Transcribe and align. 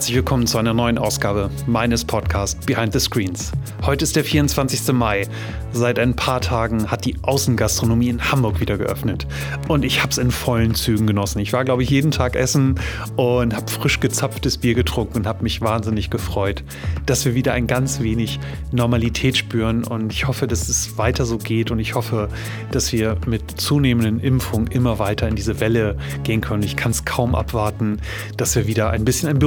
Herzlich 0.00 0.16
willkommen 0.16 0.46
zu 0.46 0.56
einer 0.56 0.72
neuen 0.72 0.96
Ausgabe 0.96 1.50
meines 1.66 2.06
Podcasts 2.06 2.64
Behind 2.64 2.90
the 2.90 3.00
Screens. 3.00 3.52
Heute 3.84 4.04
ist 4.04 4.16
der 4.16 4.24
24. 4.24 4.94
Mai. 4.94 5.28
Seit 5.72 5.98
ein 5.98 6.16
paar 6.16 6.40
Tagen 6.40 6.90
hat 6.90 7.04
die 7.04 7.16
Außengastronomie 7.20 8.08
in 8.08 8.32
Hamburg 8.32 8.60
wieder 8.60 8.78
geöffnet. 8.78 9.26
Und 9.68 9.84
ich 9.84 10.00
habe 10.00 10.10
es 10.10 10.16
in 10.16 10.30
vollen 10.30 10.74
Zügen 10.74 11.06
genossen. 11.06 11.38
Ich 11.40 11.52
war, 11.52 11.66
glaube 11.66 11.82
ich, 11.82 11.90
jeden 11.90 12.12
Tag 12.12 12.34
essen 12.34 12.80
und 13.16 13.54
habe 13.54 13.70
frisch 13.70 14.00
gezapftes 14.00 14.56
Bier 14.56 14.72
getrunken 14.72 15.18
und 15.18 15.26
habe 15.26 15.42
mich 15.42 15.60
wahnsinnig 15.60 16.08
gefreut, 16.08 16.64
dass 17.04 17.26
wir 17.26 17.34
wieder 17.34 17.52
ein 17.52 17.66
ganz 17.66 18.00
wenig 18.00 18.40
Normalität 18.72 19.36
spüren. 19.36 19.84
Und 19.84 20.14
ich 20.14 20.26
hoffe, 20.26 20.46
dass 20.46 20.70
es 20.70 20.96
weiter 20.96 21.26
so 21.26 21.36
geht. 21.36 21.70
Und 21.70 21.78
ich 21.78 21.94
hoffe, 21.94 22.30
dass 22.70 22.90
wir 22.92 23.18
mit 23.26 23.60
zunehmenden 23.60 24.18
Impfungen 24.18 24.66
immer 24.68 24.98
weiter 24.98 25.28
in 25.28 25.36
diese 25.36 25.60
Welle 25.60 25.98
gehen 26.24 26.40
können. 26.40 26.62
Ich 26.62 26.76
kann 26.76 26.90
es 26.90 27.04
kaum 27.04 27.34
abwarten, 27.34 28.00
dass 28.38 28.56
wir 28.56 28.66
wieder 28.66 28.88
ein 28.88 29.04
bisschen 29.04 29.28
ein 29.28 29.38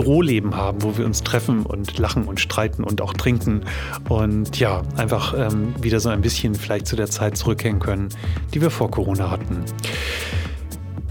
Büroleben 0.44 0.56
haben, 0.56 0.84
wo 0.84 0.98
wir 0.98 1.06
uns 1.06 1.24
treffen 1.24 1.66
und 1.66 1.98
lachen 1.98 2.26
und 2.26 2.40
streiten 2.40 2.84
und 2.84 3.02
auch 3.02 3.14
trinken. 3.14 3.62
Und 4.10 4.60
ja, 4.60 4.84
einfach 4.98 5.34
ähm, 5.38 5.74
wieder 5.82 6.00
so 6.00 6.10
ein 6.10 6.22
bisschen 6.22 6.56
vielleicht 6.56 6.88
zu 6.88 6.96
der 6.96 7.10
Zeit 7.10 7.38
zurückhängen 7.38 7.80
können, 7.80 8.10
die 8.54 8.62
wir 8.62 8.70
vor 8.70 8.92
Corona 8.92 9.32
hatten. 9.32 9.64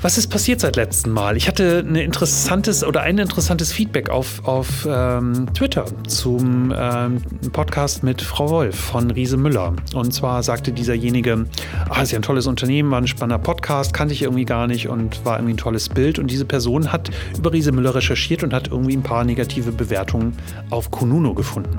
Was 0.03 0.19
ist 0.19 0.27
passiert 0.27 0.59
seit 0.59 0.75
letztem 0.75 1.13
Mal? 1.13 1.37
Ich 1.37 1.47
hatte 1.47 1.85
ein 1.87 1.95
interessantes 1.95 2.83
oder 2.83 3.03
ein 3.03 3.19
interessantes 3.19 3.73
Feedback 3.73 4.11
auf, 4.11 4.45
auf 4.45 4.85
ähm, 4.91 5.47
Twitter 5.55 5.85
zum 6.09 6.75
ähm, 6.77 7.23
Podcast 7.53 8.03
mit 8.03 8.21
Frau 8.21 8.51
Wolf 8.51 8.75
von 8.75 9.13
Riese 9.13 9.37
Müller. 9.37 9.77
Und 9.95 10.13
zwar 10.13 10.43
sagte 10.43 10.73
dieserjenige, 10.73 11.47
ah, 11.89 12.03
ist 12.03 12.11
ja 12.11 12.19
ein 12.19 12.23
tolles 12.23 12.49
Unternehmen, 12.49 12.91
war 12.91 13.01
ein 13.01 13.07
spannender 13.07 13.39
Podcast, 13.39 13.95
kannte 13.95 14.13
ich 14.13 14.23
irgendwie 14.23 14.45
gar 14.45 14.67
nicht 14.67 14.89
und 14.89 15.25
war 15.25 15.37
irgendwie 15.37 15.55
ein 15.55 15.59
tolles 15.59 15.89
Bild. 15.89 16.19
Und 16.19 16.33
diese 16.33 16.47
Person 16.47 16.91
hat 16.91 17.11
über 17.39 17.53
Riese 17.53 17.71
Müller 17.71 17.95
recherchiert 17.95 18.43
und 18.43 18.53
hat 18.53 18.73
irgendwie 18.73 18.97
ein 18.97 19.05
paar 19.05 19.23
negative 19.23 19.71
Bewertungen 19.71 20.37
auf 20.71 20.91
Kununo 20.91 21.33
gefunden. 21.33 21.77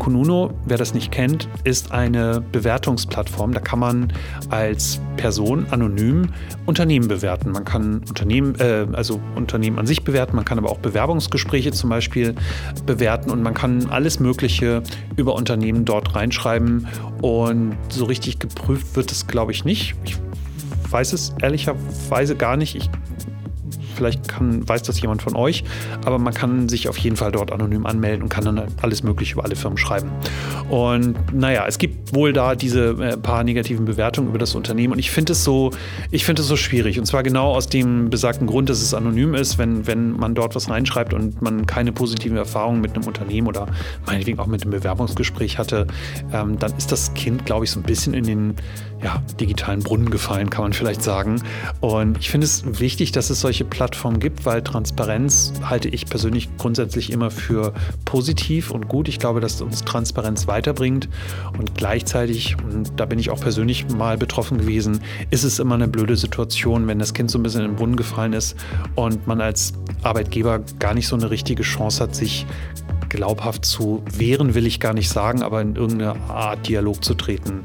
Kununo, 0.00 0.54
wer 0.64 0.76
das 0.76 0.92
nicht 0.92 1.12
kennt, 1.12 1.48
ist 1.62 1.92
eine 1.92 2.42
Bewertungsplattform. 2.50 3.54
Da 3.54 3.60
kann 3.60 3.78
man 3.78 4.12
als 4.48 4.98
Person 5.16 5.66
anonym 5.70 6.30
Unternehmen 6.66 7.06
bewerten. 7.06 7.52
Man 7.52 7.59
kann 7.64 8.02
Unternehmen, 8.08 8.54
äh, 8.58 8.86
also 8.92 9.20
Unternehmen 9.34 9.78
an 9.78 9.86
sich 9.86 10.04
bewerten, 10.04 10.36
man 10.36 10.44
kann 10.44 10.58
aber 10.58 10.70
auch 10.70 10.78
Bewerbungsgespräche 10.78 11.72
zum 11.72 11.90
Beispiel 11.90 12.34
bewerten 12.86 13.30
und 13.30 13.42
man 13.42 13.54
kann 13.54 13.88
alles 13.90 14.20
Mögliche 14.20 14.82
über 15.16 15.34
Unternehmen 15.34 15.84
dort 15.84 16.14
reinschreiben. 16.14 16.86
Und 17.20 17.76
so 17.90 18.06
richtig 18.06 18.38
geprüft 18.38 18.96
wird 18.96 19.12
es, 19.12 19.26
glaube 19.26 19.52
ich, 19.52 19.64
nicht. 19.64 19.94
Ich 20.04 20.16
weiß 20.90 21.12
es 21.12 21.34
ehrlicherweise 21.40 22.36
gar 22.36 22.56
nicht. 22.56 22.74
Ich 22.74 22.90
Vielleicht 24.00 24.28
kann, 24.28 24.66
weiß 24.66 24.82
das 24.82 24.98
jemand 25.02 25.20
von 25.20 25.36
euch, 25.36 25.62
aber 26.06 26.18
man 26.18 26.32
kann 26.32 26.70
sich 26.70 26.88
auf 26.88 26.96
jeden 26.96 27.16
Fall 27.16 27.32
dort 27.32 27.52
anonym 27.52 27.84
anmelden 27.84 28.22
und 28.22 28.28
kann 28.30 28.46
dann 28.46 28.62
alles 28.80 29.02
Mögliche 29.02 29.34
über 29.34 29.44
alle 29.44 29.56
Firmen 29.56 29.76
schreiben. 29.76 30.10
Und 30.70 31.34
naja, 31.34 31.66
es 31.68 31.76
gibt 31.76 32.14
wohl 32.14 32.32
da 32.32 32.54
diese 32.54 32.92
äh, 32.92 33.18
paar 33.18 33.44
negativen 33.44 33.84
Bewertungen 33.84 34.30
über 34.30 34.38
das 34.38 34.54
Unternehmen 34.54 34.94
und 34.94 34.98
ich 34.98 35.10
finde 35.10 35.32
es 35.32 35.44
so, 35.44 35.70
ich 36.10 36.24
finde 36.24 36.40
es 36.40 36.48
so 36.48 36.56
schwierig. 36.56 36.98
Und 36.98 37.04
zwar 37.04 37.22
genau 37.22 37.52
aus 37.52 37.66
dem 37.66 38.08
besagten 38.08 38.46
Grund, 38.46 38.70
dass 38.70 38.80
es 38.80 38.94
anonym 38.94 39.34
ist, 39.34 39.58
wenn, 39.58 39.86
wenn 39.86 40.12
man 40.12 40.34
dort 40.34 40.54
was 40.54 40.70
reinschreibt 40.70 41.12
und 41.12 41.42
man 41.42 41.66
keine 41.66 41.92
positiven 41.92 42.38
Erfahrungen 42.38 42.80
mit 42.80 42.94
einem 42.94 43.04
Unternehmen 43.04 43.48
oder 43.48 43.66
meinetwegen 44.06 44.38
auch 44.38 44.46
mit 44.46 44.62
einem 44.62 44.70
Bewerbungsgespräch 44.70 45.58
hatte, 45.58 45.86
ähm, 46.32 46.58
dann 46.58 46.74
ist 46.78 46.90
das 46.90 47.12
Kind, 47.12 47.44
glaube 47.44 47.66
ich, 47.66 47.70
so 47.70 47.80
ein 47.80 47.82
bisschen 47.82 48.14
in 48.14 48.24
den 48.24 48.54
ja, 49.02 49.22
digitalen 49.40 49.80
Brunnen 49.80 50.10
gefallen, 50.10 50.50
kann 50.50 50.62
man 50.62 50.72
vielleicht 50.72 51.02
sagen. 51.02 51.42
Und 51.80 52.18
ich 52.18 52.30
finde 52.30 52.44
es 52.44 52.80
wichtig, 52.80 53.12
dass 53.12 53.30
es 53.30 53.40
solche 53.40 53.64
Plattformen 53.64 53.89
gibt, 54.18 54.44
weil 54.46 54.62
Transparenz 54.62 55.52
halte 55.62 55.88
ich 55.88 56.06
persönlich 56.06 56.48
grundsätzlich 56.56 57.12
immer 57.12 57.30
für 57.30 57.72
positiv 58.04 58.70
und 58.70 58.88
gut. 58.88 59.08
Ich 59.08 59.18
glaube, 59.18 59.40
dass 59.40 59.60
uns 59.60 59.84
Transparenz 59.84 60.46
weiterbringt. 60.46 61.08
Und 61.58 61.74
gleichzeitig, 61.74 62.56
und 62.62 62.92
da 62.96 63.06
bin 63.06 63.18
ich 63.18 63.30
auch 63.30 63.40
persönlich 63.40 63.88
mal 63.88 64.16
betroffen 64.16 64.58
gewesen, 64.58 65.00
ist 65.30 65.44
es 65.44 65.58
immer 65.58 65.74
eine 65.74 65.88
blöde 65.88 66.16
Situation, 66.16 66.86
wenn 66.86 66.98
das 66.98 67.14
Kind 67.14 67.30
so 67.30 67.38
ein 67.38 67.42
bisschen 67.42 67.62
in 67.62 67.68
den 67.72 67.76
Brunnen 67.76 67.96
gefallen 67.96 68.32
ist 68.32 68.56
und 68.94 69.26
man 69.26 69.40
als 69.40 69.72
Arbeitgeber 70.02 70.60
gar 70.78 70.94
nicht 70.94 71.06
so 71.06 71.16
eine 71.16 71.30
richtige 71.30 71.62
Chance 71.62 72.02
hat, 72.02 72.14
sich 72.14 72.46
glaubhaft 73.10 73.66
zu 73.66 74.02
wehren, 74.10 74.54
will 74.54 74.66
ich 74.66 74.80
gar 74.80 74.94
nicht 74.94 75.10
sagen, 75.10 75.42
aber 75.42 75.60
in 75.60 75.76
irgendeine 75.76 76.18
Art 76.30 76.66
Dialog 76.66 77.04
zu 77.04 77.14
treten. 77.14 77.62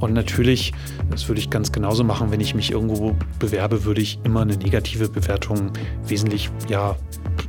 Und 0.00 0.14
natürlich, 0.14 0.72
das 1.10 1.28
würde 1.28 1.40
ich 1.40 1.50
ganz 1.50 1.72
genauso 1.72 2.04
machen, 2.04 2.30
wenn 2.30 2.40
ich 2.40 2.54
mich 2.54 2.70
irgendwo 2.70 3.14
bewerbe, 3.38 3.84
würde 3.84 4.00
ich 4.00 4.18
immer 4.24 4.40
eine 4.40 4.56
negative 4.56 5.08
Bewertung 5.10 5.72
wesentlich, 6.06 6.48
ja, 6.68 6.96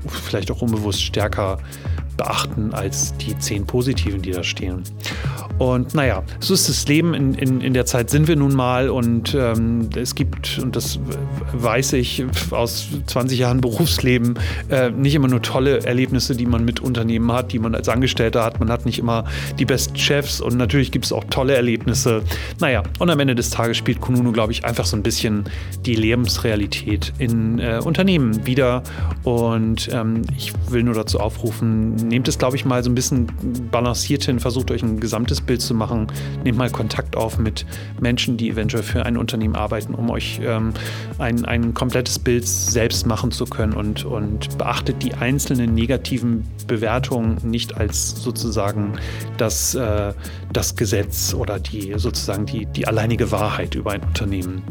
vielleicht 0.08 0.52
auch 0.52 0.62
unbewusst 0.62 1.02
stärker 1.02 1.60
beachten 2.18 2.74
als 2.74 3.16
die 3.18 3.38
zehn 3.38 3.66
positiven, 3.66 4.22
die 4.22 4.32
da 4.32 4.44
stehen. 4.44 4.84
Und 5.58 5.94
naja, 5.94 6.24
so 6.40 6.54
ist 6.54 6.68
das 6.68 6.88
Leben. 6.88 7.14
In, 7.14 7.34
in, 7.36 7.62
in 7.62 7.74
der 7.74 7.86
Zeit 7.86 8.10
sind 8.10 8.28
wir 8.28 8.36
nun 8.36 8.54
mal 8.54 8.90
und 8.90 9.36
ähm, 9.36 9.90
es 9.96 10.16
gibt, 10.16 10.60
und 10.62 10.76
das 10.76 11.00
weiß 11.54 11.94
ich 11.94 12.26
aus 12.52 12.88
20 13.08 13.40
Jahren 13.40 13.62
Berufsleben, 13.62 14.38
äh, 14.70 14.90
nicht 14.90 15.16
immer 15.16 15.28
nur 15.28 15.42
tolle 15.42 15.86
Erlebnisse, 15.86 16.36
die 16.36 16.46
man 16.46 16.66
mit 16.66 16.82
Unternehmen 16.82 17.32
hat, 17.32 17.54
die 17.54 17.60
man 17.60 17.74
als 17.74 17.88
Angestellter 17.88 18.44
hat. 18.44 18.60
Man 18.60 18.70
hat 18.70 18.86
nicht 18.86 19.00
immer 19.00 19.26
die 19.58 19.66
besten 19.66 19.96
Chefs 19.96 20.42
und 20.42 20.58
natürlich 20.58 20.92
gibt 20.92 21.06
es 21.06 21.14
auch 21.14 21.24
tolle 21.30 21.56
Erlebnisse. 21.56 22.24
Naja, 22.60 22.84
und 23.00 23.10
am 23.10 23.20
Ende 23.20 23.36
des 23.36 23.50
Tages 23.50 23.78
spielt 23.78 24.02
Kununu, 24.02 24.32
glaube 24.34 24.52
ich, 24.52 24.66
einfach 24.66 24.86
so 24.86 24.98
ein 24.98 25.04
bisschen 25.04 25.46
die 25.86 25.96
Lebensrealität 25.96 27.14
in 27.18 27.60
äh, 27.60 27.80
Unternehmen 27.84 28.46
wieder. 28.46 28.84
Und 29.24 29.90
ähm, 29.94 30.24
ich 30.38 30.52
will 30.70 30.84
nur 30.84 30.96
dazu 30.96 31.20
aufrufen, 31.20 31.96
nehmt 31.96 32.28
es, 32.28 32.38
glaube 32.38 32.58
ich, 32.58 32.66
mal 32.66 32.84
so 32.84 32.90
ein 32.90 32.96
bisschen 32.96 33.28
balanciert 33.72 34.26
hin, 34.26 34.40
versucht 34.40 34.72
euch 34.72 34.84
ein 34.84 35.00
gesamtes 35.00 35.45
Bild 35.46 35.62
zu 35.62 35.74
machen. 35.74 36.08
Nehmt 36.44 36.58
mal 36.58 36.70
Kontakt 36.70 37.16
auf 37.16 37.38
mit 37.38 37.66
Menschen, 38.00 38.38
die 38.38 38.50
eventuell 38.50 38.84
für 38.84 39.06
ein 39.06 39.18
Unternehmen 39.18 39.56
arbeiten, 39.56 39.94
um 39.94 40.10
euch 40.10 40.40
ähm, 40.44 40.74
ein, 41.18 41.46
ein 41.46 41.74
komplettes 41.74 42.20
Bild 42.20 42.48
selbst 42.48 43.06
machen 43.06 43.32
zu 43.32 43.46
können 43.46 43.74
und, 43.74 44.06
und 44.06 44.58
beachtet 44.58 45.04
die 45.04 45.14
einzelnen 45.14 45.74
negativen 45.74 46.44
Bewertungen 46.68 47.38
nicht 47.44 47.78
als 47.78 48.22
sozusagen 48.22 48.94
das, 49.38 49.76
äh, 49.76 50.14
das 50.52 50.76
Gesetz 50.76 51.34
oder 51.34 51.60
die 51.60 51.94
sozusagen 51.98 52.46
die, 52.46 52.66
die 52.66 52.88
alleinige 52.88 53.32
Wahrheit 53.32 53.76
über 53.76 53.92
ein 53.92 54.02
Unternehmen. 54.02 54.64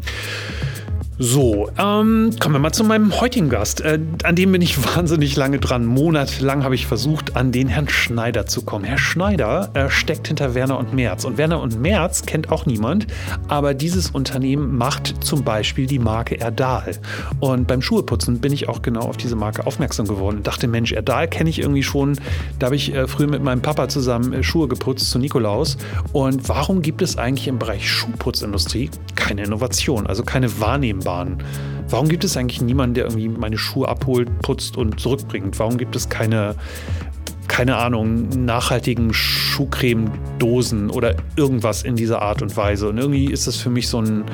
So, 1.17 1.71
ähm, 1.79 2.33
kommen 2.41 2.57
wir 2.57 2.59
mal 2.59 2.73
zu 2.73 2.83
meinem 2.83 3.21
heutigen 3.21 3.49
Gast. 3.49 3.81
Äh, 3.81 4.01
an 4.25 4.35
dem 4.35 4.51
bin 4.51 4.61
ich 4.61 4.77
wahnsinnig 4.97 5.37
lange 5.37 5.61
dran. 5.61 5.87
Monatelang 5.87 6.65
habe 6.65 6.75
ich 6.75 6.89
versucht, 6.89 7.37
an 7.37 7.53
den 7.53 7.69
Herrn 7.69 7.89
Schneider 7.89 8.47
zu 8.47 8.63
kommen. 8.63 8.85
Herr 8.85 8.99
Schneider 8.99 9.71
äh, 9.75 9.91
steckt 9.91 10.27
hinter 10.27 10.57
Werner 10.57 10.77
und 10.77 10.93
Merz. 10.93 11.25
Und 11.25 11.39
Werner 11.39 11.61
und 11.61 11.81
Merz 11.81 12.27
kennt 12.27 12.51
auch 12.51 12.67
niemand, 12.67 13.07
aber 13.47 13.75
dieses 13.75 14.11
Unternehmen 14.11 14.77
macht 14.77 15.23
zum 15.25 15.45
Beispiel 15.45 15.87
die 15.87 16.01
Marke 16.01 16.41
Erdal. 16.41 16.99
Und 17.39 17.69
beim 17.69 17.81
Schuheputzen 17.81 18.41
bin 18.41 18.53
ich 18.53 18.69
auch 18.69 18.83
genau 18.83 19.03
auf 19.03 19.17
diese 19.17 19.37
Marke 19.37 19.69
aufmerksam 19.69 20.09
geworden 20.09 20.39
und 20.39 20.47
dachte, 20.49 20.67
Mensch, 20.67 20.91
Erdal 20.91 21.29
kenne 21.29 21.49
ich 21.49 21.61
irgendwie 21.61 21.85
schon. 21.85 22.19
Da 22.59 22.67
habe 22.67 22.77
ich 22.77 22.93
äh, 22.93 23.07
früher 23.07 23.29
mit 23.29 23.43
meinem 23.45 23.63
Papa 23.63 23.89
zusammen 23.89 24.33
äh, 24.33 24.43
Schuhe 24.43 24.67
geputzt 24.67 25.13
zu 25.13 25.21
Nikolaus. 25.21 25.77
Und 26.13 26.49
warum 26.49 26.83
gibt 26.83 27.03
es 27.03 27.17
eigentlich 27.19 27.47
im 27.47 27.61
Bereich 27.61 27.89
Schuhputzindustrie 27.89 28.91
keine 29.15 29.45
Innovation, 29.45 30.09
also 30.09 30.25
keine 30.25 30.61
Wahrnehmung? 30.61 31.04
Bahn. 31.05 31.39
Warum 31.89 32.09
gibt 32.09 32.25
es 32.25 32.37
eigentlich 32.37 32.61
niemanden, 32.61 32.95
der 32.95 33.05
irgendwie 33.05 33.29
meine 33.29 33.59
Schuhe 33.59 33.89
abholt, 33.89 34.29
putzt 34.41 34.77
und 34.77 34.99
zurückbringt? 34.99 35.59
Warum 35.59 35.77
gibt 35.77 35.95
es 35.95 36.09
keine, 36.09 36.57
keine 37.47 37.77
Ahnung, 37.77 38.29
nachhaltigen 38.45 39.13
Schuhcreme-Dosen 39.13 40.91
oder 40.91 41.15
irgendwas 41.37 41.83
in 41.83 41.95
dieser 41.95 42.23
Art 42.23 42.43
und 42.43 42.57
Weise? 42.57 42.89
Und 42.89 42.99
irgendwie 42.99 43.27
ist 43.27 43.47
das 43.47 43.57
für 43.57 43.71
mich 43.71 43.89
so 43.89 44.01
ein, 44.01 44.25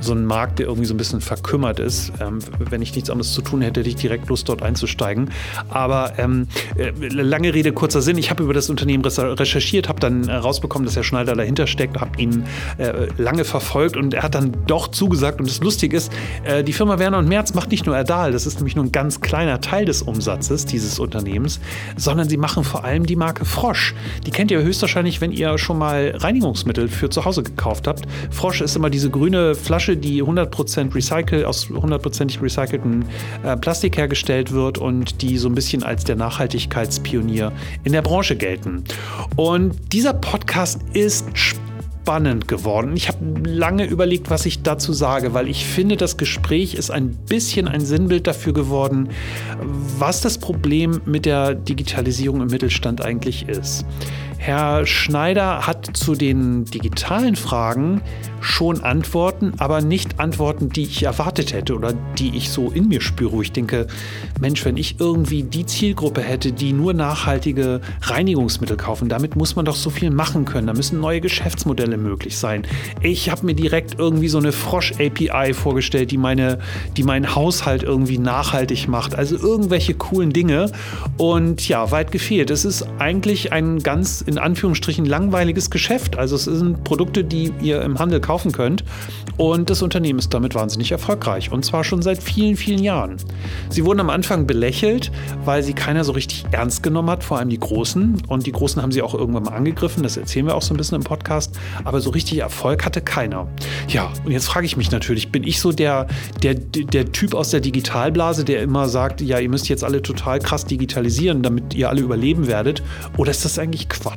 so 0.00 0.12
ein 0.12 0.24
Markt, 0.24 0.58
der 0.58 0.66
irgendwie 0.66 0.86
so 0.86 0.94
ein 0.94 0.98
bisschen 0.98 1.20
verkümmert 1.20 1.78
ist. 1.78 2.12
Ähm, 2.20 2.38
wenn 2.70 2.82
ich 2.82 2.94
nichts 2.94 3.10
anderes 3.10 3.32
zu 3.32 3.42
tun 3.42 3.62
hätte, 3.62 3.80
hätte 3.80 3.88
ich 3.88 3.96
direkt 3.96 4.28
Lust, 4.28 4.48
dort 4.48 4.62
einzusteigen. 4.62 5.30
Aber 5.68 6.14
ähm, 6.18 6.48
äh, 6.76 6.90
lange 7.08 7.54
Rede, 7.54 7.72
kurzer 7.72 8.02
Sinn. 8.02 8.18
Ich 8.18 8.30
habe 8.30 8.42
über 8.42 8.54
das 8.54 8.70
Unternehmen 8.70 9.04
recherchiert, 9.04 9.88
habe 9.88 10.00
dann 10.00 10.28
rausbekommen, 10.28 10.86
dass 10.86 10.96
Herr 10.96 11.04
Schneider 11.04 11.34
dahinter 11.34 11.66
steckt, 11.66 12.00
habe 12.00 12.20
ihn 12.20 12.44
äh, 12.78 13.08
lange 13.16 13.44
verfolgt 13.44 13.96
und 13.96 14.14
er 14.14 14.22
hat 14.22 14.34
dann 14.34 14.56
doch 14.66 14.88
zugesagt. 14.88 15.40
Und 15.40 15.48
das 15.48 15.60
Lustige 15.60 15.96
ist, 15.96 16.12
äh, 16.44 16.64
die 16.64 16.72
Firma 16.72 16.98
Werner 16.98 17.18
und 17.18 17.28
Merz 17.28 17.54
macht 17.54 17.70
nicht 17.70 17.86
nur 17.86 17.96
Erdal, 17.96 18.32
das 18.32 18.46
ist 18.46 18.56
nämlich 18.56 18.76
nur 18.76 18.84
ein 18.84 18.92
ganz 18.92 19.20
kleiner 19.20 19.60
Teil 19.60 19.84
des 19.84 20.02
Umsatzes 20.02 20.64
dieses 20.64 20.98
Unternehmens, 20.98 21.60
sondern 21.96 22.28
sie 22.28 22.36
machen 22.36 22.64
vor 22.64 22.84
allem 22.84 23.06
die 23.06 23.16
Marke 23.16 23.44
Frosch. 23.44 23.94
Die 24.26 24.30
kennt 24.30 24.50
ihr 24.50 24.62
höchstwahrscheinlich, 24.62 25.20
wenn 25.20 25.32
ihr 25.32 25.58
schon 25.58 25.78
mal 25.78 26.14
Reinigungsmittel 26.16 26.88
für 26.88 27.10
zu 27.10 27.24
Hause 27.24 27.42
gekauft 27.42 27.86
habt. 27.86 28.06
Frosch 28.30 28.60
ist 28.60 28.76
immer 28.76 28.90
diese 28.90 29.10
grüne 29.10 29.54
Flasche, 29.54 29.85
die 29.94 30.22
100% 30.22 30.94
recycelt, 30.94 31.44
aus 31.44 31.68
100% 31.68 32.42
recyceltem 32.42 33.04
äh, 33.44 33.56
Plastik 33.56 33.98
hergestellt 33.98 34.50
wird 34.52 34.78
und 34.78 35.20
die 35.20 35.36
so 35.36 35.48
ein 35.48 35.54
bisschen 35.54 35.82
als 35.82 36.04
der 36.04 36.16
Nachhaltigkeitspionier 36.16 37.52
in 37.84 37.92
der 37.92 38.02
Branche 38.02 38.36
gelten. 38.36 38.84
Und 39.36 39.92
dieser 39.92 40.14
Podcast 40.14 40.80
ist 40.94 41.26
spannend 42.06 42.46
geworden. 42.46 42.96
Ich 42.96 43.08
habe 43.08 43.18
lange 43.48 43.84
überlegt, 43.84 44.30
was 44.30 44.46
ich 44.46 44.62
dazu 44.62 44.92
sage, 44.92 45.34
weil 45.34 45.48
ich 45.48 45.66
finde, 45.66 45.96
das 45.96 46.16
Gespräch 46.16 46.74
ist 46.74 46.90
ein 46.90 47.10
bisschen 47.28 47.66
ein 47.66 47.80
Sinnbild 47.80 48.28
dafür 48.28 48.52
geworden, 48.52 49.08
was 49.98 50.20
das 50.20 50.38
Problem 50.38 51.00
mit 51.04 51.26
der 51.26 51.56
Digitalisierung 51.56 52.42
im 52.42 52.46
Mittelstand 52.46 53.04
eigentlich 53.04 53.48
ist. 53.48 53.84
Herr 54.38 54.86
Schneider 54.86 55.66
hat 55.66 55.96
zu 55.96 56.14
den 56.14 56.64
digitalen 56.64 57.36
Fragen 57.36 58.02
schon 58.40 58.84
Antworten, 58.84 59.54
aber 59.58 59.80
nicht 59.80 60.20
Antworten, 60.20 60.68
die 60.68 60.84
ich 60.84 61.02
erwartet 61.02 61.52
hätte 61.52 61.74
oder 61.74 61.94
die 62.18 62.36
ich 62.36 62.50
so 62.50 62.70
in 62.70 62.88
mir 62.88 63.00
spüre, 63.00 63.32
wo 63.32 63.42
ich 63.42 63.52
denke, 63.52 63.86
Mensch, 64.40 64.64
wenn 64.64 64.76
ich 64.76 65.00
irgendwie 65.00 65.42
die 65.42 65.66
Zielgruppe 65.66 66.20
hätte, 66.20 66.52
die 66.52 66.72
nur 66.72 66.94
nachhaltige 66.94 67.80
Reinigungsmittel 68.02 68.76
kaufen, 68.76 69.08
damit 69.08 69.34
muss 69.36 69.56
man 69.56 69.64
doch 69.64 69.74
so 69.74 69.90
viel 69.90 70.10
machen 70.10 70.44
können. 70.44 70.68
Da 70.68 70.74
müssen 70.74 71.00
neue 71.00 71.20
Geschäftsmodelle 71.20 71.96
möglich 71.96 72.38
sein. 72.38 72.66
Ich 73.00 73.30
habe 73.30 73.46
mir 73.46 73.54
direkt 73.54 73.98
irgendwie 73.98 74.28
so 74.28 74.38
eine 74.38 74.52
Frosch-API 74.52 75.52
vorgestellt, 75.52 76.10
die, 76.10 76.18
meine, 76.18 76.58
die 76.96 77.02
meinen 77.02 77.34
Haushalt 77.34 77.82
irgendwie 77.82 78.18
nachhaltig 78.18 78.86
macht. 78.86 79.14
Also 79.16 79.36
irgendwelche 79.36 79.94
coolen 79.94 80.32
Dinge. 80.32 80.70
Und 81.16 81.66
ja, 81.68 81.90
weit 81.90 82.12
gefehlt. 82.12 82.50
Es 82.50 82.64
ist 82.64 82.86
eigentlich 82.98 83.52
ein 83.52 83.80
ganz 83.80 84.20
in 84.26 84.38
Anführungsstrichen 84.38 85.04
langweiliges 85.04 85.70
Geschäft. 85.70 86.16
Also 86.18 86.36
es 86.36 86.44
sind 86.44 86.84
Produkte, 86.84 87.24
die 87.24 87.52
ihr 87.60 87.82
im 87.82 87.98
Handel 87.98 88.20
kaufen 88.20 88.52
könnt. 88.52 88.84
Und 89.36 89.70
das 89.70 89.82
Unternehmen 89.82 90.18
ist 90.18 90.32
damit 90.32 90.54
wahnsinnig 90.54 90.92
erfolgreich. 90.92 91.52
Und 91.52 91.64
zwar 91.64 91.84
schon 91.84 92.02
seit 92.02 92.22
vielen, 92.22 92.56
vielen 92.56 92.82
Jahren. 92.82 93.16
Sie 93.68 93.84
wurden 93.84 94.00
am 94.00 94.10
Anfang 94.10 94.46
belächelt, 94.46 95.12
weil 95.44 95.62
sie 95.62 95.74
keiner 95.74 96.04
so 96.04 96.12
richtig 96.12 96.46
ernst 96.52 96.82
genommen 96.82 97.10
hat, 97.10 97.22
vor 97.22 97.38
allem 97.38 97.48
die 97.48 97.58
Großen. 97.58 98.22
Und 98.28 98.46
die 98.46 98.52
Großen 98.52 98.80
haben 98.82 98.92
sie 98.92 99.02
auch 99.02 99.14
irgendwann 99.14 99.44
mal 99.44 99.54
angegriffen. 99.54 100.02
Das 100.02 100.16
erzählen 100.16 100.46
wir 100.46 100.54
auch 100.54 100.62
so 100.62 100.74
ein 100.74 100.76
bisschen 100.76 100.96
im 100.96 101.04
Podcast. 101.04 101.58
Aber 101.84 102.00
so 102.00 102.10
richtig 102.10 102.38
Erfolg 102.38 102.84
hatte 102.84 103.00
keiner. 103.00 103.46
Ja, 103.88 104.10
und 104.24 104.32
jetzt 104.32 104.46
frage 104.46 104.66
ich 104.66 104.76
mich 104.76 104.90
natürlich, 104.90 105.30
bin 105.30 105.44
ich 105.44 105.60
so 105.60 105.72
der, 105.72 106.06
der, 106.42 106.54
der 106.54 107.12
Typ 107.12 107.34
aus 107.34 107.50
der 107.50 107.60
Digitalblase, 107.60 108.44
der 108.44 108.62
immer 108.62 108.88
sagt, 108.88 109.20
ja, 109.20 109.38
ihr 109.38 109.48
müsst 109.48 109.68
jetzt 109.68 109.84
alle 109.84 110.02
total 110.02 110.38
krass 110.38 110.64
digitalisieren, 110.64 111.42
damit 111.42 111.74
ihr 111.74 111.88
alle 111.88 112.00
überleben 112.00 112.46
werdet? 112.46 112.82
Oder 113.16 113.30
ist 113.30 113.44
das 113.44 113.58
eigentlich 113.58 113.88
Quatsch? 113.88 114.15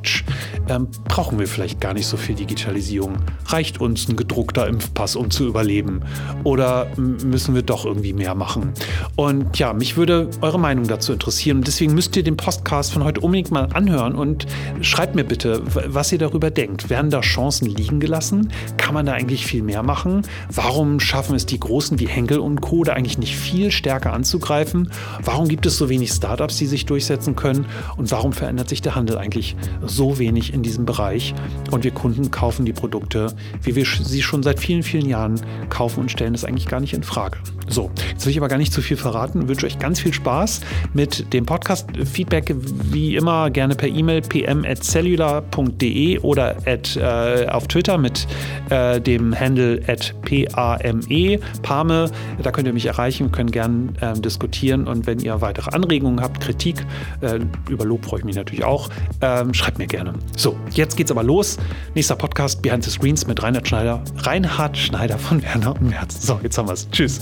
Ähm, 0.69 0.88
brauchen 1.06 1.40
wir 1.40 1.48
vielleicht 1.48 1.81
gar 1.81 1.94
nicht 1.94 2.06
so 2.06 2.16
viel 2.16 2.36
Digitalisierung? 2.36 3.18
Reicht 3.48 3.81
uns 3.81 4.07
ein 4.07 4.16
gedruckter 4.16 4.68
Impfpass, 4.68 5.16
um 5.16 5.31
zu 5.31 5.48
überleben? 5.48 6.01
Oder 6.44 6.88
müssen 6.98 7.56
wir 7.56 7.63
doch 7.63 7.86
irgendwie 7.86 8.13
mehr 8.13 8.36
machen? 8.36 8.74
Und 9.16 9.57
ja, 9.57 9.74
mich 9.74 9.98
würde 9.98 10.30
eure 10.42 10.60
Meinung 10.60 10.88
dazu 10.88 11.13
interessieren. 11.13 11.57
Und 11.57 11.68
deswegen 11.68 11.94
müsst 11.94 12.16
ihr 12.16 12.24
den 12.24 12.38
Podcast 12.38 12.94
von 12.94 13.04
heute 13.04 13.22
unbedingt 13.22 13.51
mal 13.51 13.69
anhören 13.74 14.16
und 14.16 14.46
schreibt 14.81 15.16
mir 15.16 15.24
bitte, 15.24 15.62
was 15.66 16.12
ihr 16.12 16.19
darüber 16.19 16.51
denkt. 16.51 16.90
Werden 16.90 17.10
da 17.10 17.22
Chancen 17.22 17.66
liegen 17.66 18.00
gelassen? 18.00 18.51
Kann 18.78 18.94
man 18.94 19.06
da 19.06 19.13
eigentlich 19.13 19.46
viel 19.46 19.63
mehr 19.63 19.84
machen? 19.84 20.22
Warum 20.54 21.00
schaffen 21.00 21.36
es 21.36 21.46
die 21.46 21.60
Großen 21.60 22.00
wie 22.00 22.07
Henkel 22.07 22.40
und 22.40 22.62
Co. 22.62 22.84
da 22.84 22.94
eigentlich 22.94 23.18
nicht 23.18 23.36
viel 23.36 23.72
stärker 23.72 24.13
anzugreifen? 24.13 24.92
Warum 25.24 25.48
gibt 25.48 25.66
es 25.66 25.78
so 25.78 25.90
wenig 25.90 26.12
Startups, 26.12 26.57
die 26.57 26.68
sich 26.68 26.86
durchsetzen 26.86 27.36
können? 27.36 27.66
Und 27.98 28.12
warum 28.12 28.34
verändert 28.34 28.69
sich 28.69 28.81
der 28.81 28.96
Handel 28.96 29.18
eigentlich 29.18 29.56
so 29.89 30.19
wenig 30.19 30.53
in 30.53 30.63
diesem 30.63 30.86
Bereich? 30.86 31.33
Und 31.71 31.83
wir 31.83 31.91
Kunden 31.91 32.31
kaufen 32.31 32.65
die 32.65 32.74
Produkte, 32.74 33.33
wie 33.63 33.75
wir 33.75 33.86
sie 33.86 34.21
schon 34.21 34.44
seit 34.44 34.59
vielen, 34.59 34.83
vielen 34.83 35.07
Jahren 35.07 35.41
kaufen 35.69 36.01
und 36.01 36.12
stellen 36.12 36.33
das 36.33 36.45
eigentlich 36.45 36.68
gar 36.68 36.80
nicht 36.80 36.94
in 36.94 37.03
Frage. 37.03 37.38
So, 37.69 37.92
jetzt 38.10 38.25
will 38.25 38.31
ich 38.31 38.38
aber 38.38 38.48
gar 38.48 38.57
nicht 38.57 38.74
zu 38.74 38.81
viel 38.81 38.98
verraten. 38.98 39.48
Wünsche 39.48 39.66
euch 39.68 39.77
ganz 39.77 40.00
viel 40.00 40.13
Spaß 40.13 40.62
mit 40.94 41.31
dem 41.33 41.45
Podcast. 41.45 41.88
Feedback 42.12 42.56
wie 42.56 43.16
immer 43.16 43.51
gerne 43.51 43.75
per 43.75 43.88
E-Mail 43.88 44.21
pm.cellular.de 44.21 46.19
oder 46.19 46.57
at, 46.66 46.95
äh, 46.95 47.48
auf 47.48 47.68
Twitter 47.68 47.98
mit 47.98 48.27
äh, 48.69 49.00
dem 49.00 49.39
Handle 49.39 49.81
at 49.88 50.16
pame, 50.21 51.39
Pame. 51.62 52.12
Da 52.42 52.51
könnt 52.51 52.68
ihr 52.68 52.74
mich 52.74 52.88
erreichen, 52.88 53.31
können 53.31 53.51
gerne 53.51 53.94
äh, 54.01 54.13
diskutieren 54.19 54.88
und 54.88 55.06
wenn 55.06 55.19
ihr 55.19 55.42
weitere 55.42 55.69
Anregungen 55.72 56.22
habt, 56.22 56.42
Kritik, 56.42 56.86
äh, 57.22 57.39
über 57.69 57.86
Lob 57.86 58.06
freue 58.06 58.19
ich 58.19 58.25
mich 58.25 58.36
natürlich 58.36 58.63
auch, 58.63 58.89
ähm, 59.22 59.54
schreibt 59.54 59.77
mir 59.77 59.88
gerne. 59.88 60.13
So, 60.36 60.57
jetzt 60.72 60.98
geht's 60.98 61.12
aber 61.12 61.24
los. 61.24 61.57
Nächster 61.94 62.15
Podcast 62.15 62.62
Behind 62.62 62.83
the 62.83 62.89
Screens 62.89 63.27
mit 63.27 63.42
Reinhard 63.44 63.68
Schneider. 63.68 64.04
Reinhard 64.18 64.77
Schneider 64.77 65.18
von 65.18 65.44
Werner 65.44 65.75
und 65.80 65.89
Merz. 65.89 66.25
So, 66.25 66.39
jetzt 66.42 66.57
haben 66.57 66.68
wir 66.68 66.74
es. 66.74 66.89
Tschüss. 66.89 67.22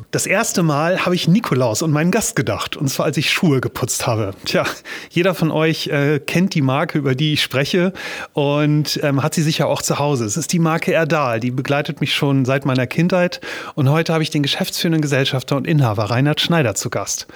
Das 0.11 0.25
erste 0.25 0.61
Mal 0.61 1.05
habe 1.05 1.15
ich 1.15 1.29
Nikolaus 1.29 1.81
und 1.81 1.91
meinen 1.91 2.11
Gast 2.11 2.35
gedacht, 2.35 2.75
und 2.75 2.89
zwar 2.89 3.05
als 3.05 3.15
ich 3.15 3.31
Schuhe 3.31 3.61
geputzt 3.61 4.07
habe. 4.07 4.33
Tja, 4.43 4.65
jeder 5.09 5.33
von 5.33 5.51
euch 5.51 5.87
äh, 5.87 6.19
kennt 6.19 6.53
die 6.53 6.61
Marke, 6.61 6.97
über 6.97 7.15
die 7.15 7.31
ich 7.31 7.41
spreche 7.41 7.93
und 8.33 8.99
ähm, 9.03 9.23
hat 9.23 9.33
sie 9.33 9.41
sicher 9.41 9.67
auch 9.67 9.81
zu 9.81 9.99
Hause. 9.99 10.25
Es 10.25 10.35
ist 10.35 10.51
die 10.51 10.59
Marke 10.59 10.91
Erdal, 10.91 11.39
die 11.39 11.49
begleitet 11.49 12.01
mich 12.01 12.13
schon 12.13 12.43
seit 12.43 12.65
meiner 12.65 12.87
Kindheit 12.87 13.39
und 13.75 13.89
heute 13.89 14.11
habe 14.11 14.21
ich 14.21 14.29
den 14.29 14.43
geschäftsführenden 14.43 15.01
Gesellschafter 15.01 15.55
und 15.55 15.65
Inhaber 15.65 16.03
Reinhard 16.03 16.41
Schneider 16.41 16.75
zu 16.75 16.89
Gast. 16.89 17.27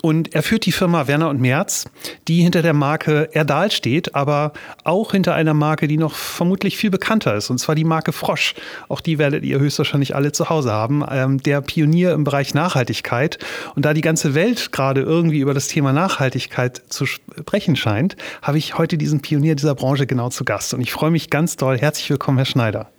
Und 0.00 0.34
er 0.34 0.42
führt 0.42 0.64
die 0.64 0.72
Firma 0.72 1.06
Werner 1.06 1.28
und 1.28 1.38
Merz, 1.38 1.84
die 2.28 2.40
hinter 2.40 2.62
der 2.62 2.72
Marke 2.72 3.28
Erdal 3.32 3.70
steht, 3.70 4.14
aber 4.14 4.54
auch 4.84 5.12
hinter 5.12 5.34
einer 5.34 5.52
Marke, 5.52 5.86
die 5.86 5.98
noch 5.98 6.14
vermutlich 6.14 6.78
viel 6.78 6.90
bekannter 6.90 7.34
ist, 7.34 7.50
und 7.50 7.58
zwar 7.58 7.74
die 7.74 7.84
Marke 7.84 8.12
Frosch. 8.12 8.54
Auch 8.88 9.02
die 9.02 9.18
werdet 9.18 9.44
ihr 9.44 9.58
höchstwahrscheinlich 9.58 10.16
alle 10.16 10.32
zu 10.32 10.48
Hause 10.48 10.72
haben. 10.72 11.04
Ähm, 11.10 11.42
der 11.42 11.60
Pionier 11.60 12.12
im 12.12 12.21
im 12.22 12.24
Bereich 12.24 12.54
Nachhaltigkeit. 12.54 13.38
Und 13.74 13.84
da 13.84 13.94
die 13.94 14.00
ganze 14.00 14.34
Welt 14.34 14.72
gerade 14.72 15.00
irgendwie 15.00 15.40
über 15.40 15.54
das 15.54 15.66
Thema 15.66 15.92
Nachhaltigkeit 15.92 16.82
zu 16.88 17.04
sprechen 17.04 17.76
scheint, 17.76 18.16
habe 18.40 18.58
ich 18.58 18.78
heute 18.78 18.96
diesen 18.96 19.20
Pionier 19.20 19.56
dieser 19.56 19.74
Branche 19.74 20.06
genau 20.06 20.30
zu 20.30 20.44
Gast. 20.44 20.72
Und 20.72 20.80
ich 20.80 20.92
freue 20.92 21.10
mich 21.10 21.30
ganz 21.30 21.56
doll. 21.56 21.78
Herzlich 21.78 22.08
willkommen, 22.10 22.38
Herr 22.38 22.46
Schneider. 22.46 22.90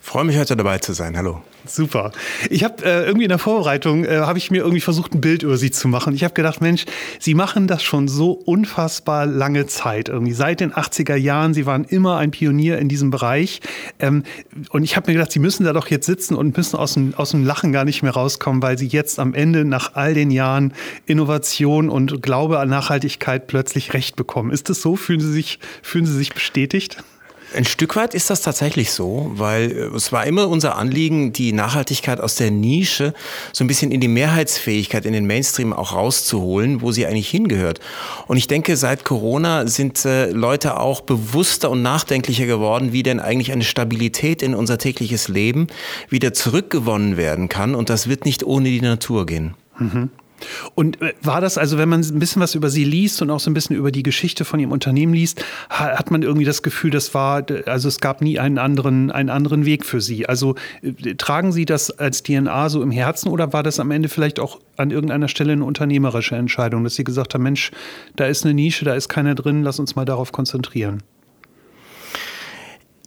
Freue 0.00 0.24
mich 0.24 0.38
heute 0.38 0.56
dabei 0.56 0.78
zu 0.78 0.92
sein. 0.92 1.16
Hallo. 1.16 1.42
Super. 1.66 2.12
Ich 2.50 2.64
habe 2.64 2.84
äh, 2.84 3.04
irgendwie 3.04 3.24
in 3.24 3.30
der 3.30 3.38
Vorbereitung 3.38 4.04
äh, 4.04 4.18
habe 4.18 4.38
ich 4.38 4.50
mir 4.50 4.58
irgendwie 4.58 4.80
versucht, 4.80 5.14
ein 5.14 5.20
Bild 5.20 5.42
über 5.42 5.56
Sie 5.56 5.70
zu 5.70 5.88
machen. 5.88 6.14
Ich 6.14 6.24
habe 6.24 6.34
gedacht, 6.34 6.60
Mensch, 6.60 6.84
Sie 7.18 7.34
machen 7.34 7.66
das 7.66 7.82
schon 7.82 8.08
so 8.08 8.32
unfassbar 8.32 9.26
lange 9.26 9.66
Zeit. 9.66 10.08
Irgendwie 10.08 10.32
seit 10.32 10.60
den 10.60 10.72
80er 10.72 11.16
Jahren. 11.16 11.54
Sie 11.54 11.66
waren 11.66 11.84
immer 11.84 12.16
ein 12.16 12.30
Pionier 12.30 12.78
in 12.78 12.88
diesem 12.88 13.10
Bereich. 13.10 13.60
Ähm, 13.98 14.22
und 14.70 14.84
ich 14.84 14.96
habe 14.96 15.10
mir 15.10 15.14
gedacht, 15.14 15.32
Sie 15.32 15.38
müssen 15.38 15.64
da 15.64 15.72
doch 15.72 15.88
jetzt 15.88 16.06
sitzen 16.06 16.34
und 16.34 16.56
müssen 16.56 16.76
aus 16.76 16.94
dem, 16.94 17.14
aus 17.14 17.30
dem 17.30 17.44
Lachen 17.44 17.72
gar 17.72 17.84
nicht 17.84 18.02
mehr 18.02 18.12
rauskommen, 18.12 18.62
weil 18.62 18.78
Sie 18.78 18.86
jetzt 18.86 19.18
am 19.18 19.34
Ende 19.34 19.64
nach 19.64 19.94
all 19.94 20.14
den 20.14 20.30
Jahren 20.30 20.72
Innovation 21.06 21.88
und 21.88 22.22
Glaube 22.22 22.58
an 22.58 22.68
Nachhaltigkeit 22.68 23.46
plötzlich 23.46 23.94
recht 23.94 24.16
bekommen. 24.16 24.50
Ist 24.50 24.68
das 24.68 24.80
so? 24.80 24.96
Fühlen 24.96 25.20
Sie 25.20 25.32
sich, 25.32 25.58
fühlen 25.82 26.06
Sie 26.06 26.16
sich 26.16 26.32
bestätigt? 26.32 26.98
Ein 27.56 27.64
Stück 27.64 27.96
weit 27.96 28.14
ist 28.14 28.28
das 28.28 28.42
tatsächlich 28.42 28.92
so, 28.92 29.30
weil 29.34 29.70
äh, 29.70 29.96
es 29.96 30.12
war 30.12 30.26
immer 30.26 30.48
unser 30.48 30.76
Anliegen, 30.76 31.32
die 31.32 31.52
Nachhaltigkeit 31.52 32.20
aus 32.20 32.34
der 32.34 32.50
Nische 32.50 33.14
so 33.52 33.64
ein 33.64 33.66
bisschen 33.66 33.90
in 33.90 34.00
die 34.00 34.08
Mehrheitsfähigkeit, 34.08 35.06
in 35.06 35.14
den 35.14 35.26
Mainstream 35.26 35.72
auch 35.72 35.94
rauszuholen, 35.94 36.82
wo 36.82 36.92
sie 36.92 37.06
eigentlich 37.06 37.30
hingehört. 37.30 37.80
Und 38.26 38.36
ich 38.36 38.46
denke, 38.46 38.76
seit 38.76 39.04
Corona 39.04 39.66
sind 39.66 40.04
äh, 40.04 40.30
Leute 40.30 40.78
auch 40.78 41.00
bewusster 41.00 41.70
und 41.70 41.80
nachdenklicher 41.82 42.46
geworden, 42.46 42.92
wie 42.92 43.02
denn 43.02 43.20
eigentlich 43.20 43.52
eine 43.52 43.64
Stabilität 43.64 44.42
in 44.42 44.54
unser 44.54 44.76
tägliches 44.76 45.28
Leben 45.28 45.68
wieder 46.10 46.34
zurückgewonnen 46.34 47.16
werden 47.16 47.48
kann. 47.48 47.74
Und 47.74 47.88
das 47.88 48.06
wird 48.06 48.26
nicht 48.26 48.44
ohne 48.44 48.68
die 48.68 48.82
Natur 48.82 49.24
gehen. 49.24 49.54
Mhm. 49.78 50.10
Und 50.74 51.00
äh, 51.02 51.14
war 51.22 51.40
das 51.40 51.58
also, 51.58 51.78
wenn 51.78 51.88
man 51.88 52.00
ein 52.00 52.18
bisschen 52.18 52.42
was 52.42 52.54
über 52.54 52.70
sie 52.70 52.84
liest 52.84 53.22
und 53.22 53.30
auch 53.30 53.40
so 53.40 53.50
ein 53.50 53.54
bisschen 53.54 53.76
über 53.76 53.90
die 53.90 54.02
Geschichte 54.02 54.44
von 54.44 54.60
ihrem 54.60 54.72
Unternehmen 54.72 55.14
liest, 55.14 55.44
hat 55.70 56.10
man 56.10 56.22
irgendwie 56.22 56.44
das 56.44 56.62
Gefühl, 56.62 56.90
das 56.90 57.14
war, 57.14 57.44
also 57.66 57.88
es 57.88 58.00
gab 58.00 58.20
nie 58.20 58.38
einen 58.38 58.58
anderen, 58.58 59.10
einen 59.10 59.30
anderen 59.30 59.64
Weg 59.64 59.84
für 59.84 60.00
sie. 60.00 60.26
Also 60.26 60.54
äh, 60.82 61.14
tragen 61.14 61.52
Sie 61.52 61.64
das 61.64 61.90
als 61.90 62.22
DNA 62.22 62.68
so 62.68 62.82
im 62.82 62.90
Herzen 62.90 63.28
oder 63.28 63.52
war 63.52 63.62
das 63.62 63.80
am 63.80 63.90
Ende 63.90 64.08
vielleicht 64.08 64.40
auch 64.40 64.60
an 64.76 64.90
irgendeiner 64.90 65.28
Stelle 65.28 65.52
eine 65.52 65.64
unternehmerische 65.64 66.36
Entscheidung, 66.36 66.84
dass 66.84 66.94
Sie 66.94 67.04
gesagt 67.04 67.34
haben, 67.34 67.42
Mensch, 67.42 67.70
da 68.16 68.26
ist 68.26 68.44
eine 68.44 68.54
Nische, 68.54 68.84
da 68.84 68.94
ist 68.94 69.08
keiner 69.08 69.34
drin, 69.34 69.62
lass 69.62 69.78
uns 69.78 69.96
mal 69.96 70.04
darauf 70.04 70.32
konzentrieren? 70.32 71.02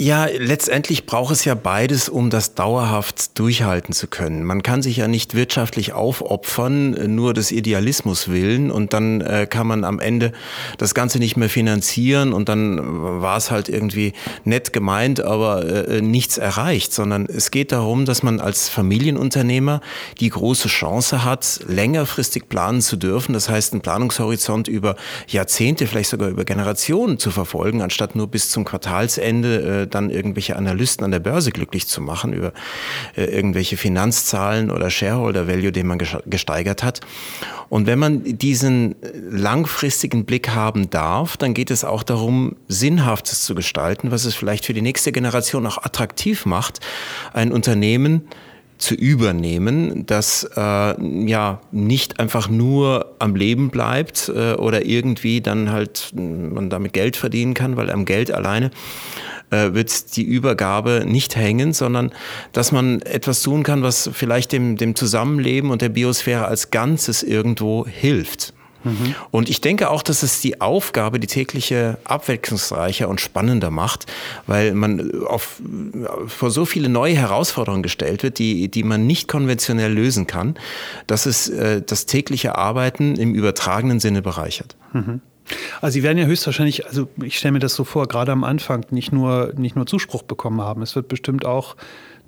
Ja, 0.01 0.27
letztendlich 0.27 1.05
braucht 1.05 1.33
es 1.33 1.43
ja 1.43 1.55
beides, 1.55 2.07
um 2.07 2.29
das 2.29 2.55
dauerhaft 2.55 3.37
durchhalten 3.37 3.93
zu 3.93 4.07
können. 4.07 4.45
Man 4.45 4.63
kann 4.63 4.81
sich 4.81 4.95
ja 4.95 5.09
nicht 5.09 5.35
wirtschaftlich 5.35 5.91
aufopfern, 5.91 7.13
nur 7.13 7.33
des 7.33 7.51
Idealismus 7.51 8.29
willen 8.29 8.71
und 8.71 8.93
dann 8.93 9.19
äh, 9.19 9.45
kann 9.45 9.67
man 9.67 9.83
am 9.83 9.99
Ende 9.99 10.31
das 10.77 10.93
Ganze 10.93 11.19
nicht 11.19 11.35
mehr 11.35 11.49
finanzieren 11.49 12.31
und 12.31 12.47
dann 12.47 12.79
war 13.21 13.35
es 13.35 13.51
halt 13.51 13.67
irgendwie 13.67 14.13
nett 14.45 14.71
gemeint, 14.71 15.19
aber 15.19 15.89
äh, 15.89 15.99
nichts 16.01 16.37
erreicht, 16.37 16.93
sondern 16.93 17.25
es 17.25 17.51
geht 17.51 17.73
darum, 17.73 18.05
dass 18.05 18.23
man 18.23 18.39
als 18.39 18.69
Familienunternehmer 18.69 19.81
die 20.21 20.29
große 20.29 20.69
Chance 20.69 21.25
hat, 21.25 21.59
längerfristig 21.67 22.47
planen 22.47 22.79
zu 22.79 22.95
dürfen. 22.95 23.33
Das 23.33 23.49
heißt, 23.49 23.73
einen 23.73 23.81
Planungshorizont 23.81 24.69
über 24.69 24.95
Jahrzehnte, 25.27 25.87
vielleicht 25.87 26.11
sogar 26.11 26.29
über 26.29 26.45
Generationen 26.45 27.19
zu 27.19 27.31
verfolgen, 27.31 27.81
anstatt 27.81 28.15
nur 28.15 28.27
bis 28.27 28.49
zum 28.49 28.63
Quartalsende 28.63 29.81
äh, 29.81 29.88
dann 29.95 30.09
irgendwelche 30.09 30.55
Analysten 30.55 31.03
an 31.05 31.11
der 31.11 31.19
Börse 31.19 31.51
glücklich 31.51 31.87
zu 31.87 32.01
machen 32.01 32.33
über 32.33 32.53
äh, 33.15 33.25
irgendwelche 33.25 33.77
Finanzzahlen 33.77 34.71
oder 34.71 34.89
Shareholder 34.89 35.47
Value, 35.47 35.71
den 35.71 35.87
man 35.87 35.99
gesteigert 36.25 36.83
hat. 36.83 37.01
Und 37.69 37.85
wenn 37.85 37.99
man 37.99 38.23
diesen 38.23 38.95
langfristigen 39.29 40.25
Blick 40.25 40.49
haben 40.49 40.89
darf, 40.89 41.37
dann 41.37 41.53
geht 41.53 41.69
es 41.69 41.85
auch 41.85 42.03
darum, 42.03 42.55
Sinnhaftes 42.67 43.41
zu 43.41 43.53
gestalten, 43.53 44.11
was 44.11 44.25
es 44.25 44.33
vielleicht 44.33 44.65
für 44.65 44.73
die 44.73 44.81
nächste 44.81 45.11
Generation 45.11 45.67
auch 45.67 45.77
attraktiv 45.77 46.45
macht, 46.45 46.79
ein 47.33 47.51
Unternehmen 47.51 48.27
zu 48.79 48.95
übernehmen, 48.95 50.05
das 50.05 50.49
äh, 50.55 51.27
ja 51.27 51.61
nicht 51.71 52.19
einfach 52.19 52.49
nur 52.49 53.13
am 53.19 53.35
Leben 53.35 53.69
bleibt 53.69 54.31
äh, 54.33 54.53
oder 54.53 54.85
irgendwie 54.85 55.41
dann 55.41 55.69
halt 55.69 56.11
man 56.15 56.69
damit 56.69 56.93
Geld 56.93 57.17
verdienen 57.17 57.53
kann, 57.53 57.75
weil 57.75 57.91
am 57.91 58.05
Geld 58.05 58.31
alleine 58.31 58.71
äh, 59.51 59.73
wird 59.73 60.15
die 60.15 60.23
Übergabe 60.23 61.03
nicht 61.05 61.35
hängen, 61.35 61.73
sondern 61.73 62.11
dass 62.53 62.71
man 62.71 63.01
etwas 63.01 63.41
tun 63.41 63.63
kann, 63.63 63.83
was 63.83 64.09
vielleicht 64.13 64.51
dem, 64.51 64.77
dem 64.77 64.95
Zusammenleben 64.95 65.71
und 65.71 65.81
der 65.81 65.89
Biosphäre 65.89 66.45
als 66.45 66.71
Ganzes 66.71 67.23
irgendwo 67.23 67.85
hilft. 67.85 68.53
Mhm. 68.83 69.15
Und 69.31 69.49
ich 69.49 69.61
denke 69.61 69.89
auch, 69.89 70.01
dass 70.01 70.23
es 70.23 70.41
die 70.41 70.61
Aufgabe, 70.61 71.19
die 71.19 71.27
tägliche 71.27 71.97
abwechslungsreicher 72.05 73.09
und 73.09 73.19
spannender 73.19 73.71
macht, 73.71 74.05
weil 74.47 74.73
man 74.73 75.23
auf, 75.25 75.61
vor 76.27 76.51
so 76.51 76.65
viele 76.65 76.89
neue 76.89 77.15
Herausforderungen 77.15 77.83
gestellt 77.83 78.23
wird, 78.23 78.39
die, 78.39 78.69
die 78.69 78.83
man 78.83 79.05
nicht 79.05 79.27
konventionell 79.27 79.91
lösen 79.91 80.27
kann, 80.27 80.55
dass 81.07 81.25
es 81.25 81.49
äh, 81.49 81.81
das 81.81 82.05
tägliche 82.05 82.57
Arbeiten 82.57 83.15
im 83.15 83.33
übertragenen 83.33 83.99
Sinne 83.99 84.21
bereichert. 84.21 84.75
Mhm. 84.93 85.21
Also 85.81 85.93
Sie 85.93 86.03
werden 86.03 86.17
ja 86.17 86.25
höchstwahrscheinlich, 86.25 86.85
also 86.85 87.07
ich 87.23 87.37
stelle 87.37 87.53
mir 87.53 87.59
das 87.59 87.75
so 87.75 87.83
vor, 87.83 88.07
gerade 88.07 88.31
am 88.31 88.43
Anfang 88.43 88.85
nicht 88.91 89.11
nur, 89.11 89.53
nicht 89.55 89.75
nur 89.75 89.85
Zuspruch 89.85 90.23
bekommen 90.23 90.61
haben. 90.61 90.81
Es 90.81 90.95
wird 90.95 91.07
bestimmt 91.07 91.45
auch 91.45 91.75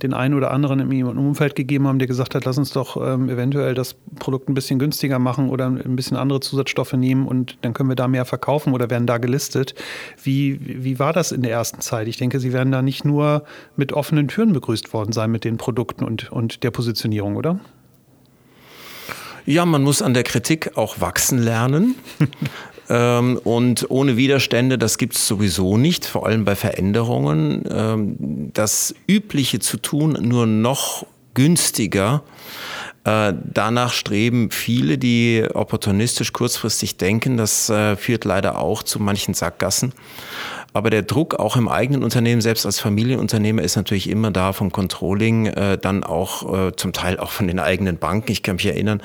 den 0.01 0.13
einen 0.13 0.33
oder 0.33 0.51
anderen 0.51 0.79
im 0.79 1.07
Umfeld 1.07 1.55
gegeben 1.55 1.87
haben, 1.87 1.99
der 1.99 2.07
gesagt 2.07 2.33
hat, 2.33 2.45
lass 2.45 2.57
uns 2.57 2.71
doch 2.71 2.97
ähm, 2.97 3.29
eventuell 3.29 3.73
das 3.73 3.95
Produkt 4.19 4.49
ein 4.49 4.53
bisschen 4.53 4.79
günstiger 4.79 5.19
machen 5.19 5.49
oder 5.49 5.67
ein 5.67 5.95
bisschen 5.95 6.17
andere 6.17 6.39
Zusatzstoffe 6.39 6.93
nehmen 6.93 7.27
und 7.27 7.57
dann 7.61 7.73
können 7.73 7.89
wir 7.89 7.95
da 7.95 8.07
mehr 8.07 8.25
verkaufen 8.25 8.73
oder 8.73 8.89
werden 8.89 9.05
da 9.05 9.17
gelistet. 9.17 9.75
Wie, 10.23 10.59
wie 10.83 10.99
war 10.99 11.13
das 11.13 11.31
in 11.31 11.43
der 11.43 11.51
ersten 11.51 11.81
Zeit? 11.81 12.07
Ich 12.07 12.17
denke, 12.17 12.39
Sie 12.39 12.53
werden 12.53 12.71
da 12.71 12.81
nicht 12.81 13.05
nur 13.05 13.43
mit 13.75 13.93
offenen 13.93 14.27
Türen 14.27 14.53
begrüßt 14.53 14.93
worden 14.93 15.11
sein 15.11 15.31
mit 15.31 15.43
den 15.43 15.57
Produkten 15.57 16.03
und, 16.03 16.31
und 16.31 16.63
der 16.63 16.71
Positionierung, 16.71 17.35
oder? 17.35 17.59
Ja, 19.45 19.65
man 19.65 19.81
muss 19.81 20.01
an 20.01 20.13
der 20.13 20.23
Kritik 20.23 20.77
auch 20.77 21.01
wachsen 21.01 21.39
lernen. 21.39 21.95
Ähm, 22.91 23.39
und 23.45 23.89
ohne 23.89 24.17
Widerstände, 24.17 24.77
das 24.77 24.97
gibt 24.97 25.15
es 25.15 25.25
sowieso 25.25 25.77
nicht, 25.77 26.05
vor 26.05 26.25
allem 26.25 26.43
bei 26.43 26.57
Veränderungen. 26.57 27.63
Ähm, 27.71 28.51
das 28.53 28.93
Übliche 29.07 29.59
zu 29.59 29.77
tun, 29.77 30.17
nur 30.21 30.45
noch 30.45 31.05
günstiger. 31.33 32.21
Äh, 33.05 33.33
danach 33.45 33.93
streben 33.93 34.51
viele, 34.51 34.97
die 34.97 35.47
opportunistisch 35.53 36.33
kurzfristig 36.33 36.97
denken. 36.97 37.37
Das 37.37 37.69
äh, 37.69 37.95
führt 37.95 38.25
leider 38.25 38.59
auch 38.59 38.83
zu 38.83 38.99
manchen 38.99 39.33
Sackgassen. 39.35 39.93
Aber 40.73 40.89
der 40.89 41.01
Druck 41.01 41.35
auch 41.35 41.57
im 41.57 41.67
eigenen 41.67 42.03
Unternehmen, 42.03 42.41
selbst 42.41 42.65
als 42.65 42.79
Familienunternehmer, 42.79 43.61
ist 43.61 43.75
natürlich 43.75 44.09
immer 44.09 44.31
da 44.31 44.53
vom 44.53 44.71
Controlling, 44.71 45.47
äh, 45.47 45.77
dann 45.77 46.03
auch 46.03 46.67
äh, 46.67 46.75
zum 46.75 46.93
Teil 46.93 47.19
auch 47.19 47.31
von 47.31 47.47
den 47.47 47.59
eigenen 47.59 47.97
Banken. 47.97 48.31
Ich 48.31 48.41
kann 48.41 48.55
mich 48.55 48.65
erinnern, 48.65 49.01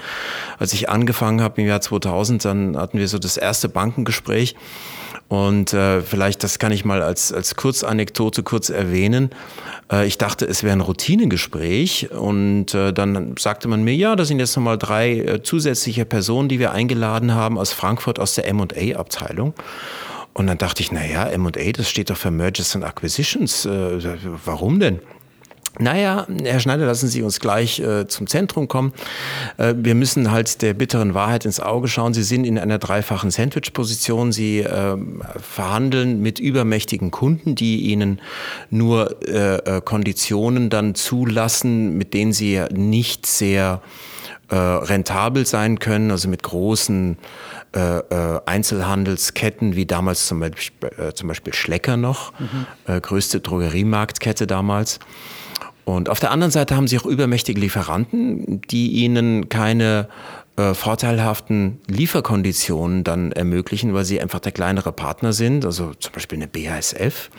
als 0.59 0.73
ich 0.73 0.89
angefangen 0.89 1.41
habe 1.41 1.61
im 1.61 1.67
Jahr 1.67 1.81
2000, 1.81 2.45
dann 2.45 2.77
hatten 2.77 2.99
wir 2.99 3.09
so 3.09 3.19
das 3.19 3.37
erste 3.37 3.69
Bankengespräch. 3.69 4.55
Und 5.29 5.73
äh, 5.75 6.03
vielleicht, 6.03 6.45
das 6.45 6.61
kann 6.61 6.71
ich 6.71 6.85
mal 6.85 7.03
als, 7.03 7.33
als 7.33 7.57
Kurzanekdote 7.57 8.45
kurz 8.45 8.69
erwähnen. 8.69 9.31
Äh, 9.91 10.07
ich 10.07 10.19
dachte, 10.19 10.47
es 10.47 10.63
wäre 10.63 10.73
ein 10.73 10.81
Routinegespräch. 10.81 12.13
Und 12.13 12.75
äh, 12.75 12.93
dann 12.93 13.35
sagte 13.37 13.67
man 13.67 13.83
mir, 13.83 13.95
ja, 13.95 14.15
das 14.15 14.29
sind 14.29 14.39
jetzt 14.39 14.55
nochmal 14.55 14.79
drei 14.79 15.19
äh, 15.19 15.43
zusätzliche 15.43 16.05
Personen, 16.05 16.49
die 16.49 16.61
wir 16.61 16.71
eingeladen 16.71 17.35
haben 17.35 17.59
aus 17.59 17.73
Frankfurt 17.73 18.21
aus 18.21 18.37
der 18.37 18.53
MA-Abteilung. 18.55 19.55
Und 20.37 20.49
dann 20.49 20.59
dachte 20.59 20.83
ich, 20.83 20.93
naja, 20.93 21.31
MA, 21.39 21.51
das 21.51 21.89
steht 21.89 22.11
doch 22.11 22.17
für 22.19 22.31
Mergers 22.31 22.77
and 22.77 22.85
Acquisitions. 22.85 23.65
Äh, 23.65 24.19
warum 24.45 24.81
denn? 24.81 25.01
Naja, 25.79 26.27
Herr 26.45 26.61
Schneider, 26.61 26.85
lassen 26.85 27.09
Sie 27.09 27.23
uns 27.23 27.41
gleich 27.41 27.81
äh, 27.81 28.07
zum 28.07 28.27
Zentrum 28.27 28.69
kommen. 28.69 28.93
Äh, 29.57 29.73
wir 29.79 29.95
müssen 29.95 30.31
halt 30.31 30.61
der 30.61 30.75
bitteren 30.75 31.15
Wahrheit 31.15 31.47
ins 31.47 31.59
Auge 31.59 31.89
schauen. 31.89 32.13
Sie 32.13 32.23
sind 32.23 32.45
in 32.45 32.59
einer 32.59 32.79
dreifachen 32.79 33.31
Sandwich-Position. 33.31 34.31
Sie 34.31 34.61
äh, 34.61 34.99
verhandeln 35.41 36.21
mit 36.21 36.39
übermächtigen 36.39 37.11
Kunden, 37.11 37.55
die 37.55 37.81
Ihnen 37.91 38.21
nur 38.69 39.17
äh, 39.27 39.57
äh, 39.57 39.81
Konditionen 39.81 40.69
dann 40.69 40.95
zulassen, 40.95 41.97
mit 41.97 42.13
denen 42.13 42.35
Sie 42.35 42.63
nicht 42.75 43.25
sehr 43.25 43.81
äh, 44.49 44.55
rentabel 44.55 45.47
sein 45.47 45.79
können, 45.79 46.11
also 46.11 46.29
mit 46.29 46.43
großen 46.43 47.15
äh, 47.15 47.56
äh, 47.73 48.41
Einzelhandelsketten 48.47 49.77
wie 49.77 49.87
damals 49.87 50.27
zum 50.27 50.41
Beispiel, 50.41 50.91
äh, 50.99 51.13
zum 51.13 51.29
Beispiel 51.29 51.53
Schlecker 51.53 51.97
noch, 51.97 52.33
mhm. 52.39 52.67
Äh, 52.87 53.01
größte 53.01 53.41
Drogeriemarktkette 53.41 54.47
damals. 54.47 54.99
Und 55.85 56.09
auf 56.09 56.19
der 56.19 56.33
anderen 56.33 56.51
Seite 56.51 56.75
haben 56.75 56.89
sie 56.89 56.99
auch 56.99 57.07
übermächtige 57.07 57.61
Lieferanten, 57.61 58.61
die 58.63 58.89
ihnen 58.93 59.49
keine 59.49 60.09
äh, 60.57 60.75
vorteilhaften 60.75 61.81
Lieferkonditionen 61.87 63.05
dann 63.05 63.33
ermöglichen, 63.33 63.95
weil 63.95 64.05
sie 64.05 64.21
einfach 64.21 64.41
der 64.41 64.53
kleinere 64.53 64.93
Partner 64.93 65.33
sind, 65.33 65.65
also 65.65 65.93
zum 65.95 66.13
Beispiel 66.13 66.39
eine 66.39 66.49
BASF. 66.49 67.31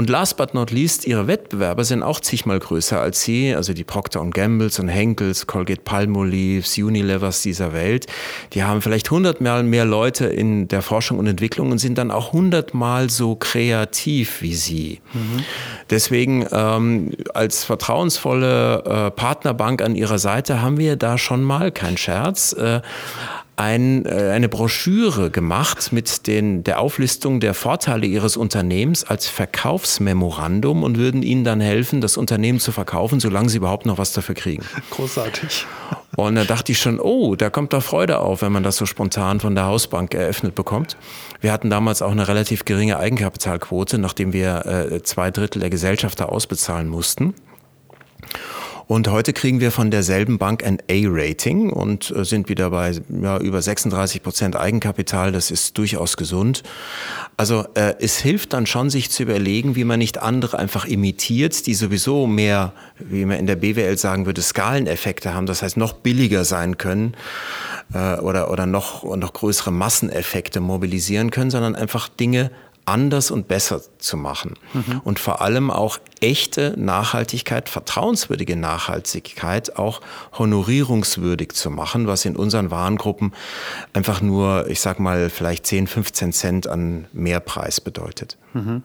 Und 0.00 0.08
last 0.08 0.38
but 0.38 0.54
not 0.54 0.70
least, 0.70 1.06
ihre 1.06 1.26
Wettbewerber 1.26 1.84
sind 1.84 2.02
auch 2.02 2.20
zigmal 2.20 2.58
größer 2.58 2.98
als 2.98 3.22
sie, 3.22 3.54
also 3.54 3.74
die 3.74 3.84
Procter 3.84 4.24
Gambles 4.30 4.78
und 4.78 4.88
Henkels, 4.88 5.46
Colgate 5.46 5.84
Palmolives, 5.84 6.78
Unilevers 6.78 7.42
dieser 7.42 7.74
Welt. 7.74 8.06
Die 8.54 8.62
haben 8.62 8.80
vielleicht 8.80 9.10
hundertmal 9.10 9.62
mehr 9.62 9.84
Leute 9.84 10.24
in 10.24 10.68
der 10.68 10.80
Forschung 10.80 11.18
und 11.18 11.26
Entwicklung 11.26 11.70
und 11.70 11.76
sind 11.76 11.98
dann 11.98 12.10
auch 12.10 12.32
hundertmal 12.32 13.10
so 13.10 13.34
kreativ 13.34 14.40
wie 14.40 14.54
sie. 14.54 15.00
Mhm. 15.12 15.44
Deswegen 15.90 16.46
ähm, 16.50 17.12
als 17.34 17.64
vertrauensvolle 17.64 18.84
äh, 18.84 19.10
Partnerbank 19.10 19.82
an 19.82 19.96
ihrer 19.96 20.18
Seite 20.18 20.62
haben 20.62 20.78
wir 20.78 20.96
da 20.96 21.18
schon 21.18 21.42
mal, 21.42 21.72
kein 21.72 21.98
Scherz, 21.98 22.29
äh, 22.52 22.80
ein, 23.60 24.06
äh, 24.06 24.30
eine 24.32 24.48
Broschüre 24.48 25.30
gemacht 25.30 25.92
mit 25.92 26.26
den, 26.26 26.64
der 26.64 26.80
Auflistung 26.80 27.40
der 27.40 27.52
Vorteile 27.52 28.06
Ihres 28.06 28.36
Unternehmens 28.36 29.04
als 29.04 29.28
Verkaufsmemorandum 29.28 30.82
und 30.82 30.96
würden 30.96 31.22
Ihnen 31.22 31.44
dann 31.44 31.60
helfen, 31.60 32.00
das 32.00 32.16
Unternehmen 32.16 32.58
zu 32.58 32.72
verkaufen, 32.72 33.20
solange 33.20 33.50
Sie 33.50 33.58
überhaupt 33.58 33.84
noch 33.84 33.98
was 33.98 34.12
dafür 34.12 34.34
kriegen. 34.34 34.64
Großartig. 34.90 35.66
Und 36.16 36.34
da 36.34 36.44
dachte 36.44 36.72
ich 36.72 36.80
schon, 36.80 36.98
oh, 36.98 37.36
da 37.36 37.50
kommt 37.50 37.72
doch 37.72 37.82
Freude 37.82 38.18
auf, 38.18 38.42
wenn 38.42 38.50
man 38.50 38.62
das 38.62 38.76
so 38.76 38.86
spontan 38.86 39.40
von 39.40 39.54
der 39.54 39.66
Hausbank 39.66 40.14
eröffnet 40.14 40.54
bekommt. 40.54 40.96
Wir 41.40 41.52
hatten 41.52 41.70
damals 41.70 42.02
auch 42.02 42.10
eine 42.10 42.28
relativ 42.28 42.64
geringe 42.64 42.98
Eigenkapitalquote, 42.98 43.98
nachdem 43.98 44.32
wir 44.32 44.66
äh, 44.66 45.02
zwei 45.02 45.30
Drittel 45.30 45.60
der 45.60 45.70
Gesellschafter 45.70 46.32
ausbezahlen 46.32 46.88
mussten. 46.88 47.34
Und 48.90 49.08
heute 49.08 49.32
kriegen 49.32 49.60
wir 49.60 49.70
von 49.70 49.92
derselben 49.92 50.38
Bank 50.38 50.64
ein 50.64 50.78
A-Rating 50.90 51.70
und 51.70 52.10
äh, 52.10 52.24
sind 52.24 52.48
wieder 52.48 52.70
bei 52.70 52.90
ja, 53.22 53.38
über 53.38 53.62
36 53.62 54.20
Prozent 54.20 54.56
Eigenkapital. 54.56 55.30
Das 55.30 55.52
ist 55.52 55.78
durchaus 55.78 56.16
gesund. 56.16 56.64
Also 57.36 57.66
äh, 57.74 57.94
es 58.00 58.18
hilft 58.18 58.52
dann 58.52 58.66
schon, 58.66 58.90
sich 58.90 59.08
zu 59.12 59.22
überlegen, 59.22 59.76
wie 59.76 59.84
man 59.84 60.00
nicht 60.00 60.18
andere 60.18 60.58
einfach 60.58 60.86
imitiert, 60.86 61.68
die 61.68 61.74
sowieso 61.74 62.26
mehr, 62.26 62.72
wie 62.98 63.24
man 63.24 63.38
in 63.38 63.46
der 63.46 63.54
BWL 63.54 63.96
sagen 63.96 64.26
würde, 64.26 64.42
Skaleneffekte 64.42 65.34
haben. 65.34 65.46
Das 65.46 65.62
heißt, 65.62 65.76
noch 65.76 65.92
billiger 65.92 66.44
sein 66.44 66.76
können 66.76 67.14
äh, 67.94 68.16
oder, 68.16 68.50
oder 68.50 68.66
noch, 68.66 69.04
noch 69.04 69.32
größere 69.34 69.70
Masseneffekte 69.70 70.58
mobilisieren 70.58 71.30
können, 71.30 71.52
sondern 71.52 71.76
einfach 71.76 72.08
Dinge 72.08 72.50
anders 72.90 73.30
und 73.30 73.48
besser 73.48 73.80
zu 73.98 74.16
machen. 74.16 74.54
Mhm. 74.72 75.00
Und 75.04 75.18
vor 75.18 75.40
allem 75.40 75.70
auch 75.70 75.98
echte 76.20 76.74
Nachhaltigkeit, 76.76 77.68
vertrauenswürdige 77.68 78.56
Nachhaltigkeit 78.56 79.76
auch 79.76 80.00
honorierungswürdig 80.38 81.52
zu 81.52 81.70
machen, 81.70 82.06
was 82.06 82.24
in 82.24 82.36
unseren 82.36 82.70
Warengruppen 82.70 83.32
einfach 83.92 84.20
nur, 84.20 84.68
ich 84.68 84.80
sag 84.80 85.00
mal, 85.00 85.30
vielleicht 85.30 85.66
10, 85.66 85.86
15 85.86 86.32
Cent 86.32 86.66
an 86.66 87.06
Mehrpreis 87.12 87.80
bedeutet. 87.80 88.36
Mhm. 88.52 88.82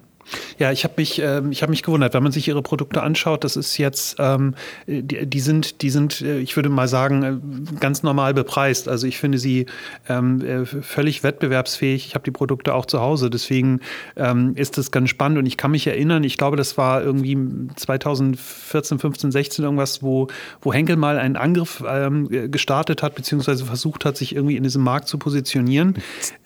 Ja, 0.58 0.72
ich 0.72 0.84
habe 0.84 0.96
mich, 0.98 1.22
äh, 1.22 1.42
ich 1.50 1.62
hab 1.62 1.70
mich 1.70 1.84
gewundert, 1.84 2.14
wenn 2.14 2.24
man 2.24 2.32
sich 2.32 2.48
ihre 2.48 2.62
Produkte 2.62 3.04
anschaut, 3.04 3.44
das 3.44 3.56
ist 3.56 3.78
jetzt, 3.78 4.18
ähm, 4.20 4.56
die, 4.88 5.26
die, 5.26 5.40
sind, 5.40 5.82
die 5.82 5.90
sind, 5.90 6.22
äh, 6.22 6.40
ich 6.40 6.56
würde 6.56 6.70
mal 6.70 6.88
sagen, 6.88 7.24
äh, 7.24 7.80
ganz 7.80 8.04
normal 8.04 8.34
bepreist. 8.34 8.88
Also 8.88 9.08
ich 9.08 9.18
finde 9.18 9.38
sie 9.38 9.66
ähm, 10.10 10.42
äh, 10.42 10.66
völlig 10.66 11.24
wettbewerbsfähig. 11.24 12.08
Ich 12.08 12.16
habe 12.16 12.24
die 12.24 12.32
Produkte 12.32 12.74
auch 12.74 12.86
zu 12.86 13.02
Hause, 13.02 13.30
deswegen 13.30 13.82
ähm, 14.16 14.54
ist 14.56 14.78
das 14.78 14.92
ganz 14.92 15.10
spannend 15.10 15.38
und 15.38 15.46
ich 15.46 15.58
kann 15.58 15.72
mich 15.72 15.88
erinnern, 15.88 16.24
ich 16.24 16.38
glaube, 16.38 16.58
das 16.58 16.78
war 16.78 17.04
irgendwie 17.04 17.38
2014, 17.76 19.00
15, 19.00 19.32
16 19.32 19.64
irgendwas, 19.64 20.02
wo, 20.02 20.28
wo 20.62 20.74
Henkel 20.74 20.96
mal 20.96 21.20
einen 21.20 21.36
Angriff 21.36 21.84
ähm, 21.88 22.52
gestartet 22.52 23.04
hat, 23.04 23.16
beziehungsweise 23.16 23.66
versucht 23.66 24.06
hat, 24.06 24.18
sich 24.18 24.36
irgendwie 24.36 24.58
in 24.58 24.64
diesem 24.64 24.84
Markt 24.84 25.08
zu 25.08 25.18
positionieren. 25.18 25.96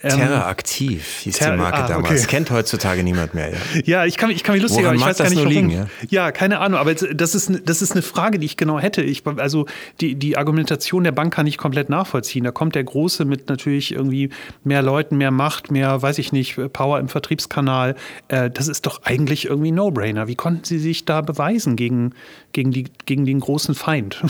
Terra 0.01 0.48
Aktiv 0.48 1.19
hieß 1.19 1.38
Terra, 1.38 1.51
die 1.51 1.57
Marke 1.57 1.77
ah, 1.77 1.88
damals. 1.88 2.24
Okay. 2.24 2.27
Kennt 2.27 2.51
heutzutage 2.51 3.03
niemand 3.03 3.33
mehr. 3.33 3.51
Ja. 3.51 3.57
Ja, 3.85 4.05
ich 4.05 4.17
kann, 4.17 4.29
ich 4.31 4.43
kann 4.43 4.53
mich 4.53 4.61
lustig, 4.61 4.85
aber 4.85 4.95
ich 4.95 5.01
weiß 5.01 5.17
gar 5.17 5.29
nicht, 5.29 5.38
warum. 5.38 5.51
Liegen, 5.51 5.69
ja? 5.69 5.88
ja? 6.09 6.31
keine 6.31 6.59
Ahnung, 6.59 6.79
aber 6.79 6.93
das 6.93 7.35
ist, 7.35 7.51
das 7.65 7.81
ist 7.81 7.91
eine 7.91 8.01
Frage, 8.01 8.39
die 8.39 8.45
ich 8.45 8.57
genau 8.57 8.79
hätte. 8.79 9.01
Ich, 9.01 9.23
also 9.25 9.65
die, 10.01 10.15
die 10.15 10.38
Argumentation 10.38 11.03
der 11.03 11.11
Bank 11.11 11.33
kann 11.33 11.47
ich 11.47 11.57
komplett 11.57 11.89
nachvollziehen. 11.89 12.43
Da 12.43 12.51
kommt 12.51 12.75
der 12.75 12.83
Große 12.83 13.25
mit 13.25 13.49
natürlich 13.49 13.93
irgendwie 13.93 14.29
mehr 14.63 14.81
Leuten, 14.81 15.17
mehr 15.17 15.31
Macht, 15.31 15.71
mehr, 15.71 16.01
weiß 16.01 16.17
ich 16.17 16.31
nicht, 16.31 16.57
Power 16.73 16.99
im 16.99 17.09
Vertriebskanal. 17.09 17.95
Äh, 18.27 18.49
das 18.49 18.67
ist 18.67 18.85
doch 18.85 19.03
eigentlich 19.03 19.45
irgendwie 19.45 19.71
No-Brainer. 19.71 20.27
Wie 20.27 20.35
konnten 20.35 20.63
Sie 20.63 20.79
sich 20.79 21.05
da 21.05 21.21
beweisen 21.21 21.75
gegen, 21.75 22.13
gegen, 22.53 22.71
die, 22.71 22.85
gegen 23.05 23.25
den 23.25 23.39
großen 23.39 23.75
Feind? 23.75 24.21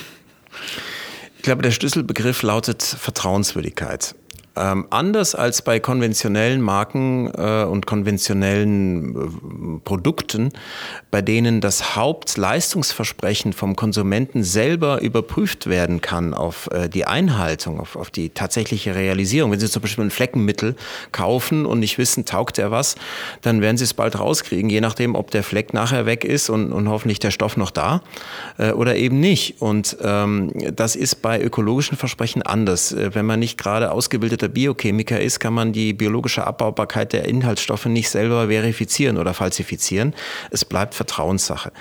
Ich 1.38 1.44
glaube, 1.44 1.62
der 1.62 1.72
Schlüsselbegriff 1.72 2.42
lautet 2.42 2.84
Vertrauenswürdigkeit. 2.84 4.14
Ähm, 4.56 4.88
anders 4.90 5.36
als 5.36 5.62
bei 5.62 5.80
konventionellen 5.80 6.60
Marken 6.62 7.32
äh, 7.36 7.64
und 7.64 7.86
konventionellen 7.86 9.16
äh, 9.16 9.80
Produkten, 9.84 10.52
bei 11.12 11.22
denen 11.22 11.62
das 11.62 11.96
Hauptleistungsversprechen 11.96 13.54
vom 13.54 13.76
Konsumenten 13.76 14.44
selber 14.44 15.02
überprüft 15.02 15.68
werden 15.68 16.02
kann 16.02 16.34
auf 16.34 16.68
äh, 16.72 16.90
die 16.90 17.06
Einhaltung, 17.06 17.80
auf, 17.80 17.96
auf 17.96 18.10
die 18.10 18.32
tatsächliche 18.32 18.96
Realisierung. 18.96 19.52
Wenn 19.52 19.60
Sie 19.60 19.70
zum 19.70 19.82
Beispiel 19.82 20.04
ein 20.04 20.12
Fleckenmittel 20.12 20.76
kaufen 21.12 21.66
und 21.66 21.80
nicht 21.80 21.98
wissen, 21.98 22.26
taugt 22.26 22.58
er 22.58 22.72
was, 22.72 22.96
dann 23.42 23.62
werden 23.62 23.78
Sie 23.78 23.86
es 23.86 23.94
bald 23.94 24.20
rauskriegen, 24.20 24.70
je 24.70 24.82
nachdem, 24.82 25.16
ob 25.16 25.32
der 25.32 25.44
Fleck 25.44 25.74
nachher 25.74 26.06
weg 26.06 26.26
ist 26.26 26.50
und, 26.50 26.74
und 26.74 26.90
hoffentlich 26.90 27.20
der 27.20 27.32
Stoff 27.32 27.56
noch 27.56 27.72
da 27.72 28.02
äh, 28.58 28.72
oder 28.72 28.96
eben 28.96 29.20
nicht. 29.20 29.62
Und 29.62 29.98
ähm, 30.02 30.52
das 30.76 30.96
ist 30.96 31.22
bei 31.22 31.42
ökologischen 31.42 31.98
Versprechen 31.98 32.42
anders. 32.42 32.92
Äh, 32.92 33.16
wenn 33.16 33.26
man 33.26 33.40
nicht 33.40 33.58
gerade 33.58 33.92
ausgebildeter 33.92 34.49
Biochemiker 34.50 35.20
ist, 35.20 35.40
kann 35.40 35.54
man 35.54 35.74
die 35.74 35.94
biologische 35.94 36.46
Abbaubarkeit 36.46 37.14
der 37.14 37.26
Inhaltsstoffe 37.26 37.86
nicht 37.86 38.10
selber 38.10 38.48
verifizieren 38.48 39.18
oder 39.18 39.34
falsifizieren. 39.34 40.14
Es 40.52 40.66
bleibt 40.66 40.96
Vertrauenssache. 40.96 41.72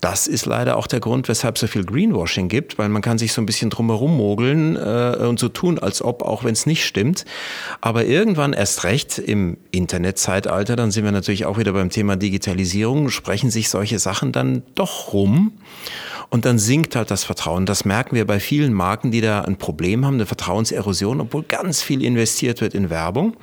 Das 0.00 0.26
ist 0.26 0.46
leider 0.46 0.76
auch 0.76 0.86
der 0.86 1.00
Grund, 1.00 1.28
weshalb 1.28 1.56
es 1.56 1.60
so 1.60 1.66
viel 1.66 1.84
Greenwashing 1.84 2.48
gibt, 2.48 2.78
weil 2.78 2.88
man 2.88 3.02
kann 3.02 3.18
sich 3.18 3.32
so 3.32 3.40
ein 3.40 3.46
bisschen 3.46 3.70
drumherum 3.70 4.16
mogeln 4.16 4.76
äh, 4.76 5.16
und 5.26 5.38
so 5.38 5.48
tun, 5.48 5.78
als 5.78 6.02
ob, 6.02 6.22
auch 6.22 6.44
wenn 6.44 6.52
es 6.52 6.66
nicht 6.66 6.84
stimmt. 6.84 7.24
Aber 7.80 8.04
irgendwann 8.04 8.52
erst 8.52 8.84
recht 8.84 9.18
im 9.18 9.56
Internetzeitalter, 9.70 10.76
dann 10.76 10.90
sind 10.90 11.04
wir 11.04 11.12
natürlich 11.12 11.46
auch 11.46 11.58
wieder 11.58 11.72
beim 11.72 11.90
Thema 11.90 12.16
Digitalisierung, 12.16 13.10
sprechen 13.10 13.50
sich 13.50 13.68
solche 13.68 13.98
Sachen 13.98 14.32
dann 14.32 14.62
doch 14.74 15.12
rum. 15.12 15.52
Und 16.30 16.44
dann 16.46 16.58
sinkt 16.58 16.96
halt 16.96 17.10
das 17.10 17.22
Vertrauen. 17.22 17.66
Das 17.66 17.84
merken 17.84 18.16
wir 18.16 18.26
bei 18.26 18.40
vielen 18.40 18.72
Marken, 18.72 19.10
die 19.10 19.20
da 19.20 19.42
ein 19.42 19.56
Problem 19.56 20.04
haben, 20.04 20.14
eine 20.14 20.26
Vertrauenserosion, 20.26 21.20
obwohl 21.20 21.44
ganz 21.44 21.82
viel 21.82 22.02
investiert 22.04 22.60
wird 22.60 22.74
in 22.74 22.90
Werbung. 22.90 23.36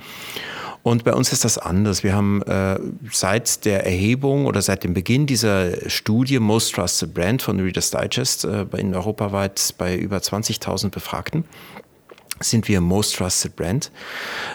Und 0.84 1.04
bei 1.04 1.14
uns 1.14 1.32
ist 1.32 1.46
das 1.46 1.60
anders. 1.60 2.04
Wir 2.04 2.16
haben 2.16 2.42
äh, 2.42 2.80
seit 3.12 3.66
der 3.66 3.86
Erhebung 3.86 4.48
oder 4.48 4.62
seit 4.64 4.84
dem 4.84 4.96
Beginn 4.96 5.28
dieser 5.28 5.90
Studie 5.90 6.40
Most 6.40 6.74
Trusted 6.74 7.14
Brand 7.14 7.44
von 7.44 7.60
Reader's 7.60 7.92
Digest 7.92 8.46
äh, 8.46 8.66
in 8.78 8.96
europaweit 8.96 9.76
bei 9.78 9.96
über 9.96 10.18
20.000 10.18 10.90
Befragten 10.90 11.46
sind 12.44 12.68
wir 12.68 12.82
Most 12.82 13.16
Trusted 13.16 13.56
Brand 13.56 13.92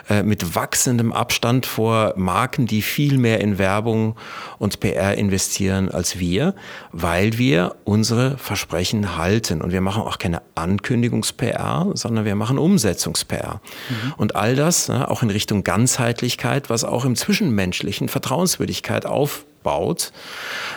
äh, 0.08 0.22
mit 0.22 0.54
wachsendem 0.54 1.12
Abstand 1.12 1.66
vor 1.66 2.14
Marken, 2.16 2.66
die 2.66 2.82
viel 2.82 3.18
mehr 3.18 3.40
in 3.40 3.58
Werbung 3.58 4.16
und 4.58 4.80
PR 4.80 5.16
investieren 5.16 5.88
als 5.90 6.18
wir, 6.18 6.54
weil 6.92 7.38
wir 7.38 7.76
unsere 7.84 8.38
Versprechen 8.38 9.16
halten. 9.16 9.60
Und 9.60 9.72
wir 9.72 9.80
machen 9.80 10.02
auch 10.02 10.18
keine 10.18 10.42
Ankündigungs-PR, 10.54 11.90
sondern 11.94 12.24
wir 12.24 12.34
machen 12.34 12.58
Umsetzungs-PR. 12.58 13.60
Mhm. 13.88 14.14
Und 14.16 14.36
all 14.36 14.56
das 14.56 14.90
auch 14.90 15.22
in 15.22 15.30
Richtung 15.30 15.64
Ganzheitlichkeit, 15.64 16.70
was 16.70 16.84
auch 16.84 17.04
im 17.04 17.16
Zwischenmenschlichen 17.16 18.08
Vertrauenswürdigkeit 18.08 19.06
aufbaut. 19.06 20.12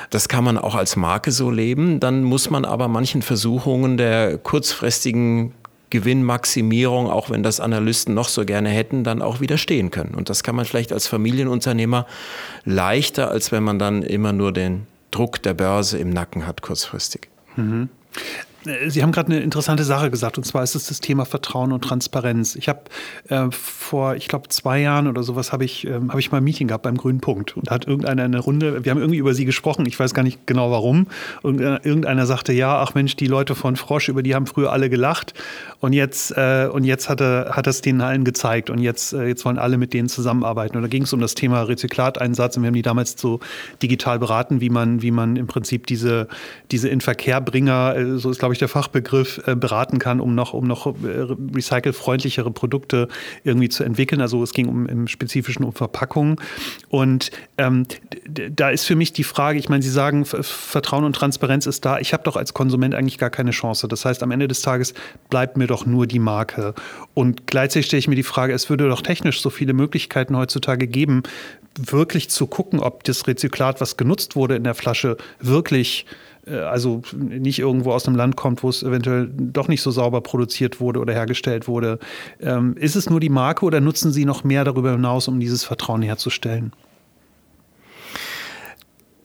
Das 0.10 0.28
kann 0.28 0.44
man 0.44 0.58
auch 0.58 0.75
als 0.75 0.96
Marke 0.96 1.32
so 1.32 1.51
leben. 1.51 2.00
Dann 2.00 2.24
muss 2.24 2.50
man 2.50 2.66
aber 2.66 2.88
manchen 2.88 3.22
Versuchungen 3.22 3.98
der 3.98 4.38
kurzfristigen 4.38 5.53
Gewinnmaximierung, 5.90 7.10
auch 7.10 7.30
wenn 7.30 7.44
das 7.44 7.60
Analysten 7.60 8.14
noch 8.14 8.30
so 8.30 8.46
gerne 8.46 8.70
hätten, 8.70 9.04
dann 9.04 9.22
auch 9.22 9.40
widerstehen 9.40 9.92
können. 9.92 10.14
Und 10.16 10.30
das 10.30 10.44
kann 10.44 10.56
man 10.56 10.66
vielleicht 10.66 10.94
als 10.94 11.08
Familienunternehmer 11.08 12.06
leichter, 12.66 13.32
als 13.32 13.52
wenn 13.52 13.64
man 13.64 13.80
dann 13.80 14.04
immer 14.04 14.34
nur 14.34 14.52
den 14.52 14.88
Druck 15.12 15.42
der 15.42 15.54
Börse 15.54 15.98
im 15.98 16.10
Nacken 16.12 16.46
hat 16.46 16.62
kurzfristig. 16.62 17.30
Mhm. 17.56 17.90
Sie 18.88 19.03
haben 19.03 19.12
gerade 19.12 19.32
eine 19.32 19.42
interessante 19.42 19.84
Sache 19.84 20.10
gesagt, 20.12 20.38
und 20.38 20.44
zwar 20.44 20.64
ist 20.64 20.75
es 20.75 20.88
das 20.88 21.00
Thema 21.00 21.25
Vertrauen 21.25 21.72
und 21.72 21.82
Transparenz. 21.84 22.55
Ich 22.55 22.70
habe 22.70 22.82
äh, 23.29 23.48
vor, 23.51 24.16
ich 24.16 24.27
glaube, 24.27 24.50
zwei 24.50 24.79
Jahren 24.79 25.08
oder 25.08 25.24
sowas 25.24 25.51
habe 25.51 25.66
ich, 25.66 25.86
ähm, 25.88 26.12
hab 26.12 26.20
ich 26.20 26.32
mal 26.32 26.38
ein 26.38 26.44
Meeting 26.44 26.68
gehabt 26.68 26.84
beim 26.84 26.98
Grünen 26.98 27.22
Punkt 27.22 27.58
und 27.58 27.68
da 27.68 27.75
hat 27.75 27.88
irgendeiner 27.88 28.24
eine 28.24 28.40
Runde, 28.40 28.84
wir 28.84 28.92
haben 28.92 29.00
irgendwie 29.00 29.20
über 29.20 29.34
Sie 29.34 29.46
gesprochen, 29.46 29.86
ich 29.86 30.00
weiß 30.00 30.14
gar 30.14 30.24
nicht 30.24 30.46
genau 30.46 30.72
warum. 30.72 31.08
Und 31.42 31.60
äh, 31.60 31.79
irgendeiner 31.84 32.25
sagte, 32.25 32.53
ja, 32.53 32.79
ach 32.79 32.94
Mensch, 32.94 33.16
die 33.16 33.27
Leute 33.27 33.55
von 33.55 33.75
Frosch, 33.75 34.10
über 34.10 34.24
die 34.24 34.36
haben 34.36 34.46
früher 34.46 34.72
alle 34.72 34.90
gelacht 34.90 35.34
und 35.79 35.94
jetzt, 35.94 36.32
äh, 36.38 36.68
und 36.72 36.84
jetzt 36.84 37.10
hat 37.10 37.22
er, 37.22 37.51
hat 37.55 37.68
es 37.68 37.82
denen 37.82 38.01
allen 38.01 38.24
gezeigt 38.25 38.70
und 38.70 38.79
jetzt, 38.79 39.14
äh, 39.14 39.27
jetzt 39.27 39.46
wollen 39.46 39.58
alle 39.58 39.77
mit 39.77 39.94
denen 39.94 40.10
zusammenarbeiten. 40.10 40.75
Und 40.77 40.84
da 40.84 40.90
ging 40.90 41.03
es 41.03 41.14
um 41.14 41.22
das 41.22 41.36
Thema 41.36 41.64
Rezyklateinsatz 41.64 42.58
und 42.58 42.64
wir 42.64 42.68
haben 42.68 42.75
die 42.75 42.82
damals 42.82 43.16
so 43.18 43.40
digital 43.82 44.20
beraten, 44.20 44.62
wie 44.62 44.70
man, 44.70 45.01
wie 45.01 45.12
man 45.12 45.36
im 45.36 45.48
Prinzip 45.48 45.88
diese, 45.88 46.27
diese 46.72 46.90
Inverkehrbringer, 46.90 47.96
äh, 47.96 48.18
so 48.18 48.29
ist 48.29 48.40
glaube 48.40 48.53
ich 48.53 48.58
der 48.61 48.67
Fachbegriff, 48.67 49.41
äh, 49.45 49.55
beraten 49.55 50.00
kann, 50.00 50.19
um 50.19 50.35
noch, 50.35 50.53
um 50.53 50.65
noch 50.65 50.87
äh, 50.87 51.27
recycelfreundlichere 51.55 52.51
Produkte 52.51 53.07
irgendwie 53.43 53.69
zu 53.69 53.83
entwickeln. 53.83 54.22
Also 54.22 54.43
es 54.43 54.53
ging 54.53 54.67
um 54.67 54.85
im 54.87 55.07
Spezifischen 55.07 55.65
um 55.65 55.74
Verpackungen. 55.74 56.37
Und 56.89 57.31
ähm, 57.57 57.85
da 58.27 58.69
ist 58.69 58.85
für 58.85 58.95
mich 58.95 59.13
die 59.13 59.24
Frage, 59.24 59.59
ich 59.59 59.69
meine, 59.69 59.83
Sie 59.83 59.89
sagen, 59.89 60.25
Vertrauen 60.25 61.03
und 61.03 61.13
Transparenz 61.13 61.65
ist 61.65 61.85
da. 61.85 62.00
Ich 62.00 62.13
habe 62.13 62.24
doch 62.24 62.35
als 62.35 62.53
Konsument 62.53 62.95
eigentlich 62.95 63.17
gar 63.17 63.29
keine 63.29 63.51
Chance. 63.51 63.87
Das 63.87 64.05
heißt, 64.05 64.24
am 64.24 64.31
Ende 64.31 64.48
des 64.48 64.61
Tages 64.61 64.93
bleibt 65.29 65.57
mir 65.57 65.67
doch 65.67 65.85
nur 65.85 66.07
die 66.07 66.19
Marke. 66.19 66.74
Und 67.13 67.48
gleichzeitig 67.48 67.87
stelle 67.87 68.00
ich 68.00 68.07
mir 68.07 68.15
die 68.15 68.24
Frage, 68.24 68.53
es 68.53 68.69
würde 68.69 68.89
doch 68.89 69.01
technisch 69.01 69.41
so 69.41 69.50
viele 69.50 69.74
Möglichkeiten 69.74 70.35
heutzutage 70.37 70.87
geben, 70.87 71.24
wirklich 71.77 72.29
zu 72.29 72.48
gucken, 72.48 72.79
ob 72.79 73.03
das 73.03 73.27
Rezyklat, 73.27 73.79
was 73.81 73.98
genutzt 73.98 74.35
wurde 74.35 74.55
in 74.55 74.63
der 74.63 74.74
Flasche, 74.75 75.17
wirklich 75.39 76.05
äh, 76.09 76.28
also 76.46 77.02
nicht 77.14 77.60
irgendwo 77.60 77.92
aus 77.92 78.08
einem 78.08 78.16
Land 78.16 78.36
kommt, 78.36 78.64
wo 78.64 78.70
es 78.70 78.84
eventuell 78.84 79.30
doch 79.34 79.68
nicht 79.68 79.82
so 79.82 79.92
sauber 79.92 80.22
produziert 80.22 80.80
wurde 80.80 81.00
oder 81.00 81.14
hergestellt 81.14 81.68
wurde. 81.68 82.00
Ähm, 82.40 82.75
ist 82.78 82.96
es 82.96 83.10
nur 83.10 83.20
die 83.20 83.30
Marke 83.30 83.66
oder 83.66 83.82
nutzen 83.82 84.12
Sie 84.12 84.25
noch 84.25 84.44
mehr 84.44 84.64
darüber 84.64 84.92
hinaus, 84.92 85.28
um 85.28 85.40
dieses 85.40 85.64
Vertrauen 85.64 86.02
herzustellen? 86.02 86.74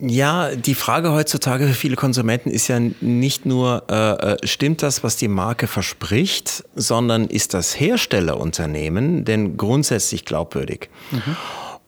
Ja, 0.01 0.55
die 0.55 0.75
Frage 0.75 1.13
heutzutage 1.13 1.69
für 1.69 1.75
viele 1.75 1.97
Konsumenten 1.97 2.51
ist 2.51 2.67
ja 2.69 2.79
nicht 3.01 3.47
nur, 3.47 3.85
äh, 3.89 4.33
äh, 4.33 4.47
stimmt 4.47 4.83
das, 4.83 5.05
was 5.05 5.17
die 5.17 5.29
Marke 5.29 5.67
verspricht, 5.67 6.65
sondern 6.75 7.27
ist 7.27 7.55
das 7.55 7.79
Herstellerunternehmen 7.79 9.25
denn 9.25 9.57
grundsätzlich 9.57 10.25
glaubwürdig? 10.25 10.91
Mhm. 11.13 11.37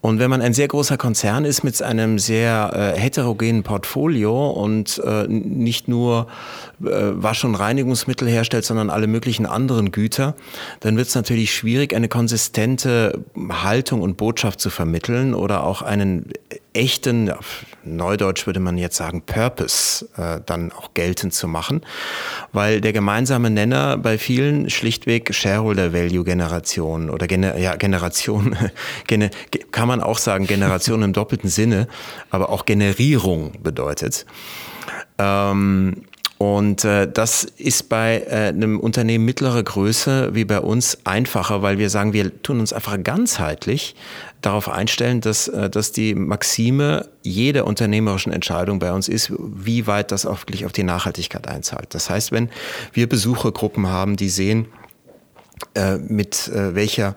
Und 0.06 0.20
wenn 0.20 0.30
man 0.30 0.40
ein 0.40 0.54
sehr 0.54 0.68
großer 0.68 0.96
Konzern 0.96 1.44
ist 1.44 1.64
mit 1.64 1.82
einem 1.82 2.20
sehr 2.20 2.94
äh, 2.94 2.96
heterogenen 2.96 3.64
Portfolio 3.64 4.50
und 4.50 5.02
äh, 5.04 5.26
nicht 5.26 5.88
nur 5.88 6.28
äh, 6.80 6.86
Wasch- 6.86 7.44
und 7.44 7.56
Reinigungsmittel 7.56 8.28
herstellt, 8.28 8.64
sondern 8.64 8.88
alle 8.88 9.08
möglichen 9.08 9.46
anderen 9.46 9.90
Güter, 9.90 10.36
dann 10.78 10.96
wird 10.96 11.08
es 11.08 11.16
natürlich 11.16 11.52
schwierig, 11.52 11.92
eine 11.92 12.06
konsistente 12.06 13.18
Haltung 13.50 14.00
und 14.00 14.16
Botschaft 14.16 14.60
zu 14.60 14.70
vermitteln 14.70 15.34
oder 15.34 15.64
auch 15.64 15.82
einen 15.82 16.30
echten, 16.76 17.32
neudeutsch 17.84 18.46
würde 18.46 18.60
man 18.60 18.78
jetzt 18.78 18.96
sagen, 18.96 19.22
Purpose 19.22 20.06
äh, 20.16 20.40
dann 20.44 20.72
auch 20.72 20.94
geltend 20.94 21.34
zu 21.34 21.48
machen, 21.48 21.80
weil 22.52 22.80
der 22.80 22.92
gemeinsame 22.92 23.50
Nenner 23.50 23.96
bei 23.98 24.18
vielen 24.18 24.70
schlichtweg 24.70 25.34
Shareholder 25.34 25.92
Value 25.92 26.24
Generation 26.24 27.10
oder 27.10 27.26
Gener 27.26 27.58
ja, 27.58 27.76
Generation, 27.76 28.56
kann 29.72 29.88
man 29.88 30.00
auch 30.00 30.18
sagen, 30.18 30.46
Generation 30.46 31.02
im 31.02 31.12
doppelten 31.12 31.50
Sinne, 31.50 31.88
aber 32.30 32.50
auch 32.50 32.66
Generierung 32.66 33.52
bedeutet. 33.62 34.26
Ähm, 35.18 36.02
und 36.38 36.84
äh, 36.84 37.10
das 37.10 37.44
ist 37.44 37.88
bei 37.88 38.22
äh, 38.28 38.48
einem 38.48 38.78
Unternehmen 38.78 39.24
mittlerer 39.24 39.62
Größe 39.62 40.34
wie 40.34 40.44
bei 40.44 40.60
uns 40.60 40.98
einfacher, 41.04 41.62
weil 41.62 41.78
wir 41.78 41.88
sagen, 41.88 42.12
wir 42.12 42.42
tun 42.42 42.60
uns 42.60 42.74
einfach 42.74 43.02
ganzheitlich 43.02 43.94
darauf 44.42 44.68
einstellen, 44.68 45.22
dass, 45.22 45.48
äh, 45.48 45.70
dass 45.70 45.92
die 45.92 46.14
Maxime 46.14 47.08
jeder 47.22 47.66
unternehmerischen 47.66 48.32
Entscheidung 48.32 48.78
bei 48.78 48.92
uns 48.92 49.08
ist, 49.08 49.32
wie 49.38 49.86
weit 49.86 50.12
das 50.12 50.26
auch 50.26 50.40
wirklich 50.40 50.66
auf 50.66 50.72
die 50.72 50.82
Nachhaltigkeit 50.82 51.48
einzahlt. 51.48 51.94
Das 51.94 52.10
heißt, 52.10 52.32
wenn 52.32 52.50
wir 52.92 53.08
Besuchergruppen 53.08 53.86
haben, 53.86 54.16
die 54.16 54.28
sehen, 54.28 54.66
äh, 55.74 55.96
mit 55.96 56.48
äh, 56.48 56.74
welcher 56.74 57.16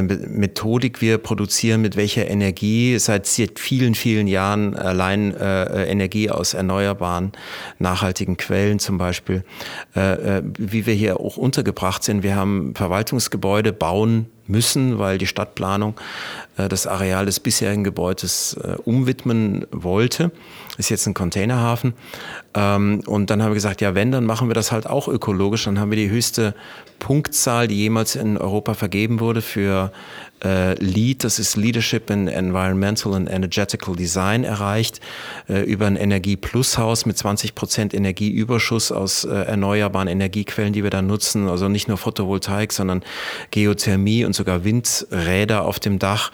Methodik 0.00 1.00
wir 1.00 1.18
produzieren, 1.18 1.82
mit 1.82 1.96
welcher 1.96 2.28
Energie, 2.28 2.98
seit 2.98 3.26
vielen, 3.58 3.94
vielen 3.94 4.26
Jahren 4.26 4.74
allein 4.74 5.34
äh, 5.34 5.84
Energie 5.84 6.30
aus 6.30 6.54
erneuerbaren, 6.54 7.32
nachhaltigen 7.78 8.36
Quellen 8.36 8.78
zum 8.78 8.98
Beispiel, 8.98 9.44
äh, 9.94 10.42
wie 10.56 10.86
wir 10.86 10.94
hier 10.94 11.20
auch 11.20 11.36
untergebracht 11.36 12.04
sind. 12.04 12.22
Wir 12.22 12.36
haben 12.36 12.74
Verwaltungsgebäude, 12.74 13.72
bauen 13.72 14.26
müssen, 14.46 14.98
weil 14.98 15.18
die 15.18 15.26
Stadtplanung 15.26 15.94
äh, 16.56 16.68
das 16.68 16.86
Areal 16.86 17.26
des 17.26 17.40
bisherigen 17.40 17.84
Gebäudes 17.84 18.54
äh, 18.54 18.76
umwidmen 18.84 19.66
wollte. 19.70 20.30
Ist 20.78 20.90
jetzt 20.90 21.06
ein 21.06 21.14
Containerhafen. 21.14 21.94
Ähm, 22.54 23.02
und 23.06 23.30
dann 23.30 23.42
haben 23.42 23.50
wir 23.50 23.54
gesagt, 23.54 23.80
ja, 23.80 23.94
wenn, 23.94 24.12
dann 24.12 24.24
machen 24.24 24.48
wir 24.48 24.54
das 24.54 24.72
halt 24.72 24.86
auch 24.86 25.08
ökologisch. 25.08 25.64
Dann 25.64 25.78
haben 25.78 25.90
wir 25.90 25.96
die 25.96 26.10
höchste 26.10 26.54
Punktzahl, 26.98 27.68
die 27.68 27.76
jemals 27.76 28.16
in 28.16 28.38
Europa 28.38 28.74
vergeben 28.74 29.20
wurde 29.20 29.42
für 29.42 29.92
äh, 30.42 30.74
LEED, 30.74 31.24
das 31.24 31.38
ist 31.38 31.56
Leadership 31.56 32.10
in 32.10 32.28
Environmental 32.28 33.14
and 33.14 33.30
Energetical 33.30 33.94
Design, 33.94 34.44
erreicht, 34.44 35.00
äh, 35.48 35.62
über 35.62 35.86
ein 35.86 35.96
Energie-Plus-Haus 35.96 37.06
mit 37.06 37.16
20 37.16 37.54
Prozent 37.54 37.94
Energieüberschuss 37.94 38.92
aus 38.92 39.24
äh, 39.24 39.30
erneuerbaren 39.30 40.08
Energiequellen, 40.08 40.72
die 40.72 40.82
wir 40.82 40.90
da 40.90 41.02
nutzen. 41.02 41.48
Also 41.48 41.68
nicht 41.68 41.88
nur 41.88 41.98
Photovoltaik, 41.98 42.72
sondern 42.72 43.02
Geothermie 43.50 44.24
und 44.24 44.34
sogar 44.34 44.64
Windräder 44.64 45.64
auf 45.64 45.78
dem 45.78 45.98
Dach. 45.98 46.32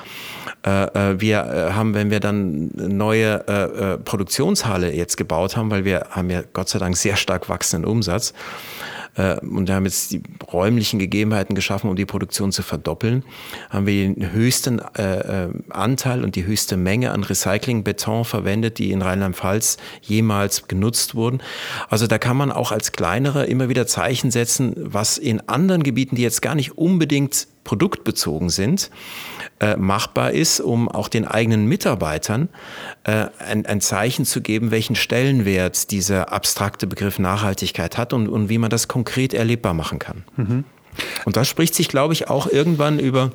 Äh, 0.67 1.13
äh, 1.13 1.21
wir 1.21 1.39
äh, 1.39 1.73
haben, 1.73 1.95
wenn 1.95 2.11
wir 2.11 2.21
dann 2.21 2.71
neue 2.75 3.99
Produktionshalle 4.05 4.93
jetzt 4.95 5.17
gebaut 5.17 5.57
haben, 5.57 5.71
weil 5.71 5.85
wir 5.85 6.07
haben 6.11 6.31
ja 6.31 6.43
Gott 6.53 6.69
sei 6.69 6.79
Dank 6.79 6.97
sehr 6.97 7.17
stark 7.17 7.49
wachsenden 7.49 7.89
Umsatz, 7.91 8.33
und 9.43 9.67
wir 9.67 9.75
haben 9.75 9.85
jetzt 9.85 10.13
die 10.13 10.23
räumlichen 10.53 10.99
Gegebenheiten 10.99 11.55
geschaffen, 11.55 11.91
um 11.91 11.97
die 11.97 12.07
Produktion 12.07 12.53
zu 12.53 12.63
verdoppeln, 12.63 13.25
haben 13.69 13.87
wir 13.87 14.15
den 14.15 14.33
höchsten 14.33 14.81
Anteil 15.71 16.23
und 16.23 16.37
die 16.37 16.47
höchste 16.47 16.77
Menge 16.77 17.11
an 17.11 17.25
Recyclingbeton 17.25 18.25
verwendet, 18.25 18.79
die 18.79 18.93
in 18.93 19.03
Rheinland-Pfalz 19.03 19.79
jemals 20.03 20.69
genutzt 20.69 21.15
wurden. 21.15 21.41
Also 21.89 22.07
da 22.07 22.19
kann 22.19 22.37
man 22.37 22.53
auch 22.53 22.71
als 22.71 22.93
kleinere 22.93 23.47
immer 23.47 23.69
wieder 23.69 23.87
Zeichen 23.87 24.31
setzen, 24.31 24.75
was 24.77 25.19
in 25.19 25.49
anderen 25.49 25.83
Gebieten, 25.83 26.17
die 26.17 26.23
jetzt 26.23 26.41
gar 26.41 26.55
nicht 26.55 26.79
unbedingt 26.79 27.49
produktbezogen 27.69 28.49
sind, 28.49 28.91
äh, 29.61 29.77
machbar 29.77 30.33
ist, 30.33 30.59
um 30.59 30.89
auch 30.89 31.09
den 31.09 31.27
eigenen 31.27 31.67
Mitarbeitern 31.67 32.49
äh, 33.05 33.27
ein, 33.41 33.67
ein, 33.67 33.83
Zeichen 33.83 34.25
zu 34.25 34.41
geben, 34.41 34.71
welchen 34.71 34.97
Stellenwert 34.97 35.91
dieser 35.91 36.33
abstrakte 36.33 36.87
Begriff 36.87 37.19
Nachhaltigkeit 37.19 37.99
hat 37.99 38.15
und, 38.15 38.27
und 38.27 38.49
wie 38.49 38.57
man 38.57 38.71
das 38.71 38.89
konkret 38.89 39.35
erlebbar 39.35 39.75
machen 39.75 39.99
kann. 39.99 40.25
Mhm. 40.37 40.65
Und 41.27 41.37
das 41.37 41.47
spricht 41.47 41.75
sich, 41.75 41.91
glaube 41.91 42.15
ich, 42.15 42.31
auch 42.31 42.47
irgendwann 42.47 42.99
über 42.99 43.33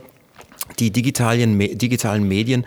die 0.79 0.91
digitalen, 0.91 1.59
digitalen 1.59 2.27
Medien 2.27 2.65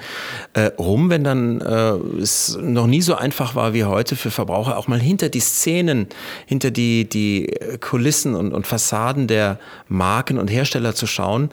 äh, 0.55 0.71
rum, 0.79 1.11
wenn 1.11 1.25
dann 1.25 1.61
äh, 1.61 2.21
es 2.21 2.59
noch 2.61 2.87
nie 2.87 3.03
so 3.03 3.15
einfach 3.15 3.55
war 3.55 3.75
wie 3.75 3.85
heute 3.85 4.17
für 4.17 4.31
Verbraucher, 4.31 4.79
auch 4.79 4.89
mal 4.89 5.01
hinter 5.01 5.29
die 5.29 5.41
Szenen, 5.41 6.07
hinter 6.47 6.71
die, 6.71 7.09
die 7.09 7.55
Kulissen 7.81 8.35
und, 8.35 8.53
und 8.53 8.67
Fassaden 8.67 9.27
der 9.27 9.59
Marken 9.89 10.39
und 10.39 10.49
Hersteller 10.49 10.95
zu 10.95 11.07
schauen. 11.07 11.51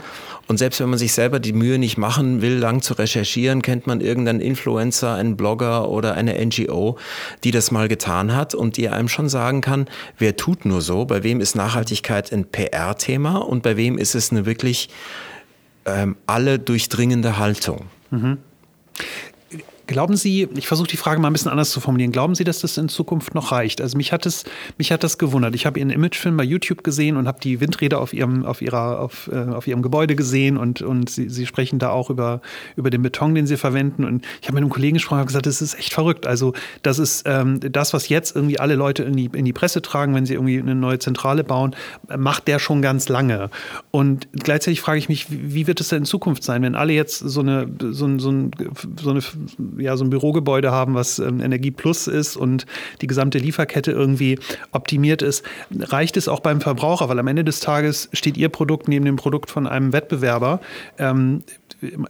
Und 0.47 0.57
selbst 0.57 0.79
wenn 0.81 0.89
man 0.89 0.99
sich 0.99 1.13
selber 1.13 1.39
die 1.39 1.53
Mühe 1.53 1.79
nicht 1.79 1.97
machen 1.97 2.41
will, 2.41 2.57
lang 2.57 2.81
zu 2.81 2.95
recherchieren, 2.95 3.61
kennt 3.61 3.87
man 3.87 4.01
irgendeinen 4.01 4.41
Influencer, 4.41 5.15
einen 5.15 5.37
Blogger 5.37 5.89
oder 5.89 6.15
eine 6.15 6.33
NGO, 6.45 6.97
die 7.43 7.51
das 7.51 7.71
mal 7.71 7.87
getan 7.87 8.35
hat 8.35 8.53
und 8.53 8.77
die 8.77 8.89
einem 8.89 9.07
schon 9.07 9.29
sagen 9.29 9.61
kann, 9.61 9.87
wer 10.17 10.35
tut 10.35 10.65
nur 10.65 10.81
so, 10.81 11.05
bei 11.05 11.23
wem 11.23 11.39
ist 11.39 11.55
Nachhaltigkeit 11.55 12.31
ein 12.33 12.45
PR-Thema 12.45 13.37
und 13.37 13.63
bei 13.63 13.77
wem 13.77 13.97
ist 13.97 14.15
es 14.15 14.31
eine 14.31 14.45
wirklich 14.45 14.89
ähm, 15.85 16.15
alle 16.27 16.59
durchdringende 16.59 17.37
Haltung. 17.37 17.87
Mhm. 18.11 18.37
Glauben 19.85 20.15
Sie, 20.15 20.47
ich 20.55 20.67
versuche 20.67 20.87
die 20.87 20.97
Frage 20.97 21.19
mal 21.19 21.27
ein 21.27 21.33
bisschen 21.33 21.51
anders 21.51 21.71
zu 21.71 21.81
formulieren, 21.81 22.11
glauben 22.11 22.35
Sie, 22.35 22.43
dass 22.43 22.59
das 22.59 22.77
in 22.77 22.87
Zukunft 22.89 23.35
noch 23.35 23.51
reicht? 23.51 23.81
Also 23.81 23.97
mich 23.97 24.13
hat 24.13 24.25
es, 24.25 24.45
mich 24.77 24.91
hat 24.91 25.03
das 25.03 25.17
gewundert. 25.17 25.55
Ich 25.55 25.65
habe 25.65 25.79
Ihren 25.79 25.89
Imagefilm 25.89 26.37
bei 26.37 26.43
YouTube 26.43 26.83
gesehen 26.83 27.17
und 27.17 27.27
habe 27.27 27.39
die 27.41 27.59
Windräder 27.59 27.99
auf 27.99 28.13
Ihrem, 28.13 28.45
auf 28.45 28.61
ihrer, 28.61 28.99
auf, 28.99 29.29
äh, 29.31 29.35
auf 29.35 29.67
Ihrem 29.67 29.81
Gebäude 29.81 30.15
gesehen 30.15 30.57
und, 30.57 30.81
und 30.81 31.09
Sie, 31.09 31.29
Sie 31.29 31.45
sprechen 31.45 31.79
da 31.79 31.89
auch 31.89 32.09
über, 32.09 32.41
über 32.75 32.89
den 32.89 33.01
Beton, 33.01 33.35
den 33.35 33.45
Sie 33.45 33.57
verwenden. 33.57 34.05
Und 34.05 34.25
ich 34.41 34.47
habe 34.47 34.55
mit 34.55 34.63
einem 34.63 34.69
Kollegen 34.69 34.93
gesprochen 34.93 35.19
und 35.19 35.27
gesagt, 35.27 35.45
das 35.45 35.61
ist 35.61 35.77
echt 35.77 35.93
verrückt. 35.93 36.25
Also 36.27 36.53
das 36.81 36.97
ist 36.97 37.23
ähm, 37.25 37.59
das, 37.59 37.93
was 37.93 38.07
jetzt 38.07 38.35
irgendwie 38.35 38.59
alle 38.59 38.75
Leute 38.75 39.03
in 39.03 39.15
die, 39.15 39.29
in 39.33 39.45
die 39.45 39.53
Presse 39.53 39.81
tragen, 39.81 40.15
wenn 40.15 40.25
sie 40.25 40.33
irgendwie 40.33 40.59
eine 40.59 40.75
neue 40.75 40.99
Zentrale 40.99 41.43
bauen, 41.43 41.75
macht 42.15 42.47
der 42.47 42.59
schon 42.59 42.81
ganz 42.81 43.09
lange. 43.09 43.49
Und 43.91 44.27
gleichzeitig 44.31 44.81
frage 44.81 44.99
ich 44.99 45.09
mich, 45.09 45.27
wie 45.29 45.67
wird 45.67 45.81
es 45.81 45.89
denn 45.89 45.99
in 45.99 46.05
Zukunft 46.05 46.43
sein, 46.43 46.61
wenn 46.61 46.75
alle 46.75 46.93
jetzt 46.93 47.19
so 47.19 47.41
eine, 47.41 47.67
so, 47.79 48.17
so, 48.19 48.49
so 48.99 49.09
eine 49.09 49.21
ja, 49.77 49.97
so 49.97 50.03
ein 50.03 50.09
Bürogebäude 50.09 50.71
haben, 50.71 50.93
was 50.95 51.19
ähm, 51.19 51.41
Energie 51.41 51.71
Plus 51.71 52.07
ist 52.07 52.35
und 52.35 52.65
die 53.01 53.07
gesamte 53.07 53.37
Lieferkette 53.37 53.91
irgendwie 53.91 54.39
optimiert 54.71 55.21
ist, 55.21 55.43
reicht 55.79 56.17
es 56.17 56.27
auch 56.27 56.39
beim 56.39 56.61
Verbraucher, 56.61 57.09
weil 57.09 57.19
am 57.19 57.27
Ende 57.27 57.43
des 57.43 57.59
Tages 57.59 58.09
steht 58.13 58.37
Ihr 58.37 58.49
Produkt 58.49 58.87
neben 58.87 59.05
dem 59.05 59.15
Produkt 59.15 59.49
von 59.49 59.67
einem 59.67 59.93
Wettbewerber. 59.93 60.59
Ähm, 60.97 61.43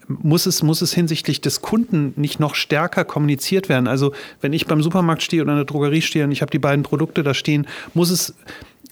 muss 0.07 0.45
es, 0.45 0.61
muss 0.61 0.81
es 0.81 0.93
hinsichtlich 0.93 1.41
des 1.41 1.61
Kunden 1.61 2.13
nicht 2.15 2.39
noch 2.39 2.55
stärker 2.55 3.05
kommuniziert 3.05 3.69
werden? 3.69 3.87
Also 3.87 4.13
wenn 4.41 4.53
ich 4.53 4.67
beim 4.67 4.83
Supermarkt 4.83 5.23
stehe 5.23 5.41
oder 5.41 5.53
in 5.53 5.57
der 5.57 5.65
Drogerie 5.65 6.01
stehe 6.01 6.25
und 6.25 6.31
ich 6.31 6.41
habe 6.41 6.51
die 6.51 6.59
beiden 6.59 6.83
Produkte 6.83 7.23
da 7.23 7.33
stehen, 7.33 7.67
muss 7.93 8.09
es 8.09 8.35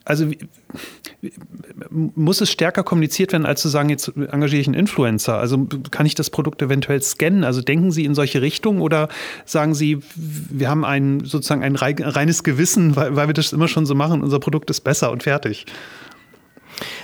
also 0.03 0.25
muss 1.89 2.41
es 2.41 2.49
stärker 2.49 2.83
kommuniziert 2.83 3.33
werden, 3.33 3.45
als 3.45 3.61
zu 3.61 3.69
sagen, 3.69 3.89
jetzt 3.89 4.11
engagiere 4.15 4.61
ich 4.61 4.67
einen 4.67 4.75
Influencer? 4.75 5.37
Also 5.37 5.67
kann 5.91 6.05
ich 6.05 6.15
das 6.15 6.29
Produkt 6.29 6.61
eventuell 6.61 7.01
scannen? 7.01 7.43
Also 7.43 7.61
denken 7.61 7.91
Sie 7.91 8.05
in 8.05 8.15
solche 8.15 8.41
Richtungen 8.41 8.81
oder 8.81 9.09
sagen 9.45 9.75
Sie, 9.75 9.99
wir 10.15 10.69
haben 10.69 10.85
ein 10.85 11.23
sozusagen 11.23 11.63
ein 11.63 11.75
reines 11.75 12.43
Gewissen, 12.43 12.95
weil, 12.95 13.15
weil 13.15 13.27
wir 13.27 13.33
das 13.33 13.53
immer 13.53 13.67
schon 13.67 13.85
so 13.85 13.93
machen, 13.93 14.23
unser 14.23 14.39
Produkt 14.39 14.69
ist 14.69 14.81
besser 14.81 15.11
und 15.11 15.23
fertig? 15.23 15.65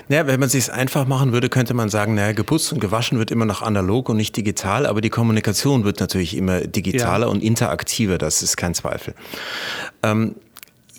Naja, 0.07 0.25
wenn 0.25 0.39
man 0.39 0.47
es 0.47 0.53
sich 0.53 0.71
einfach 0.71 1.05
machen 1.05 1.33
würde, 1.33 1.49
könnte 1.49 1.73
man 1.73 1.89
sagen, 1.89 2.15
naja, 2.15 2.31
geputzt 2.31 2.71
und 2.71 2.79
gewaschen 2.79 3.19
wird 3.19 3.29
immer 3.29 3.45
noch 3.45 3.61
analog 3.61 4.09
und 4.09 4.17
nicht 4.17 4.35
digital, 4.35 4.85
aber 4.85 5.01
die 5.01 5.09
Kommunikation 5.09 5.83
wird 5.83 5.99
natürlich 5.99 6.35
immer 6.35 6.61
digitaler 6.61 7.27
ja. 7.27 7.31
und 7.31 7.43
interaktiver, 7.43 8.17
das 8.17 8.41
ist 8.41 8.57
kein 8.57 8.73
Zweifel. 8.73 9.13
Ähm, 10.03 10.35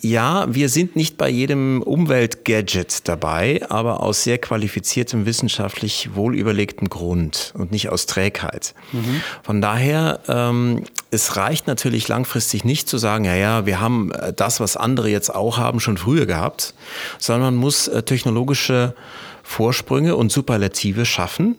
ja, 0.01 0.45
wir 0.53 0.69
sind 0.69 0.95
nicht 0.95 1.17
bei 1.17 1.29
jedem 1.29 1.81
Umweltgadget 1.81 3.07
dabei, 3.07 3.61
aber 3.69 4.01
aus 4.01 4.23
sehr 4.23 4.37
qualifiziertem, 4.37 5.25
wissenschaftlich 5.25 6.09
wohlüberlegtem 6.13 6.89
Grund 6.89 7.53
und 7.57 7.71
nicht 7.71 7.89
aus 7.89 8.05
Trägheit. 8.05 8.73
Mhm. 8.91 9.21
Von 9.43 9.61
daher, 9.61 10.19
ähm, 10.27 10.83
es 11.11 11.35
reicht 11.35 11.67
natürlich 11.67 12.07
langfristig 12.07 12.63
nicht 12.63 12.87
zu 12.87 12.97
sagen, 12.97 13.25
ja, 13.25 13.35
ja, 13.35 13.65
wir 13.65 13.79
haben 13.79 14.11
äh, 14.11 14.33
das, 14.33 14.59
was 14.59 14.77
andere 14.77 15.09
jetzt 15.09 15.33
auch 15.33 15.57
haben, 15.57 15.79
schon 15.79 15.97
früher 15.97 16.25
gehabt, 16.25 16.73
sondern 17.17 17.53
man 17.53 17.55
muss 17.55 17.87
äh, 17.87 18.03
technologische 18.03 18.95
Vorsprünge 19.43 20.15
und 20.15 20.31
Superlative 20.31 21.05
schaffen, 21.05 21.55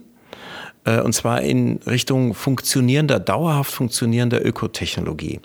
und 0.84 1.12
zwar 1.12 1.42
in 1.42 1.80
Richtung 1.86 2.32
funktionierender, 2.32 3.20
dauerhaft 3.20 3.70
funktionierender 3.70 4.44
Ökotechnologie. 4.44 5.40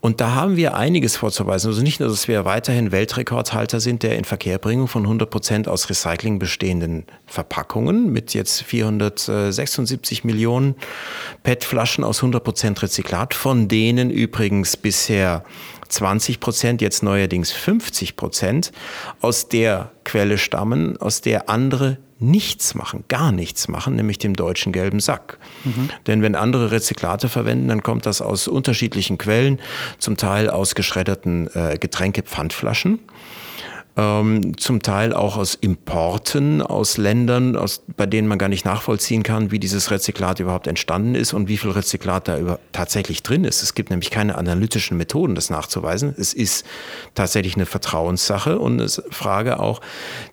Und 0.00 0.20
da 0.20 0.34
haben 0.34 0.56
wir 0.56 0.76
einiges 0.76 1.16
vorzuweisen. 1.16 1.68
Also 1.68 1.82
nicht 1.82 1.98
nur, 1.98 2.10
dass 2.10 2.28
wir 2.28 2.44
weiterhin 2.44 2.92
Weltrekordhalter 2.92 3.80
sind 3.80 4.02
der 4.02 4.16
Inverkehrbringung 4.18 4.86
von 4.86 5.04
100 5.04 5.30
Prozent 5.30 5.66
aus 5.68 5.88
Recycling 5.88 6.38
bestehenden 6.38 7.06
Verpackungen 7.24 8.12
mit 8.12 8.34
jetzt 8.34 8.62
476 8.62 10.24
Millionen 10.24 10.74
PET-Flaschen 11.42 12.04
aus 12.04 12.18
100 12.18 12.44
Prozent 12.44 12.82
Rezyklat, 12.82 13.32
von 13.34 13.68
denen 13.68 14.10
übrigens 14.10 14.76
bisher 14.76 15.42
20 15.88 16.40
Prozent, 16.40 16.80
jetzt 16.80 17.02
neuerdings 17.02 17.52
50 17.52 18.16
Prozent 18.16 18.72
aus 19.20 19.48
der 19.48 19.92
Quelle 20.04 20.38
stammen, 20.38 20.96
aus 20.98 21.20
der 21.20 21.48
andere 21.48 21.98
nichts 22.18 22.74
machen, 22.74 23.04
gar 23.08 23.30
nichts 23.30 23.68
machen, 23.68 23.94
nämlich 23.94 24.18
dem 24.18 24.34
deutschen 24.34 24.72
gelben 24.72 25.00
Sack. 25.00 25.38
Mhm. 25.64 25.90
Denn 26.06 26.22
wenn 26.22 26.34
andere 26.34 26.70
Rezyklate 26.70 27.28
verwenden, 27.28 27.68
dann 27.68 27.82
kommt 27.82 28.06
das 28.06 28.22
aus 28.22 28.48
unterschiedlichen 28.48 29.18
Quellen, 29.18 29.60
zum 29.98 30.16
Teil 30.16 30.48
aus 30.48 30.74
geschredderten 30.74 31.48
äh, 31.54 31.76
Getränkepfandflaschen 31.78 33.00
ähm, 33.96 34.58
zum 34.58 34.82
Teil 34.82 35.14
auch 35.14 35.36
aus 35.36 35.54
Importen 35.54 36.60
aus 36.60 36.98
Ländern, 36.98 37.56
aus, 37.56 37.82
bei 37.96 38.06
denen 38.06 38.28
man 38.28 38.38
gar 38.38 38.48
nicht 38.48 38.64
nachvollziehen 38.64 39.22
kann, 39.22 39.50
wie 39.50 39.58
dieses 39.58 39.90
Rezyklat 39.90 40.38
überhaupt 40.38 40.66
entstanden 40.66 41.14
ist 41.14 41.32
und 41.32 41.48
wie 41.48 41.56
viel 41.56 41.70
Rezyklat 41.70 42.28
da 42.28 42.38
über, 42.38 42.58
tatsächlich 42.72 43.22
drin 43.22 43.44
ist. 43.44 43.62
Es 43.62 43.74
gibt 43.74 43.90
nämlich 43.90 44.10
keine 44.10 44.36
analytischen 44.36 44.98
Methoden, 44.98 45.34
das 45.34 45.48
nachzuweisen. 45.48 46.14
Es 46.18 46.34
ist 46.34 46.66
tatsächlich 47.14 47.56
eine 47.56 47.66
Vertrauenssache 47.66 48.58
und 48.58 48.80
eine 48.80 48.88
Frage 48.88 49.60
auch 49.60 49.80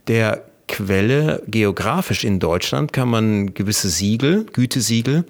der 0.07 0.43
Quelle. 0.67 1.43
Geografisch 1.47 2.25
in 2.25 2.39
Deutschland 2.39 2.91
kann 2.91 3.07
man 3.07 3.53
gewisse 3.53 3.89
Siegel, 3.89 4.45
Gütesiegel, 4.45 5.25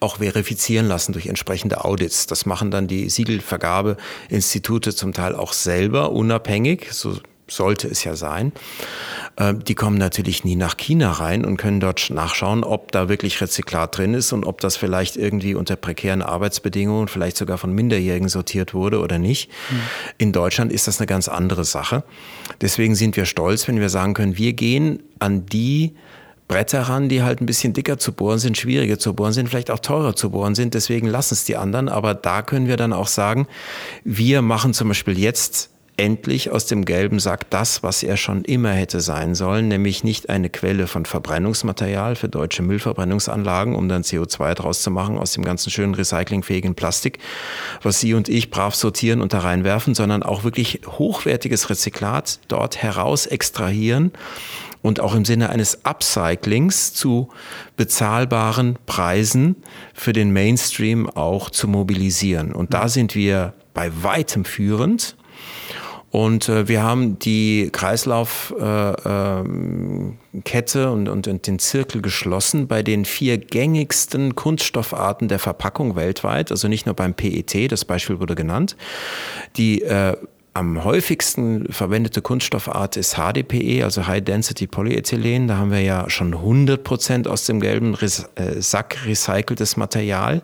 auch 0.00 0.18
verifizieren 0.18 0.86
lassen 0.86 1.12
durch 1.12 1.26
entsprechende 1.26 1.84
Audits. 1.84 2.26
Das 2.26 2.46
machen 2.46 2.70
dann 2.70 2.86
die 2.88 3.08
Siegelvergabeinstitute 3.08 4.94
zum 4.94 5.12
Teil 5.12 5.34
auch 5.34 5.52
selber 5.52 6.12
unabhängig, 6.12 6.92
so 6.92 7.16
sollte 7.50 7.88
es 7.88 8.04
ja 8.04 8.14
sein. 8.14 8.52
Ähm, 9.36 9.64
die 9.64 9.74
kommen 9.74 9.98
natürlich 9.98 10.44
nie 10.44 10.56
nach 10.56 10.76
China 10.76 11.12
rein 11.12 11.44
und 11.44 11.56
können 11.56 11.80
dort 11.80 12.10
nachschauen, 12.10 12.64
ob 12.64 12.92
da 12.92 13.08
wirklich 13.08 13.40
Rezyklat 13.40 13.96
drin 13.96 14.14
ist 14.14 14.32
und 14.32 14.44
ob 14.44 14.60
das 14.60 14.76
vielleicht 14.76 15.16
irgendwie 15.16 15.54
unter 15.54 15.76
prekären 15.76 16.22
Arbeitsbedingungen, 16.22 17.08
vielleicht 17.08 17.36
sogar 17.36 17.58
von 17.58 17.72
Minderjährigen 17.72 18.28
sortiert 18.28 18.74
wurde 18.74 19.00
oder 19.00 19.18
nicht. 19.18 19.50
Mhm. 19.70 19.80
In 20.18 20.32
Deutschland 20.32 20.72
ist 20.72 20.86
das 20.86 20.98
eine 21.00 21.06
ganz 21.06 21.28
andere 21.28 21.64
Sache. 21.64 22.04
Deswegen 22.60 22.94
sind 22.94 23.16
wir 23.16 23.26
stolz, 23.26 23.68
wenn 23.68 23.80
wir 23.80 23.88
sagen 23.88 24.14
können, 24.14 24.36
wir 24.36 24.52
gehen 24.52 25.02
an 25.18 25.46
die 25.46 25.94
Bretter 26.48 26.80
ran, 26.80 27.10
die 27.10 27.22
halt 27.22 27.42
ein 27.42 27.46
bisschen 27.46 27.74
dicker 27.74 27.98
zu 27.98 28.12
bohren 28.12 28.38
sind, 28.38 28.56
schwieriger 28.56 28.98
zu 28.98 29.14
bohren 29.14 29.34
sind, 29.34 29.48
vielleicht 29.48 29.70
auch 29.70 29.80
teurer 29.80 30.16
zu 30.16 30.30
bohren 30.30 30.54
sind. 30.54 30.72
Deswegen 30.72 31.06
lassen 31.06 31.34
es 31.34 31.44
die 31.44 31.56
anderen. 31.56 31.90
Aber 31.90 32.14
da 32.14 32.40
können 32.40 32.66
wir 32.66 32.78
dann 32.78 32.94
auch 32.94 33.06
sagen, 33.06 33.46
wir 34.02 34.40
machen 34.40 34.72
zum 34.72 34.88
Beispiel 34.88 35.18
jetzt 35.18 35.70
endlich 35.98 36.50
aus 36.50 36.66
dem 36.66 36.84
gelben 36.84 37.18
Sack 37.18 37.50
das, 37.50 37.82
was 37.82 38.02
er 38.02 38.16
schon 38.16 38.44
immer 38.44 38.70
hätte 38.70 39.00
sein 39.00 39.34
sollen, 39.34 39.68
nämlich 39.68 40.04
nicht 40.04 40.30
eine 40.30 40.48
Quelle 40.48 40.86
von 40.86 41.04
Verbrennungsmaterial 41.04 42.14
für 42.14 42.28
deutsche 42.28 42.62
Müllverbrennungsanlagen, 42.62 43.74
um 43.74 43.88
dann 43.88 44.02
CO2 44.02 44.54
draus 44.54 44.82
zu 44.82 44.90
machen 44.90 45.18
aus 45.18 45.32
dem 45.32 45.44
ganzen 45.44 45.70
schönen 45.70 45.94
recyclingfähigen 45.94 46.76
Plastik, 46.76 47.18
was 47.82 48.00
Sie 48.00 48.14
und 48.14 48.28
ich 48.28 48.50
brav 48.50 48.74
sortieren 48.76 49.20
und 49.20 49.32
da 49.32 49.40
reinwerfen, 49.40 49.94
sondern 49.94 50.22
auch 50.22 50.44
wirklich 50.44 50.80
hochwertiges 50.86 51.68
Rezyklat 51.68 52.38
dort 52.46 52.80
heraus 52.80 53.26
extrahieren 53.26 54.12
und 54.82 55.00
auch 55.00 55.14
im 55.14 55.24
Sinne 55.24 55.50
eines 55.50 55.84
Upcyclings 55.84 56.94
zu 56.94 57.28
bezahlbaren 57.76 58.78
Preisen 58.86 59.56
für 59.94 60.12
den 60.12 60.32
Mainstream 60.32 61.10
auch 61.10 61.50
zu 61.50 61.66
mobilisieren. 61.66 62.52
Und 62.52 62.72
da 62.72 62.88
sind 62.88 63.14
wir 63.16 63.54
bei 63.74 63.90
weitem 64.02 64.44
führend. 64.44 65.16
Und 66.10 66.48
äh, 66.48 66.68
wir 66.68 66.82
haben 66.82 67.18
die 67.18 67.68
Kreislaufkette 67.70 68.58
äh, 70.34 70.82
äh, 70.82 70.86
und, 70.86 71.08
und, 71.08 71.28
und, 71.28 71.46
den 71.46 71.58
Zirkel 71.58 72.00
geschlossen 72.00 72.66
bei 72.66 72.82
den 72.82 73.04
vier 73.04 73.36
gängigsten 73.36 74.34
Kunststoffarten 74.34 75.28
der 75.28 75.38
Verpackung 75.38 75.96
weltweit, 75.96 76.50
also 76.50 76.66
nicht 76.68 76.86
nur 76.86 76.94
beim 76.94 77.12
PET, 77.12 77.70
das 77.70 77.84
Beispiel 77.84 78.20
wurde 78.20 78.34
genannt. 78.34 78.76
Die 79.56 79.82
äh, 79.82 80.16
am 80.54 80.82
häufigsten 80.82 81.70
verwendete 81.70 82.22
Kunststoffart 82.22 82.96
ist 82.96 83.16
HDPE, 83.16 83.84
also 83.84 84.06
High 84.06 84.24
Density 84.24 84.66
Polyethylen. 84.66 85.46
Da 85.46 85.58
haben 85.58 85.70
wir 85.70 85.82
ja 85.82 86.08
schon 86.10 86.34
100 86.34 86.82
Prozent 86.82 87.28
aus 87.28 87.44
dem 87.44 87.60
gelben 87.60 87.94
äh, 87.94 88.60
Sack 88.60 89.06
recyceltes 89.06 89.76
Material 89.76 90.42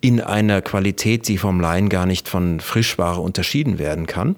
in 0.00 0.20
einer 0.20 0.62
Qualität, 0.62 1.28
die 1.28 1.38
vom 1.38 1.60
Laien 1.60 1.90
gar 1.90 2.06
nicht 2.06 2.28
von 2.28 2.60
Frischware 2.60 3.20
unterschieden 3.20 3.78
werden 3.78 4.06
kann 4.06 4.36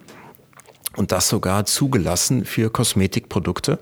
und 0.98 1.12
das 1.12 1.28
sogar 1.28 1.64
zugelassen 1.64 2.44
für 2.44 2.70
Kosmetikprodukte. 2.70 3.78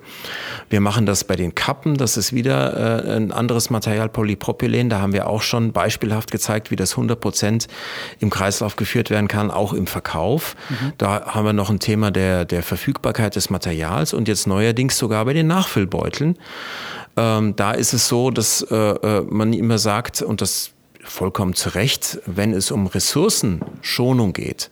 Wir 0.68 0.80
machen 0.82 1.06
das 1.06 1.24
bei 1.24 1.34
den 1.34 1.54
Kappen, 1.54 1.96
das 1.96 2.18
ist 2.18 2.34
wieder 2.34 3.06
äh, 3.06 3.16
ein 3.16 3.32
anderes 3.32 3.70
Material, 3.70 4.10
Polypropylen. 4.10 4.90
Da 4.90 5.00
haben 5.00 5.14
wir 5.14 5.26
auch 5.26 5.40
schon 5.40 5.72
beispielhaft 5.72 6.30
gezeigt, 6.30 6.70
wie 6.70 6.76
das 6.76 6.92
100 6.92 7.18
Prozent 7.18 7.68
im 8.20 8.28
Kreislauf 8.28 8.76
geführt 8.76 9.08
werden 9.08 9.28
kann, 9.28 9.50
auch 9.50 9.72
im 9.72 9.86
Verkauf. 9.86 10.56
Mhm. 10.68 10.92
Da 10.98 11.26
haben 11.26 11.46
wir 11.46 11.54
noch 11.54 11.70
ein 11.70 11.80
Thema 11.80 12.10
der, 12.10 12.44
der 12.44 12.62
Verfügbarkeit 12.62 13.34
des 13.34 13.48
Materials 13.48 14.12
und 14.12 14.28
jetzt 14.28 14.46
neuerdings 14.46 14.98
sogar 14.98 15.24
bei 15.24 15.32
den 15.32 15.46
Nachfüllbeuteln. 15.46 16.36
Ähm, 17.16 17.56
da 17.56 17.72
ist 17.72 17.94
es 17.94 18.08
so, 18.08 18.30
dass 18.30 18.60
äh, 18.70 18.74
äh 18.74 19.22
man 19.22 19.54
immer 19.54 19.78
sagt, 19.78 20.20
und 20.20 20.42
das 20.42 20.72
vollkommen 21.08 21.54
zu 21.54 21.74
Recht, 21.74 22.18
wenn 22.26 22.52
es 22.52 22.70
um 22.70 22.86
Ressourcenschonung 22.86 24.32
geht, 24.32 24.70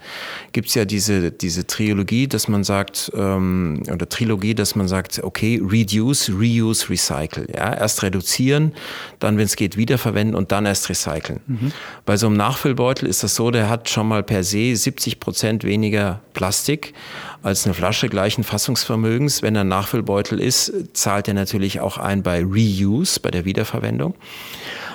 gibt 0.53 0.69
es 0.69 0.75
ja 0.75 0.85
diese, 0.85 1.31
diese 1.31 1.67
Trilogie, 1.67 2.29
dass 2.29 2.49
man 2.49 2.65
sagt, 2.65 3.11
ähm, 3.15 3.83
oder 3.91 4.09
Trilogie, 4.09 4.55
dass 4.55 4.75
man 4.75 4.89
sagt, 4.89 5.23
okay, 5.23 5.61
reduce, 5.63 6.31
reuse, 6.31 6.91
recycle. 6.91 7.47
Ja? 7.55 7.75
Erst 7.75 8.03
reduzieren, 8.03 8.73
dann, 9.19 9.39
wenn 9.39 9.45
es 9.45 9.57
geht, 9.57 9.77
wiederverwenden 9.77 10.35
und 10.35 10.53
dann 10.53 10.67
erst 10.67 10.89
recyceln. 10.89 11.41
Mhm. 11.47 11.73
Bei 12.05 12.17
so 12.17 12.27
einem 12.27 12.37
Nachfüllbeutel 12.37 13.09
ist 13.09 13.23
das 13.23 13.35
so, 13.35 13.51
der 13.51 13.69
hat 13.69 13.89
schon 13.89 14.09
mal 14.09 14.23
per 14.23 14.45
se 14.45 14.75
70 14.75 15.21
Prozent 15.21 15.65
weniger 15.65 16.21
Plastik 16.35 16.95
als 17.43 17.67
eine 17.67 17.75
Flasche 17.75 18.09
gleichen 18.09 18.43
Fassungsvermögens. 18.43 19.43
Wenn 19.43 19.55
er 19.55 19.63
ein 19.63 19.69
Nachfüllbeutel 19.69 20.41
ist, 20.41 20.73
zahlt 20.95 21.29
er 21.29 21.35
natürlich 21.35 21.81
auch 21.81 21.99
ein 21.99 22.23
bei 22.23 22.43
Reuse, 22.43 23.21
bei 23.21 23.31
der 23.31 23.45
Wiederverwendung. 23.45 24.15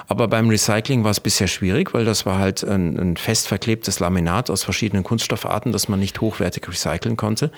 Aber 0.09 0.27
beim 0.27 0.49
Recycling 0.49 1.03
war 1.03 1.11
es 1.11 1.19
bisher 1.19 1.47
schwierig, 1.47 1.93
weil 1.93 2.03
das 2.03 2.25
war 2.25 2.39
halt 2.39 2.63
ein, 2.63 2.97
ein 2.97 3.15
fest 3.15 3.47
verklebtes 3.47 3.99
Laminat 3.99 4.49
aus 4.49 4.63
verschiedenen 4.63 5.03
Kunststoffarten, 5.03 5.71
das 5.71 5.87
man 5.87 5.99
nicht 5.99 6.19
hochwertig 6.19 6.67
recyceln 6.67 7.15
konnte. 7.15 7.51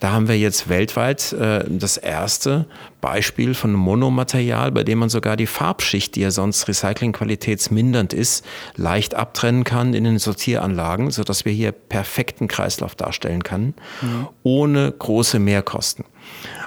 Da 0.00 0.10
haben 0.10 0.26
wir 0.26 0.36
jetzt 0.36 0.68
weltweit 0.68 1.32
äh, 1.34 1.64
das 1.68 1.96
erste 1.96 2.66
Beispiel 3.00 3.54
von 3.54 3.70
einem 3.70 3.78
Monomaterial, 3.78 4.72
bei 4.72 4.82
dem 4.82 4.98
man 4.98 5.08
sogar 5.08 5.36
die 5.36 5.46
Farbschicht, 5.46 6.16
die 6.16 6.22
ja 6.22 6.32
sonst 6.32 6.66
recyclingqualitätsmindernd 6.66 8.12
ist, 8.12 8.44
leicht 8.74 9.14
abtrennen 9.14 9.62
kann 9.62 9.94
in 9.94 10.02
den 10.02 10.18
Sortieranlagen, 10.18 11.12
sodass 11.12 11.44
wir 11.44 11.52
hier 11.52 11.70
perfekten 11.70 12.48
Kreislauf 12.48 12.96
darstellen 12.96 13.44
können, 13.44 13.74
mhm. 14.02 14.28
ohne 14.42 14.90
große 14.90 15.38
Mehrkosten. 15.38 16.04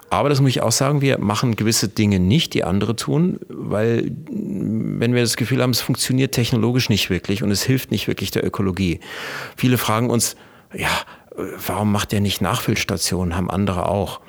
Aber 0.09 0.29
das 0.29 0.39
muss 0.39 0.51
ich 0.51 0.61
auch 0.61 0.71
sagen, 0.71 1.01
wir 1.01 1.17
machen 1.17 1.55
gewisse 1.55 1.89
Dinge 1.89 2.19
nicht, 2.19 2.53
die 2.53 2.63
andere 2.63 2.95
tun, 2.95 3.39
weil 3.49 4.11
wenn 4.29 5.13
wir 5.13 5.21
das 5.21 5.35
Gefühl 5.35 5.61
haben, 5.61 5.71
es 5.71 5.81
funktioniert 5.81 6.33
technologisch 6.33 6.89
nicht 6.89 7.09
wirklich 7.09 7.43
und 7.43 7.51
es 7.51 7.63
hilft 7.63 7.91
nicht 7.91 8.07
wirklich 8.07 8.31
der 8.31 8.45
Ökologie. 8.45 8.99
Viele 9.57 9.77
fragen 9.77 10.09
uns, 10.09 10.37
ja, 10.73 10.89
warum 11.65 11.91
macht 11.91 12.13
der 12.13 12.21
nicht 12.21 12.41
Nachfüllstationen? 12.41 13.35
Haben 13.35 13.49
andere 13.49 13.89
auch. 13.89 14.21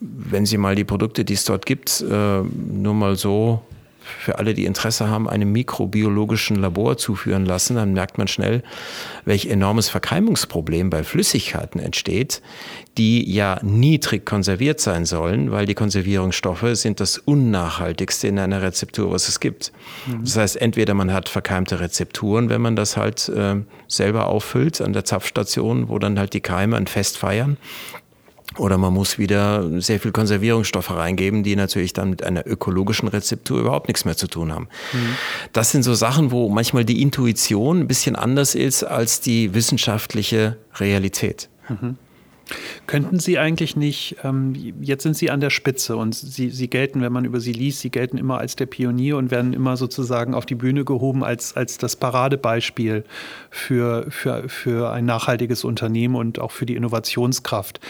Wenn 0.00 0.46
Sie 0.46 0.58
mal 0.58 0.74
die 0.74 0.84
Produkte, 0.84 1.24
die 1.24 1.34
es 1.34 1.44
dort 1.44 1.66
gibt, 1.66 2.00
äh, 2.00 2.40
nur 2.42 2.94
mal 2.94 3.16
so 3.16 3.62
für 4.04 4.38
alle, 4.38 4.54
die 4.54 4.64
Interesse 4.64 5.08
haben, 5.08 5.28
einem 5.28 5.52
mikrobiologischen 5.52 6.56
Labor 6.56 6.96
zuführen 6.96 7.46
lassen, 7.46 7.76
dann 7.76 7.92
merkt 7.92 8.18
man 8.18 8.28
schnell, 8.28 8.62
welch 9.24 9.46
enormes 9.46 9.88
Verkeimungsproblem 9.88 10.90
bei 10.90 11.04
Flüssigkeiten 11.04 11.80
entsteht, 11.80 12.42
die 12.98 13.30
ja 13.32 13.58
niedrig 13.62 14.24
konserviert 14.24 14.80
sein 14.80 15.04
sollen, 15.04 15.50
weil 15.50 15.66
die 15.66 15.74
Konservierungsstoffe 15.74 16.66
sind 16.74 17.00
das 17.00 17.18
unnachhaltigste 17.18 18.28
in 18.28 18.38
einer 18.38 18.62
Rezeptur, 18.62 19.10
was 19.10 19.28
es 19.28 19.40
gibt. 19.40 19.72
Mhm. 20.06 20.24
Das 20.24 20.36
heißt, 20.36 20.60
entweder 20.60 20.94
man 20.94 21.12
hat 21.12 21.28
verkeimte 21.28 21.80
Rezepturen, 21.80 22.50
wenn 22.50 22.60
man 22.60 22.76
das 22.76 22.96
halt 22.96 23.28
äh, 23.28 23.56
selber 23.88 24.26
auffüllt 24.26 24.80
an 24.80 24.92
der 24.92 25.04
Zapfstation, 25.04 25.88
wo 25.88 25.98
dann 25.98 26.18
halt 26.18 26.34
die 26.34 26.40
Keime 26.40 26.76
ein 26.76 26.86
Fest 26.86 27.18
feiern, 27.18 27.56
oder 28.58 28.78
man 28.78 28.92
muss 28.92 29.18
wieder 29.18 29.80
sehr 29.80 30.00
viel 30.00 30.12
Konservierungsstoffe 30.12 30.90
reingeben, 30.90 31.42
die 31.42 31.56
natürlich 31.56 31.92
dann 31.92 32.10
mit 32.10 32.22
einer 32.22 32.46
ökologischen 32.46 33.08
Rezeptur 33.08 33.60
überhaupt 33.60 33.88
nichts 33.88 34.04
mehr 34.04 34.16
zu 34.16 34.28
tun 34.28 34.52
haben. 34.52 34.68
Mhm. 34.92 35.16
Das 35.52 35.70
sind 35.70 35.82
so 35.82 35.94
Sachen, 35.94 36.30
wo 36.30 36.48
manchmal 36.48 36.84
die 36.84 37.02
Intuition 37.02 37.80
ein 37.80 37.88
bisschen 37.88 38.16
anders 38.16 38.54
ist 38.54 38.84
als 38.84 39.20
die 39.20 39.54
wissenschaftliche 39.54 40.56
Realität. 40.76 41.48
Mhm. 41.68 41.96
Könnten 42.86 43.18
Sie 43.18 43.38
eigentlich 43.38 43.76
nicht, 43.76 44.16
ähm, 44.24 44.54
jetzt 44.80 45.02
sind 45.02 45.16
Sie 45.16 45.30
an 45.30 45.40
der 45.40 45.50
Spitze 45.50 45.96
und 45.96 46.14
Sie, 46.14 46.50
Sie 46.50 46.68
gelten, 46.68 47.00
wenn 47.00 47.12
man 47.12 47.24
über 47.24 47.40
Sie 47.40 47.52
liest, 47.52 47.80
Sie 47.80 47.90
gelten 47.90 48.18
immer 48.18 48.38
als 48.38 48.56
der 48.56 48.66
Pionier 48.66 49.16
und 49.16 49.30
werden 49.30 49.52
immer 49.52 49.76
sozusagen 49.76 50.34
auf 50.34 50.44
die 50.44 50.54
Bühne 50.54 50.84
gehoben 50.84 51.24
als, 51.24 51.56
als 51.56 51.78
das 51.78 51.96
Paradebeispiel 51.96 53.04
für, 53.50 54.06
für, 54.10 54.48
für 54.48 54.90
ein 54.90 55.06
nachhaltiges 55.06 55.64
Unternehmen 55.64 56.14
und 56.14 56.38
auch 56.38 56.50
für 56.50 56.66
die 56.66 56.76
Innovationskraft. 56.76 57.80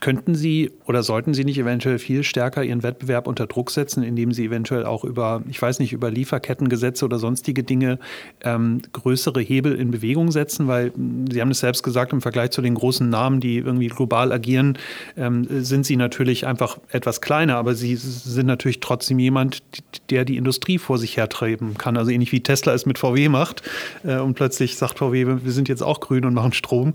Könnten 0.00 0.34
Sie 0.34 0.72
oder 0.84 1.02
sollten 1.02 1.32
Sie 1.32 1.44
nicht 1.44 1.58
eventuell 1.58 1.98
viel 1.98 2.22
stärker 2.22 2.62
Ihren 2.62 2.82
Wettbewerb 2.82 3.26
unter 3.26 3.46
Druck 3.46 3.70
setzen, 3.70 4.02
indem 4.02 4.30
Sie 4.32 4.44
eventuell 4.44 4.84
auch 4.84 5.04
über, 5.04 5.42
ich 5.48 5.60
weiß 5.60 5.78
nicht, 5.78 5.94
über 5.94 6.10
Lieferkettengesetze 6.10 7.04
oder 7.04 7.18
sonstige 7.18 7.62
Dinge 7.64 7.98
ähm, 8.42 8.82
größere 8.92 9.40
Hebel 9.40 9.74
in 9.74 9.90
Bewegung 9.90 10.30
setzen? 10.30 10.68
Weil 10.68 10.92
Sie 11.30 11.40
haben 11.40 11.50
es 11.50 11.60
selbst 11.60 11.82
gesagt, 11.82 12.12
im 12.12 12.20
Vergleich 12.20 12.50
zu 12.50 12.60
den 12.60 12.74
großen 12.74 13.08
Namen, 13.08 13.40
die 13.40 13.56
irgendwie 13.56 13.88
global 13.96 14.32
agieren, 14.32 14.78
ähm, 15.16 15.46
sind 15.62 15.84
Sie 15.86 15.96
natürlich 15.96 16.46
einfach 16.46 16.78
etwas 16.90 17.20
kleiner, 17.20 17.56
aber 17.56 17.74
Sie 17.74 17.96
sind 17.96 18.46
natürlich 18.46 18.80
trotzdem 18.80 19.18
jemand, 19.18 19.62
der 20.10 20.24
die 20.24 20.36
Industrie 20.36 20.78
vor 20.78 20.98
sich 20.98 21.16
hertreiben 21.16 21.76
kann. 21.76 21.96
Also 21.96 22.10
ähnlich 22.10 22.32
wie 22.32 22.42
Tesla 22.42 22.74
es 22.74 22.86
mit 22.86 22.98
VW 22.98 23.28
macht 23.28 23.62
äh, 24.04 24.18
und 24.18 24.34
plötzlich 24.34 24.76
sagt 24.76 24.98
VW, 24.98 25.26
wir 25.42 25.52
sind 25.52 25.68
jetzt 25.68 25.82
auch 25.82 26.00
grün 26.00 26.24
und 26.24 26.34
machen 26.34 26.52
Strom. 26.52 26.94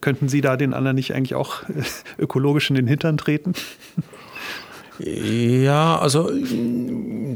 Könnten 0.00 0.28
Sie 0.28 0.40
da 0.40 0.56
den 0.56 0.72
anderen 0.72 0.94
nicht 0.94 1.12
eigentlich 1.14 1.34
auch 1.34 1.62
äh, 1.64 1.82
ökologisch 2.18 2.70
in 2.70 2.76
den 2.76 2.86
Hintern 2.86 3.18
treten? 3.18 3.52
Ja, 4.98 5.98
also 5.98 6.30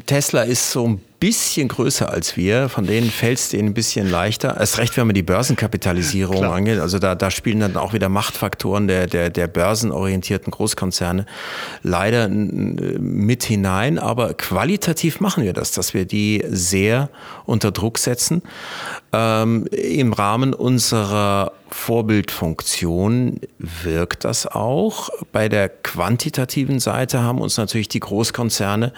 Tesla 0.07 0.43
ist 0.43 0.71
so 0.71 0.89
ein 0.89 1.01
bisschen 1.21 1.69
größer 1.69 2.11
als 2.11 2.39
wir, 2.39 2.71
von 2.71 2.87
denen 2.87 3.11
fällt 3.11 3.39
es 3.39 3.51
denen 3.51 3.69
ein 3.69 3.75
bisschen 3.75 4.11
leichter. 4.11 4.57
Erst 4.59 4.79
recht, 4.79 4.97
wenn 4.97 5.07
man 5.07 5.15
die 5.15 5.23
Börsenkapitalisierung 5.23 6.39
Klar. 6.39 6.55
angeht. 6.55 6.81
Also 6.81 6.99
da, 6.99 7.15
da 7.15 7.31
spielen 7.31 7.61
dann 7.61 7.77
auch 7.77 7.93
wieder 7.93 8.09
Machtfaktoren 8.09 8.89
der, 8.89 9.07
der, 9.07 9.29
der 9.29 9.47
börsenorientierten 9.47 10.51
Großkonzerne 10.51 11.27
leider 11.83 12.29
mit 12.29 13.45
hinein. 13.45 13.99
Aber 13.99 14.33
qualitativ 14.33 15.21
machen 15.21 15.45
wir 15.45 15.53
das, 15.53 15.73
dass 15.73 15.93
wir 15.93 16.07
die 16.07 16.43
sehr 16.49 17.11
unter 17.45 17.71
Druck 17.71 17.99
setzen. 17.99 18.41
Ähm, 19.13 19.67
Im 19.67 20.15
Rahmen 20.15 20.55
unserer 20.55 21.53
Vorbildfunktion 21.69 23.41
wirkt 23.59 24.25
das 24.25 24.47
auch. 24.47 25.11
Bei 25.33 25.51
der 25.51 25.69
quantitativen 25.69 26.81
Seite 26.81 27.23
haben 27.23 27.41
uns 27.41 27.59
natürlich 27.59 27.89
die 27.89 28.01
Großkonzerne 28.01 28.93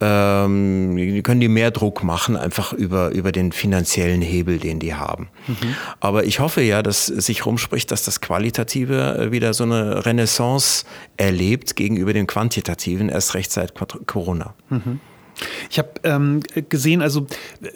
ähm, 0.00 1.22
können 1.22 1.40
die 1.40 1.48
mehr 1.48 1.70
Druck 1.70 2.04
machen, 2.04 2.36
einfach 2.36 2.72
über, 2.72 3.10
über 3.10 3.32
den 3.32 3.52
finanziellen 3.52 4.20
Hebel, 4.20 4.58
den 4.58 4.78
die 4.78 4.94
haben. 4.94 5.28
Mhm. 5.46 5.74
Aber 6.00 6.24
ich 6.24 6.40
hoffe 6.40 6.60
ja, 6.60 6.82
dass 6.82 7.06
sich 7.06 7.46
rumspricht, 7.46 7.90
dass 7.90 8.04
das 8.04 8.20
Qualitative 8.20 9.18
äh, 9.18 9.32
wieder 9.32 9.54
so 9.54 9.64
eine 9.64 10.04
Renaissance 10.04 10.84
erlebt 11.16 11.76
gegenüber 11.76 12.12
dem 12.12 12.26
Quantitativen, 12.26 13.08
erst 13.08 13.34
recht 13.34 13.50
seit 13.50 13.74
Corona. 14.06 14.54
Mhm. 14.68 15.00
Ich 15.70 15.78
habe 15.78 15.90
ähm, 16.04 16.40
gesehen, 16.68 17.02
also 17.02 17.26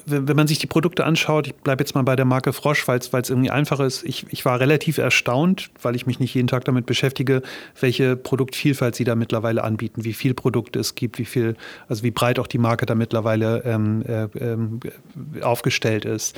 wenn 0.06 0.36
man 0.36 0.46
sich 0.46 0.58
die 0.58 0.66
Produkte 0.66 1.04
anschaut, 1.04 1.46
ich 1.46 1.54
bleibe 1.54 1.82
jetzt 1.82 1.94
mal 1.94 2.02
bei 2.02 2.16
der 2.16 2.24
Marke 2.24 2.52
Frosch, 2.52 2.86
weil 2.88 2.98
es 2.98 3.30
irgendwie 3.30 3.50
einfacher 3.50 3.84
ist. 3.84 4.04
Ich, 4.04 4.26
ich 4.30 4.44
war 4.44 4.60
relativ 4.60 4.98
erstaunt, 4.98 5.70
weil 5.82 5.96
ich 5.96 6.06
mich 6.06 6.20
nicht 6.20 6.34
jeden 6.34 6.48
Tag 6.48 6.64
damit 6.64 6.86
beschäftige, 6.86 7.42
welche 7.78 8.16
Produktvielfalt 8.16 8.94
sie 8.94 9.04
da 9.04 9.14
mittlerweile 9.14 9.64
anbieten, 9.64 10.04
wie 10.04 10.14
viel 10.14 10.34
Produkte 10.34 10.78
es 10.78 10.94
gibt, 10.94 11.18
wie 11.18 11.24
viel, 11.24 11.56
also 11.88 12.02
wie 12.02 12.10
breit 12.10 12.38
auch 12.38 12.46
die 12.46 12.58
Marke 12.58 12.86
da 12.86 12.94
mittlerweile 12.94 13.62
ähm, 13.64 14.02
äh, 14.06 14.24
äh, 14.24 15.42
aufgestellt 15.42 16.04
ist 16.04 16.36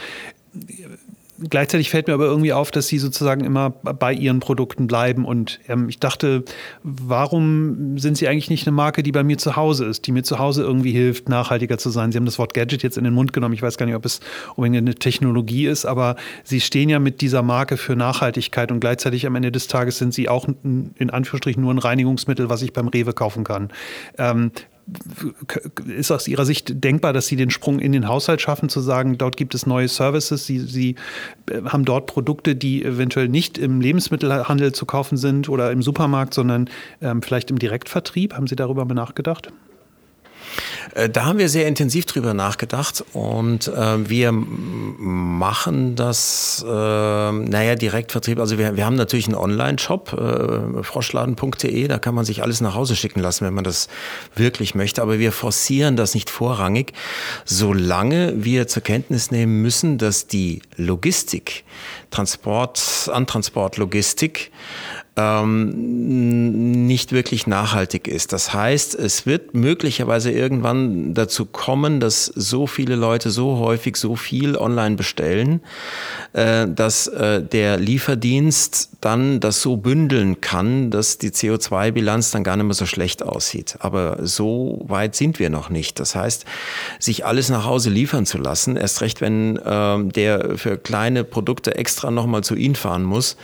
gleichzeitig 1.51 1.91
fällt 1.91 2.07
mir 2.07 2.15
aber 2.15 2.27
irgendwie 2.27 2.53
auf, 2.53 2.71
dass 2.71 2.89
sie 2.89 2.99
sozusagen 2.99 3.45
immer 3.45 3.71
bei 3.71 4.13
ihren 4.13 4.41
Produkten 4.41 4.87
bleiben. 4.87 5.25
Und 5.25 5.61
ähm, 5.69 5.89
ich 5.89 5.99
dachte, 5.99 6.45
warum 6.83 7.99
sind 7.99 8.17
sie 8.17 8.29
eigentlich 8.29 8.51
nicht 8.51 8.67
eine 8.67 8.75
Marke, 8.75 9.03
die 9.03 9.13
bei 9.13 9.23
mir 9.23 9.39
zu 9.39 9.57
Hause 9.57 9.85
ist, 9.87 10.07
die 10.07 10.13
mir 10.13 10.23
zu 10.23 10.39
Hause 10.39 10.63
irgendwie 10.63 10.93
hilft, 10.93 11.29
nachhaltiger 11.29 11.79
zu 11.79 11.91
sein? 11.91 12.13
Sie 12.13 12.19
haben 12.19 12.27
das 12.27 12.39
Wort 12.39 12.55
Gadget 12.55 12.83
jetzt 12.83 12.99
in 12.99 13.05
den 13.05 13.15
Mund 13.15 13.33
genommen. 13.33 13.55
Ich 13.55 13.63
weiß 13.63 13.79
gar 13.79 13.87
nicht, 13.87 13.95
ob 13.95 14.05
es 14.05 14.21
unbedingt 14.57 14.79
eine 14.79 14.95
Technologie 14.95 15.67
ist, 15.67 15.85
aber 15.85 16.17
sie 16.45 16.61
stehen 16.61 16.89
ja 16.89 16.99
mit 16.99 17.21
dieser 17.21 17.43
Marke 17.43 17.77
für 17.77 17.97
Nachhaltigkeit 17.97 18.71
und 18.73 18.81
gleichzeitig 18.81 19.27
am 19.27 19.35
Ende 19.35 19.53
des 19.53 19.69
Tages 19.69 19.99
sind 19.99 20.15
sie 20.15 20.29
auch 20.29 20.47
in 20.65 21.11
Anführungsstrichen 21.11 21.63
nur 21.63 21.73
ein 21.73 21.79
Reinigungsmittel, 21.79 22.49
was 22.49 22.63
ich 22.63 22.73
beim 22.73 22.89
Rewe 22.89 23.13
kaufen 23.13 23.45
kann. 23.45 23.71
Ähm, 24.19 24.53
ist 25.87 26.11
aus 26.11 26.29
Ihrer 26.29 26.45
Sicht 26.45 26.83
denkbar, 26.85 27.13
dass 27.13 27.27
Sie 27.27 27.37
den 27.37 27.51
Sprung 27.51 27.79
in 27.79 27.93
den 27.93 28.09
Haushalt 28.09 28.41
schaffen, 28.41 28.69
zu 28.69 28.81
sagen, 28.81 29.19
dort 29.19 29.37
gibt 29.37 29.55
es 29.55 29.67
neue 29.67 29.89
Services, 29.89 30.47
Sie, 30.47 30.59
Sie 30.59 30.97
äh, 31.51 31.63
haben 31.65 31.85
dort 31.85 32.07
Produkte, 32.07 32.57
die 32.57 32.85
eventuell 32.85 33.29
nicht 33.29 33.59
im 33.59 33.81
Lebensmittelhandel 33.81 34.73
zu 34.73 34.87
kaufen 34.87 35.17
sind 35.17 35.49
oder 35.49 35.71
im 35.71 35.83
Supermarkt, 35.83 36.35
sondern 36.35 36.69
ähm, 37.01 37.23
vielleicht 37.23 37.51
im 37.51 37.59
Direktvertrieb? 37.59 38.35
Haben 38.35 38.47
Sie 38.47 38.57
darüber 38.57 38.85
nachgedacht? 38.85 39.53
Äh, 40.95 41.09
da 41.09 41.25
haben 41.25 41.39
wir 41.39 41.49
sehr 41.49 41.67
intensiv 41.67 42.07
drüber 42.07 42.35
nachgedacht 42.35 43.05
und 43.13 43.69
äh, 43.69 44.09
wir 44.09 44.33
machen 44.33 45.97
das, 45.97 46.65
äh, 46.67 46.71
naja, 46.71 47.75
Direktvertrieb. 47.75 48.39
Also 48.39 48.59
wir, 48.59 48.77
wir 48.77 48.87
haben 48.87 48.97
natürlich 48.97 49.27
einen 49.27 49.37
Online-Shop, 49.37 50.13
äh, 50.13 50.83
froschladen.de, 50.83 51.89
da 51.89 51.99
kann 51.99 52.15
man 52.15 52.25
sich 52.25 52.43
alles 52.43 52.61
nach 52.61 52.75
Hause 52.75 52.97
schicken 52.97 53.21
lassen, 53.21 53.47
wenn 53.47 53.55
man 53.55 53.65
das 53.65 53.89
wirklich 54.35 54.75
möchte. 54.75 55.03
Aber 55.03 55.19
wir 55.19 55.33
forcieren 55.33 55.97
das 55.97 56.15
nicht 56.15 56.31
vorrangig, 56.31 56.93
solange 57.45 58.45
wir 58.45 58.69
zur 58.69 58.83
Kenntnis 58.83 59.31
nehmen 59.31 59.63
müssen, 59.63 59.99
dass 59.99 60.27
die 60.27 60.63
Logistik, 60.77 61.65
Transport, 62.11 63.11
Antransportlogistik, 63.13 64.51
ähm, 65.17 66.87
nicht 66.87 67.13
wirklich 67.13 67.47
nachhaltig 67.47 68.09
ist. 68.09 68.33
Das 68.33 68.55
heißt, 68.55 68.95
es 68.95 69.27
wird 69.27 69.55
möglicherweise 69.55 70.31
irgendwann 70.31 71.13
dazu 71.13 71.45
kommen, 71.45 72.01
dass 72.01 72.27
so 72.27 72.67
viele 72.67 72.97
Leute 72.97 73.31
so 73.31 73.59
häufig 73.59 73.97
so 73.97 74.17
viel 74.17 74.57
online 74.57 74.97
bestellen, 74.97 75.61
äh, 76.33 76.67
dass 76.67 77.09
äh, 77.09 77.43
der 77.43 77.77
Lieferdienst 77.77 78.91
dann 79.03 79.41
das 79.41 79.61
so 79.61 79.77
bündeln 79.77 80.41
kann, 80.41 80.91
dass 80.91 81.19
die 81.19 81.31
CO2-Bilanz 81.31 82.31
dann 82.31 82.43
gar 82.43 82.57
nicht 82.57 82.65
mehr 82.67 82.75
so 82.75 82.87
schlecht 82.87 83.23
aussieht. 83.23 83.77
Aber 83.81 84.19
so 84.23 84.83
weit 84.87 85.15
sind 85.15 85.39
wir 85.39 85.51
noch 85.51 85.69
nicht. 85.69 86.01
Das 86.01 86.15
heißt, 86.15 86.47
sich 86.99 87.27
alles 87.27 87.51
nach 87.51 87.67
Hause 87.67 87.91
liefern 87.91 88.25
zu 88.25 88.39
lassen, 88.39 88.77
erst 88.77 89.03
recht, 89.03 89.21
wenn 89.21 89.57
äh, 89.57 90.05
der 90.05 90.57
für 90.57 90.79
kleine 90.79 91.23
Produkte 91.25 91.75
extra 91.75 92.11
nochmal 92.11 92.43
zu 92.43 92.55
Ihnen 92.55 92.77
fahren 92.77 93.03
muss, 93.03 93.37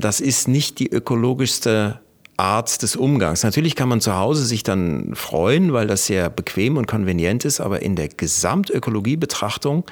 das 0.00 0.20
ist 0.20 0.48
nicht 0.48 0.78
die 0.78 0.90
ökologischste 0.90 2.00
Art 2.38 2.82
des 2.82 2.96
Umgangs. 2.96 3.44
Natürlich 3.44 3.76
kann 3.76 3.88
man 3.88 4.02
zu 4.02 4.16
Hause 4.16 4.44
sich 4.44 4.62
dann 4.62 5.14
freuen, 5.14 5.72
weil 5.72 5.86
das 5.86 6.06
sehr 6.06 6.28
bequem 6.28 6.76
und 6.76 6.86
konvenient 6.86 7.46
ist, 7.46 7.60
aber 7.60 7.80
in 7.80 7.96
der 7.96 8.08
Gesamtökologiebetrachtung 8.08 9.84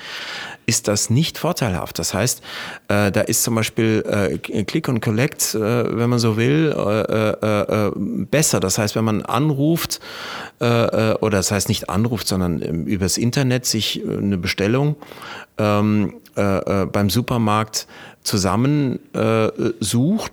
ist 0.66 0.86
das 0.88 1.08
nicht 1.08 1.38
vorteilhaft. 1.38 1.98
Das 1.98 2.12
heißt, 2.12 2.42
äh, 2.88 3.10
da 3.10 3.22
ist 3.22 3.44
zum 3.44 3.54
Beispiel 3.54 4.04
äh, 4.06 4.64
Click 4.64 4.88
und 4.88 5.00
Collect, 5.00 5.54
äh, 5.54 5.96
wenn 5.96 6.10
man 6.10 6.18
so 6.18 6.36
will, 6.36 6.74
äh, 6.76 7.00
äh, 7.00 7.86
äh, 7.86 7.92
besser. 7.96 8.60
Das 8.60 8.76
heißt, 8.76 8.94
wenn 8.94 9.04
man 9.04 9.22
anruft, 9.22 10.00
oder 10.60 11.18
das 11.30 11.50
heißt 11.50 11.68
nicht 11.68 11.90
anruft, 11.90 12.28
sondern 12.28 12.62
ähm, 12.62 12.86
übers 12.86 13.18
Internet 13.18 13.66
sich 13.66 14.02
eine 14.06 14.38
Bestellung 14.38 14.96
ähm, 15.58 16.14
beim 16.34 17.10
Supermarkt 17.10 17.86
zusammen 18.24 18.98
äh, 19.14 19.48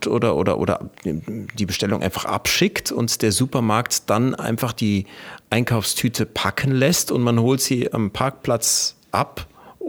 oder, 0.08 0.36
oder, 0.38 0.58
oder 0.58 0.90
die 1.04 1.66
Bestellung 1.66 2.02
einfach 2.02 2.26
abschickt 2.26 2.92
und 2.92 3.22
der 3.22 3.32
Supermarkt 3.32 4.10
dann 4.10 4.34
einfach 4.34 4.74
die 4.74 5.06
Einkaufstüte 5.50 6.26
packen 6.26 6.72
lässt 6.72 7.12
und 7.12 7.22
man 7.22 7.40
holt 7.40 7.62
sie 7.62 7.94
am 7.94 8.12
Parkplatz 8.12 8.96
ab 9.12 9.46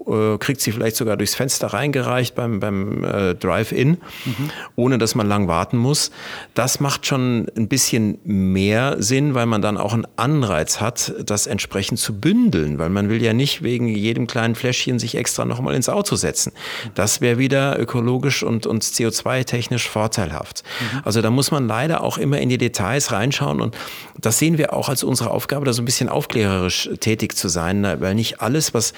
äh, 0.07 0.39
kriegt 0.39 0.61
sie 0.61 0.73
vielleicht 0.73 0.97
sogar 0.97 1.17
durchs 1.17 1.35
Fenster 1.35 1.69
reingereicht 1.69 2.35
beim, 2.35 2.61
beim 2.61 3.05
äh, 3.05 3.35
Drive-In, 3.35 3.91
mhm. 4.25 4.51
ohne 4.77 4.99
dass 4.99 5.15
man 5.15 5.27
lang 5.27 5.49
warten 5.49 5.77
muss. 5.77 6.11
Das 6.55 6.81
macht 6.81 7.07
schon 7.07 7.47
ein 7.57 7.69
bisschen 7.69 8.19
mehr 8.25 8.97
Sinn, 8.99 9.35
weil 9.35 9.47
man 9.47 9.63
dann 9.63 9.77
auch 9.77 9.93
einen 9.93 10.07
Anreiz 10.17 10.81
hat, 10.81 11.15
das 11.25 11.47
entsprechend 11.47 11.99
zu 11.99 12.19
bündeln, 12.19 12.79
weil 12.79 12.91
man 12.91 13.09
will 13.09 13.23
ja 13.23 13.33
nicht 13.33 13.63
wegen 13.63 13.89
jedem 13.89 14.27
kleinen 14.27 14.55
Fläschchen 14.55 14.99
sich 14.99 15.17
extra 15.17 15.45
nochmal 15.45 15.75
ins 15.75 15.89
Auto 15.89 16.17
setzen. 16.17 16.53
Das 16.95 17.21
wäre 17.21 17.39
wieder 17.39 17.79
ökologisch 17.79 18.43
und, 18.43 18.67
und 18.67 18.83
CO2-technisch 18.83 19.89
vorteilhaft. 19.89 20.63
Mhm. 20.81 21.01
Also 21.05 21.23
da 21.23 21.31
muss 21.31 21.51
man 21.51 21.67
leider 21.67 22.03
auch 22.03 22.19
immer 22.19 22.39
in 22.39 22.49
die 22.49 22.59
Details 22.59 23.13
reinschauen 23.13 23.61
und 23.61 23.77
das 24.21 24.39
sehen 24.39 24.59
wir 24.59 24.73
auch 24.73 24.89
als 24.89 25.05
unsere 25.05 25.31
Aufgabe, 25.31 25.65
da 25.65 25.73
so 25.73 25.83
ein 25.83 25.85
bisschen 25.85 26.09
aufklärerisch 26.09 26.91
tätig 27.01 27.37
zu 27.37 27.49
sein, 27.49 27.83
weil 27.83 28.15
nicht 28.15 28.41
alles, 28.41 28.75
was 28.75 28.93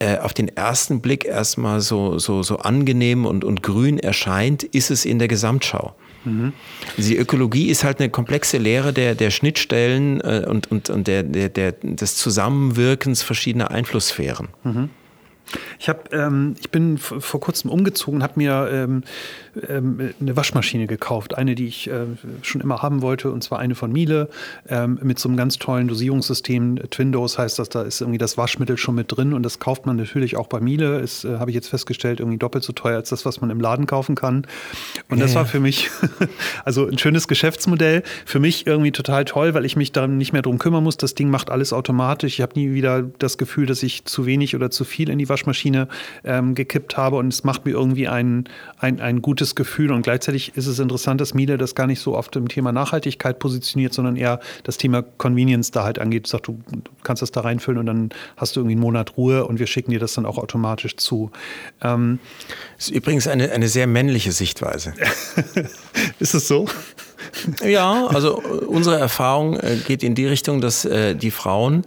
äh, 0.00 0.18
auf 0.18 0.32
den 0.32 0.48
ersten 0.48 1.00
Blick 1.00 1.24
erstmal 1.24 1.80
so, 1.80 2.18
so, 2.18 2.42
so 2.42 2.58
angenehm 2.58 3.26
und, 3.26 3.44
und 3.44 3.62
grün 3.62 3.98
erscheint, 3.98 4.62
ist 4.62 4.90
es 4.90 5.04
in 5.04 5.18
der 5.18 5.28
Gesamtschau. 5.28 5.94
Mhm. 6.24 6.52
Die 6.96 7.16
Ökologie 7.16 7.68
ist 7.68 7.84
halt 7.84 8.00
eine 8.00 8.10
komplexe 8.10 8.58
Lehre 8.58 8.92
der, 8.92 9.14
der 9.14 9.30
Schnittstellen 9.30 10.20
äh, 10.20 10.44
und, 10.48 10.70
und, 10.70 10.90
und 10.90 11.06
der, 11.08 11.22
der, 11.22 11.48
der, 11.48 11.72
des 11.72 12.16
Zusammenwirkens 12.16 13.22
verschiedener 13.22 13.70
Einflusssphären. 13.70 14.48
Mhm. 14.64 14.90
Ich, 15.78 15.88
hab, 15.88 16.12
ähm, 16.12 16.54
ich 16.60 16.70
bin 16.70 16.98
vor 16.98 17.40
kurzem 17.40 17.70
umgezogen, 17.70 18.22
habe 18.22 18.34
mir 18.36 18.68
ähm, 18.70 19.02
ähm, 19.68 20.10
eine 20.20 20.36
Waschmaschine 20.36 20.86
gekauft. 20.86 21.36
Eine, 21.36 21.54
die 21.54 21.66
ich 21.66 21.88
äh, 21.88 22.06
schon 22.42 22.60
immer 22.60 22.82
haben 22.82 23.02
wollte, 23.02 23.30
und 23.30 23.42
zwar 23.42 23.58
eine 23.58 23.74
von 23.74 23.92
Miele 23.92 24.28
ähm, 24.68 24.98
mit 25.02 25.18
so 25.18 25.28
einem 25.28 25.36
ganz 25.36 25.58
tollen 25.58 25.88
Dosierungssystem. 25.88 26.76
Twindos 26.90 27.38
heißt 27.38 27.58
das, 27.58 27.68
da 27.68 27.82
ist 27.82 28.00
irgendwie 28.00 28.18
das 28.18 28.36
Waschmittel 28.36 28.76
schon 28.76 28.94
mit 28.94 29.14
drin 29.14 29.32
und 29.32 29.42
das 29.42 29.58
kauft 29.58 29.86
man 29.86 29.96
natürlich 29.96 30.36
auch 30.36 30.46
bei 30.46 30.60
Miele. 30.60 31.00
Ist, 31.00 31.24
äh, 31.24 31.38
habe 31.38 31.50
ich 31.50 31.54
jetzt 31.54 31.68
festgestellt, 31.68 32.20
irgendwie 32.20 32.38
doppelt 32.38 32.64
so 32.64 32.72
teuer 32.72 32.96
als 32.96 33.10
das, 33.10 33.24
was 33.24 33.40
man 33.40 33.50
im 33.50 33.60
Laden 33.60 33.86
kaufen 33.86 34.14
kann. 34.14 34.46
Und 35.08 35.18
ja, 35.18 35.24
das 35.24 35.34
war 35.34 35.46
für 35.46 35.60
mich 35.60 35.90
also 36.64 36.86
ein 36.86 36.98
schönes 36.98 37.28
Geschäftsmodell. 37.28 38.02
Für 38.24 38.40
mich 38.40 38.66
irgendwie 38.66 38.92
total 38.92 39.24
toll, 39.24 39.54
weil 39.54 39.64
ich 39.64 39.76
mich 39.76 39.92
da 39.92 40.06
nicht 40.06 40.32
mehr 40.32 40.42
drum 40.42 40.58
kümmern 40.58 40.84
muss. 40.84 40.96
Das 40.96 41.14
Ding 41.14 41.30
macht 41.30 41.50
alles 41.50 41.72
automatisch. 41.72 42.34
Ich 42.34 42.42
habe 42.42 42.58
nie 42.58 42.72
wieder 42.72 43.02
das 43.18 43.38
Gefühl, 43.38 43.66
dass 43.66 43.82
ich 43.82 44.04
zu 44.04 44.26
wenig 44.26 44.54
oder 44.54 44.70
zu 44.70 44.84
viel 44.84 45.08
in 45.08 45.18
die 45.18 45.28
Waschmaschine 45.28 45.88
ähm, 46.24 46.54
gekippt 46.54 46.96
habe 46.96 47.16
und 47.16 47.32
es 47.32 47.44
macht 47.44 47.64
mir 47.64 47.72
irgendwie 47.72 48.08
ein, 48.08 48.44
ein, 48.78 49.00
ein 49.00 49.22
gutes 49.22 49.47
gutes 49.48 49.54
Gefühl 49.54 49.92
und 49.92 50.02
gleichzeitig 50.02 50.52
ist 50.56 50.66
es 50.66 50.78
interessant, 50.78 51.20
dass 51.20 51.34
Miele 51.34 51.58
das 51.58 51.74
gar 51.74 51.86
nicht 51.86 52.00
so 52.00 52.16
oft 52.16 52.36
im 52.36 52.48
Thema 52.48 52.72
Nachhaltigkeit 52.72 53.38
positioniert, 53.38 53.94
sondern 53.94 54.16
eher 54.16 54.40
das 54.64 54.76
Thema 54.76 55.02
Convenience 55.02 55.70
da 55.70 55.84
halt 55.84 55.98
angeht. 55.98 56.26
Sagt, 56.26 56.48
du, 56.48 56.58
kannst 57.02 57.22
das 57.22 57.30
da 57.30 57.40
reinfüllen 57.40 57.78
und 57.78 57.86
dann 57.86 58.10
hast 58.36 58.56
du 58.56 58.60
irgendwie 58.60 58.74
einen 58.74 58.82
Monat 58.82 59.16
Ruhe 59.16 59.46
und 59.46 59.58
wir 59.58 59.66
schicken 59.66 59.90
dir 59.90 60.00
das 60.00 60.14
dann 60.14 60.26
auch 60.26 60.38
automatisch 60.38 60.96
zu. 60.96 61.30
Ähm, 61.82 62.18
das 62.76 62.88
ist 62.88 62.94
übrigens 62.94 63.26
eine, 63.26 63.50
eine 63.52 63.68
sehr 63.68 63.86
männliche 63.86 64.32
Sichtweise. 64.32 64.92
ist 66.18 66.34
es 66.34 66.48
so? 66.48 66.66
Ja, 67.64 68.06
also 68.06 68.42
äh, 68.42 68.64
unsere 68.66 68.98
Erfahrung 68.98 69.58
äh, 69.58 69.76
geht 69.86 70.02
in 70.02 70.14
die 70.14 70.26
Richtung, 70.26 70.60
dass 70.60 70.84
äh, 70.84 71.14
die 71.14 71.30
Frauen 71.30 71.84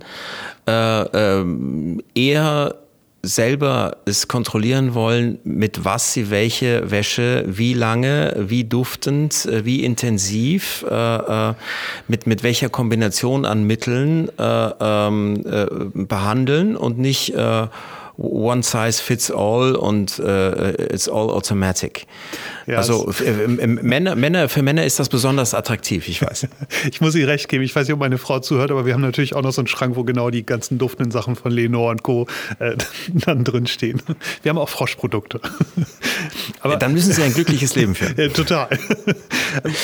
äh, 0.68 0.72
ähm, 0.72 2.02
eher 2.16 2.76
selber 3.24 3.98
es 4.06 4.28
kontrollieren 4.28 4.94
wollen, 4.94 5.40
mit 5.44 5.86
was 5.86 6.14
sie 6.14 6.30
welche 6.30 6.90
Wäsche, 6.90 7.44
wie 7.48 7.74
lange, 7.74 8.36
wie 8.38 8.64
duftend, 8.64 9.46
äh, 9.46 9.64
wie 9.66 9.84
intensiv, 9.84 10.86
äh, 10.90 11.50
äh, 11.50 11.54
mit, 12.08 12.26
mit 12.26 12.44
welcher 12.44 12.70
Kombination 12.70 13.46
an 13.46 13.64
Mitteln 13.64 14.30
äh, 14.38 14.70
ähm, 14.80 15.44
äh, 15.46 15.66
behandeln 15.94 16.76
und 16.76 16.98
nicht 16.98 17.34
äh, 17.36 17.68
one 18.22 18.64
size 18.64 19.02
fits 19.02 19.32
all 19.32 19.76
und 19.76 20.20
uh, 20.20 20.74
it's 20.92 21.10
all 21.10 21.30
automatic. 21.30 22.06
Ja, 22.68 22.78
also 22.78 23.12
Männer, 23.48 24.16
Männer, 24.16 24.48
für 24.48 24.62
Männer 24.62 24.86
ist 24.86 25.00
das 25.00 25.10
besonders 25.10 25.54
attraktiv, 25.54 26.08
ich 26.08 26.22
weiß. 26.22 26.48
ich 26.92 27.02
muss 27.02 27.16
ihr 27.16 27.28
recht 27.28 27.50
geben, 27.50 27.64
ich 27.64 27.76
weiß 27.76 27.88
nicht, 27.88 27.94
ob 27.94 28.00
meine 28.00 28.18
Frau 28.18 28.40
zuhört, 28.40 28.72
aber 28.72 28.86
wir 28.86 28.94
haben 28.94 29.02
natürlich 29.02 29.36
auch 29.36 29.42
noch 29.42 29.52
so 29.52 29.62
einen 29.62 29.68
Schrank, 29.68 29.96
wo 29.96 30.04
genau 30.04 30.30
die 30.30 30.46
ganzen 30.46 30.78
duftenden 30.78 31.12
Sachen 31.12 31.36
von 31.36 31.52
Lenore 31.52 31.92
und 31.92 32.04
Co. 32.04 32.28
Äh, 32.60 32.76
dann 33.08 33.44
drin 33.44 33.68
stehen. 33.68 34.02
Wir 34.44 34.50
haben 34.52 34.58
auch 34.58 34.70
Froschprodukte. 34.70 35.42
aber, 36.62 36.78
dann 36.78 36.94
müssen 36.94 37.14
Sie 37.14 37.24
ein 37.24 37.34
glückliches 37.34 37.76
Leben 37.76 37.96
führen. 37.96 38.14
ja, 38.18 38.30
total. 38.30 38.70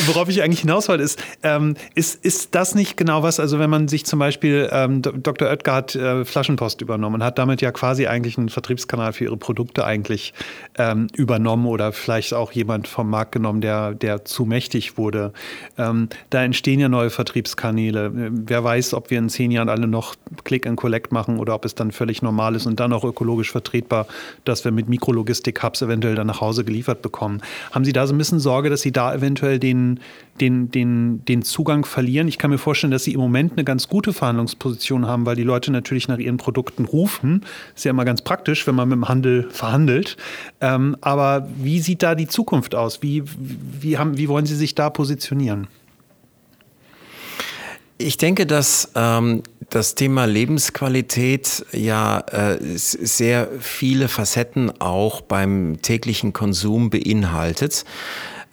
Worauf 0.06 0.30
ich 0.30 0.44
eigentlich 0.44 0.62
hinaus 0.62 0.88
wollte, 0.88 1.04
ist, 1.04 1.20
ähm, 1.44 1.76
ist, 1.96 2.24
ist 2.24 2.54
das 2.56 2.76
nicht 2.76 2.98
genau 2.98 3.24
was, 3.24 3.40
also 3.40 3.60
wenn 3.60 3.70
man 3.70 3.88
sich 3.88 4.06
zum 4.06 4.20
Beispiel, 4.20 4.70
ähm, 4.72 5.02
Dr. 5.02 5.50
Oetker 5.50 5.74
hat 5.74 5.96
äh, 5.96 6.26
Flaschenpost 6.26 6.82
übernommen 6.82 7.16
und 7.16 7.24
hat 7.24 7.38
damit 7.38 7.62
ja 7.62 7.72
quasi 7.72 8.08
eigentlich 8.08 8.27
einen 8.36 8.50
Vertriebskanal 8.50 9.14
für 9.14 9.26
ihre 9.26 9.38
Produkte 9.38 9.86
eigentlich 9.86 10.34
ähm, 10.80 11.06
übernommen 11.14 11.68
oder 11.68 11.92
vielleicht 11.92 12.34
auch 12.34 12.52
jemand 12.52 12.88
vom 12.88 13.12
Markt 13.12 13.32
genommen, 13.34 13.62
der, 13.62 13.94
der 13.94 14.26
zu 14.26 14.46
mächtig 14.46 14.98
wurde. 14.98 15.34
Ähm, 15.78 16.10
da 16.32 16.44
entstehen 16.44 16.80
ja 16.80 16.90
neue 16.90 17.12
Vertriebskanäle. 17.12 18.12
Wer 18.14 18.64
weiß, 18.64 18.96
ob 18.96 19.12
wir 19.12 19.20
in 19.20 19.30
zehn 19.30 19.52
Jahren 19.52 19.70
alle 19.70 19.88
noch 19.88 20.16
Click 20.44 20.66
and 20.66 20.78
Collect 20.78 21.12
machen 21.12 21.38
oder 21.38 21.54
ob 21.54 21.66
es 21.66 21.76
dann 21.76 21.92
völlig 21.92 22.22
normal 22.22 22.56
ist 22.56 22.66
und 22.66 22.80
dann 22.80 22.94
auch 22.94 23.04
ökologisch 23.04 23.52
vertretbar, 23.52 24.08
dass 24.46 24.66
wir 24.66 24.72
mit 24.72 24.90
Mikrologistik-Hubs 24.90 25.82
eventuell 25.84 26.16
dann 26.16 26.28
nach 26.28 26.42
Hause 26.42 26.64
geliefert 26.64 27.02
bekommen. 27.02 27.42
Haben 27.72 27.86
Sie 27.86 27.94
da 27.94 28.08
so 28.08 28.14
ein 28.14 28.18
bisschen 28.18 28.40
Sorge, 28.40 28.70
dass 28.70 28.82
Sie 28.82 28.92
da 28.92 29.14
eventuell 29.14 29.60
den, 29.60 30.00
den, 30.40 30.72
den, 30.72 31.24
den 31.26 31.42
Zugang 31.42 31.86
verlieren? 31.86 32.28
Ich 32.28 32.38
kann 32.38 32.50
mir 32.50 32.58
vorstellen, 32.58 32.92
dass 32.92 33.04
Sie 33.04 33.14
im 33.14 33.20
Moment 33.20 33.54
eine 33.54 33.64
ganz 33.64 33.88
gute 33.88 34.14
Verhandlungsposition 34.14 35.06
haben, 35.06 35.26
weil 35.26 35.36
die 35.36 35.44
Leute 35.44 35.72
natürlich 35.72 36.08
nach 36.08 36.18
ihren 36.18 36.38
Produkten 36.38 36.86
rufen. 36.86 37.46
Ist 37.76 37.86
ja 37.86 37.92
immer 37.92 38.06
ganz 38.06 38.17
praktisch, 38.24 38.68
wenn 38.68 38.76
man 38.76 38.90
mit 38.90 38.98
dem 38.98 39.08
Handel 39.08 39.48
verhandelt. 39.52 40.18
Ähm, 40.62 40.98
aber 41.02 41.48
wie 41.58 41.80
sieht 41.80 42.04
da 42.04 42.16
die 42.16 42.28
Zukunft 42.28 42.48
Zukunft 42.48 42.76
aus? 42.76 43.02
Wie, 43.02 43.24
wie, 43.26 43.98
haben, 43.98 44.18
wie 44.18 44.28
wollen 44.28 44.46
Sie 44.46 44.56
sich 44.56 44.74
da 44.76 44.90
positionieren? 44.90 45.68
Ich 47.98 48.18
denke, 48.18 48.46
dass 48.46 48.92
ähm, 48.96 49.44
das 49.70 49.96
Thema 49.96 50.26
Lebensqualität 50.26 51.66
ja 51.72 52.20
äh, 52.32 52.58
sehr 52.62 53.50
viele 53.60 54.08
Facetten 54.08 54.72
auch 54.80 55.22
beim 55.22 55.82
täglichen 55.82 56.32
Konsum 56.32 56.90
beinhaltet. 56.90 57.86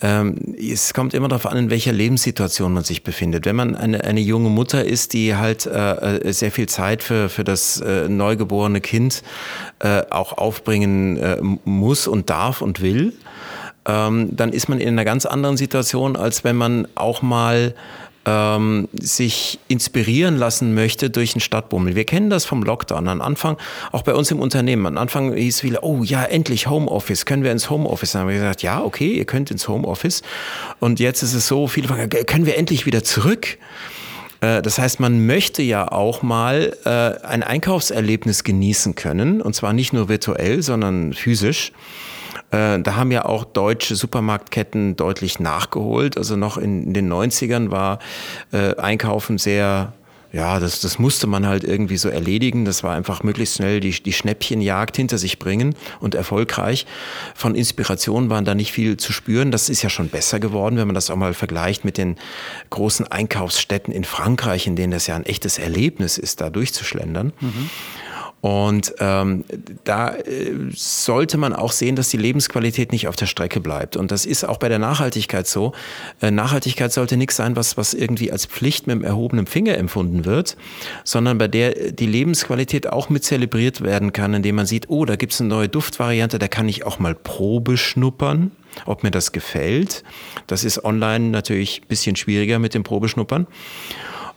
Ähm, 0.05 0.55
es 0.61 0.93
kommt 0.93 1.15
immer 1.15 1.29
darauf 1.29 1.47
an, 1.47 1.57
in 1.57 1.71
welcher 1.71 1.93
Lebenssituation 1.93 2.75
man 2.75 2.85
sich 2.85 3.05
befindet. 3.05 3.47
Wenn 3.47 3.57
man 3.57 3.75
eine, 3.75 4.05
eine 4.05 4.21
junge 4.21 4.51
Mutter 4.51 4.85
ist, 4.85 5.15
die 5.15 5.35
halt 5.35 5.65
äh, 5.65 6.19
äh 6.19 6.33
sehr 6.33 6.53
viel 6.53 6.69
Zeit 6.69 7.03
für, 7.03 7.31
für 7.31 7.43
das 7.43 7.81
äh, 7.81 8.07
neugeborene 8.07 8.83
Kind 8.83 9.23
äh, 9.79 10.03
auch 10.11 10.37
aufbringen 10.37 11.17
äh, 11.17 11.39
muss 11.65 12.07
und 12.07 12.29
darf 12.29 12.61
und 12.61 12.83
will, 12.83 13.15
ähm, 13.87 14.29
dann 14.37 14.53
ist 14.53 14.69
man 14.69 14.79
in 14.79 14.89
einer 14.89 15.07
ganz 15.07 15.25
anderen 15.25 15.57
Situation, 15.57 16.17
als 16.17 16.45
wenn 16.45 16.57
man 16.57 16.87
auch 16.97 17.23
mal 17.23 17.75
ähm, 18.27 18.89
sich 18.93 19.59
inspirieren 19.69 20.37
lassen 20.37 20.75
möchte 20.75 21.11
durch 21.11 21.35
einen 21.35 21.41
Stadtbummel. 21.41 21.95
Wir 21.95 22.05
kennen 22.05 22.31
das 22.31 22.45
vom 22.45 22.63
Lockdown. 22.63 23.09
Am 23.09 23.21
Anfang, 23.21 23.57
auch 23.93 24.03
bei 24.03 24.15
uns 24.15 24.31
im 24.31 24.41
Unternehmen, 24.41 24.87
am 24.87 24.99
Anfang 24.99 25.35
hieß 25.35 25.57
es 25.57 25.63
wieder, 25.63 25.83
oh 25.83 26.03
ja, 26.03 26.25
endlich 26.25 26.67
Homeoffice, 26.69 27.27
können 27.27 27.45
wir 27.45 27.53
ins 27.53 27.71
Homeoffice? 27.71 28.13
Dann 28.13 28.23
haben 28.23 28.29
wir 28.29 28.37
gesagt, 28.37 28.63
ja, 28.63 28.83
okay, 28.83 29.13
ihr 29.13 29.25
könnt 29.25 29.51
ins 29.51 29.69
Homeoffice. 29.69 30.23
Und 30.81 31.01
jetzt 31.01 31.23
ist 31.23 31.35
es 31.35 31.47
so, 31.47 31.67
viele 31.67 31.89
fragen, 31.89 32.09
können 32.09 32.47
wir 32.47 32.57
endlich 32.57 32.87
wieder 32.87 33.05
zurück? 33.05 33.59
Äh, 34.41 34.63
das 34.63 34.79
heißt, 34.79 35.01
man 35.01 35.27
möchte 35.27 35.63
ja 35.63 35.91
auch 35.91 36.23
mal 36.23 36.77
äh, 36.85 37.27
ein 37.27 37.43
Einkaufserlebnis 37.43 38.45
genießen 38.45 38.95
können, 38.95 39.41
und 39.41 39.55
zwar 39.55 39.73
nicht 39.73 39.93
nur 39.93 40.09
virtuell, 40.09 40.63
sondern 40.63 41.13
physisch. 41.13 41.73
Äh, 42.55 42.81
da 42.81 42.97
haben 42.97 43.11
ja 43.11 43.25
auch 43.25 43.45
deutsche 43.45 43.97
Supermarktketten 43.97 44.97
deutlich 44.97 45.41
nachgeholt. 45.41 46.17
Also 46.17 46.37
noch 46.37 46.57
in, 46.57 46.85
in 46.85 46.95
den 46.95 47.13
90ern 47.13 47.71
war 47.71 47.99
äh, 48.53 48.77
Einkaufen 48.77 49.39
sehr 49.39 49.93
ja, 50.33 50.59
das, 50.59 50.81
das 50.81 50.99
musste 50.99 51.29
man 51.29 51.47
halt 51.47 51.63
irgendwie 51.63 51.97
so 51.97 52.09
erledigen. 52.09 52.65
Das 52.65 52.83
war 52.83 52.93
einfach 52.97 53.23
möglichst 53.23 53.55
schnell 53.55 53.79
die, 53.79 53.93
die 53.93 54.13
Schnäppchenjagd 54.13 54.97
hinter 54.97 55.17
sich 55.17 55.39
bringen 55.39 55.77
und 56.01 56.17
erfolgreich. 56.17 56.87
Von 57.37 57.55
Inspiration 57.55 58.31
waren 58.31 58.45
da 58.45 58.57
nicht 58.57 58.73
viel 58.73 58.97
zu 58.97 59.13
spüren. 59.13 59.53
Das 59.53 59.69
ist 59.69 59.83
ja 59.83 59.91
schon 59.91 60.09
besser 60.09 60.41
geworden, 60.41 60.77
wenn 60.77 60.89
man 60.89 60.97
das 60.97 61.09
auch 61.09 61.15
mal 61.15 61.35
vergleicht 61.35 61.85
mit 61.85 61.99
den 61.99 62.17
großen 62.71 63.07
Einkaufsstätten 63.07 63.95
in 63.95 64.03
Frankreich, 64.03 64.67
in 64.67 64.75
denen 64.75 64.91
das 64.91 65.07
ja 65.07 65.15
ein 65.15 65.25
echtes 65.25 65.59
Erlebnis 65.59 66.19
ist, 66.19 66.41
da 66.41 66.51
durchzuschlendern. 66.51 67.33
Mhm. 67.41 67.71
Und 68.45 68.95
ähm, 68.99 69.43
da 69.85 70.17
äh, 70.17 70.53
sollte 70.75 71.39
man 71.39 71.55
auch 71.55 71.73
sehen, 71.73 71.97
dass 71.97 72.11
die 72.11 72.19
Lebensqualität 72.19 72.93
nicht 72.93 73.09
auf 73.09 73.17
der 73.17 73.25
Strecke 73.25 73.59
bleibt. 73.59 73.97
Und 73.97 74.11
das 74.11 74.27
ist 74.27 74.47
auch 74.47 74.59
bei 74.59 74.69
der 74.69 74.79
Nachhaltigkeit 74.79 75.47
so. 75.47 75.73
Äh, 76.21 76.31
Nachhaltigkeit 76.31 76.93
sollte 76.93 77.17
nichts 77.17 77.37
sein, 77.37 77.57
was, 77.57 77.79
was 77.79 77.95
irgendwie 77.95 78.31
als 78.31 78.45
Pflicht 78.45 78.87
mit 78.87 78.97
dem 78.97 79.03
erhobenen 79.03 79.47
Finger 79.47 79.79
empfunden 79.79 80.27
wird, 80.27 80.59
sondern 81.05 81.39
bei 81.39 81.49
der 81.49 81.93
die 81.93 82.05
Lebensqualität 82.05 82.87
auch 82.87 83.09
mit 83.09 83.25
zelebriert 83.25 83.81
werden 83.81 84.13
kann, 84.13 84.35
indem 84.35 84.57
man 84.57 84.67
sieht, 84.67 84.91
oh, 84.91 85.07
da 85.07 85.17
gibt 85.17 85.33
es 85.33 85.41
eine 85.41 85.49
neue 85.49 85.71
Duftvariante, 85.71 86.39
da 86.39 86.47
kann 86.47 86.69
ich 86.69 86.85
auch 86.85 86.99
mal 86.99 87.15
Probe 87.15 87.79
schnuppern 87.79 88.51
ob 88.87 89.05
mir 89.05 89.13
das 89.13 89.31
gefällt. 89.31 90.03
Das 90.49 90.65
ist 90.65 90.85
online 90.85 91.29
natürlich 91.29 91.83
ein 91.83 91.87
bisschen 91.87 92.17
schwieriger 92.17 92.59
mit 92.59 92.75
dem 92.75 92.83
Probeschnuppern 92.83 93.47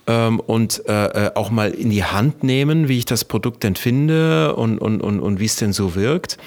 ähm, 0.08 0.40
und 0.40 0.82
äh, 0.88 1.26
äh, 1.26 1.30
auch 1.34 1.50
mal 1.50 1.70
in 1.70 1.90
die 1.90 2.02
Hand 2.02 2.42
nehmen, 2.42 2.88
wie 2.88 2.98
ich 2.98 3.04
das 3.04 3.24
Produkt 3.24 3.62
denn 3.62 3.76
finde 3.76 4.56
und, 4.56 4.78
und, 4.78 5.00
und, 5.00 5.20
und 5.20 5.38
wie 5.38 5.44
es 5.44 5.56
denn 5.56 5.72
so 5.72 5.94
wirkt 5.94 6.38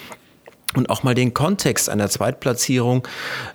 und 0.76 0.90
auch 0.90 1.04
mal 1.04 1.16
den 1.16 1.34
Kontext 1.34 1.90
einer 1.90 2.10
Zweitplatzierung, 2.10 3.08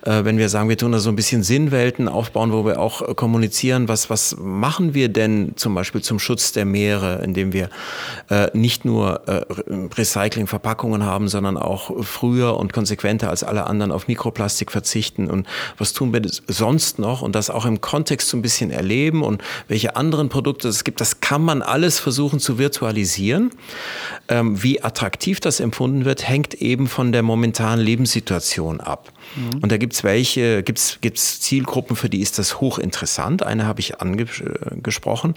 äh, 0.02 0.24
wenn 0.24 0.38
wir 0.38 0.48
sagen, 0.48 0.68
wir 0.68 0.76
tun 0.76 0.92
da 0.92 0.98
so 0.98 1.10
ein 1.10 1.16
bisschen 1.16 1.42
Sinnwelten 1.42 2.08
aufbauen, 2.08 2.52
wo 2.52 2.64
wir 2.64 2.80
auch 2.80 3.02
äh, 3.02 3.14
kommunizieren, 3.14 3.88
was, 3.88 4.10
was 4.10 4.36
machen 4.38 4.94
wir 4.94 5.08
denn 5.08 5.52
zum 5.56 5.74
Beispiel 5.74 6.02
zum 6.02 6.18
Schutz 6.18 6.52
der 6.52 6.64
Meere, 6.64 7.22
indem 7.22 7.52
wir 7.52 7.70
äh, 8.30 8.48
nicht 8.52 8.84
nur 8.84 9.26
äh, 9.28 9.44
Recyclingverpackungen 9.96 11.04
haben, 11.04 11.28
sondern 11.28 11.56
auch 11.56 12.04
früher 12.04 12.56
und 12.56 12.72
konsequenter 12.72 13.30
als 13.30 13.42
alle 13.42 13.66
anderen 13.66 13.92
auf 13.92 14.08
Mikroplastik 14.08 14.70
verzichten 14.72 15.30
und 15.30 15.46
was 15.78 15.92
tun 15.92 16.12
wir 16.12 16.22
sonst 16.46 16.98
noch 16.98 17.22
und 17.22 17.34
das 17.34 17.50
auch 17.50 17.66
im 17.66 17.80
Kontext 17.80 18.28
so 18.28 18.36
ein 18.36 18.42
bisschen 18.42 18.70
erleben 18.70 19.22
und 19.22 19.42
welche 19.68 19.96
anderen 19.96 20.28
Produkte 20.28 20.68
es 20.68 20.84
gibt, 20.84 21.00
das 21.00 21.20
kann 21.20 21.42
man 21.42 21.62
alles 21.62 21.98
versuchen 21.98 22.40
zu 22.40 22.58
virtualisieren. 22.58 23.50
Ähm, 24.28 24.62
wie 24.62 24.82
attraktiv 24.82 25.40
das 25.40 25.60
empfunden 25.60 26.04
wird, 26.04 26.28
hängt 26.28 26.54
eben 26.54 26.86
von 26.86 27.05
von 27.06 27.12
der 27.12 27.22
momentanen 27.22 27.84
Lebenssituation 27.84 28.80
ab. 28.80 29.12
Mhm. 29.36 29.60
Und 29.62 29.70
da 29.70 29.76
gibt 29.76 29.92
es 29.92 30.02
welche, 30.02 30.64
gibt 30.64 30.78
es 30.78 31.40
Zielgruppen, 31.40 31.94
für 31.94 32.08
die 32.08 32.20
ist 32.20 32.36
das 32.40 32.60
hochinteressant. 32.60 33.44
Eine 33.44 33.64
habe 33.64 33.78
ich 33.78 34.00
angesprochen. 34.00 35.34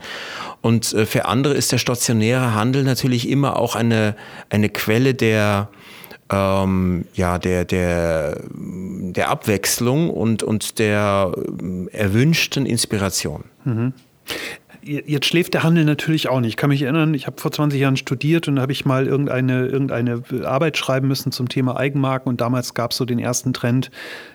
Und 0.62 0.92
äh, 0.94 1.06
für 1.06 1.26
andere 1.26 1.54
ist 1.54 1.72
der 1.72 1.78
stationäre 1.78 2.56
Handel 2.56 2.84
natürlich 2.84 3.30
immer 3.30 3.58
auch 3.58 3.76
eine, 3.76 4.16
eine 4.50 4.70
Quelle 4.70 5.14
der, 5.14 5.70
ähm, 6.32 7.06
ja, 7.14 7.38
der, 7.38 7.66
der, 7.66 8.42
der 8.48 9.30
Abwechslung 9.30 10.10
und, 10.10 10.42
und 10.42 10.80
der 10.80 11.32
äh, 11.36 11.96
erwünschten 11.96 12.66
Inspiration. 12.66 13.44
Mhm 13.64 13.94
jetzt 14.90 15.26
schläft 15.26 15.54
der 15.54 15.64
Handel 15.64 15.86
natürlich 15.86 16.30
auch 16.30 16.40
nicht. 16.40 16.50
Ich 16.50 16.58
kann 16.58 16.70
mich 16.70 16.82
erinnern, 16.82 17.14
ich 17.14 17.28
habe 17.28 17.40
vor 17.40 17.52
20 17.52 17.80
Jahren 17.80 17.98
studiert 17.98 18.48
und 18.48 18.56
da 18.56 18.64
habe 18.64 18.72
ich 18.72 18.86
mal 18.86 19.08
irgendeine, 19.08 19.68
irgendeine 19.68 20.24
Arbeit 20.44 20.78
schreiben 20.78 21.08
müssen 21.08 21.32
zum 21.32 21.48
Thema 21.50 21.78
Eigenmarken 21.78 22.30
und 22.30 22.42
damals 22.42 22.74
gab 22.74 22.92
es 22.92 22.98
so 22.98 23.06
den 23.06 23.20
ersten 23.20 23.54
Trend, 23.54 23.92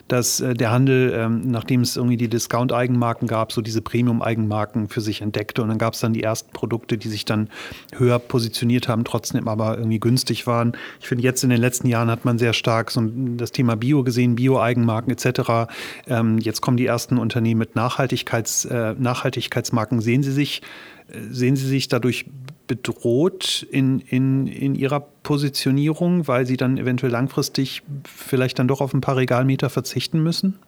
dass 0.09 0.41
äh, 0.41 0.55
der 0.55 0.71
Handel, 0.71 1.13
ähm, 1.17 1.51
nachdem 1.51 1.81
es 1.81 1.97
irgendwie 1.97 2.17
die 2.17 2.29
Discount-Eigenmarken 2.29 3.27
gab, 3.27 3.53
so 3.53 3.61
diese 3.63 3.81
Premium-Eigenmarken 3.81 4.89
für 4.89 5.01
sich 5.01 5.23
entdeckte. 5.23 5.63
Und 5.63 5.69
dann 5.69 5.79
gab 5.79 5.95
es 5.95 6.01
dann 6.01 6.13
die 6.13 6.23
ersten 6.23 6.53
Produkte, 6.53 6.99
die 6.99 7.09
sich 7.09 7.25
dann 7.25 7.49
höher 7.97 8.19
positioniert 8.19 8.89
haben, 8.89 9.05
trotzdem 9.05 9.49
aber 9.49 9.79
irgendwie 9.79 10.01
günstig 10.01 10.47
waren. 10.47 10.73
Ich 11.01 11.09
finde, 11.09 11.25
jetzt 11.25 11.43
in 11.43 11.51
den 11.51 11.61
letzten 11.61 11.89
Jahren 11.89 12.11
hat 12.11 12.25
man 12.25 12.39
sehr 12.39 12.53
stark 12.53 12.91
so 12.91 13.03
das 13.37 13.53
Thema 13.53 13.77
Bio 13.77 14.03
gesehen, 14.03 14.37
Bio-Eigenmarken 14.37 15.13
etc. 15.13 15.73
Ähm, 16.07 16.39
jetzt 16.39 16.61
kommen 16.61 16.77
die 16.77 16.87
ersten 16.87 17.19
Unternehmen 17.19 17.59
mit 17.59 17.75
Nachhaltigkeits, 17.75 18.67
äh, 18.67 18.95
Nachhaltigkeitsmarken. 18.99 20.01
Sehen 20.01 20.23
Sie 20.23 20.33
sich, 20.33 20.63
äh, 21.09 21.19
sehen 21.31 21.57
Sie 21.57 21.67
sich 21.67 21.89
dadurch 21.89 22.27
bedroht 22.67 23.67
in, 23.71 24.01
in, 24.01 24.47
in 24.47 24.75
ihrer 24.75 25.01
Positionierung, 25.01 26.27
weil 26.29 26.47
sie 26.47 26.57
dann 26.57 26.79
eventuell 26.79 27.13
langfristig 27.13 27.83
vielleicht 28.05 28.59
dann 28.59 28.69
doch 28.69 28.81
auf 28.81 28.95
ein 28.95 29.01
paar 29.01 29.17
Regalmeter 29.17 29.71
verzichten 29.71 30.23
müssen? 30.23 30.59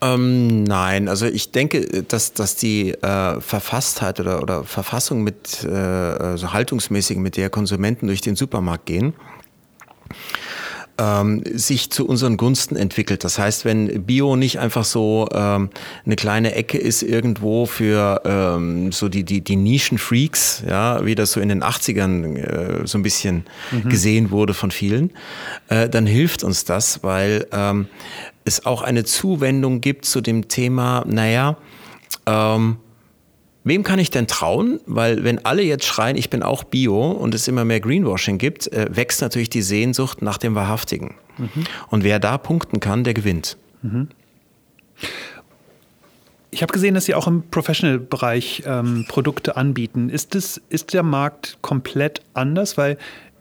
Ähm, 0.00 0.62
nein, 0.62 1.08
also 1.08 1.26
ich 1.26 1.50
denke, 1.50 2.04
dass, 2.04 2.32
dass 2.32 2.54
die 2.54 2.92
äh, 2.92 3.40
Verfasstheit 3.40 4.20
oder, 4.20 4.42
oder 4.42 4.62
Verfassung 4.62 5.24
mit, 5.24 5.64
äh, 5.64 6.36
so 6.36 6.52
haltungsmäßig, 6.52 7.18
mit 7.18 7.36
der 7.36 7.50
Konsumenten 7.50 8.06
durch 8.06 8.20
den 8.20 8.36
Supermarkt 8.36 8.86
gehen, 8.86 9.14
ähm, 10.98 11.42
sich 11.52 11.90
zu 11.90 12.06
unseren 12.06 12.36
Gunsten 12.36 12.76
entwickelt. 12.76 13.24
Das 13.24 13.38
heißt, 13.38 13.64
wenn 13.64 14.04
Bio 14.04 14.36
nicht 14.36 14.58
einfach 14.58 14.84
so 14.84 15.28
ähm, 15.32 15.70
eine 16.04 16.16
kleine 16.16 16.54
Ecke 16.54 16.78
ist 16.78 17.02
irgendwo 17.02 17.66
für 17.66 18.22
ähm, 18.24 18.92
so 18.92 19.08
die, 19.08 19.24
die, 19.24 19.42
die 19.42 19.56
Nischen-Freaks, 19.56 20.64
ja, 20.68 21.04
wie 21.04 21.14
das 21.14 21.32
so 21.32 21.40
in 21.40 21.48
den 21.48 21.62
80ern 21.62 22.36
äh, 22.36 22.86
so 22.86 22.98
ein 22.98 23.02
bisschen 23.02 23.44
mhm. 23.70 23.88
gesehen 23.88 24.30
wurde 24.30 24.54
von 24.54 24.70
vielen, 24.70 25.12
äh, 25.68 25.88
dann 25.88 26.06
hilft 26.06 26.42
uns 26.42 26.64
das, 26.64 27.02
weil 27.02 27.46
ähm, 27.52 27.86
es 28.44 28.66
auch 28.66 28.82
eine 28.82 29.04
Zuwendung 29.04 29.80
gibt 29.80 30.04
zu 30.04 30.20
dem 30.20 30.48
Thema, 30.48 31.04
naja, 31.06 31.56
ähm, 32.26 32.78
Wem 33.68 33.82
kann 33.82 33.98
ich 33.98 34.10
denn 34.10 34.26
trauen? 34.26 34.80
Weil 34.86 35.24
wenn 35.24 35.44
alle 35.44 35.62
jetzt 35.62 35.84
schreien, 35.84 36.16
ich 36.16 36.30
bin 36.30 36.42
auch 36.42 36.64
Bio 36.64 37.10
und 37.10 37.34
es 37.34 37.46
immer 37.48 37.66
mehr 37.66 37.80
Greenwashing 37.80 38.38
gibt, 38.38 38.72
äh, 38.72 38.86
wächst 38.90 39.20
natürlich 39.20 39.50
die 39.50 39.60
Sehnsucht 39.60 40.22
nach 40.22 40.38
dem 40.38 40.54
Wahrhaftigen. 40.54 41.14
Mhm. 41.36 41.64
Und 41.90 42.02
wer 42.02 42.18
da 42.18 42.38
punkten 42.38 42.80
kann, 42.80 43.04
der 43.04 43.12
gewinnt. 43.12 43.58
Mhm. 43.82 44.08
Ich 46.50 46.62
habe 46.62 46.72
gesehen, 46.72 46.94
dass 46.94 47.04
Sie 47.04 47.14
auch 47.14 47.26
im 47.26 47.42
Professional-Bereich 47.50 48.62
ähm, 48.64 49.04
Produkte 49.06 49.56
anbieten. 49.58 50.08
Ist, 50.08 50.34
das, 50.34 50.62
ist 50.70 50.94
der 50.94 51.02
Markt 51.02 51.58
komplett 51.60 52.22
anders? 52.32 52.78
Weil 52.78 52.96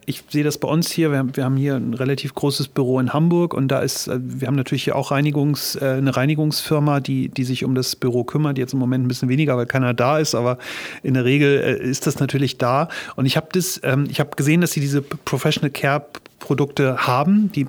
ich 0.10 0.24
sehe 0.30 0.46
das 0.46 0.58
bei 0.58 0.70
uns 0.70 0.90
hier. 0.90 1.12
Wir 1.12 1.44
haben, 1.44 1.58
hier 1.58 1.76
ein 1.76 1.94
relativ 1.94 2.34
großes 2.34 2.70
Büro 2.70 2.98
in 3.02 3.12
Hamburg 3.12 3.54
und 3.54 3.68
da 3.68 3.80
ist, 3.80 4.08
äh, 4.08 4.18
wir 4.22 4.48
haben 4.48 4.56
natürlich 4.56 4.86
hier 4.86 4.96
auch 4.96 5.12
Reinigungs, 5.12 5.76
äh, 5.76 5.96
eine 5.98 6.16
Reinigungsfirma, 6.16 7.02
die, 7.02 7.28
die 7.28 7.44
sich 7.44 7.66
um 7.66 7.76
das 7.76 7.98
Büro 7.98 8.24
kümmert. 8.24 8.58
Jetzt 8.58 8.72
im 8.72 8.80
Moment 8.80 9.04
ein 9.04 9.10
bisschen 9.10 9.28
weniger, 9.28 9.58
weil 9.58 9.66
keiner 9.66 9.94
da 9.94 10.18
ist, 10.18 10.34
aber 10.34 10.60
in 11.04 11.14
der 11.14 11.26
Regel 11.26 11.60
äh, 11.60 11.84
ist 11.84 12.08
das 12.08 12.22
natürlich 12.22 12.58
da. 12.58 12.88
Und 13.18 13.26
ich 13.26 13.36
habe 13.36 13.48
das, 13.52 13.82
ähm, 13.84 14.08
ich 14.10 14.22
habe 14.22 14.30
gesehen, 14.38 14.62
dass 14.62 14.72
sie 14.72 14.80
diese 14.80 15.02
Professional 15.02 15.72
Care 15.72 16.06
Produkte 16.40 17.08
haben, 17.08 17.52
die 17.52 17.66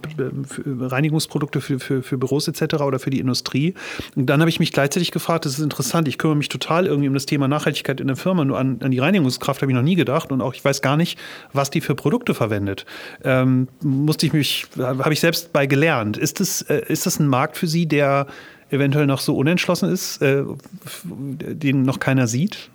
Reinigungsprodukte 0.67 1.61
für, 1.61 1.81
für, 1.81 2.03
für 2.03 2.19
Büros 2.19 2.49
etc. 2.49 2.75
oder 2.83 2.99
für 2.99 3.11
die 3.11 3.19
Industrie. 3.19 3.75
Und 4.15 4.27
dann 4.27 4.41
habe 4.41 4.51
ich 4.51 4.61
mich 4.61 4.73
gleichzeitig 4.73 5.11
gefragt, 5.11 5.47
das 5.47 5.55
ist 5.55 5.61
interessant, 5.61 6.07
ich 6.09 6.19
kümmere 6.19 6.37
mich 6.37 6.49
total 6.49 6.87
irgendwie 6.87 7.09
um 7.09 7.15
das 7.15 7.27
Thema 7.27 7.49
Nachhaltigkeit 7.49 8.01
in 8.01 8.07
der 8.07 8.17
Firma, 8.17 8.45
nur 8.45 8.59
an, 8.59 8.79
an 8.83 8.91
die 8.91 8.99
Reinigungskraft 8.99 9.63
habe 9.63 9.73
ich 9.73 9.77
noch 9.77 9.83
nie 9.83 9.95
gedacht 9.95 10.33
und 10.33 10.43
auch 10.43 10.55
ich 10.55 10.65
weiß 10.65 10.83
gar 10.83 10.97
nicht, 10.97 11.19
was 11.53 11.71
die 11.71 11.81
für 11.81 11.95
Produkte 11.95 12.35
verwendet. 12.35 12.85
Ähm, 13.25 13.69
musste 13.83 14.27
ich 14.27 14.33
mich, 14.33 14.67
habe 14.79 15.13
ich 15.13 15.21
selbst 15.21 15.53
bei 15.53 15.67
gelernt. 15.67 16.17
Ist 16.17 16.41
das, 16.41 16.63
äh, 16.63 16.83
ist 16.89 17.07
das 17.07 17.19
ein 17.19 17.29
Markt 17.29 17.57
für 17.57 17.67
Sie, 17.67 17.87
der 17.87 18.27
eventuell 18.71 19.07
noch 19.07 19.21
so 19.21 19.37
unentschlossen 19.37 19.91
ist, 19.91 20.21
äh, 20.21 20.45
den 21.05 21.83
noch 21.83 22.01
keiner 22.01 22.27
sieht? 22.27 22.71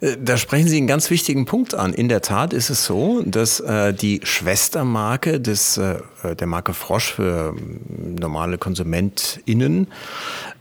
Äh, 0.00 0.16
da 0.22 0.36
sprechen 0.36 0.68
Sie 0.68 0.76
einen 0.76 0.86
ganz 0.86 1.10
wichtigen 1.10 1.44
Punkt 1.44 1.74
an. 1.74 1.92
In 1.92 2.08
der 2.08 2.22
Tat 2.22 2.52
ist 2.52 2.70
es 2.70 2.84
so, 2.84 3.22
dass 3.24 3.60
äh, 3.60 3.92
die 3.94 4.20
Schwestermarke 4.22 5.40
des, 5.40 5.78
äh, 5.78 6.00
der 6.38 6.46
Marke 6.46 6.74
Frosch 6.74 7.14
für 7.14 7.54
ähm, 7.56 7.80
normale 8.18 8.58
KonsumentInnen 8.58 9.88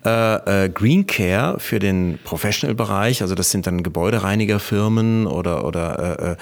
äh, 0.06 0.66
äh, 0.66 0.70
Green 0.70 1.08
Care 1.08 1.60
für 1.60 1.80
den 1.80 2.20
Professional-Bereich, 2.24 3.22
also 3.22 3.36
das 3.36 3.52
sind 3.52 3.68
dann 3.68 3.84
Gebäudereinigerfirmen 3.84 5.28
oder, 5.28 5.66
oder 5.66 6.38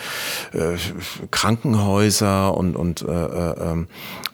äh, 0.54 0.58
äh, 0.58 0.78
Krankenhäuser 1.32 2.56
und, 2.56 2.76
und 2.76 3.02
äh, 3.02 3.06
ähm, 3.12 3.88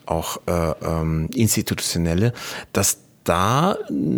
auch 0.05 0.41
ähm, 0.47 1.30
institutionelle, 1.34 2.34
dass 2.74 2.97
da 3.24 3.78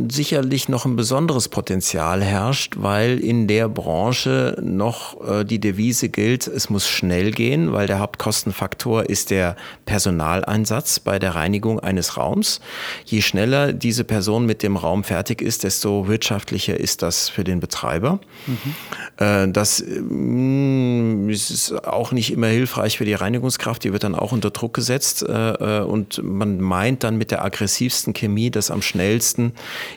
sicherlich 0.09 0.67
noch 0.67 0.85
ein 0.85 0.95
besonderes 0.95 1.47
Potenzial 1.47 2.23
herrscht, 2.23 2.75
weil 2.77 3.19
in 3.19 3.47
der 3.47 3.69
Branche 3.69 4.57
noch 4.61 5.21
äh, 5.27 5.43
die 5.43 5.59
Devise 5.59 6.09
gilt, 6.09 6.47
es 6.47 6.69
muss 6.69 6.87
schnell 6.87 7.31
gehen, 7.31 7.71
weil 7.71 7.85
der 7.85 7.99
Hauptkostenfaktor 7.99 9.07
ist 9.07 9.29
der 9.29 9.55
Personaleinsatz 9.85 10.99
bei 10.99 11.19
der 11.19 11.35
Reinigung 11.35 11.79
eines 11.79 12.17
Raums. 12.17 12.61
Je 13.05 13.21
schneller 13.21 13.73
diese 13.73 14.03
Person 14.03 14.47
mit 14.47 14.63
dem 14.63 14.75
Raum 14.75 15.03
fertig 15.03 15.41
ist, 15.41 15.63
desto 15.63 16.07
wirtschaftlicher 16.07 16.79
ist 16.79 17.03
das 17.03 17.29
für 17.29 17.43
den 17.43 17.59
Betreiber. 17.59 18.19
Mhm. 18.47 19.23
Äh, 19.23 19.51
das 19.51 19.83
mm, 19.85 21.29
ist 21.29 21.73
auch 21.85 22.11
nicht 22.11 22.33
immer 22.33 22.47
hilfreich 22.47 22.97
für 22.97 23.05
die 23.05 23.13
Reinigungskraft, 23.13 23.83
die 23.83 23.93
wird 23.93 24.03
dann 24.03 24.15
auch 24.15 24.31
unter 24.31 24.49
Druck 24.49 24.73
gesetzt 24.73 25.21
äh, 25.21 25.81
und 25.81 26.23
man 26.23 26.59
meint 26.59 27.03
dann 27.03 27.17
mit 27.17 27.29
der 27.29 27.45
aggressivsten 27.45 28.13
Chemie 28.13 28.49
das 28.49 28.71
am 28.71 28.81
schnellsten 28.81 28.94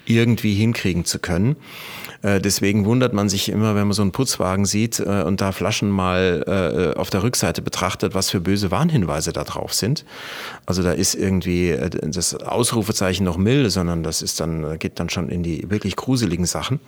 irgendwie 0.06 0.54
hinkriegen 0.54 1.04
zu 1.04 1.18
können. 1.18 1.56
Äh, 2.22 2.40
deswegen 2.40 2.84
wundert 2.84 3.12
man 3.12 3.28
sich 3.28 3.48
immer, 3.48 3.74
wenn 3.74 3.86
man 3.86 3.92
so 3.92 4.02
einen 4.02 4.12
Putzwagen 4.12 4.64
sieht 4.64 4.98
äh, 4.98 5.22
und 5.22 5.40
da 5.40 5.52
Flaschen 5.52 5.90
mal 5.90 6.92
äh, 6.94 6.98
auf 6.98 7.10
der 7.10 7.22
Rückseite 7.22 7.62
betrachtet, 7.62 8.14
was 8.14 8.30
für 8.30 8.40
böse 8.40 8.70
Warnhinweise 8.70 9.32
da 9.32 9.44
drauf 9.44 9.72
sind. 9.72 10.04
Also 10.66 10.82
da 10.82 10.92
ist 10.92 11.14
irgendwie 11.14 11.76
das 12.02 12.34
Ausrufezeichen 12.34 13.24
noch 13.24 13.36
milde, 13.36 13.70
sondern 13.70 14.02
das 14.02 14.22
ist 14.22 14.40
dann, 14.40 14.78
geht 14.78 14.98
dann 14.98 15.10
schon 15.10 15.28
in 15.28 15.42
die 15.42 15.70
wirklich 15.70 15.96
gruseligen 15.96 16.46
Sachen. 16.46 16.80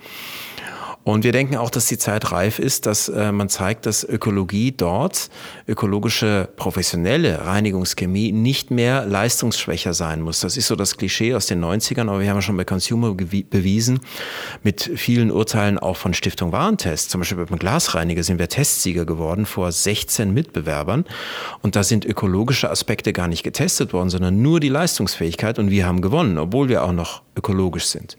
Und 1.03 1.23
wir 1.23 1.31
denken 1.31 1.55
auch, 1.57 1.71
dass 1.71 1.87
die 1.87 1.97
Zeit 1.97 2.31
reif 2.31 2.59
ist, 2.59 2.85
dass 2.85 3.09
äh, 3.09 3.31
man 3.31 3.49
zeigt, 3.49 3.87
dass 3.87 4.03
Ökologie 4.03 4.71
dort, 4.71 5.29
ökologische 5.67 6.49
professionelle 6.55 7.45
Reinigungschemie 7.45 8.31
nicht 8.31 8.69
mehr 8.69 9.05
leistungsschwächer 9.05 9.95
sein 9.95 10.21
muss. 10.21 10.41
Das 10.41 10.57
ist 10.57 10.67
so 10.67 10.75
das 10.75 10.97
Klischee 10.97 11.33
aus 11.33 11.47
den 11.47 11.63
90ern, 11.63 12.07
aber 12.07 12.19
wir 12.19 12.29
haben 12.29 12.37
ja 12.37 12.41
schon 12.43 12.57
bei 12.57 12.65
Consumer 12.65 13.15
bewiesen, 13.15 14.01
mit 14.61 14.91
vielen 14.95 15.31
Urteilen 15.31 15.79
auch 15.79 15.97
von 15.97 16.13
Stiftung 16.13 16.51
Warentest. 16.51 17.09
Zum 17.09 17.21
Beispiel 17.21 17.45
beim 17.45 17.57
Glasreiniger 17.57 18.21
sind 18.21 18.37
wir 18.37 18.47
Testsieger 18.47 19.05
geworden 19.05 19.47
vor 19.47 19.71
16 19.71 20.31
Mitbewerbern. 20.31 21.05
Und 21.63 21.75
da 21.75 21.83
sind 21.83 22.05
ökologische 22.05 22.69
Aspekte 22.69 23.11
gar 23.11 23.27
nicht 23.27 23.41
getestet 23.41 23.91
worden, 23.91 24.11
sondern 24.11 24.43
nur 24.43 24.59
die 24.59 24.69
Leistungsfähigkeit. 24.69 25.57
Und 25.57 25.71
wir 25.71 25.87
haben 25.87 26.01
gewonnen, 26.01 26.37
obwohl 26.37 26.69
wir 26.69 26.83
auch 26.83 26.91
noch 26.91 27.23
ökologisch 27.35 27.85
sind. 27.85 28.17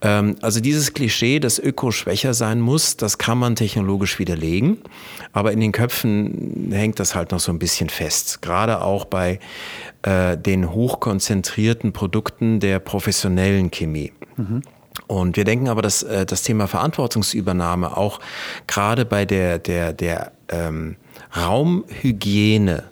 Ähm, 0.00 0.36
also 0.40 0.60
dieses 0.60 0.94
Klischee, 0.94 1.40
dass 1.40 1.58
Öko 1.58 1.90
schwächer 1.98 2.34
sein 2.34 2.60
muss, 2.60 2.96
das 2.96 3.18
kann 3.18 3.38
man 3.38 3.56
technologisch 3.56 4.18
widerlegen. 4.18 4.78
Aber 5.32 5.52
in 5.52 5.60
den 5.60 5.72
Köpfen 5.72 6.70
hängt 6.72 6.98
das 7.00 7.14
halt 7.14 7.32
noch 7.32 7.40
so 7.40 7.52
ein 7.52 7.58
bisschen 7.58 7.88
fest. 7.90 8.40
Gerade 8.40 8.82
auch 8.82 9.04
bei 9.04 9.38
äh, 10.02 10.36
den 10.36 10.72
hochkonzentrierten 10.72 11.92
Produkten 11.92 12.60
der 12.60 12.78
professionellen 12.78 13.70
Chemie. 13.70 14.12
Mhm. 14.36 14.62
Und 15.06 15.36
wir 15.36 15.44
denken 15.44 15.68
aber, 15.68 15.82
dass 15.82 16.02
äh, 16.02 16.26
das 16.26 16.42
Thema 16.42 16.66
Verantwortungsübernahme 16.66 17.96
auch 17.96 18.20
gerade 18.66 19.04
bei 19.04 19.24
der, 19.24 19.58
der, 19.58 19.92
der 19.92 20.32
ähm, 20.48 20.96
Raumhygiene 21.36 22.84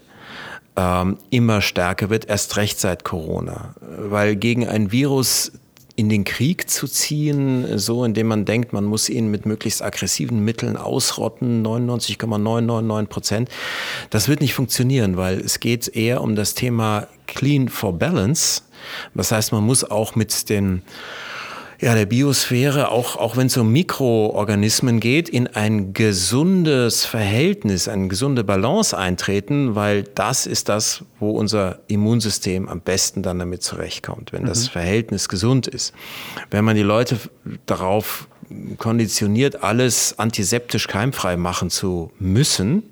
ähm, 0.76 1.18
immer 1.30 1.60
stärker 1.60 2.10
wird, 2.10 2.28
erst 2.28 2.56
recht 2.56 2.78
seit 2.78 3.04
Corona. 3.04 3.74
Weil 3.80 4.36
gegen 4.36 4.68
ein 4.68 4.92
Virus 4.92 5.52
in 5.96 6.10
den 6.10 6.24
Krieg 6.24 6.68
zu 6.68 6.86
ziehen, 6.86 7.78
so 7.78 8.04
indem 8.04 8.28
man 8.28 8.44
denkt, 8.44 8.74
man 8.74 8.84
muss 8.84 9.08
ihn 9.08 9.30
mit 9.30 9.46
möglichst 9.46 9.82
aggressiven 9.82 10.44
Mitteln 10.44 10.76
ausrotten, 10.76 11.62
99,999 11.62 13.08
Prozent. 13.08 13.48
Das 14.10 14.28
wird 14.28 14.42
nicht 14.42 14.52
funktionieren, 14.52 15.16
weil 15.16 15.40
es 15.40 15.58
geht 15.58 15.88
eher 15.88 16.20
um 16.20 16.36
das 16.36 16.52
Thema 16.52 17.08
Clean 17.26 17.70
for 17.70 17.98
Balance. 17.98 18.62
Das 19.14 19.32
heißt, 19.32 19.52
man 19.52 19.64
muss 19.64 19.84
auch 19.84 20.14
mit 20.14 20.50
den 20.50 20.82
ja, 21.80 21.94
der 21.94 22.06
Biosphäre, 22.06 22.90
auch, 22.90 23.16
auch 23.16 23.36
wenn 23.36 23.48
es 23.48 23.56
um 23.56 23.70
Mikroorganismen 23.70 24.98
geht, 25.00 25.28
in 25.28 25.46
ein 25.46 25.92
gesundes 25.92 27.04
Verhältnis, 27.04 27.88
eine 27.88 28.08
gesunde 28.08 28.44
Balance 28.44 28.96
eintreten, 28.96 29.74
weil 29.74 30.02
das 30.02 30.46
ist 30.46 30.68
das, 30.68 31.04
wo 31.20 31.30
unser 31.30 31.80
Immunsystem 31.88 32.68
am 32.68 32.80
besten 32.80 33.22
dann 33.22 33.38
damit 33.38 33.62
zurechtkommt, 33.62 34.32
wenn 34.32 34.42
mhm. 34.42 34.48
das 34.48 34.68
Verhältnis 34.68 35.28
gesund 35.28 35.66
ist. 35.66 35.92
Wenn 36.50 36.64
man 36.64 36.76
die 36.76 36.82
Leute 36.82 37.18
darauf 37.66 38.28
konditioniert, 38.78 39.62
alles 39.62 40.18
antiseptisch 40.18 40.86
keimfrei 40.86 41.36
machen 41.36 41.68
zu 41.68 42.10
müssen, 42.18 42.84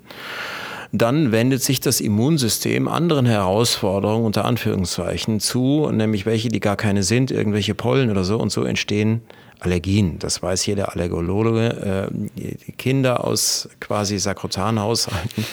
dann 0.91 1.31
wendet 1.31 1.61
sich 1.61 1.79
das 1.79 2.01
Immunsystem 2.01 2.87
anderen 2.87 3.25
Herausforderungen 3.25 4.25
unter 4.25 4.45
Anführungszeichen 4.45 5.39
zu, 5.39 5.89
nämlich 5.91 6.25
welche, 6.25 6.49
die 6.49 6.59
gar 6.59 6.75
keine 6.75 7.03
sind, 7.03 7.31
irgendwelche 7.31 7.75
Pollen 7.75 8.09
oder 8.11 8.23
so. 8.23 8.37
Und 8.37 8.51
so 8.51 8.63
entstehen 8.63 9.21
Allergien. 9.59 10.19
Das 10.19 10.41
weiß 10.41 10.65
jeder 10.65 10.93
Allergologe. 10.93 12.09
Äh, 12.37 12.71
Kinder 12.73 13.23
aus 13.23 13.69
quasi 13.79 14.19
Sakrotanhaushalten, 14.19 15.45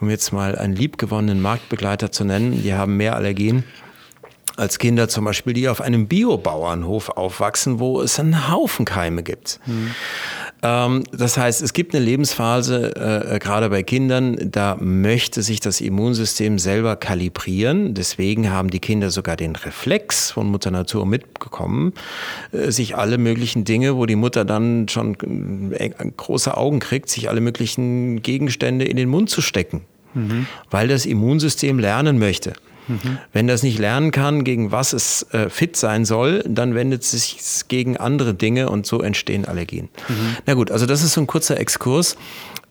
um 0.00 0.10
jetzt 0.10 0.32
mal 0.32 0.56
einen 0.56 0.74
liebgewonnenen 0.74 1.40
Marktbegleiter 1.40 2.12
zu 2.12 2.24
nennen, 2.24 2.62
die 2.62 2.74
haben 2.74 2.96
mehr 2.96 3.16
Allergien 3.16 3.64
als 4.56 4.78
Kinder 4.78 5.08
zum 5.08 5.24
Beispiel, 5.24 5.54
die 5.54 5.68
auf 5.68 5.80
einem 5.80 6.08
Biobauernhof 6.08 7.10
aufwachsen, 7.10 7.78
wo 7.78 8.00
es 8.02 8.18
einen 8.20 8.50
Haufen 8.50 8.84
Keime 8.84 9.22
gibt. 9.22 9.60
Mhm. 9.66 9.94
Ähm, 10.62 11.04
das 11.12 11.36
heißt, 11.36 11.60
es 11.62 11.72
gibt 11.72 11.94
eine 11.94 12.04
Lebensphase, 12.04 13.32
äh, 13.34 13.38
gerade 13.38 13.68
bei 13.68 13.82
Kindern, 13.82 14.36
da 14.40 14.76
möchte 14.80 15.42
sich 15.42 15.60
das 15.60 15.80
Immunsystem 15.80 16.58
selber 16.58 16.96
kalibrieren. 16.96 17.94
Deswegen 17.94 18.50
haben 18.50 18.70
die 18.70 18.78
Kinder 18.78 19.10
sogar 19.10 19.36
den 19.36 19.56
Reflex 19.56 20.30
von 20.30 20.46
Mutter 20.46 20.70
Natur 20.70 21.04
mitbekommen, 21.04 21.92
äh, 22.52 22.70
sich 22.70 22.96
alle 22.96 23.18
möglichen 23.18 23.64
Dinge, 23.64 23.96
wo 23.96 24.06
die 24.06 24.16
Mutter 24.16 24.44
dann 24.44 24.88
schon 24.88 25.72
äh, 25.72 25.90
große 26.16 26.56
Augen 26.56 26.78
kriegt, 26.78 27.08
sich 27.08 27.28
alle 27.28 27.40
möglichen 27.40 28.22
Gegenstände 28.22 28.84
in 28.84 28.96
den 28.96 29.08
Mund 29.08 29.30
zu 29.30 29.40
stecken. 29.40 29.82
mhm. 30.14 30.46
weil 30.70 30.88
das 30.88 31.06
Immunsystem 31.06 31.78
lernen 31.78 32.18
möchte. 32.18 32.52
Mhm. 32.88 33.18
Wenn 33.32 33.46
das 33.46 33.62
nicht 33.62 33.78
lernen 33.78 34.10
kann, 34.10 34.44
gegen 34.44 34.72
was 34.72 34.92
es 34.92 35.26
äh, 35.32 35.48
fit 35.48 35.76
sein 35.76 36.04
soll, 36.04 36.44
dann 36.46 36.74
wendet 36.74 37.02
es 37.02 37.10
sich 37.12 37.38
gegen 37.68 37.96
andere 37.96 38.34
Dinge 38.34 38.70
und 38.70 38.86
so 38.86 39.00
entstehen 39.00 39.44
Allergien. 39.44 39.88
Mhm. 40.08 40.36
Na 40.46 40.54
gut, 40.54 40.70
also 40.70 40.86
das 40.86 41.02
ist 41.02 41.12
so 41.12 41.20
ein 41.20 41.26
kurzer 41.26 41.58
Exkurs 41.58 42.16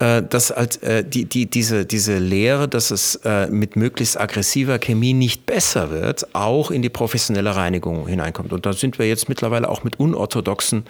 äh, 0.01 0.23
dass 0.23 0.49
halt, 0.49 0.81
äh, 0.81 1.03
die, 1.07 1.25
die, 1.25 1.45
diese, 1.45 1.85
diese 1.85 2.17
Lehre, 2.17 2.67
dass 2.67 2.89
es 2.89 3.17
äh, 3.23 3.45
mit 3.47 3.75
möglichst 3.75 4.19
aggressiver 4.19 4.79
Chemie 4.79 5.13
nicht 5.13 5.45
besser 5.45 5.91
wird, 5.91 6.33
auch 6.33 6.71
in 6.71 6.81
die 6.81 6.89
professionelle 6.89 7.55
Reinigung 7.55 8.07
hineinkommt. 8.07 8.51
Und 8.51 8.65
da 8.65 8.73
sind 8.73 8.97
wir 8.97 9.07
jetzt 9.07 9.29
mittlerweile 9.29 9.69
auch 9.69 9.83
mit 9.83 9.99
unorthodoxen 9.99 10.85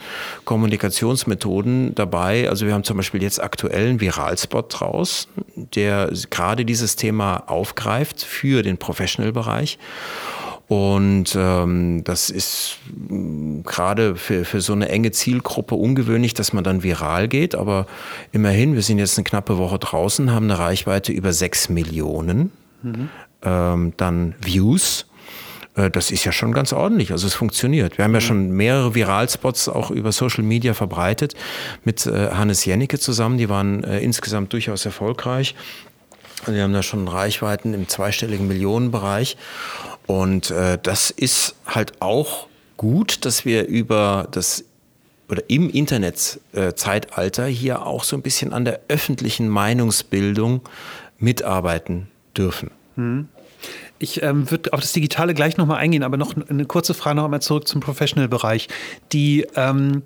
Kommunikationsmethoden 0.46 1.94
dabei. 1.94 2.48
Also 2.48 2.64
wir 2.64 2.72
haben 2.72 2.84
zum 2.84 2.96
Beispiel 2.96 3.22
jetzt 3.22 3.42
aktuell 3.42 3.86
einen 3.86 4.00
Viralspot 4.00 4.80
draus, 4.80 5.28
der 5.56 6.10
gerade 6.30 6.64
dieses 6.64 6.96
Thema 6.96 7.44
aufgreift 7.48 8.22
für 8.22 8.62
den 8.62 8.78
Professional-Bereich. 9.12 9.78
Und 10.68 11.36
ähm, 11.36 12.02
das 12.04 12.30
ist 12.30 12.78
mm, 13.08 13.62
gerade 13.62 14.16
für, 14.16 14.44
für 14.44 14.60
so 14.60 14.72
eine 14.72 14.88
enge 14.88 15.10
Zielgruppe 15.10 15.74
ungewöhnlich, 15.74 16.34
dass 16.34 16.52
man 16.52 16.64
dann 16.64 16.82
viral 16.82 17.28
geht. 17.28 17.54
Aber 17.54 17.86
immerhin, 18.32 18.74
wir 18.74 18.82
sind 18.82 18.98
jetzt 18.98 19.18
eine 19.18 19.24
knappe 19.24 19.58
Woche 19.58 19.78
draußen, 19.78 20.32
haben 20.32 20.44
eine 20.44 20.58
Reichweite 20.58 21.12
über 21.12 21.32
sechs 21.32 21.68
Millionen 21.68 22.52
mhm. 22.82 23.10
ähm, 23.42 23.92
dann 23.98 24.34
Views. 24.40 25.06
Äh, 25.74 25.90
das 25.90 26.10
ist 26.10 26.24
ja 26.24 26.32
schon 26.32 26.52
ganz 26.52 26.72
ordentlich. 26.72 27.12
Also 27.12 27.26
es 27.26 27.34
funktioniert. 27.34 27.98
Wir 27.98 28.04
haben 28.04 28.14
ja 28.14 28.20
mhm. 28.20 28.24
schon 28.24 28.50
mehrere 28.52 28.94
Viralspots 28.94 29.68
auch 29.68 29.90
über 29.90 30.10
Social 30.10 30.44
Media 30.44 30.72
verbreitet 30.72 31.34
mit 31.84 32.06
äh, 32.06 32.30
Hannes 32.30 32.64
Jennecke 32.64 32.98
zusammen. 32.98 33.36
Die 33.36 33.50
waren 33.50 33.84
äh, 33.84 33.98
insgesamt 34.00 34.54
durchaus 34.54 34.86
erfolgreich. 34.86 35.54
Wir 36.46 36.62
haben 36.62 36.72
da 36.72 36.82
schon 36.82 37.06
Reichweiten 37.08 37.74
im 37.74 37.88
zweistelligen 37.88 38.48
Millionenbereich. 38.48 39.36
Und 40.06 40.50
äh, 40.50 40.78
das 40.82 41.10
ist 41.10 41.54
halt 41.66 42.00
auch 42.00 42.46
gut, 42.76 43.24
dass 43.24 43.44
wir 43.44 43.66
über 43.66 44.28
das 44.30 44.64
oder 45.28 45.42
im 45.48 45.70
Internetzeitalter 45.70 47.46
äh, 47.46 47.52
hier 47.52 47.86
auch 47.86 48.04
so 48.04 48.16
ein 48.16 48.22
bisschen 48.22 48.52
an 48.52 48.64
der 48.64 48.80
öffentlichen 48.88 49.48
Meinungsbildung 49.48 50.60
mitarbeiten 51.18 52.08
dürfen. 52.36 52.70
Hm. 52.96 53.28
Ich 53.98 54.22
ähm, 54.22 54.50
würde 54.50 54.72
auf 54.72 54.80
das 54.80 54.92
Digitale 54.92 55.32
gleich 55.32 55.56
nochmal 55.56 55.78
eingehen, 55.78 56.02
aber 56.02 56.16
noch 56.16 56.34
eine 56.48 56.64
kurze 56.64 56.92
Frage 56.92 57.16
noch 57.16 57.24
einmal 57.24 57.40
zurück 57.40 57.68
zum 57.68 57.80
Professional-Bereich. 57.80 58.68
Die, 59.12 59.46
ähm, 59.54 60.02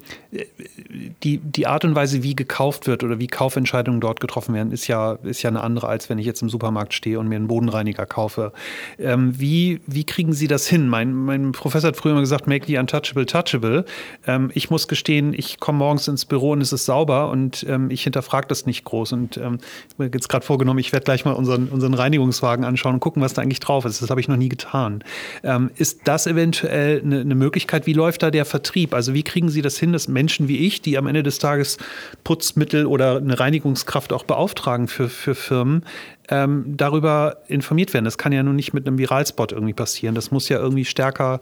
die, 1.22 1.39
die 1.39 1.66
Art 1.66 1.84
und 1.84 1.95
Weise, 1.95 2.22
wie 2.22 2.34
gekauft 2.34 2.87
wird 2.87 3.05
oder 3.05 3.18
wie 3.18 3.26
Kaufentscheidungen 3.26 4.01
dort 4.01 4.20
getroffen 4.20 4.55
werden, 4.55 4.72
ist 4.72 4.87
ja, 4.87 5.12
ist 5.22 5.43
ja 5.43 5.51
eine 5.51 5.62
andere, 5.62 5.89
als 5.89 6.09
wenn 6.09 6.18
ich 6.18 6.26
jetzt 6.26 6.43
im 6.43 6.49
Supermarkt 6.49 6.95
stehe 6.95 7.18
und 7.18 7.28
mir 7.28 7.37
einen 7.37 7.49
Bodenreiniger 7.49 8.07
kaufe. 8.07 8.53
Ähm, 8.99 9.39
wie, 9.39 9.80
wie 9.87 10.05
kriegen 10.05 10.32
Sie 10.32 10.49
das 10.49 10.66
hin? 10.66 10.89
Mein, 10.89 11.12
mein 11.12 11.53
Professor 11.53 11.89
hat 11.89 11.97
früher 11.97 12.12
immer 12.12 12.20
gesagt, 12.20 12.47
make 12.47 12.66
the 12.66 12.78
untouchable 12.78 13.26
touchable. 13.26 13.84
Ähm, 14.26 14.51
ich 14.55 14.70
muss 14.70 14.89
gestehen, 14.89 15.34
ich 15.34 15.59
komme 15.61 15.78
morgens 15.78 16.09
ins 16.09 16.24
Büro 16.24 16.53
und 16.53 16.61
es 16.61 16.72
ist 16.72 16.87
sauber 16.87 17.30
und 17.30 17.64
ähm, 17.68 17.91
ich 17.91 18.03
hinterfrage 18.03 18.47
das 18.49 18.66
nicht 18.66 18.84
groß. 18.84 19.12
Und 19.12 19.37
ähm, 19.37 19.59
ich 19.61 19.95
habe 19.95 20.05
mir 20.05 20.11
jetzt 20.12 20.28
gerade 20.28 20.45
vorgenommen, 20.45 20.78
ich 20.78 20.93
werde 20.93 21.05
gleich 21.05 21.24
mal 21.24 21.32
unseren, 21.32 21.68
unseren 21.68 21.95
Reinigungswagen 21.95 22.64
anschauen 22.64 22.95
und 22.95 23.01
gucken, 23.01 23.22
was 23.22 23.34
da 23.34 23.43
eigentlich 23.43 23.61
drauf 23.61 23.84
ist. 23.84 24.03
Das 24.03 24.11
habe 24.11 24.20
ich 24.20 24.28
noch 24.28 24.37
nie 24.37 24.49
getan. 24.49 25.03
Ähm, 25.43 25.70
ist 25.76 26.01
das 26.05 26.26
eventuell 26.26 27.01
eine, 27.03 27.20
eine, 27.20 27.34
Möglichkeit? 27.34 27.87
Wie 27.87 27.93
läuft 27.93 28.22
da 28.22 28.30
der 28.30 28.45
Vertrieb? 28.45 28.95
Also 28.95 29.14
wie 29.14 29.22
kriegen 29.22 29.49
Sie 29.49 29.62
das 29.62 29.78
hin, 29.78 29.93
dass 29.93 30.09
Menschen 30.09 30.26
wie 30.29 30.66
ich, 30.66 30.83
die 30.83 30.99
am 30.99 31.07
Ende 31.07 31.22
des 31.22 31.39
Tages 31.39 31.79
Putzmittel 32.24 32.87
oder 32.87 33.16
eine 33.16 33.39
Reinigungskraft 33.39 34.12
auch 34.12 34.24
beauftragen 34.24 34.89
für, 34.89 35.09
für 35.09 35.35
Firmen, 35.35 35.85
ähm, 36.29 36.64
darüber 36.77 37.39
informiert 37.49 37.95
werden? 37.95 38.05
Das 38.05 38.18
kann 38.18 38.33
ja 38.33 38.43
nun 38.43 38.57
nicht 38.57 38.72
mit 38.72 38.87
einem 38.87 38.99
Viralspot 38.99 39.53
irgendwie 39.53 39.74
passieren. 39.74 40.14
Das 40.14 40.31
muss 40.31 40.49
ja 40.49 40.59
irgendwie 40.59 40.85
stärker 40.85 41.41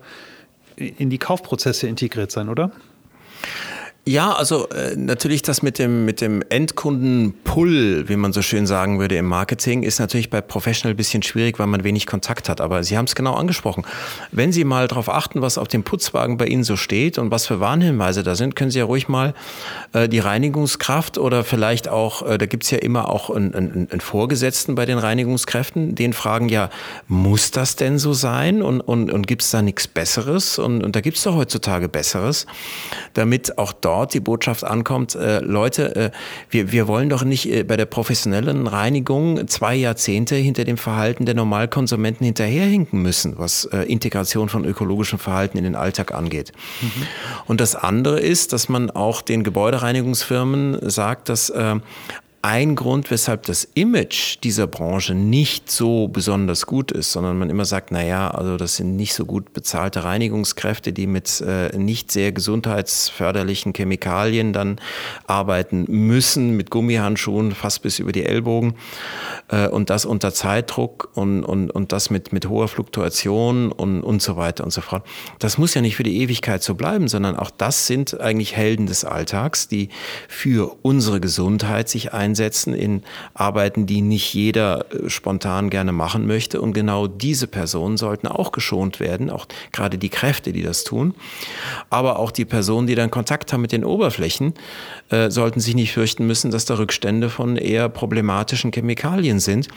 in 0.75 1.09
die 1.09 1.17
Kaufprozesse 1.17 1.87
integriert 1.87 2.31
sein, 2.31 2.49
oder? 2.49 2.71
Ja, 4.07 4.33
also 4.33 4.69
äh, 4.69 4.95
natürlich 4.95 5.41
das 5.41 5.63
mit 5.63 5.79
dem, 5.79 6.05
mit 6.05 6.21
dem 6.21 6.43
Endkunden-Pull, 6.47 8.07
wie 8.07 8.15
man 8.17 8.33
so 8.33 8.43
schön 8.43 8.67
sagen 8.67 8.99
würde 8.99 9.15
im 9.15 9.25
Marketing, 9.25 9.81
ist 9.81 9.97
natürlich 9.97 10.29
bei 10.29 10.41
Professional 10.41 10.93
ein 10.93 10.95
bisschen 10.95 11.23
schwierig, 11.23 11.57
weil 11.57 11.65
man 11.65 11.83
wenig 11.83 12.05
Kontakt 12.05 12.47
hat. 12.47 12.61
Aber 12.61 12.83
Sie 12.83 12.99
haben 12.99 13.05
es 13.05 13.15
genau 13.15 13.33
angesprochen. 13.33 13.83
Wenn 14.31 14.51
Sie 14.51 14.63
mal 14.63 14.87
darauf 14.87 15.09
achten, 15.09 15.41
was 15.41 15.57
auf 15.57 15.69
dem 15.69 15.81
Putzwagen 15.81 16.37
bei 16.37 16.45
Ihnen 16.45 16.63
so 16.63 16.75
steht 16.75 17.17
und 17.17 17.31
was 17.31 17.47
für 17.47 17.59
Warnhinweise 17.59 18.21
da 18.21 18.35
sind, 18.35 18.55
können 18.55 18.69
Sie 18.69 18.77
ja 18.77 18.85
ruhig 18.85 19.07
mal 19.07 19.33
äh, 19.93 20.07
die 20.07 20.19
Reinigungskraft 20.19 21.17
oder 21.17 21.43
vielleicht 21.43 21.87
auch, 21.87 22.21
äh, 22.29 22.37
da 22.37 22.45
gibt's 22.45 22.69
ja 22.69 22.77
immer 22.77 23.09
auch 23.09 23.31
einen, 23.31 23.55
einen, 23.55 23.87
einen 23.89 24.01
Vorgesetzten 24.01 24.75
bei 24.75 24.85
den 24.85 24.99
Reinigungskräften, 24.99 25.95
den 25.95 26.13
fragen 26.13 26.47
ja, 26.49 26.69
muss 27.07 27.49
das 27.49 27.75
denn 27.75 27.97
so 27.97 28.13
sein 28.13 28.61
und, 28.61 28.81
und, 28.81 29.11
und 29.11 29.25
gibt's 29.25 29.49
da 29.49 29.63
nichts 29.63 29.87
Besseres? 29.87 30.59
Und, 30.59 30.83
und 30.83 30.95
da 30.95 31.01
gibt's 31.01 31.23
doch 31.23 31.33
heutzutage 31.33 31.89
Besseres, 31.89 32.45
damit 33.15 33.57
auch 33.57 33.73
dort 33.73 33.94
dort 33.95 34.13
die 34.13 34.19
Botschaft 34.19 34.63
ankommt, 34.65 35.15
äh, 35.15 35.39
Leute, 35.39 35.95
äh, 35.95 36.11
wir, 36.49 36.71
wir 36.73 36.87
wollen 36.87 37.07
doch 37.07 37.23
nicht 37.23 37.49
äh, 37.49 37.63
bei 37.63 37.77
der 37.77 37.85
professionellen 37.85 38.67
Reinigung 38.67 39.47
zwei 39.47 39.73
Jahrzehnte 39.73 40.35
hinter 40.35 40.65
dem 40.65 40.77
Verhalten 40.77 41.25
der 41.25 41.33
Normalkonsumenten 41.33 42.25
hinterherhinken 42.25 43.01
müssen, 43.01 43.35
was 43.37 43.65
äh, 43.65 43.83
Integration 43.83 44.49
von 44.49 44.65
ökologischem 44.65 45.17
Verhalten 45.17 45.57
in 45.57 45.63
den 45.63 45.75
Alltag 45.75 46.13
angeht. 46.13 46.51
Mhm. 46.81 47.07
Und 47.47 47.61
das 47.61 47.75
andere 47.75 48.19
ist, 48.19 48.51
dass 48.51 48.67
man 48.67 48.91
auch 48.91 49.21
den 49.21 49.43
Gebäudereinigungsfirmen 49.43 50.89
sagt, 50.89 51.29
dass 51.29 51.49
äh, 51.49 51.75
ein 52.45 52.75
Grund, 52.75 53.09
weshalb 53.09 53.41
das 53.47 53.67
Image 53.73 54.37
dieser 54.43 54.67
Branche 54.67 55.15
nicht 55.15 55.71
so 55.71 56.07
besonders 56.07 56.67
gut 56.67 56.91
ist, 56.91 57.11
sondern 57.11 57.39
man 57.39 57.49
immer 57.49 57.65
sagt, 57.65 57.89
naja, 57.91 58.29
also 58.29 58.55
das 58.55 58.75
sind 58.75 58.95
nicht 58.95 59.15
so 59.15 59.25
gut 59.25 59.51
bezahlte 59.51 60.03
Reinigungskräfte, 60.03 60.93
die 60.93 61.07
mit 61.07 61.41
äh, 61.41 61.75
nicht 61.75 62.11
sehr 62.11 62.31
gesundheitsförderlichen 62.33 63.73
Chemikalien 63.73 64.53
dann 64.53 64.79
arbeiten 65.25 65.85
müssen, 65.87 66.55
mit 66.55 66.69
Gummihandschuhen 66.69 67.51
fast 67.51 67.81
bis 67.81 67.97
über 67.97 68.11
die 68.11 68.23
Ellbogen 68.23 68.75
äh, 69.47 69.67
und 69.67 69.89
das 69.89 70.05
unter 70.05 70.31
Zeitdruck 70.31 71.09
und, 71.15 71.43
und, 71.43 71.71
und 71.71 71.93
das 71.93 72.11
mit, 72.11 72.31
mit 72.31 72.47
hoher 72.47 72.67
Fluktuation 72.67 73.71
und, 73.71 74.03
und 74.03 74.21
so 74.21 74.37
weiter 74.37 74.63
und 74.65 74.71
so 74.71 74.81
fort. 74.81 75.03
Das 75.39 75.57
muss 75.57 75.73
ja 75.73 75.81
nicht 75.81 75.95
für 75.95 76.03
die 76.03 76.21
Ewigkeit 76.21 76.61
so 76.61 76.75
bleiben, 76.75 77.07
sondern 77.07 77.37
auch 77.37 77.49
das 77.49 77.87
sind 77.87 78.21
eigentlich 78.21 78.55
Helden 78.55 78.85
des 78.85 79.03
Alltags, 79.03 79.67
die 79.67 79.89
für 80.27 80.77
unsere 80.83 81.19
Gesundheit 81.19 81.89
sich 81.89 82.13
einsetzen 82.13 82.34
einsetzen 82.35 82.73
in 82.73 83.03
Arbeiten, 83.33 83.85
die 83.85 84.01
nicht 84.01 84.33
jeder 84.33 84.85
äh, 84.91 85.09
spontan 85.09 85.69
gerne 85.69 85.93
machen 85.93 86.27
möchte. 86.27 86.61
Und 86.61 86.73
genau 86.73 87.07
diese 87.07 87.47
Personen 87.47 87.95
sollten 87.95 88.27
auch 88.27 88.51
geschont 88.51 88.99
werden, 88.99 89.29
auch 89.29 89.45
gerade 89.71 89.97
die 89.97 90.09
Kräfte, 90.09 90.51
die 90.51 90.63
das 90.63 90.83
tun. 90.83 91.15
Aber 91.89 92.19
auch 92.19 92.31
die 92.31 92.45
Personen, 92.45 92.87
die 92.87 92.95
dann 92.95 93.09
Kontakt 93.09 93.53
haben 93.53 93.61
mit 93.61 93.71
den 93.71 93.85
Oberflächen, 93.85 94.53
äh, 95.09 95.29
sollten 95.29 95.61
sich 95.61 95.75
nicht 95.75 95.93
fürchten 95.93 96.27
müssen, 96.27 96.51
dass 96.51 96.65
da 96.65 96.77
Rückstände 96.77 97.29
von 97.29 97.55
eher 97.55 97.87
problematischen 97.87 98.71
Chemikalien 98.71 99.39
sind. 99.39 99.69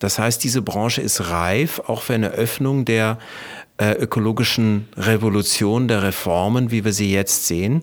Das 0.00 0.18
heißt, 0.18 0.42
diese 0.42 0.62
Branche 0.62 1.00
ist 1.00 1.30
reif, 1.30 1.80
auch 1.86 2.02
für 2.02 2.14
eine 2.14 2.30
Öffnung 2.30 2.84
der 2.84 3.18
äh, 3.80 3.92
ökologischen 3.92 4.88
Revolution 4.96 5.88
der 5.88 6.02
Reformen, 6.02 6.70
wie 6.70 6.84
wir 6.84 6.92
sie 6.92 7.10
jetzt 7.10 7.46
sehen. 7.46 7.82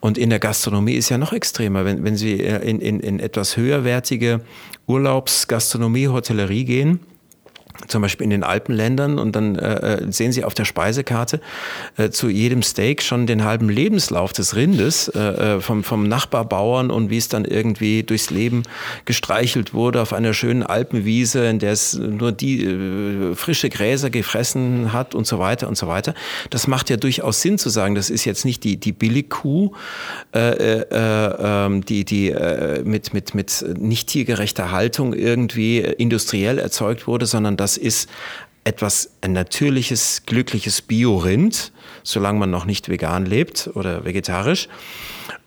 Und 0.00 0.18
in 0.18 0.30
der 0.30 0.40
Gastronomie 0.40 0.94
ist 0.94 1.08
ja 1.08 1.18
noch 1.18 1.32
extremer. 1.32 1.84
Wenn, 1.84 2.02
wenn 2.02 2.16
Sie 2.16 2.40
äh, 2.40 2.68
in, 2.68 2.80
in, 2.80 2.98
in 2.98 3.20
etwas 3.20 3.56
höherwertige 3.56 4.40
Urlaubsgastronomie, 4.88 6.08
Hotellerie 6.08 6.64
gehen, 6.64 7.00
zum 7.88 8.02
Beispiel 8.02 8.24
in 8.24 8.30
den 8.30 8.42
Alpenländern 8.42 9.18
und 9.18 9.36
dann 9.36 9.56
äh, 9.56 9.94
äh, 9.94 10.12
sehen 10.12 10.32
Sie 10.32 10.44
auf 10.44 10.54
der 10.54 10.64
Speisekarte 10.64 11.40
äh, 11.96 12.10
zu 12.10 12.28
jedem 12.28 12.62
Steak 12.62 13.02
schon 13.02 13.26
den 13.26 13.44
halben 13.44 13.68
Lebenslauf 13.68 14.32
des 14.32 14.56
Rindes 14.56 15.08
äh, 15.08 15.20
äh, 15.56 15.60
vom, 15.60 15.84
vom 15.84 16.08
Nachbarbauern 16.08 16.90
und 16.90 17.10
wie 17.10 17.18
es 17.18 17.28
dann 17.28 17.44
irgendwie 17.44 18.02
durchs 18.02 18.30
Leben 18.30 18.62
gestreichelt 19.04 19.74
wurde 19.74 20.00
auf 20.00 20.12
einer 20.12 20.34
schönen 20.34 20.62
Alpenwiese, 20.62 21.46
in 21.46 21.58
der 21.58 21.72
es 21.72 21.94
nur 21.94 22.32
die 22.32 22.64
äh, 22.64 23.34
frische 23.34 23.68
Gräser 23.68 24.10
gefressen 24.10 24.92
hat 24.92 25.14
und 25.14 25.26
so 25.26 25.38
weiter 25.38 25.68
und 25.68 25.76
so 25.76 25.86
weiter. 25.86 26.14
Das 26.50 26.66
macht 26.66 26.90
ja 26.90 26.96
durchaus 26.96 27.42
Sinn 27.42 27.58
zu 27.58 27.68
sagen, 27.68 27.94
das 27.94 28.10
ist 28.10 28.24
jetzt 28.24 28.44
nicht 28.44 28.64
die, 28.64 28.78
die 28.78 28.92
Billigkuh, 28.92 29.72
äh, 30.34 30.80
äh, 30.80 30.86
ähm, 31.38 31.84
die, 31.84 32.04
die 32.04 32.34
mit, 32.84 33.12
mit, 33.14 33.34
mit 33.34 33.64
nicht 33.78 34.08
tiergerechter 34.08 34.70
Haltung 34.70 35.12
irgendwie 35.12 35.78
industriell 35.78 36.58
erzeugt 36.58 37.06
wurde, 37.06 37.26
sondern 37.26 37.56
das 37.56 37.65
das 37.66 37.76
ist 37.76 38.08
etwas, 38.62 39.10
ein 39.22 39.32
natürliches, 39.32 40.22
glückliches 40.24 40.82
Biorind, 40.82 41.72
solange 42.04 42.38
man 42.38 42.48
noch 42.48 42.64
nicht 42.64 42.88
vegan 42.88 43.26
lebt 43.26 43.70
oder 43.74 44.04
vegetarisch. 44.04 44.68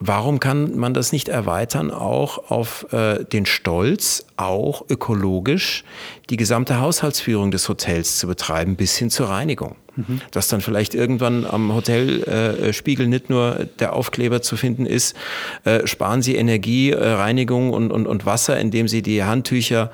Warum 0.02 0.40
kann 0.40 0.78
man 0.78 0.94
das 0.94 1.12
nicht 1.12 1.28
erweitern 1.28 1.92
auch 1.92 2.50
auf 2.50 2.88
äh, 2.94 3.26
den 3.26 3.46
Stolz, 3.46 4.26
auch 4.38 4.86
ökologisch 4.90 5.84
die 6.30 6.38
gesamte 6.38 6.80
Haushaltsführung 6.80 7.52
des 7.52 7.68
Hotels 7.68 8.18
zu 8.18 8.28
betreiben, 8.28 8.78
bis 8.78 8.96
hin 8.96 9.10
zur 9.10 9.28
Reinigung? 9.28 9.76
Mhm. 9.98 10.22
Dass 10.32 10.48
dann 10.48 10.62
vielleicht 10.62 10.96
irgendwann 10.96 11.46
am 11.46 11.74
Hotelspiegel 11.74 13.08
äh, 13.08 13.10
nicht 13.10 13.30
nur 13.30 13.68
der 13.80 13.92
Aufkleber 13.92 14.42
zu 14.42 14.56
finden 14.56 14.86
ist, 14.86 15.18
äh, 15.66 15.86
sparen 15.86 16.22
Sie 16.22 16.38
Energie, 16.38 16.92
äh, 16.92 17.06
Reinigung 17.06 17.72
und, 17.72 17.92
und, 17.92 18.08
und 18.08 18.26
Wasser, 18.26 18.58
indem 18.58 18.88
Sie 18.88 19.02
die 19.02 19.26
Handtücher 19.26 19.92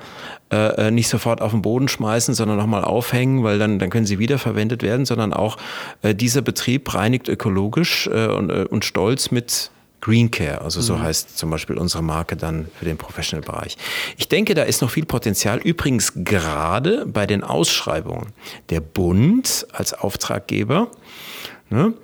äh, 0.52 0.86
äh, 0.86 0.90
nicht 0.92 1.08
sofort 1.08 1.42
auf 1.42 1.50
den 1.50 1.62
Boden 1.62 1.88
schmeißen, 1.88 2.32
sondern 2.32 2.56
nochmal 2.56 2.84
aufhängen, 2.84 3.42
weil 3.42 3.58
dann, 3.58 3.80
dann 3.80 3.90
können 3.90 4.06
sie 4.06 4.20
wiederverwendet 4.20 4.84
werden, 4.84 5.04
sondern 5.04 5.32
auch 5.32 5.56
äh, 6.02 6.14
dieser 6.14 6.40
Betrieb 6.40 6.94
reinigt 6.94 7.28
ökologisch 7.28 8.06
äh, 8.06 8.28
und, 8.28 8.50
äh, 8.50 8.64
und 8.70 8.84
stolz 8.84 9.32
mit 9.32 9.72
Green 10.00 10.30
Care, 10.30 10.60
also 10.60 10.80
so 10.80 10.94
mhm. 10.94 11.02
heißt 11.02 11.36
zum 11.36 11.50
Beispiel 11.50 11.78
unsere 11.78 12.02
Marke 12.02 12.36
dann 12.36 12.68
für 12.78 12.84
den 12.84 12.96
Professional-Bereich. 12.96 13.76
Ich 14.16 14.28
denke, 14.28 14.54
da 14.54 14.62
ist 14.62 14.82
noch 14.82 14.90
viel 14.90 15.06
Potenzial. 15.06 15.58
Übrigens 15.58 16.12
gerade 16.16 17.06
bei 17.06 17.26
den 17.26 17.42
Ausschreibungen. 17.42 18.32
Der 18.70 18.80
Bund 18.80 19.66
als 19.72 19.94
Auftraggeber 19.94 20.88
ne, 21.70 21.94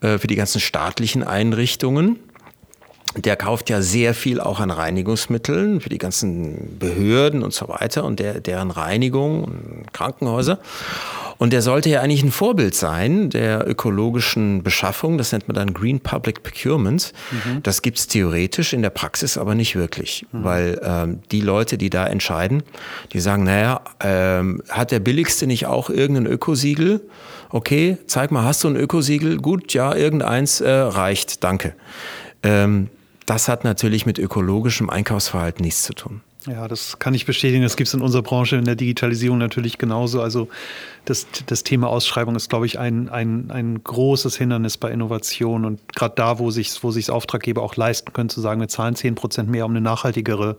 äh, 0.00 0.18
für 0.18 0.26
die 0.26 0.36
ganzen 0.36 0.60
staatlichen 0.60 1.24
Einrichtungen 1.24 2.20
der 3.16 3.36
kauft 3.36 3.70
ja 3.70 3.80
sehr 3.80 4.14
viel 4.14 4.40
auch 4.40 4.60
an 4.60 4.70
Reinigungsmitteln 4.70 5.80
für 5.80 5.88
die 5.88 5.98
ganzen 5.98 6.78
Behörden 6.78 7.42
und 7.42 7.54
so 7.54 7.68
weiter 7.68 8.04
und 8.04 8.20
der, 8.20 8.40
deren 8.40 8.70
Reinigung 8.70 9.44
und 9.44 9.92
Krankenhäuser. 9.92 10.58
Und 11.38 11.52
der 11.52 11.62
sollte 11.62 11.88
ja 11.88 12.00
eigentlich 12.00 12.24
ein 12.24 12.32
Vorbild 12.32 12.74
sein 12.74 13.30
der 13.30 13.66
ökologischen 13.66 14.64
Beschaffung. 14.64 15.18
Das 15.18 15.30
nennt 15.30 15.46
man 15.46 15.54
dann 15.54 15.72
Green 15.72 16.00
Public 16.00 16.42
Procurement. 16.42 17.12
Mhm. 17.30 17.62
Das 17.62 17.82
gibt's 17.82 18.08
theoretisch, 18.08 18.72
in 18.72 18.82
der 18.82 18.90
Praxis 18.90 19.38
aber 19.38 19.54
nicht 19.54 19.76
wirklich. 19.76 20.26
Mhm. 20.32 20.44
Weil 20.44 20.80
ähm, 20.82 21.20
die 21.30 21.40
Leute, 21.40 21.78
die 21.78 21.90
da 21.90 22.06
entscheiden, 22.06 22.64
die 23.12 23.20
sagen, 23.20 23.44
naja, 23.44 23.80
ähm, 24.00 24.62
hat 24.68 24.90
der 24.90 25.00
Billigste 25.00 25.46
nicht 25.46 25.66
auch 25.66 25.90
irgendein 25.90 26.26
Ökosiegel? 26.26 27.00
Okay, 27.50 27.98
zeig 28.06 28.30
mal, 28.32 28.44
hast 28.44 28.64
du 28.64 28.68
ein 28.68 28.76
Ökosiegel? 28.76 29.38
Gut, 29.38 29.72
ja, 29.72 29.94
irgendeins 29.94 30.60
äh, 30.60 30.68
reicht, 30.68 31.44
danke. 31.44 31.74
Ähm, 32.42 32.88
das 33.26 33.46
hat 33.46 33.62
natürlich 33.62 34.06
mit 34.06 34.18
ökologischem 34.18 34.90
Einkaufsverhalten 34.90 35.64
nichts 35.64 35.82
zu 35.84 35.92
tun. 35.92 36.20
Ja, 36.46 36.68
das 36.68 37.00
kann 37.00 37.14
ich 37.14 37.26
bestätigen. 37.26 37.64
Das 37.64 37.76
gibt 37.76 37.88
es 37.88 37.94
in 37.94 38.00
unserer 38.00 38.22
Branche 38.22 38.54
in 38.54 38.64
der 38.64 38.76
Digitalisierung 38.76 39.38
natürlich 39.38 39.76
genauso. 39.76 40.22
Also 40.22 40.48
das, 41.04 41.26
das 41.46 41.64
Thema 41.64 41.88
Ausschreibung 41.88 42.36
ist, 42.36 42.48
glaube 42.48 42.64
ich, 42.64 42.78
ein, 42.78 43.08
ein, 43.08 43.50
ein 43.50 43.82
großes 43.82 44.36
Hindernis 44.36 44.76
bei 44.76 44.92
Innovation. 44.92 45.64
Und 45.64 45.80
gerade 45.96 46.14
da, 46.14 46.38
wo 46.38 46.52
sich 46.52 46.82
wo 46.84 46.92
sich's 46.92 47.10
Auftraggeber 47.10 47.62
auch 47.62 47.74
leisten 47.74 48.12
können, 48.12 48.28
zu 48.28 48.40
sagen, 48.40 48.60
wir 48.60 48.68
zahlen 48.68 48.94
10 48.94 49.16
Prozent 49.16 49.50
mehr, 49.50 49.64
um 49.66 49.72
eine 49.72 49.80
nachhaltigere 49.80 50.56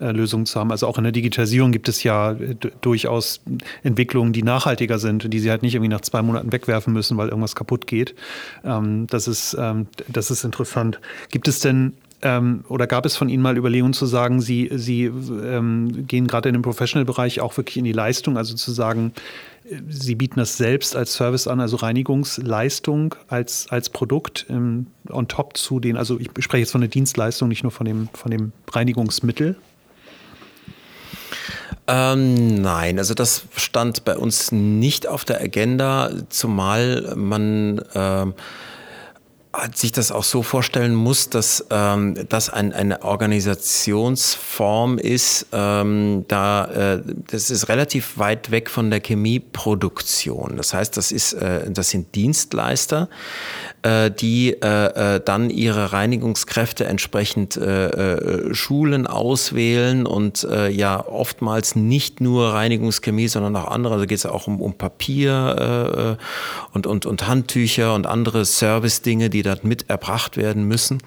äh, 0.00 0.10
Lösung 0.10 0.46
zu 0.46 0.58
haben. 0.58 0.72
Also 0.72 0.88
auch 0.88 0.98
in 0.98 1.04
der 1.04 1.12
Digitalisierung 1.12 1.70
gibt 1.70 1.88
es 1.88 2.02
ja 2.02 2.32
äh, 2.32 2.56
durchaus 2.80 3.40
Entwicklungen, 3.84 4.32
die 4.32 4.42
nachhaltiger 4.42 4.98
sind, 4.98 5.32
die 5.32 5.38
sie 5.38 5.50
halt 5.50 5.62
nicht 5.62 5.76
irgendwie 5.76 5.90
nach 5.90 6.00
zwei 6.00 6.22
Monaten 6.22 6.50
wegwerfen 6.50 6.92
müssen, 6.92 7.16
weil 7.16 7.28
irgendwas 7.28 7.54
kaputt 7.54 7.86
geht. 7.86 8.16
Ähm, 8.64 9.06
das, 9.06 9.28
ist, 9.28 9.56
ähm, 9.58 9.86
das 10.08 10.32
ist 10.32 10.42
interessant. 10.42 11.00
Gibt 11.30 11.46
es 11.46 11.60
denn 11.60 11.92
ähm, 12.22 12.64
oder 12.68 12.86
gab 12.86 13.06
es 13.06 13.16
von 13.16 13.28
Ihnen 13.28 13.42
mal 13.42 13.56
Überlegungen 13.56 13.92
zu 13.92 14.06
sagen, 14.06 14.40
Sie, 14.40 14.70
Sie 14.74 15.04
ähm, 15.04 16.06
gehen 16.06 16.26
gerade 16.26 16.48
in 16.48 16.54
dem 16.54 16.62
Professional-Bereich 16.62 17.40
auch 17.40 17.56
wirklich 17.56 17.76
in 17.76 17.84
die 17.84 17.92
Leistung, 17.92 18.36
also 18.36 18.54
zu 18.54 18.72
sagen, 18.72 19.12
Sie 19.88 20.14
bieten 20.14 20.40
das 20.40 20.56
selbst 20.56 20.96
als 20.96 21.14
Service 21.14 21.46
an, 21.46 21.60
also 21.60 21.76
Reinigungsleistung 21.76 23.14
als, 23.28 23.68
als 23.70 23.88
Produkt 23.88 24.46
ähm, 24.50 24.88
on 25.08 25.28
top 25.28 25.56
zu 25.56 25.80
den, 25.80 25.96
also 25.96 26.18
ich 26.18 26.28
spreche 26.40 26.62
jetzt 26.62 26.72
von 26.72 26.80
der 26.80 26.90
Dienstleistung, 26.90 27.48
nicht 27.48 27.62
nur 27.62 27.72
von 27.72 27.86
dem, 27.86 28.08
von 28.12 28.30
dem 28.30 28.52
Reinigungsmittel. 28.72 29.56
Ähm, 31.86 32.60
nein, 32.60 32.98
also 32.98 33.14
das 33.14 33.44
stand 33.56 34.04
bei 34.04 34.16
uns 34.16 34.52
nicht 34.52 35.08
auf 35.08 35.24
der 35.24 35.40
Agenda, 35.40 36.10
zumal 36.28 37.14
man 37.16 37.82
ähm, 37.94 38.34
sich 39.74 39.90
das 39.90 40.12
auch 40.12 40.22
so 40.22 40.44
vorstellen 40.44 40.94
muss, 40.94 41.28
dass 41.28 41.66
ähm, 41.70 42.14
das 42.28 42.50
ein, 42.50 42.72
eine 42.72 43.02
Organisationsform 43.02 44.98
ist, 44.98 45.46
ähm, 45.52 46.24
da 46.28 46.64
äh, 46.66 47.02
das 47.30 47.50
ist 47.50 47.68
relativ 47.68 48.16
weit 48.16 48.52
weg 48.52 48.70
von 48.70 48.90
der 48.90 49.00
Chemieproduktion. 49.00 50.56
Das 50.56 50.72
heißt, 50.72 50.96
das 50.96 51.10
ist 51.10 51.32
äh, 51.32 51.68
das 51.68 51.90
sind 51.90 52.14
Dienstleister, 52.14 53.08
äh, 53.82 54.12
die 54.12 54.52
äh, 54.52 55.16
äh, 55.16 55.20
dann 55.24 55.50
ihre 55.50 55.92
Reinigungskräfte 55.92 56.84
entsprechend 56.84 57.56
äh, 57.56 58.54
schulen, 58.54 59.08
auswählen 59.08 60.06
und 60.06 60.46
ja 60.70 61.04
oftmals 61.06 61.76
nicht 61.76 62.20
nur 62.20 62.52
Reinigungschemie, 62.52 63.28
sondern 63.28 63.56
auch 63.56 63.68
andere. 63.70 63.94
Also 63.94 64.06
geht 64.06 64.18
es 64.18 64.26
auch 64.26 64.46
um, 64.46 64.60
um 64.60 64.74
Papier 64.74 66.18
und, 66.72 66.86
und, 66.86 67.06
und 67.06 67.26
Handtücher 67.26 67.94
und 67.94 68.06
andere 68.06 68.44
Service-Dinge, 68.44 69.30
die 69.30 69.39
dort 69.42 69.64
mit 69.64 69.88
erbracht 69.88 70.36
werden 70.36 70.64
müssen. 70.64 70.98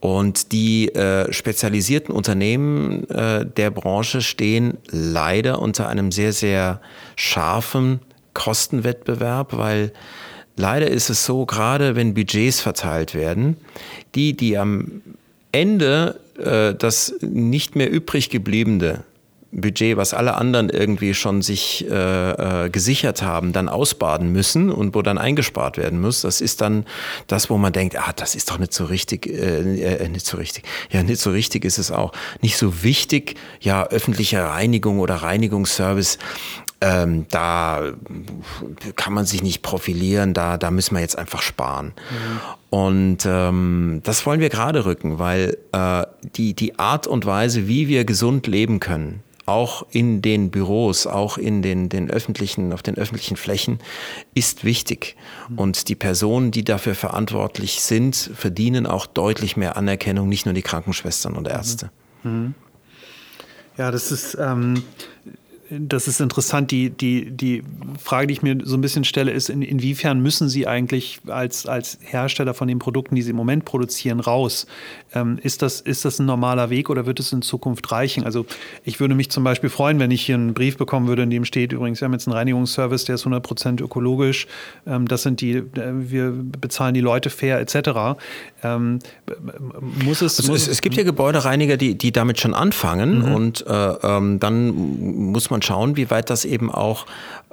Und 0.00 0.52
die 0.52 0.94
äh, 0.94 1.32
spezialisierten 1.32 2.14
Unternehmen 2.14 3.08
äh, 3.08 3.46
der 3.46 3.70
Branche 3.70 4.20
stehen 4.20 4.78
leider 4.90 5.60
unter 5.60 5.88
einem 5.88 6.12
sehr, 6.12 6.32
sehr 6.32 6.80
scharfen 7.16 8.00
Kostenwettbewerb, 8.34 9.56
weil 9.56 9.92
Leider 10.56 10.90
ist 10.90 11.10
es 11.10 11.26
so, 11.26 11.44
gerade 11.44 11.96
wenn 11.96 12.14
Budgets 12.14 12.60
verteilt 12.60 13.14
werden, 13.14 13.58
die, 14.14 14.34
die 14.34 14.56
am 14.56 15.02
Ende 15.52 16.18
äh, 16.42 16.74
das 16.74 17.14
nicht 17.20 17.76
mehr 17.76 17.90
übrig 17.90 18.30
gebliebene 18.30 19.04
Budget, 19.52 19.96
was 19.96 20.12
alle 20.12 20.34
anderen 20.34 20.68
irgendwie 20.68 21.14
schon 21.14 21.40
sich 21.40 21.86
äh, 21.88 22.64
äh, 22.64 22.70
gesichert 22.70 23.22
haben, 23.22 23.52
dann 23.52 23.68
ausbaden 23.68 24.32
müssen 24.32 24.70
und 24.70 24.94
wo 24.94 25.02
dann 25.02 25.18
eingespart 25.18 25.78
werden 25.78 26.00
muss. 26.00 26.22
Das 26.22 26.40
ist 26.40 26.60
dann 26.60 26.84
das, 27.26 27.48
wo 27.48 27.56
man 27.56 27.72
denkt, 27.72 27.96
ah, 27.96 28.12
das 28.14 28.34
ist 28.34 28.50
doch 28.50 28.58
nicht 28.58 28.74
so 28.74 28.84
richtig, 28.84 29.26
äh, 29.26 30.04
äh, 30.04 30.08
nicht 30.08 30.26
so 30.26 30.36
richtig. 30.36 30.64
Ja, 30.90 31.02
nicht 31.02 31.20
so 31.20 31.30
richtig 31.30 31.64
ist 31.64 31.78
es 31.78 31.90
auch. 31.90 32.12
Nicht 32.42 32.56
so 32.56 32.82
wichtig, 32.82 33.36
ja, 33.60 33.86
öffentliche 33.86 34.42
Reinigung 34.42 35.00
oder 35.00 35.16
Reinigungsservice 35.16 36.18
ähm, 36.80 37.26
da 37.30 37.92
kann 38.96 39.14
man 39.14 39.24
sich 39.24 39.42
nicht 39.42 39.62
profilieren, 39.62 40.34
da, 40.34 40.58
da 40.58 40.70
müssen 40.70 40.94
wir 40.94 41.00
jetzt 41.00 41.16
einfach 41.16 41.40
sparen. 41.40 41.94
Mhm. 42.10 42.40
Und 42.68 43.18
ähm, 43.26 44.00
das 44.04 44.26
wollen 44.26 44.40
wir 44.40 44.50
gerade 44.50 44.84
rücken, 44.84 45.18
weil 45.18 45.56
äh, 45.72 46.04
die, 46.36 46.52
die 46.52 46.78
Art 46.78 47.06
und 47.06 47.24
Weise, 47.24 47.66
wie 47.66 47.88
wir 47.88 48.04
gesund 48.04 48.46
leben 48.46 48.80
können, 48.80 49.22
auch 49.46 49.86
in 49.90 50.22
den 50.22 50.50
Büros, 50.50 51.06
auch 51.06 51.38
in 51.38 51.62
den, 51.62 51.88
den 51.88 52.10
öffentlichen, 52.10 52.72
auf 52.72 52.82
den 52.82 52.96
öffentlichen 52.96 53.36
Flächen, 53.36 53.78
ist 54.34 54.64
wichtig. 54.64 55.16
Mhm. 55.48 55.58
Und 55.58 55.88
die 55.88 55.94
Personen, 55.94 56.50
die 56.50 56.64
dafür 56.64 56.94
verantwortlich 56.94 57.80
sind, 57.82 58.16
verdienen 58.34 58.86
auch 58.86 59.06
deutlich 59.06 59.56
mehr 59.56 59.76
Anerkennung, 59.76 60.28
nicht 60.28 60.46
nur 60.46 60.54
die 60.54 60.62
Krankenschwestern 60.62 61.34
und 61.34 61.46
Ärzte. 61.46 61.90
Mhm. 62.24 62.54
Ja, 63.78 63.90
das 63.90 64.10
ist 64.10 64.36
ähm, 64.40 64.82
das 65.70 66.06
ist 66.06 66.20
interessant. 66.20 66.70
Die, 66.70 66.90
die, 66.90 67.30
die 67.30 67.62
Frage, 67.98 68.28
die 68.28 68.34
ich 68.34 68.42
mir 68.42 68.58
so 68.62 68.76
ein 68.76 68.80
bisschen 68.80 69.04
stelle, 69.04 69.32
ist, 69.32 69.48
in, 69.48 69.62
inwiefern 69.62 70.20
müssen 70.20 70.48
Sie 70.48 70.66
eigentlich 70.66 71.20
als, 71.26 71.66
als 71.66 71.98
Hersteller 72.02 72.54
von 72.54 72.68
den 72.68 72.78
Produkten, 72.78 73.14
die 73.14 73.22
Sie 73.22 73.30
im 73.30 73.36
Moment 73.36 73.64
produzieren, 73.64 74.20
raus? 74.20 74.66
Ähm, 75.14 75.38
ist, 75.42 75.62
das, 75.62 75.80
ist 75.80 76.04
das 76.04 76.18
ein 76.18 76.26
normaler 76.26 76.70
Weg 76.70 76.88
oder 76.88 77.06
wird 77.06 77.18
es 77.18 77.32
in 77.32 77.42
Zukunft 77.42 77.90
reichen? 77.90 78.24
Also 78.24 78.46
ich 78.84 79.00
würde 79.00 79.14
mich 79.14 79.30
zum 79.30 79.42
Beispiel 79.44 79.70
freuen, 79.70 79.98
wenn 79.98 80.10
ich 80.10 80.22
hier 80.22 80.36
einen 80.36 80.54
Brief 80.54 80.76
bekommen 80.76 81.08
würde, 81.08 81.22
in 81.22 81.30
dem 81.30 81.44
steht, 81.44 81.72
übrigens, 81.72 82.00
wir 82.00 82.06
haben 82.06 82.12
jetzt 82.12 82.28
einen 82.28 82.36
Reinigungsservice, 82.36 83.04
der 83.04 83.16
ist 83.16 83.26
100% 83.26 83.82
ökologisch. 83.82 84.46
Ähm, 84.86 85.08
das 85.08 85.22
sind 85.22 85.40
die, 85.40 85.52
äh, 85.52 85.64
wir 85.74 86.32
bezahlen 86.32 86.94
die 86.94 87.00
Leute 87.00 87.30
fair 87.30 87.58
etc. 87.60 88.18
Ähm, 88.62 89.00
muss 90.04 90.22
es, 90.22 90.38
also 90.38 90.52
muss 90.52 90.62
es, 90.62 90.68
es, 90.68 90.80
gibt 90.80 90.96
ja 90.96 91.02
Gebäudereiniger, 91.02 91.76
die, 91.76 91.96
die 91.96 92.12
damit 92.12 92.40
schon 92.40 92.54
anfangen 92.54 93.26
mhm. 93.26 93.34
und 93.34 93.66
äh, 93.66 93.72
ähm, 93.72 94.38
dann 94.38 95.32
muss 95.32 95.50
man 95.50 95.55
man 95.56 95.62
schauen, 95.62 95.96
wie 95.96 96.10
weit 96.10 96.28
das 96.28 96.44
eben 96.44 96.70
auch 96.70 97.06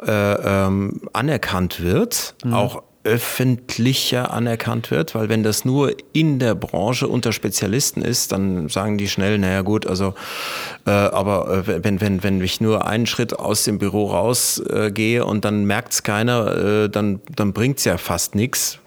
äh, 0.06 0.12
ähm, 0.12 1.02
anerkannt 1.14 1.82
wird, 1.82 2.36
mhm. 2.44 2.54
auch 2.54 2.84
öffentlicher 3.06 4.32
anerkannt 4.32 4.90
wird, 4.90 5.14
weil 5.14 5.28
wenn 5.28 5.44
das 5.44 5.66
nur 5.66 5.94
in 6.14 6.40
der 6.40 6.56
Branche 6.56 7.08
unter 7.08 7.34
Spezialisten 7.34 8.02
ist, 8.02 8.32
dann 8.32 8.70
sagen 8.70 8.98
die 8.98 9.10
schnell, 9.10 9.38
naja 9.40 9.62
gut, 9.62 9.86
also 9.86 10.14
äh, 10.86 10.92
aber 10.92 11.66
äh, 11.68 11.84
wenn, 11.84 12.00
wenn, 12.00 12.24
wenn 12.24 12.42
ich 12.42 12.62
nur 12.62 12.86
einen 12.86 13.06
Schritt 13.06 13.38
aus 13.38 13.66
dem 13.66 13.78
Büro 13.78 14.08
rausgehe 14.08 15.20
äh, 15.20 15.24
und 15.24 15.44
dann 15.44 15.66
merkt 15.66 15.94
es 15.94 16.04
keiner, 16.04 16.56
äh, 16.56 16.90
dann, 16.90 17.20
dann 17.36 17.52
bringt 17.52 17.80
es 17.80 17.86
ja 17.86 17.98
fast 17.98 18.36
nichts, 18.36 18.80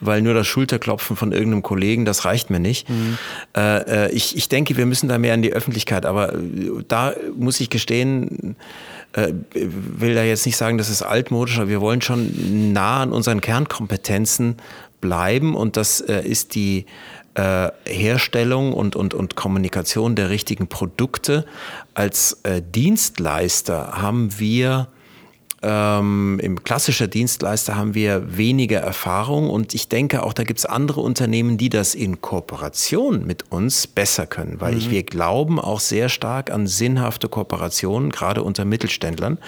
weil 0.00 0.22
nur 0.22 0.34
das 0.34 0.46
Schulterklopfen 0.46 1.16
von 1.16 1.32
irgendeinem 1.32 1.62
Kollegen, 1.62 2.04
das 2.04 2.24
reicht 2.24 2.50
mir 2.50 2.60
nicht. 2.60 2.88
Mhm. 2.88 3.18
Äh, 3.56 4.06
äh, 4.06 4.10
ich, 4.12 4.36
ich 4.36 4.48
denke, 4.48 4.76
wir 4.76 4.86
müssen 4.86 5.08
da 5.08 5.18
mehr 5.18 5.34
in 5.34 5.42
die 5.42 5.52
Öffentlichkeit, 5.52 6.06
aber 6.06 6.34
äh, 6.34 6.38
da 6.86 7.14
muss 7.36 7.60
ich 7.60 7.70
gestehen, 7.70 8.56
äh, 9.12 9.32
will 9.52 10.14
da 10.14 10.22
jetzt 10.22 10.46
nicht 10.46 10.56
sagen, 10.56 10.78
das 10.78 10.90
ist 10.90 11.02
altmodisch, 11.02 11.58
aber 11.58 11.68
wir 11.68 11.80
wollen 11.80 12.02
schon 12.02 12.72
nah 12.72 13.02
an 13.02 13.12
unseren 13.12 13.40
Kernkompetenzen 13.40 14.56
bleiben 15.00 15.54
und 15.54 15.76
das 15.76 16.00
äh, 16.00 16.22
ist 16.26 16.54
die 16.54 16.86
äh, 17.34 17.70
Herstellung 17.86 18.72
und, 18.72 18.96
und, 18.96 19.14
und 19.14 19.36
Kommunikation 19.36 20.16
der 20.16 20.28
richtigen 20.28 20.66
Produkte. 20.66 21.44
Als 21.94 22.40
äh, 22.42 22.60
Dienstleister 22.62 23.92
haben 24.02 24.38
wir 24.38 24.88
ähm, 25.60 26.38
im 26.40 26.62
klassischer 26.62 27.08
Dienstleister 27.08 27.74
haben 27.74 27.94
wir 27.94 28.36
weniger 28.36 28.78
Erfahrung 28.78 29.50
und 29.50 29.74
ich 29.74 29.88
denke 29.88 30.22
auch, 30.22 30.32
da 30.32 30.44
gibt 30.44 30.60
es 30.60 30.66
andere 30.66 31.00
Unternehmen, 31.00 31.58
die 31.58 31.68
das 31.68 31.96
in 31.96 32.20
Kooperation 32.20 33.26
mit 33.26 33.50
uns 33.50 33.88
besser 33.88 34.26
können, 34.26 34.60
weil 34.60 34.72
mhm. 34.72 34.78
ich, 34.78 34.90
wir 34.90 35.02
glauben 35.02 35.58
auch 35.58 35.80
sehr 35.80 36.08
stark 36.08 36.52
an 36.52 36.68
sinnhafte 36.68 37.28
Kooperationen, 37.28 38.10
gerade 38.10 38.44
unter 38.44 38.64
Mittelständlern. 38.64 39.38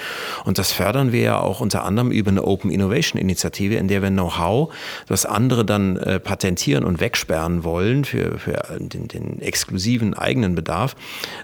Und 0.45 0.59
das 0.59 0.73
fördern 0.73 1.13
wir 1.13 1.21
ja 1.21 1.41
auch 1.41 1.61
unter 1.61 1.85
anderem 1.85 2.11
über 2.11 2.31
eine 2.31 2.43
Open 2.43 2.73
Innovation 2.73 3.21
Initiative, 3.21 3.77
in 3.77 3.87
der 3.87 4.03
wir 4.03 4.11
Know-how, 4.11 4.75
das 5.07 5.27
andere 5.27 5.65
dann 5.65 5.97
äh, 5.97 6.19
patentieren 6.19 6.83
und 6.83 6.99
wegsperren 6.99 7.63
wollen 7.63 8.05
für, 8.05 8.39
für 8.39 8.61
den, 8.81 9.07
den 9.07 9.41
exklusiven 9.41 10.15
eigenen 10.15 10.57
Bedarf, 10.57 10.97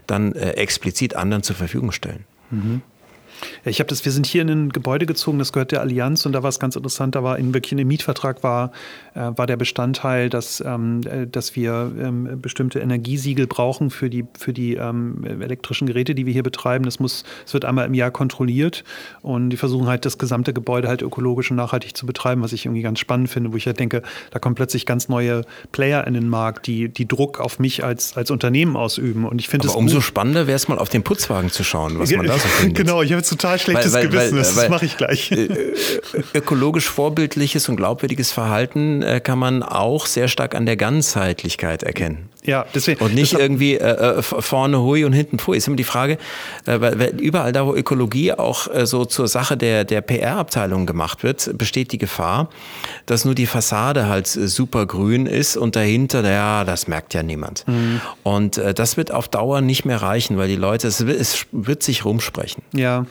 dann 0.08 0.32
äh, 0.32 0.50
explizit 0.52 1.14
anderen 1.14 1.44
zur 1.44 1.54
Verfügung 1.54 1.92
stellen. 1.92 2.24
Mhm. 2.50 2.82
Ja, 3.64 3.70
ich 3.70 3.80
habe 3.80 3.88
das, 3.88 4.04
wir 4.04 4.12
sind 4.12 4.26
hier 4.26 4.42
in 4.42 4.48
ein 4.48 4.68
Gebäude 4.70 5.06
gezogen, 5.06 5.38
das 5.38 5.52
gehört 5.52 5.72
der 5.72 5.80
Allianz 5.80 6.26
und 6.26 6.32
da 6.32 6.42
war 6.42 6.48
es 6.48 6.58
ganz 6.58 6.76
interessant, 6.76 7.14
da 7.14 7.22
war 7.22 7.38
in 7.38 7.54
wirklich 7.54 7.72
in 7.72 7.78
dem 7.78 7.88
Mietvertrag 7.88 8.42
war, 8.42 8.72
äh, 9.14 9.30
war 9.36 9.46
der 9.46 9.56
Bestandteil, 9.56 10.28
dass, 10.28 10.62
ähm, 10.64 11.00
äh, 11.04 11.26
dass 11.26 11.56
wir 11.56 11.92
ähm, 11.98 12.40
bestimmte 12.40 12.80
Energiesiegel 12.80 13.46
brauchen 13.46 13.90
für 13.90 14.10
die, 14.10 14.24
für 14.38 14.52
die 14.52 14.74
ähm, 14.74 15.24
elektrischen 15.40 15.86
Geräte, 15.86 16.14
die 16.14 16.26
wir 16.26 16.32
hier 16.32 16.42
betreiben. 16.42 16.84
Das 16.84 17.00
muss, 17.00 17.24
es 17.44 17.54
wird 17.54 17.64
einmal 17.64 17.86
im 17.86 17.94
Jahr 17.94 18.10
kontrolliert 18.10 18.84
und 19.22 19.50
die 19.50 19.56
versuchen 19.56 19.86
halt 19.86 20.04
das 20.04 20.18
gesamte 20.18 20.52
Gebäude 20.52 20.88
halt 20.88 21.02
ökologisch 21.02 21.50
und 21.50 21.56
nachhaltig 21.56 21.96
zu 21.96 22.06
betreiben, 22.06 22.42
was 22.42 22.52
ich 22.52 22.66
irgendwie 22.66 22.82
ganz 22.82 22.98
spannend 22.98 23.30
finde, 23.30 23.52
wo 23.52 23.56
ich 23.56 23.66
halt 23.66 23.78
denke, 23.78 24.02
da 24.30 24.38
kommen 24.38 24.54
plötzlich 24.54 24.86
ganz 24.86 25.08
neue 25.08 25.42
Player 25.72 26.06
in 26.06 26.14
den 26.14 26.28
Markt, 26.28 26.66
die, 26.66 26.88
die 26.88 27.06
Druck 27.06 27.40
auf 27.40 27.58
mich 27.58 27.84
als, 27.84 28.16
als 28.16 28.30
Unternehmen 28.30 28.76
ausüben. 28.76 29.24
Und 29.26 29.40
ich 29.40 29.48
finde 29.48 29.68
es 29.68 29.74
umso 29.74 30.00
spannender 30.00 30.46
wäre 30.46 30.56
es 30.56 30.68
mal 30.68 30.78
auf 30.78 30.88
den 30.88 31.02
Putzwagen 31.02 31.50
zu 31.50 31.64
schauen, 31.64 31.98
was 31.98 32.10
man 32.12 32.26
da 32.26 32.34
so 32.34 32.48
findet. 32.48 32.76
Genau, 32.76 33.02
ich 33.02 33.12
habe 33.12 33.22
total 33.28 33.58
schlechtes 33.58 33.92
weil, 33.92 34.04
weil, 34.12 34.28
Gewissen, 34.30 34.56
weil, 34.56 34.64
das 34.64 34.68
mache 34.68 34.86
ich 34.86 34.96
gleich. 34.96 35.32
Äh, 35.32 35.48
ökologisch 36.34 36.88
vorbildliches 36.88 37.68
und 37.68 37.76
glaubwürdiges 37.76 38.32
Verhalten 38.32 39.02
äh, 39.02 39.20
kann 39.20 39.38
man 39.38 39.62
auch 39.62 40.06
sehr 40.06 40.28
stark 40.28 40.54
an 40.54 40.66
der 40.66 40.76
Ganzheitlichkeit 40.76 41.82
erkennen. 41.82 42.28
Ja, 42.46 42.64
deswegen. 42.74 43.04
Und 43.04 43.14
nicht 43.14 43.34
irgendwie 43.34 43.74
äh, 43.74 44.18
äh 44.18 44.22
vorne 44.22 44.80
hui 44.80 45.04
und 45.04 45.12
hinten 45.12 45.38
pfui. 45.38 45.56
Ist 45.56 45.66
immer 45.66 45.76
die 45.76 45.84
Frage, 45.84 46.18
äh, 46.64 46.80
weil 46.80 47.20
überall 47.20 47.52
da, 47.52 47.66
wo 47.66 47.74
Ökologie 47.74 48.32
auch 48.32 48.72
äh, 48.72 48.86
so 48.86 49.04
zur 49.04 49.28
Sache 49.28 49.56
der, 49.56 49.84
der 49.84 50.00
PR-Abteilung 50.00 50.86
gemacht 50.86 51.22
wird, 51.22 51.56
besteht 51.58 51.92
die 51.92 51.98
Gefahr, 51.98 52.48
dass 53.06 53.24
nur 53.24 53.34
die 53.34 53.46
Fassade 53.46 54.06
halt 54.06 54.26
super 54.26 54.86
grün 54.86 55.26
ist 55.26 55.56
und 55.56 55.76
dahinter, 55.76 56.28
ja, 56.28 56.64
das 56.64 56.86
merkt 56.86 57.14
ja 57.14 57.22
niemand. 57.22 57.66
Mhm. 57.66 58.00
Und 58.22 58.58
äh, 58.58 58.72
das 58.72 58.96
wird 58.96 59.12
auf 59.12 59.28
Dauer 59.28 59.60
nicht 59.60 59.84
mehr 59.84 60.00
reichen, 60.00 60.38
weil 60.38 60.48
die 60.48 60.56
Leute, 60.56 60.88
es, 60.88 61.00
es 61.00 61.46
wird 61.52 61.82
sich 61.82 62.04
rumsprechen. 62.04 62.62
Ja. 62.72 63.06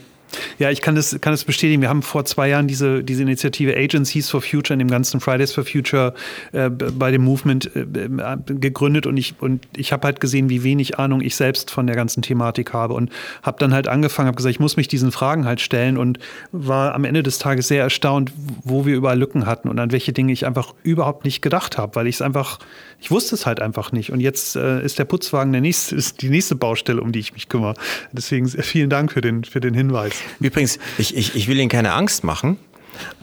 Ja, 0.60 0.72
ich 0.72 0.82
kann 0.82 0.96
das, 0.96 1.20
kann 1.22 1.34
das 1.34 1.44
bestätigen. 1.44 1.82
Wir 1.82 1.90
haben 1.90 2.02
vor 2.02 2.26
zwei 2.26 2.50
Jahren 2.50 2.68
diese, 2.68 3.04
diese 3.04 3.24
Initiative 3.24 3.76
Agencies 3.76 4.30
for 4.30 4.42
Future 4.42 4.74
in 4.74 4.80
dem 4.80 4.90
ganzen 4.90 5.20
Fridays 5.20 5.52
for 5.52 5.66
Future 5.66 6.14
äh, 6.52 6.70
bei 6.70 7.12
dem 7.12 7.24
Movement 7.24 7.72
äh, 7.76 7.82
äh 7.82 8.38
gegründet 8.48 9.06
und 9.06 9.18
ich, 9.18 9.36
und 9.40 9.66
ich 9.76 9.92
habe 9.92 10.06
halt 10.06 10.20
gesehen, 10.20 10.50
wie 10.50 10.64
wenig 10.64 11.00
Ahnung 11.00 11.22
ich 11.22 11.36
selbst 11.36 11.72
von 11.72 11.88
der 11.88 11.96
ganzen 11.96 12.22
Thematik 12.22 12.74
habe 12.74 12.94
und 12.94 13.12
habe 13.44 13.58
dann 13.60 13.74
halt 13.74 13.88
angefangen, 13.88 14.28
habe 14.28 14.38
gesagt, 14.38 14.52
ich 14.52 14.60
muss 14.60 14.78
mich 14.78 14.88
diesen 14.88 15.12
Fragen 15.12 15.46
halt 15.46 15.62
stellen 15.62 15.98
und 15.98 16.20
war 16.52 16.96
am 16.96 17.06
Ende 17.06 17.24
des 17.24 17.40
Tages 17.40 17.68
sehr 17.68 17.84
erstaunt, 17.84 18.32
wo 18.64 18.86
wir 18.86 18.96
überall 18.96 19.18
Lücken 19.18 19.46
hatten 19.46 19.70
und 19.70 19.80
an 19.80 19.92
welche 19.92 20.14
Dinge 20.14 20.32
ich 20.32 20.46
einfach 20.46 20.74
überhaupt 20.84 21.26
nicht 21.26 21.42
gedacht 21.42 21.78
habe, 21.78 21.96
weil 21.96 22.08
ich 22.08 22.16
es 22.16 22.22
einfach, 22.22 22.60
ich 23.00 23.12
wusste 23.12 23.36
es 23.36 23.46
halt 23.46 23.60
einfach 23.60 23.92
nicht. 23.92 24.12
Und 24.12 24.20
jetzt 24.20 24.56
äh, 24.56 24.84
ist 24.84 25.00
der 25.00 25.06
Putzwagen 25.06 25.52
der 25.52 25.62
nächste, 25.62 25.96
ist 25.96 26.22
die 26.22 26.30
nächste 26.30 26.56
Baustelle, 26.56 27.02
um 27.02 27.12
die 27.12 27.20
ich 27.20 27.34
mich 27.34 27.50
kümmere. 27.50 27.76
Deswegen 28.12 28.48
vielen 28.48 28.90
Dank 28.90 29.12
für 29.12 29.22
den, 29.22 29.44
für 29.44 29.60
den 29.60 29.74
Hinweis. 29.74 30.14
Übrigens, 30.40 30.80
ich, 30.98 31.16
ich, 31.16 31.36
ich 31.36 31.48
will 31.48 31.60
Ihnen 31.60 31.70
keine 31.70 31.94
Angst 31.94 32.24
machen, 32.24 32.58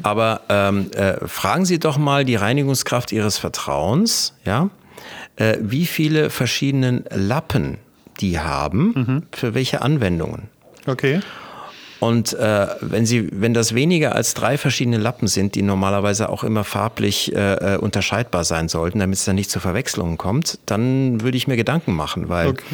aber 0.02 0.42
ähm, 0.48 0.90
äh, 0.92 1.26
fragen 1.26 1.64
Sie 1.64 1.78
doch 1.78 1.98
mal 1.98 2.24
die 2.24 2.36
Reinigungskraft 2.36 3.12
Ihres 3.12 3.38
Vertrauens, 3.38 4.34
ja, 4.44 4.70
äh, 5.36 5.56
wie 5.60 5.86
viele 5.86 6.30
verschiedene 6.30 7.04
Lappen 7.10 7.78
die 8.20 8.38
haben, 8.38 8.92
mhm. 8.94 9.22
für 9.32 9.54
welche 9.54 9.82
Anwendungen. 9.82 10.48
Okay. 10.86 11.20
Und 12.02 12.32
äh, 12.32 12.66
wenn 12.80 13.06
sie, 13.06 13.28
wenn 13.30 13.54
das 13.54 13.76
weniger 13.76 14.16
als 14.16 14.34
drei 14.34 14.58
verschiedene 14.58 14.96
Lappen 14.96 15.28
sind, 15.28 15.54
die 15.54 15.62
normalerweise 15.62 16.30
auch 16.30 16.42
immer 16.42 16.64
farblich 16.64 17.32
äh, 17.32 17.74
äh 17.74 17.76
unterscheidbar 17.76 18.42
sein 18.42 18.68
sollten, 18.68 18.98
damit 18.98 19.18
es 19.18 19.24
dann 19.24 19.36
nicht 19.36 19.52
zu 19.52 19.60
Verwechslungen 19.60 20.18
kommt, 20.18 20.58
dann 20.66 21.20
würde 21.20 21.36
ich 21.36 21.46
mir 21.46 21.54
Gedanken 21.54 21.94
machen, 21.94 22.28
weil 22.28 22.48
okay. 22.48 22.64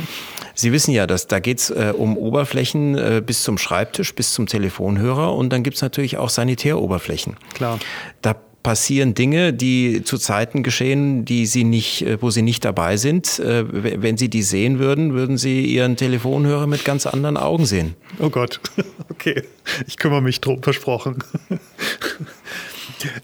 Sie 0.55 0.73
wissen 0.73 0.93
ja, 0.93 1.07
dass 1.07 1.27
da 1.27 1.41
geht 1.41 1.59
es 1.59 1.69
äh, 1.69 1.93
um 1.95 2.17
Oberflächen 2.17 2.97
äh, 2.97 3.23
bis 3.25 3.43
zum 3.43 3.59
Schreibtisch, 3.59 4.15
bis 4.15 4.33
zum 4.33 4.47
Telefonhörer 4.47 5.35
und 5.35 5.51
dann 5.51 5.63
gibt 5.63 5.77
es 5.77 5.83
natürlich 5.83 6.17
auch 6.17 6.31
Sanitäroberflächen. 6.31 7.37
Klar. 7.53 7.79
Da 8.23 8.35
passieren 8.63 9.15
Dinge, 9.15 9.53
die 9.53 10.03
zu 10.05 10.19
Zeiten 10.19 10.63
geschehen, 10.63 11.25
die 11.25 11.47
sie 11.47 11.65
nicht, 11.65 12.03
äh, 12.03 12.21
wo 12.21 12.31
sie 12.31 12.43
nicht 12.43 12.65
dabei 12.65 12.97
sind. 12.97 13.39
Äh, 13.39 13.65
wenn 14.03 14.17
sie 14.17 14.29
die 14.29 14.43
sehen 14.43 14.79
würden, 14.79 15.15
würden 15.15 15.39
sie 15.39 15.65
ihren 15.65 15.97
Telefonhörer 15.97 16.67
mit 16.67 16.85
ganz 16.85 17.07
anderen 17.07 17.37
Augen 17.37 17.67
sehen. 17.67 17.95
Oh 18.19 18.31
Gott, 18.31 18.61
okay, 19.09 19.43
ich 19.87 19.97
kümmere 19.97 20.23
mich 20.23 20.41
drum, 20.41 20.63
versprochen. 20.63 21.19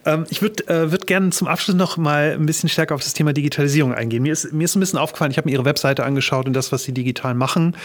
Ähm, 0.05 0.25
ich 0.31 0.43
würde 0.43 0.67
äh, 0.69 0.91
würd 0.91 1.07
gerne 1.07 1.31
zum 1.31 1.49
Abschluss 1.49 1.77
noch 1.77 1.97
mal 1.97 2.33
ein 2.33 2.47
bisschen 2.47 2.69
stärker 2.69 2.95
auf 2.95 3.03
das 3.03 3.13
Thema 3.13 3.33
Digitalisierung 3.33 3.93
eingehen. 3.93 4.23
Mir 4.23 4.33
ist, 4.33 4.53
mir 4.53 4.65
ist 4.65 4.77
ein 4.77 4.81
bisschen 4.81 4.99
aufgefallen, 4.99 5.31
ich 5.31 5.37
habe 5.37 5.49
mir 5.49 5.53
Ihre 5.53 5.65
Webseite 5.65 6.05
angeschaut 6.05 6.47
und 6.47 6.53
das, 6.53 6.73
was 6.73 6.85
Sie 6.85 6.93
digital 6.93 7.35
machen. 7.35 7.77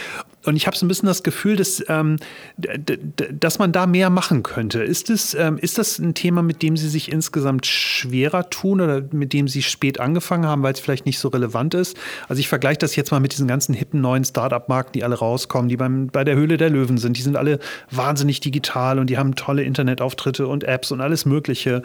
Und 0.49 0.55
ich 0.55 0.65
habe 0.65 0.75
so 0.75 0.83
ein 0.83 0.89
bisschen 0.89 1.05
das 1.05 1.21
Gefühl, 1.21 1.55
dass, 1.57 1.83
ähm, 1.89 2.17
dass 2.57 3.59
man 3.59 3.71
da 3.71 3.85
mehr 3.85 4.09
machen 4.09 4.41
könnte. 4.41 4.81
Ist, 4.81 5.11
es, 5.11 5.35
ähm, 5.35 5.59
ist 5.59 5.77
das 5.77 5.99
ein 5.99 6.15
Thema, 6.15 6.41
mit 6.41 6.63
dem 6.63 6.75
Sie 6.75 6.89
sich 6.89 7.11
insgesamt 7.11 7.67
schwerer 7.67 8.49
tun 8.49 8.81
oder 8.81 9.03
mit 9.11 9.31
dem 9.31 9.47
Sie 9.47 9.61
spät 9.61 9.99
angefangen 9.99 10.47
haben, 10.47 10.63
weil 10.63 10.73
es 10.73 10.79
vielleicht 10.79 11.05
nicht 11.05 11.19
so 11.19 11.27
relevant 11.27 11.75
ist? 11.75 11.95
Also 12.27 12.39
ich 12.39 12.47
vergleiche 12.47 12.79
das 12.79 12.95
jetzt 12.95 13.11
mal 13.11 13.19
mit 13.19 13.33
diesen 13.33 13.47
ganzen 13.47 13.75
hippen 13.75 14.01
neuen 14.01 14.25
Start-up-Marken, 14.25 14.93
die 14.93 15.03
alle 15.03 15.19
rauskommen, 15.19 15.69
die 15.69 15.77
beim, 15.77 16.07
bei 16.07 16.23
der 16.23 16.35
Höhle 16.35 16.57
der 16.57 16.71
Löwen 16.71 16.97
sind. 16.97 17.15
Die 17.15 17.21
sind 17.21 17.35
alle 17.35 17.59
wahnsinnig 17.91 18.39
digital 18.39 18.97
und 18.97 19.07
die 19.07 19.19
haben 19.19 19.35
tolle 19.35 19.61
Internetauftritte 19.61 20.47
und 20.47 20.63
Apps 20.63 20.91
und 20.91 20.99
alles 20.99 21.27
Mögliche. 21.27 21.83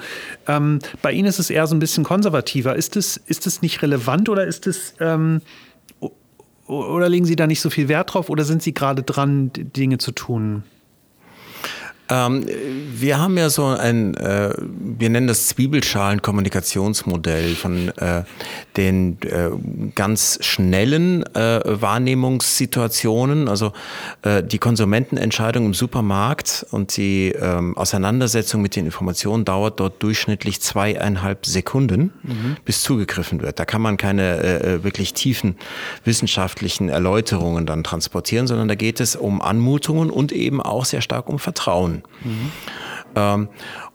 Ähm, 0.49 0.79
bei 1.03 1.13
Ihnen 1.13 1.29
ist 1.29 1.39
es 1.39 1.51
eher 1.51 1.67
so 1.67 1.77
ein 1.77 1.81
bisschen 1.81 2.05
konservativer. 2.05 2.75
Ist 2.77 2.97
es, 2.97 3.19
ist 3.19 3.47
es 3.47 3.61
nicht 3.61 3.83
relevant 3.83 4.31
oder 4.31 4.47
ist 4.47 4.67
es 4.67 4.95
ähm, 5.01 5.43
oder 6.83 7.09
legen 7.09 7.25
Sie 7.25 7.37
da 7.37 7.47
nicht 7.47 7.61
so 7.61 7.71
viel 7.71 7.89
Wert 7.89 8.15
drauf 8.15 8.31
oder 8.31 8.45
sind 8.45 8.63
Sie 8.63 8.75
gerade 8.75 9.03
dran, 9.03 9.51
Dinge 9.55 9.99
zu 9.99 10.13
tun? 10.13 10.65
Ähm, 12.11 12.47
wir 12.93 13.19
haben 13.19 13.39
ja 13.39 13.49
so 13.49 13.67
ein, 13.67 14.15
äh, 14.15 14.53
wir 14.59 15.09
nennen 15.09 15.27
das 15.27 15.49
Zwiebelschalen-Kommunikationsmodell 15.49 17.55
von 17.55 17.89
äh, 17.97 18.25
den 18.77 19.19
äh, 19.23 19.51
ganz 19.95 20.39
schnellen 20.43 21.25
äh, 21.35 21.61
Wahrnehmungssituationen, 21.65 23.49
also 23.49 23.73
äh, 24.23 24.43
die 24.43 24.59
Konsumentenentscheidung 24.59 25.65
im 25.67 25.75
Supermarkt 25.75 26.67
und 26.71 26.97
die 26.97 27.31
ähm, 27.31 27.77
Auseinandersetzung 27.77 28.61
mit 28.61 28.77
den 28.77 28.85
Informationen 28.85 29.47
dauert 29.47 29.81
dort 29.81 30.03
durchschnittlich 30.03 30.61
zweieinhalb 30.61 31.47
Sekunden, 31.47 32.13
mhm. 32.23 32.57
bis 32.65 32.83
zugegriffen 32.83 33.41
wird. 33.41 33.59
Da 33.59 33.65
kann 33.65 33.81
man 33.81 33.97
keine 33.97 34.43
äh, 34.43 34.85
wirklich 34.85 35.15
tiefen 35.15 35.57
wissenschaftlichen 36.05 36.91
Erläuterungen 36.91 37.65
dann 37.65 37.83
transportieren, 37.83 38.47
sondern 38.47 38.69
da 38.69 38.75
geht 38.75 39.01
es 39.01 39.17
um 39.17 39.41
Anmutungen 39.41 40.11
und 40.11 40.33
eben 40.33 40.61
auch 40.61 40.85
sehr 40.85 41.01
stark 41.01 41.31
um 41.31 41.39
Vertrauen. 41.39 41.94
Mhm. 42.25 42.51
Ähm, 43.17 43.49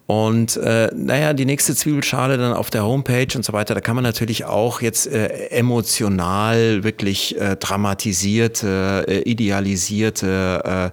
und 0.10 0.58
äh, 0.58 0.90
naja, 0.96 1.34
die 1.34 1.46
nächste 1.46 1.76
Zwiebelschale 1.76 2.40
dann 2.40 2.54
auf 2.54 2.72
der 2.72 2.84
Homepage 2.84 3.28
und 3.36 3.46
so 3.46 3.54
weiter, 3.54 3.76
da 3.76 3.80
kann 3.80 3.94
man 3.94 4.04
natürlich 4.04 4.44
auch 4.44 4.82
jetzt 4.82 5.06
äh, 5.06 5.28
emotional 5.52 6.84
wirklich 6.84 7.40
äh, 7.40 7.56
dramatisierte, 7.58 9.06
äh, 9.08 9.20
idealisierte, 9.30 10.92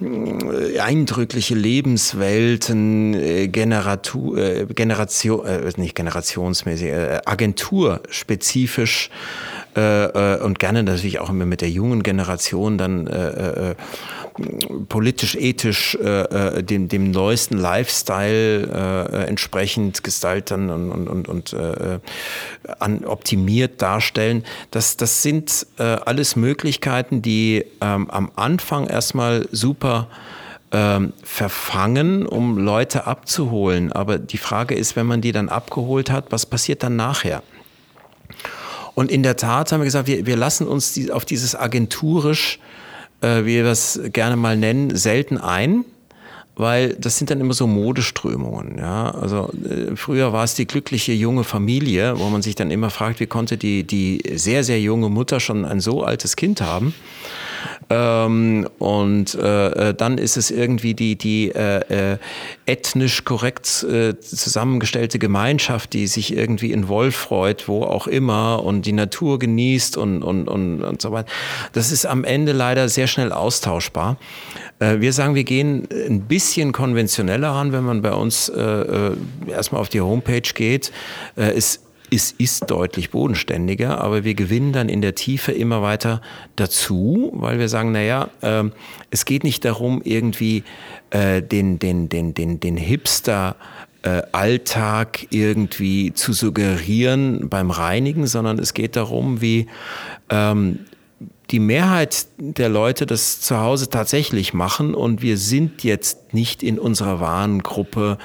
äh, 0.00 0.78
eindrückliche 0.78 1.54
Lebenswelten, 1.54 3.12
äh, 3.12 3.48
Generatu 3.48 4.34
äh, 4.36 4.64
Generation, 4.64 5.44
äh, 5.44 5.70
nicht 5.76 5.94
generationsmäßig, 5.94 6.88
äh, 6.88 7.20
agenturspezifisch 7.26 9.10
äh, 9.76 10.34
äh, 10.34 10.40
und 10.42 10.58
gerne 10.58 10.82
natürlich 10.82 11.18
auch 11.18 11.30
immer 11.30 11.46
mit 11.46 11.60
der 11.60 11.70
jungen 11.70 12.02
Generation 12.02 12.78
dann 12.78 13.06
äh, 13.06 13.70
äh, 13.70 13.74
politisch, 14.88 15.34
ethisch 15.34 15.94
äh, 15.94 16.58
äh, 16.58 16.62
dem, 16.62 16.88
dem 16.88 17.10
neuesten 17.10 17.56
Lifestyle 17.56 18.68
äh, 18.68 19.28
entsprechend 19.28 20.04
gestalten 20.04 20.70
und, 20.70 20.90
und, 20.90 21.08
und, 21.08 21.28
und 21.28 21.52
äh, 21.52 21.98
an, 22.78 23.04
optimiert 23.04 23.80
darstellen. 23.80 24.44
Das, 24.70 24.96
das 24.96 25.22
sind 25.22 25.66
äh, 25.78 25.82
alles 25.82 26.36
Möglichkeiten, 26.36 27.22
die 27.22 27.64
ähm, 27.80 28.10
am 28.10 28.30
Anfang 28.36 28.86
erstmal 28.86 29.48
super 29.52 30.08
ähm, 30.72 31.12
verfangen, 31.22 32.26
um 32.26 32.58
Leute 32.58 33.06
abzuholen. 33.06 33.92
Aber 33.92 34.18
die 34.18 34.38
Frage 34.38 34.74
ist, 34.74 34.96
wenn 34.96 35.06
man 35.06 35.20
die 35.20 35.32
dann 35.32 35.48
abgeholt 35.48 36.10
hat, 36.10 36.26
was 36.30 36.46
passiert 36.46 36.82
dann 36.82 36.96
nachher? 36.96 37.42
Und 38.94 39.10
in 39.10 39.22
der 39.22 39.36
Tat 39.36 39.72
haben 39.72 39.80
wir 39.80 39.86
gesagt, 39.86 40.06
wir, 40.06 40.26
wir 40.26 40.36
lassen 40.36 40.66
uns 40.66 40.92
die, 40.92 41.10
auf 41.10 41.24
dieses 41.24 41.54
agenturisch 41.54 42.58
äh, 43.22 43.44
wie 43.44 43.56
wir 43.56 43.66
es 43.66 44.00
gerne 44.12 44.36
mal 44.36 44.56
nennen, 44.56 44.94
selten 44.94 45.38
ein. 45.38 45.84
weil 46.54 46.94
das 46.96 47.16
sind 47.16 47.30
dann 47.30 47.40
immer 47.40 47.54
so 47.54 47.66
Modeströmungen. 47.66 48.76
Ja? 48.76 49.10
Also 49.12 49.50
äh, 49.64 49.96
früher 49.96 50.34
war 50.34 50.44
es 50.44 50.54
die 50.54 50.66
glückliche 50.66 51.12
junge 51.12 51.44
Familie, 51.44 52.18
wo 52.18 52.28
man 52.28 52.42
sich 52.42 52.54
dann 52.54 52.70
immer 52.70 52.90
fragt, 52.90 53.20
wie 53.20 53.26
konnte 53.26 53.56
die, 53.56 53.84
die 53.84 54.22
sehr, 54.34 54.62
sehr 54.62 54.78
junge 54.78 55.08
Mutter 55.08 55.40
schon 55.40 55.64
ein 55.64 55.80
so 55.80 56.02
altes 56.02 56.36
Kind 56.36 56.60
haben. 56.60 56.94
Ähm, 57.90 58.68
und 58.78 59.34
äh, 59.34 59.90
äh, 59.90 59.94
dann 59.94 60.18
ist 60.18 60.36
es 60.36 60.50
irgendwie 60.50 60.94
die, 60.94 61.16
die 61.16 61.50
äh, 61.50 62.12
äh, 62.12 62.18
ethnisch 62.66 63.24
korrekt 63.24 63.84
äh, 63.84 64.18
zusammengestellte 64.18 65.18
Gemeinschaft, 65.18 65.92
die 65.92 66.06
sich 66.06 66.36
irgendwie 66.36 66.72
in 66.72 66.88
Wolf 66.88 67.16
freut, 67.16 67.68
wo 67.68 67.82
auch 67.82 68.06
immer 68.06 68.64
und 68.64 68.86
die 68.86 68.92
Natur 68.92 69.38
genießt 69.38 69.96
und, 69.96 70.22
und, 70.22 70.48
und, 70.48 70.82
und 70.82 71.02
so 71.02 71.12
weiter. 71.12 71.28
Das 71.72 71.92
ist 71.92 72.06
am 72.06 72.24
Ende 72.24 72.52
leider 72.52 72.88
sehr 72.88 73.06
schnell 73.06 73.32
austauschbar. 73.32 74.16
Äh, 74.78 75.00
wir 75.00 75.12
sagen, 75.12 75.34
wir 75.34 75.44
gehen 75.44 75.88
ein 75.90 76.22
bisschen 76.22 76.72
konventioneller 76.72 77.50
ran, 77.50 77.72
wenn 77.72 77.84
man 77.84 78.02
bei 78.02 78.12
uns 78.12 78.48
erstmal 78.48 79.80
auf 79.80 79.88
die 79.88 80.00
Homepage 80.00 80.40
geht. 80.54 80.92
Äh, 81.36 81.52
es 82.12 82.32
ist 82.32 82.70
deutlich 82.70 83.10
bodenständiger, 83.10 84.00
aber 84.00 84.22
wir 84.22 84.34
gewinnen 84.34 84.72
dann 84.72 84.88
in 84.88 85.00
der 85.00 85.14
Tiefe 85.14 85.52
immer 85.52 85.80
weiter 85.80 86.20
dazu, 86.56 87.30
weil 87.34 87.58
wir 87.58 87.68
sagen, 87.68 87.92
naja, 87.92 88.28
äh, 88.42 88.64
es 89.10 89.24
geht 89.24 89.44
nicht 89.44 89.64
darum, 89.64 90.02
irgendwie 90.04 90.62
äh, 91.10 91.40
den, 91.42 91.78
den, 91.78 92.08
den, 92.08 92.34
den, 92.34 92.60
den 92.60 92.76
Hipster 92.76 93.56
äh, 94.02 94.22
Alltag 94.32 95.26
irgendwie 95.30 96.12
zu 96.12 96.32
suggerieren 96.32 97.48
beim 97.48 97.70
Reinigen, 97.70 98.26
sondern 98.26 98.58
es 98.58 98.74
geht 98.74 98.96
darum, 98.96 99.40
wie 99.40 99.68
ähm, 100.28 100.80
die 101.50 101.60
Mehrheit 101.60 102.26
der 102.38 102.68
Leute 102.68 103.06
das 103.06 103.40
zu 103.40 103.58
Hause 103.58 103.88
tatsächlich 103.88 104.54
machen. 104.54 104.94
Und 104.94 105.22
wir 105.22 105.38
sind 105.38 105.84
jetzt 105.84 106.34
nicht 106.34 106.62
in 106.62 106.78
unserer 106.78 107.20
Warengruppe 107.20 108.18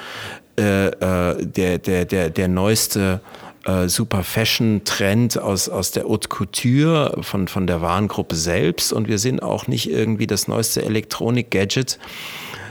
äh, 0.60 0.88
äh, 0.88 1.46
der, 1.46 1.78
der, 1.78 2.06
der, 2.06 2.30
der 2.32 2.48
neueste 2.48 3.22
äh, 3.68 3.90
Super 3.90 4.24
Fashion 4.24 4.82
Trend 4.86 5.38
aus, 5.38 5.70
aus 5.70 5.92
der 5.92 6.06
Haute 6.06 6.30
Couture 6.30 7.18
von, 7.22 7.48
von 7.48 7.68
der 7.68 7.82
Warengruppe 7.82 8.36
selbst 8.36 8.94
und 8.94 9.08
wir 9.08 9.20
sind 9.20 9.44
auch 9.44 9.68
nicht 9.68 9.90
irgendwie 9.90 10.28
das 10.28 10.48
neueste 10.48 10.84
Elektronik-Gadget, 10.84 12.00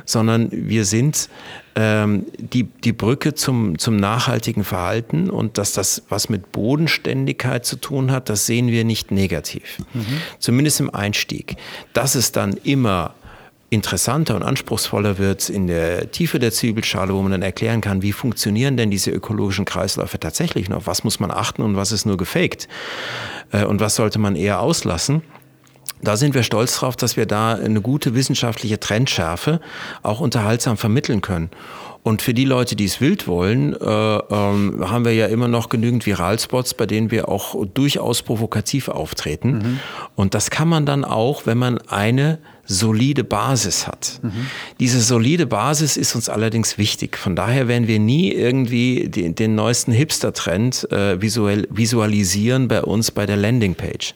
sondern 0.06 0.48
wir 0.50 0.84
sind 0.84 1.28
ähm, 1.74 2.26
die, 2.38 2.64
die 2.64 2.92
Brücke 2.92 3.34
zum, 3.34 3.78
zum 3.78 3.96
nachhaltigen 3.96 4.64
Verhalten 4.64 5.28
und 5.28 5.58
dass 5.58 5.72
das 5.72 6.04
was 6.08 6.30
mit 6.30 6.52
Bodenständigkeit 6.52 7.66
zu 7.66 7.76
tun 7.76 8.10
hat, 8.10 8.30
das 8.30 8.46
sehen 8.46 8.68
wir 8.68 8.84
nicht 8.84 9.10
negativ. 9.10 9.78
Mhm. 9.92 10.06
Zumindest 10.38 10.80
im 10.80 10.94
Einstieg. 10.94 11.56
Dass 11.92 12.14
es 12.14 12.32
dann 12.32 12.54
immer 12.54 13.14
interessanter 13.68 14.36
und 14.36 14.42
anspruchsvoller 14.42 15.18
wird 15.18 15.48
in 15.48 15.66
der 15.66 16.10
Tiefe 16.10 16.38
der 16.38 16.52
Zwiebelschale, 16.52 17.12
wo 17.12 17.22
man 17.22 17.32
dann 17.32 17.42
erklären 17.42 17.80
kann, 17.80 18.02
wie 18.02 18.12
funktionieren 18.12 18.76
denn 18.76 18.90
diese 18.90 19.10
ökologischen 19.10 19.64
Kreisläufe 19.64 20.20
tatsächlich 20.20 20.68
noch? 20.68 20.86
Was 20.86 21.02
muss 21.02 21.18
man 21.18 21.30
achten 21.30 21.62
und 21.62 21.76
was 21.76 21.92
ist 21.92 22.06
nur 22.06 22.16
gefaked? 22.16 22.68
Äh, 23.50 23.64
und 23.64 23.80
was 23.80 23.96
sollte 23.96 24.18
man 24.18 24.36
eher 24.36 24.60
auslassen? 24.60 25.22
Da 26.02 26.16
sind 26.16 26.34
wir 26.34 26.42
stolz 26.42 26.76
drauf, 26.76 26.94
dass 26.94 27.16
wir 27.16 27.26
da 27.26 27.54
eine 27.54 27.80
gute 27.80 28.14
wissenschaftliche 28.14 28.78
Trendschärfe 28.78 29.60
auch 30.02 30.20
unterhaltsam 30.20 30.76
vermitteln 30.76 31.22
können. 31.22 31.50
Und 32.06 32.22
für 32.22 32.34
die 32.34 32.44
Leute, 32.44 32.76
die 32.76 32.84
es 32.84 33.00
wild 33.00 33.26
wollen, 33.26 33.72
äh, 33.72 33.78
ähm, 33.80 34.88
haben 34.88 35.04
wir 35.04 35.12
ja 35.12 35.26
immer 35.26 35.48
noch 35.48 35.68
genügend 35.68 36.06
Viralspots, 36.06 36.74
bei 36.74 36.86
denen 36.86 37.10
wir 37.10 37.28
auch 37.28 37.66
durchaus 37.74 38.22
provokativ 38.22 38.86
auftreten. 38.86 39.50
Mhm. 39.50 39.80
Und 40.14 40.34
das 40.34 40.50
kann 40.50 40.68
man 40.68 40.86
dann 40.86 41.04
auch, 41.04 41.46
wenn 41.46 41.58
man 41.58 41.78
eine 41.88 42.38
solide 42.64 43.24
Basis 43.24 43.88
hat. 43.88 44.20
Mhm. 44.22 44.46
Diese 44.78 45.00
solide 45.00 45.46
Basis 45.46 45.96
ist 45.96 46.14
uns 46.14 46.28
allerdings 46.28 46.78
wichtig. 46.78 47.16
Von 47.16 47.34
daher 47.34 47.66
werden 47.66 47.88
wir 47.88 47.98
nie 47.98 48.30
irgendwie 48.30 49.08
den, 49.08 49.34
den 49.34 49.56
neuesten 49.56 49.90
Hipster-Trend 49.90 50.92
äh, 50.92 51.20
visuell, 51.20 51.66
visualisieren 51.70 52.68
bei 52.68 52.82
uns 52.84 53.10
bei 53.10 53.26
der 53.26 53.36
Landingpage. 53.36 54.14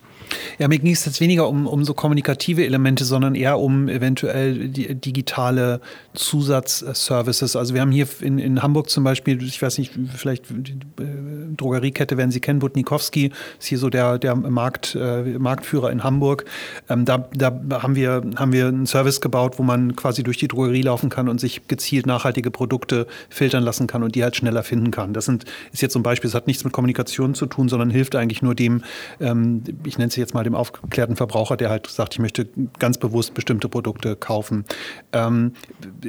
Ja, 0.58 0.68
mir 0.68 0.78
ging 0.78 0.92
es 0.92 1.04
jetzt 1.04 1.20
weniger 1.20 1.48
um, 1.48 1.66
um 1.66 1.84
so 1.84 1.94
kommunikative 1.94 2.64
Elemente, 2.64 3.04
sondern 3.04 3.34
eher 3.34 3.58
um 3.58 3.88
eventuell 3.88 4.68
digitale 4.68 5.80
Zusatzservices. 6.14 7.56
Also 7.56 7.74
wir 7.74 7.80
haben 7.80 7.92
hier 7.92 8.06
in, 8.20 8.38
in 8.38 8.62
Hamburg 8.62 8.90
zum 8.90 9.04
Beispiel, 9.04 9.42
ich 9.42 9.60
weiß 9.60 9.78
nicht, 9.78 9.92
vielleicht 10.16 10.44
die 10.50 10.72
äh, 11.02 11.54
Drogeriekette 11.56 12.16
werden 12.16 12.30
Sie 12.30 12.40
kennen, 12.40 12.62
Wutnikowski 12.62 13.32
ist 13.58 13.66
hier 13.66 13.78
so 13.78 13.90
der, 13.90 14.18
der 14.18 14.34
Markt, 14.34 14.94
äh, 14.94 15.38
Marktführer 15.38 15.90
in 15.90 16.04
Hamburg. 16.04 16.44
Ähm, 16.88 17.04
da 17.04 17.28
da 17.32 17.82
haben, 17.82 17.94
wir, 17.94 18.22
haben 18.36 18.52
wir 18.52 18.68
einen 18.68 18.86
Service 18.86 19.20
gebaut, 19.20 19.58
wo 19.58 19.62
man 19.62 19.96
quasi 19.96 20.22
durch 20.22 20.36
die 20.36 20.48
Drogerie 20.48 20.82
laufen 20.82 21.08
kann 21.08 21.28
und 21.28 21.40
sich 21.40 21.66
gezielt 21.68 22.06
nachhaltige 22.06 22.50
Produkte 22.50 23.06
filtern 23.28 23.62
lassen 23.62 23.86
kann 23.86 24.02
und 24.02 24.14
die 24.14 24.22
halt 24.22 24.36
schneller 24.36 24.62
finden 24.62 24.90
kann. 24.90 25.12
Das 25.12 25.24
sind, 25.24 25.44
ist 25.72 25.82
jetzt 25.82 25.92
zum 25.92 26.02
Beispiel, 26.02 26.28
es 26.28 26.34
hat 26.34 26.46
nichts 26.46 26.64
mit 26.64 26.72
Kommunikation 26.72 27.34
zu 27.34 27.46
tun, 27.46 27.68
sondern 27.68 27.90
hilft 27.90 28.16
eigentlich 28.16 28.42
nur 28.42 28.54
dem, 28.54 28.82
ähm, 29.20 29.62
ich 29.84 29.98
nenne 29.98 30.08
es 30.08 30.16
jetzt 30.20 30.34
mal 30.34 30.44
dem 30.44 30.54
aufgeklärten 30.54 31.16
Verbraucher, 31.16 31.56
der 31.56 31.70
halt 31.70 31.86
sagt, 31.88 32.14
ich 32.14 32.20
möchte 32.20 32.48
ganz 32.78 32.98
bewusst 32.98 33.34
bestimmte 33.34 33.68
Produkte 33.68 34.16
kaufen. 34.16 34.64
Ähm, 35.12 35.52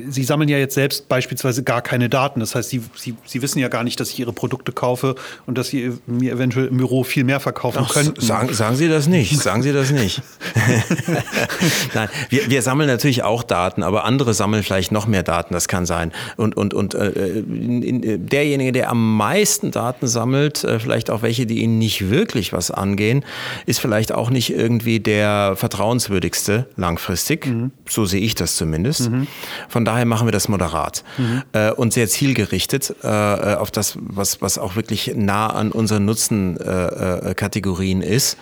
Sie 0.10 0.24
sammeln 0.24 0.50
ja 0.50 0.58
jetzt 0.58 0.76
selbst 0.76 1.10
beispielsweise 1.10 1.64
gar 1.64 1.82
keine 1.82 2.10
Daten. 2.10 2.40
Das 2.40 2.56
heißt, 2.56 2.70
Sie, 2.70 2.84
Sie, 2.96 3.16
Sie 3.26 3.42
wissen 3.42 3.60
ja 3.60 3.68
gar 3.68 3.84
nicht, 3.84 4.00
dass 4.00 4.10
ich 4.10 4.20
Ihre 4.20 4.34
Produkte 4.34 4.72
kaufe 4.72 5.16
und 5.46 5.58
dass 5.58 5.70
Sie 5.70 5.92
mir 6.06 6.34
eventuell 6.34 6.68
im 6.68 6.78
Büro 6.78 7.04
viel 7.04 7.24
mehr 7.24 7.40
verkaufen 7.40 7.84
Ach, 7.84 7.94
könnten. 7.94 8.22
Sagen, 8.22 8.54
sagen 8.54 8.76
Sie 8.76 8.88
das 8.88 9.08
nicht. 9.08 9.38
Sagen 9.40 9.64
Sie 9.64 9.74
das 9.74 9.92
nicht. 9.92 10.22
Nein, 11.94 12.10
wir, 12.30 12.50
wir 12.50 12.62
sammeln 12.62 12.88
natürlich 12.88 13.24
auch 13.24 13.44
Daten, 13.44 13.84
aber 13.84 14.06
andere 14.06 14.34
sammeln 14.34 14.64
vielleicht 14.64 14.92
noch 14.92 15.08
mehr 15.08 15.24
Daten. 15.24 15.54
Das 15.54 15.68
kann 15.68 15.86
sein. 15.86 16.12
Und, 16.38 16.58
und, 16.58 16.74
und 16.74 16.94
äh, 16.96 17.44
derjenige, 17.44 18.72
der 18.72 18.90
am 18.90 19.18
meisten 19.18 19.72
Daten 19.72 20.08
sammelt, 20.08 20.64
äh, 20.64 20.80
vielleicht 20.80 21.10
auch 21.10 21.22
welche, 21.22 21.46
die 21.46 21.62
Ihnen 21.62 21.78
nicht 21.78 22.10
wirklich 22.10 22.54
was 22.54 22.72
angehen, 22.72 23.24
ist 23.66 23.80
vielleicht 23.80 24.01
auch 24.10 24.32
nicht 24.32 24.52
irgendwie 24.52 25.00
der 25.00 25.56
vertrauenswürdigste 25.56 26.68
langfristig. 26.76 27.46
Mhm. 27.46 27.72
So 27.88 28.06
sehe 28.06 28.22
ich 28.22 28.34
das 28.36 28.56
zumindest. 28.56 29.12
Mhm. 29.12 29.28
Von 29.70 29.86
daher 29.86 30.06
machen 30.06 30.26
wir 30.26 30.32
das 30.32 30.48
moderat 30.50 31.04
mhm. 31.18 31.44
äh, 31.54 31.72
und 31.72 31.94
sehr 31.94 32.08
zielgerichtet 32.08 32.96
äh, 33.04 33.08
auf 33.08 33.70
das, 33.70 33.98
was, 34.02 34.42
was 34.42 34.58
auch 34.58 34.76
wirklich 34.76 35.14
nah 35.16 35.48
an 35.48 35.72
unseren 35.72 36.06
Nutzenkategorien 36.06 38.02
äh, 38.02 38.16
ist. 38.16 38.38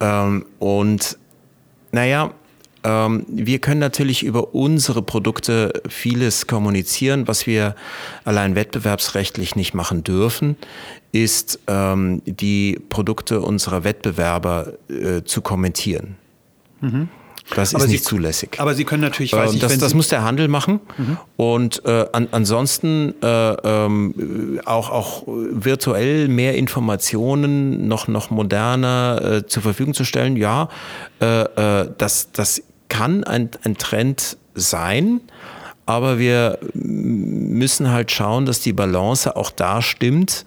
Ähm, 0.00 0.44
und 0.58 1.16
naja, 1.92 2.32
wir 2.84 3.58
können 3.60 3.80
natürlich 3.80 4.22
über 4.22 4.54
unsere 4.54 5.02
Produkte 5.02 5.72
vieles 5.88 6.46
kommunizieren. 6.46 7.26
Was 7.26 7.46
wir 7.46 7.74
allein 8.24 8.54
wettbewerbsrechtlich 8.54 9.56
nicht 9.56 9.72
machen 9.72 10.04
dürfen, 10.04 10.56
ist 11.12 11.60
ähm, 11.66 12.20
die 12.26 12.78
Produkte 12.90 13.40
unserer 13.40 13.84
Wettbewerber 13.84 14.74
äh, 14.88 15.22
zu 15.24 15.40
kommentieren. 15.40 16.16
Mhm. 16.80 17.08
Das 17.54 17.74
aber 17.74 17.84
ist 17.84 17.90
nicht 17.90 18.04
Sie, 18.04 18.08
zulässig. 18.08 18.56
Aber 18.58 18.74
Sie 18.74 18.84
können 18.84 19.02
natürlich, 19.02 19.32
weiß 19.32 19.52
äh, 19.52 19.54
ich, 19.56 19.60
das, 19.60 19.78
das 19.78 19.94
muss 19.94 20.08
der 20.08 20.24
Handel 20.24 20.48
machen. 20.48 20.80
Mhm. 20.96 21.18
Und 21.36 21.84
äh, 21.84 22.06
an, 22.12 22.28
ansonsten 22.30 23.14
äh, 23.22 23.26
ähm, 23.26 24.60
auch, 24.64 24.90
auch 24.90 25.22
virtuell 25.26 26.28
mehr 26.28 26.56
Informationen 26.56 27.86
noch, 27.86 28.08
noch 28.08 28.30
moderner 28.30 29.20
äh, 29.22 29.46
zur 29.46 29.62
Verfügung 29.62 29.94
zu 29.94 30.04
stellen. 30.04 30.36
Ja, 30.36 30.68
äh, 31.20 31.42
äh, 31.82 31.90
das, 31.98 32.32
das 32.32 32.62
kann 32.94 33.24
ein, 33.24 33.50
ein 33.64 33.76
Trend 33.76 34.36
sein. 34.54 35.20
Aber 35.84 36.18
wir 36.18 36.58
müssen 36.74 37.90
halt 37.90 38.12
schauen, 38.12 38.46
dass 38.46 38.60
die 38.60 38.72
Balance 38.72 39.34
auch 39.36 39.50
da 39.50 39.82
stimmt. 39.82 40.46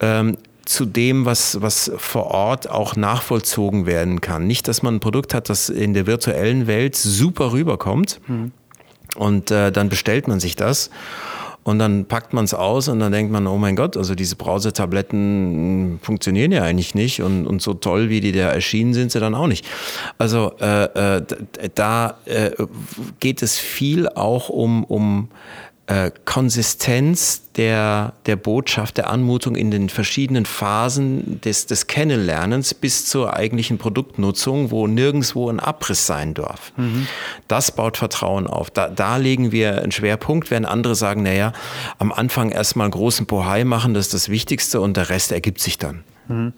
Ähm, 0.00 0.38
zu 0.64 0.86
dem, 0.86 1.24
was, 1.24 1.60
was 1.60 1.90
vor 1.96 2.26
Ort 2.26 2.70
auch 2.70 2.94
nachvollzogen 2.94 3.84
werden 3.84 4.20
kann. 4.20 4.46
Nicht, 4.46 4.68
dass 4.68 4.82
man 4.82 4.94
ein 4.94 5.00
Produkt 5.00 5.34
hat, 5.34 5.48
das 5.48 5.68
in 5.68 5.92
der 5.92 6.06
virtuellen 6.06 6.68
Welt 6.68 6.94
super 6.94 7.50
rüberkommt 7.50 8.20
mhm. 8.28 8.52
und 9.16 9.50
äh, 9.50 9.72
dann 9.72 9.88
bestellt 9.88 10.28
man 10.28 10.38
sich 10.38 10.54
das 10.54 10.90
und 11.64 11.78
dann 11.78 12.06
packt 12.06 12.32
man 12.32 12.44
es 12.44 12.54
aus 12.54 12.88
und 12.88 12.98
dann 12.98 13.12
denkt 13.12 13.32
man, 13.32 13.46
oh 13.46 13.56
mein 13.56 13.76
Gott, 13.76 13.96
also 13.96 14.14
diese 14.14 14.36
Browsertabletten 14.36 16.00
funktionieren 16.02 16.50
ja 16.50 16.62
eigentlich 16.62 16.94
nicht 16.94 17.22
und, 17.22 17.46
und 17.46 17.62
so 17.62 17.74
toll, 17.74 18.08
wie 18.08 18.20
die 18.20 18.32
da 18.32 18.50
erschienen 18.50 18.94
sind, 18.94 19.12
sie 19.12 19.20
dann 19.20 19.34
auch 19.34 19.46
nicht. 19.46 19.64
Also 20.18 20.52
äh, 20.60 21.16
äh, 21.16 21.22
da 21.74 22.18
äh, 22.24 22.50
geht 23.20 23.42
es 23.42 23.58
viel 23.58 24.08
auch 24.08 24.48
um, 24.48 24.84
um 24.84 25.28
äh, 25.86 26.10
Konsistenz 26.24 27.50
der, 27.56 28.14
der 28.26 28.36
Botschaft, 28.36 28.96
der 28.96 29.10
Anmutung 29.10 29.56
in 29.56 29.70
den 29.70 29.88
verschiedenen 29.88 30.46
Phasen 30.46 31.40
des, 31.40 31.66
des 31.66 31.86
Kennenlernens 31.86 32.72
bis 32.72 33.06
zur 33.06 33.34
eigentlichen 33.34 33.78
Produktnutzung, 33.78 34.70
wo 34.70 34.86
nirgendwo 34.86 35.50
ein 35.50 35.60
Abriss 35.60 36.06
sein 36.06 36.34
darf. 36.34 36.72
Mhm. 36.76 37.08
Das 37.48 37.72
baut 37.72 37.96
Vertrauen 37.96 38.46
auf. 38.46 38.70
Da, 38.70 38.88
da 38.88 39.16
legen 39.16 39.52
wir 39.52 39.82
einen 39.82 39.92
Schwerpunkt, 39.92 40.50
während 40.50 40.66
andere 40.66 40.94
sagen, 40.94 41.24
naja, 41.24 41.52
am 41.98 42.12
Anfang 42.12 42.50
erstmal 42.50 42.86
einen 42.86 42.92
großen 42.92 43.26
Pohai 43.26 43.64
machen, 43.64 43.92
das 43.92 44.06
ist 44.06 44.14
das 44.14 44.28
Wichtigste 44.28 44.80
und 44.80 44.96
der 44.96 45.10
Rest 45.10 45.32
ergibt 45.32 45.60
sich 45.60 45.78
dann. 45.78 46.04
Mhm. 46.28 46.52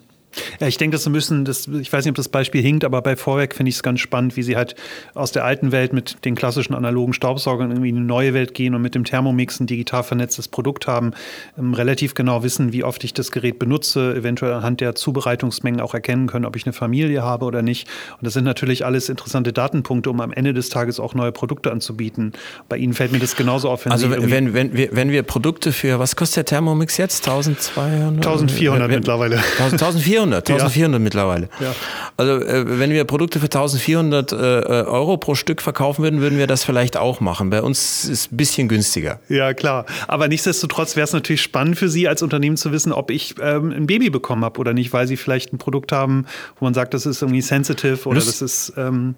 Ja, 0.59 0.67
ich 0.67 0.77
denke, 0.77 0.95
das 0.95 1.07
müssen, 1.09 1.45
das, 1.45 1.67
ich 1.67 1.91
weiß 1.91 2.05
nicht, 2.05 2.11
ob 2.11 2.15
das 2.15 2.29
Beispiel 2.29 2.61
hinkt, 2.61 2.83
aber 2.83 3.01
bei 3.01 3.15
Vorwerk 3.15 3.55
finde 3.55 3.69
ich 3.69 3.75
es 3.75 3.83
ganz 3.83 3.99
spannend, 3.99 4.35
wie 4.35 4.43
sie 4.43 4.55
halt 4.55 4.75
aus 5.13 5.31
der 5.31 5.45
alten 5.45 5.71
Welt 5.71 5.93
mit 5.93 6.23
den 6.25 6.35
klassischen 6.35 6.73
analogen 6.73 7.13
Staubsaugern 7.13 7.71
irgendwie 7.71 7.89
in 7.89 7.97
eine 7.97 8.05
neue 8.05 8.33
Welt 8.33 8.53
gehen 8.53 8.75
und 8.75 8.81
mit 8.81 8.95
dem 8.95 9.03
Thermomix 9.03 9.59
ein 9.59 9.67
digital 9.67 10.03
vernetztes 10.03 10.47
Produkt 10.47 10.87
haben, 10.87 11.11
ähm, 11.57 11.73
relativ 11.73 12.13
genau 12.13 12.43
wissen, 12.43 12.73
wie 12.73 12.83
oft 12.83 13.03
ich 13.03 13.13
das 13.13 13.31
Gerät 13.31 13.59
benutze, 13.59 14.15
eventuell 14.15 14.53
anhand 14.53 14.81
der 14.81 14.95
Zubereitungsmengen 14.95 15.81
auch 15.81 15.93
erkennen 15.93 16.27
können, 16.27 16.45
ob 16.45 16.55
ich 16.55 16.65
eine 16.65 16.73
Familie 16.73 17.23
habe 17.23 17.45
oder 17.45 17.61
nicht. 17.61 17.87
Und 18.13 18.25
das 18.25 18.33
sind 18.33 18.43
natürlich 18.43 18.85
alles 18.85 19.09
interessante 19.09 19.53
Datenpunkte, 19.53 20.09
um 20.09 20.21
am 20.21 20.31
Ende 20.31 20.53
des 20.53 20.69
Tages 20.69 20.99
auch 20.99 21.13
neue 21.13 21.31
Produkte 21.31 21.71
anzubieten. 21.71 22.33
Bei 22.69 22.77
Ihnen 22.77 22.93
fällt 22.93 23.11
mir 23.11 23.19
das 23.19 23.35
genauso 23.35 23.69
auf. 23.69 23.85
Wenn 23.85 23.91
also 23.91 24.09
wenn, 24.09 24.31
wenn, 24.31 24.53
wenn, 24.53 24.73
wir, 24.73 24.89
wenn 24.91 25.11
wir 25.11 25.23
Produkte 25.23 25.71
für, 25.71 25.99
was 25.99 26.15
kostet 26.15 26.37
der 26.37 26.45
Thermomix 26.45 26.97
jetzt? 26.97 27.27
1200? 27.27 28.25
1400 28.25 28.89
mittlerweile. 28.89 29.37
1400? 29.59 30.24
1400, 30.33 30.49
1400 30.49 30.99
ja. 30.99 31.03
mittlerweile. 31.03 31.49
Ja. 31.59 31.75
Also 32.17 32.45
äh, 32.45 32.79
wenn 32.79 32.91
wir 32.91 33.03
Produkte 33.05 33.39
für 33.39 33.45
1400 33.45 34.31
äh, 34.31 34.35
Euro 34.35 35.17
pro 35.17 35.35
Stück 35.35 35.61
verkaufen 35.61 36.03
würden, 36.03 36.21
würden 36.21 36.37
wir 36.37 36.47
das 36.47 36.63
vielleicht 36.63 36.97
auch 36.97 37.19
machen. 37.19 37.49
Bei 37.49 37.61
uns 37.61 38.05
ist 38.05 38.09
es 38.09 38.31
ein 38.31 38.37
bisschen 38.37 38.67
günstiger. 38.67 39.19
Ja, 39.29 39.53
klar. 39.53 39.85
Aber 40.07 40.27
nichtsdestotrotz 40.27 40.95
wäre 40.95 41.05
es 41.05 41.13
natürlich 41.13 41.41
spannend 41.41 41.77
für 41.77 41.89
Sie 41.89 42.07
als 42.07 42.21
Unternehmen 42.21 42.57
zu 42.57 42.71
wissen, 42.71 42.91
ob 42.91 43.11
ich 43.11 43.35
ähm, 43.41 43.71
ein 43.71 43.87
Baby 43.87 44.09
bekommen 44.09 44.43
habe 44.43 44.59
oder 44.59 44.73
nicht, 44.73 44.93
weil 44.93 45.07
Sie 45.07 45.17
vielleicht 45.17 45.53
ein 45.53 45.57
Produkt 45.57 45.91
haben, 45.91 46.25
wo 46.59 46.65
man 46.65 46.73
sagt, 46.73 46.93
das 46.93 47.05
ist 47.05 47.21
irgendwie 47.21 47.41
sensitive 47.41 48.07
oder 48.07 48.15
Lust 48.15 48.27
das 48.27 48.41
ist... 48.41 48.73
Ähm, 48.77 49.15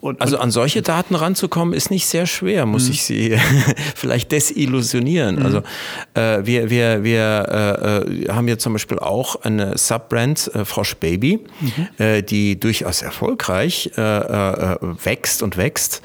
und, 0.00 0.20
also 0.20 0.38
an 0.38 0.50
solche 0.50 0.82
Daten 0.82 1.14
ranzukommen, 1.14 1.74
ist 1.74 1.90
nicht 1.90 2.06
sehr 2.06 2.26
schwer, 2.26 2.66
muss 2.66 2.86
mhm. 2.86 2.92
ich 2.92 3.02
Sie 3.04 3.38
vielleicht 3.94 4.32
desillusionieren. 4.32 5.36
Mhm. 5.36 5.46
Also 5.46 5.62
äh, 6.14 6.44
wir, 6.46 6.70
wir, 6.70 7.04
wir 7.04 8.04
äh, 8.06 8.28
haben 8.32 8.48
ja 8.48 8.56
zum 8.56 8.72
Beispiel 8.72 8.98
auch 8.98 9.36
eine 9.42 9.76
Subbrand, 9.76 10.50
äh, 10.54 10.64
Frosch 10.64 10.96
Baby, 10.96 11.40
mhm. 11.60 11.88
äh, 11.98 12.22
die 12.22 12.58
durchaus 12.58 13.02
erfolgreich 13.02 13.90
äh, 13.96 14.00
äh, 14.00 14.76
wächst 15.04 15.42
und 15.42 15.56
wächst 15.56 16.02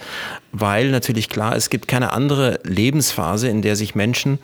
weil 0.59 0.89
natürlich 0.89 1.27
klar, 1.27 1.55
es 1.55 1.69
gibt 1.69 1.87
keine 1.87 2.13
andere 2.13 2.59
Lebensphase, 2.63 3.49
in 3.49 3.61
der 3.61 3.75
sich 3.75 3.93
Menschen 3.93 4.39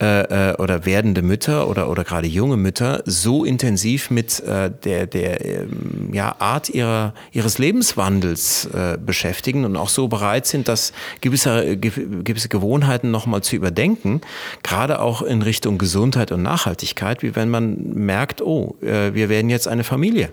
äh, 0.00 0.50
äh, 0.50 0.56
oder 0.56 0.86
werdende 0.86 1.20
Mütter 1.20 1.68
oder, 1.68 1.90
oder 1.90 2.02
gerade 2.02 2.26
junge 2.26 2.56
Mütter 2.56 3.02
so 3.04 3.44
intensiv 3.44 4.10
mit 4.10 4.40
äh, 4.40 4.70
der, 4.84 5.06
der 5.06 5.44
ähm, 5.44 6.10
ja, 6.12 6.34
Art 6.38 6.70
ihrer, 6.70 7.12
ihres 7.32 7.58
Lebenswandels 7.58 8.66
äh, 8.66 8.96
beschäftigen 8.96 9.66
und 9.66 9.76
auch 9.76 9.90
so 9.90 10.08
bereit 10.08 10.46
sind, 10.46 10.66
das 10.66 10.92
gewisse, 11.20 11.76
gewisse 11.76 12.48
Gewohnheiten 12.48 13.10
nochmal 13.10 13.42
zu 13.42 13.56
überdenken, 13.56 14.22
gerade 14.62 15.00
auch 15.00 15.20
in 15.20 15.42
Richtung 15.42 15.76
Gesundheit 15.76 16.32
und 16.32 16.42
Nachhaltigkeit, 16.42 17.22
wie 17.22 17.36
wenn 17.36 17.50
man 17.50 17.76
merkt, 17.94 18.40
oh, 18.40 18.76
äh, 18.80 19.12
wir 19.12 19.28
werden 19.28 19.50
jetzt 19.50 19.68
eine 19.68 19.84
Familie. 19.84 20.30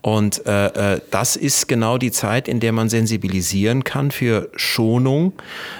Und 0.00 0.46
äh, 0.46 0.94
äh, 0.94 1.00
das 1.10 1.36
ist 1.36 1.68
genau 1.68 1.98
die 1.98 2.10
Zeit, 2.10 2.48
in 2.48 2.60
der 2.60 2.72
man 2.72 2.88
sensibilisieren 2.88 3.84
kann 3.84 4.10
für 4.10 4.50
Schonung 4.56 5.32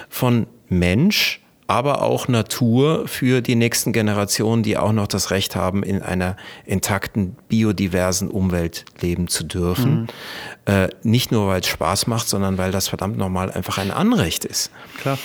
von 0.09 0.47
Mensch, 0.68 1.40
aber 1.66 2.03
auch 2.03 2.28
Natur 2.28 3.09
für 3.09 3.40
die 3.40 3.55
nächsten 3.55 3.93
Generationen, 3.93 4.62
die 4.62 4.76
auch 4.76 4.93
noch 4.93 5.07
das 5.07 5.30
Recht 5.30 5.57
haben, 5.57 5.82
in 5.82 6.03
einer 6.03 6.36
intakten, 6.66 7.36
biodiversen 7.49 8.30
Umwelt 8.30 8.84
leben 9.01 9.28
zu 9.28 9.45
dürfen. 9.45 10.03
Mhm. 10.03 10.07
Äh, 10.66 10.88
nicht 11.03 11.32
nur, 11.32 11.49
weil 11.49 11.61
es 11.61 11.66
Spaß 11.66 12.07
macht, 12.07 12.28
sondern 12.28 12.59
weil 12.59 12.72
das 12.72 12.88
verdammt 12.88 13.16
nochmal 13.16 13.51
einfach 13.51 13.78
ein 13.78 13.90
Anrecht 13.90 14.45
ist. 14.45 14.70
Klar 15.01 15.18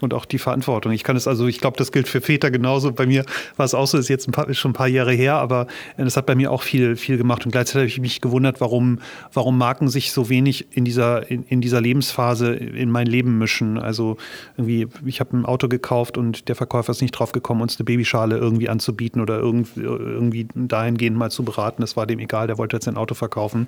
und 0.00 0.14
auch 0.14 0.24
die 0.24 0.38
Verantwortung. 0.38 0.92
Ich 0.92 1.04
kann 1.04 1.16
es 1.16 1.26
also, 1.26 1.46
ich 1.46 1.60
glaube, 1.60 1.76
das 1.76 1.92
gilt 1.92 2.08
für 2.08 2.20
Väter 2.20 2.50
genauso. 2.50 2.92
Bei 2.92 3.06
mir 3.06 3.24
war 3.56 3.66
es 3.66 3.74
auch 3.74 3.86
so, 3.86 3.98
ist 3.98 4.08
jetzt 4.08 4.28
ein 4.28 4.32
paar, 4.32 4.48
ist 4.48 4.58
schon 4.58 4.70
ein 4.70 4.74
paar 4.74 4.88
Jahre 4.88 5.12
her, 5.12 5.34
aber 5.34 5.66
es 5.96 6.16
hat 6.16 6.26
bei 6.26 6.34
mir 6.34 6.52
auch 6.52 6.62
viel, 6.62 6.96
viel 6.96 7.16
gemacht. 7.16 7.44
Und 7.44 7.52
gleichzeitig 7.52 7.80
habe 7.80 7.88
ich 7.88 8.00
mich 8.00 8.20
gewundert, 8.20 8.60
warum, 8.60 9.00
warum 9.32 9.58
Marken 9.58 9.88
sich 9.88 10.12
so 10.12 10.28
wenig 10.28 10.68
in 10.76 10.84
dieser, 10.84 11.30
in, 11.30 11.44
in 11.44 11.60
dieser 11.60 11.80
Lebensphase 11.80 12.54
in 12.54 12.90
mein 12.90 13.06
Leben 13.06 13.38
mischen. 13.38 13.78
Also 13.78 14.16
irgendwie, 14.56 14.88
ich 15.04 15.20
habe 15.20 15.36
ein 15.36 15.44
Auto 15.44 15.68
gekauft 15.68 16.18
und 16.18 16.48
der 16.48 16.56
Verkäufer 16.56 16.92
ist 16.92 17.02
nicht 17.02 17.12
drauf 17.12 17.32
gekommen, 17.32 17.62
uns 17.62 17.78
eine 17.78 17.84
Babyschale 17.84 18.36
irgendwie 18.36 18.68
anzubieten 18.68 19.20
oder 19.20 19.38
irgendwie, 19.38 19.80
irgendwie 19.80 20.48
dahingehend 20.54 21.16
mal 21.16 21.30
zu 21.30 21.44
beraten. 21.44 21.82
Das 21.82 21.96
war 21.96 22.06
dem 22.06 22.18
egal, 22.18 22.46
der 22.46 22.58
wollte 22.58 22.76
jetzt 22.76 22.88
ein 22.88 22.96
Auto 22.96 23.14
verkaufen. 23.14 23.66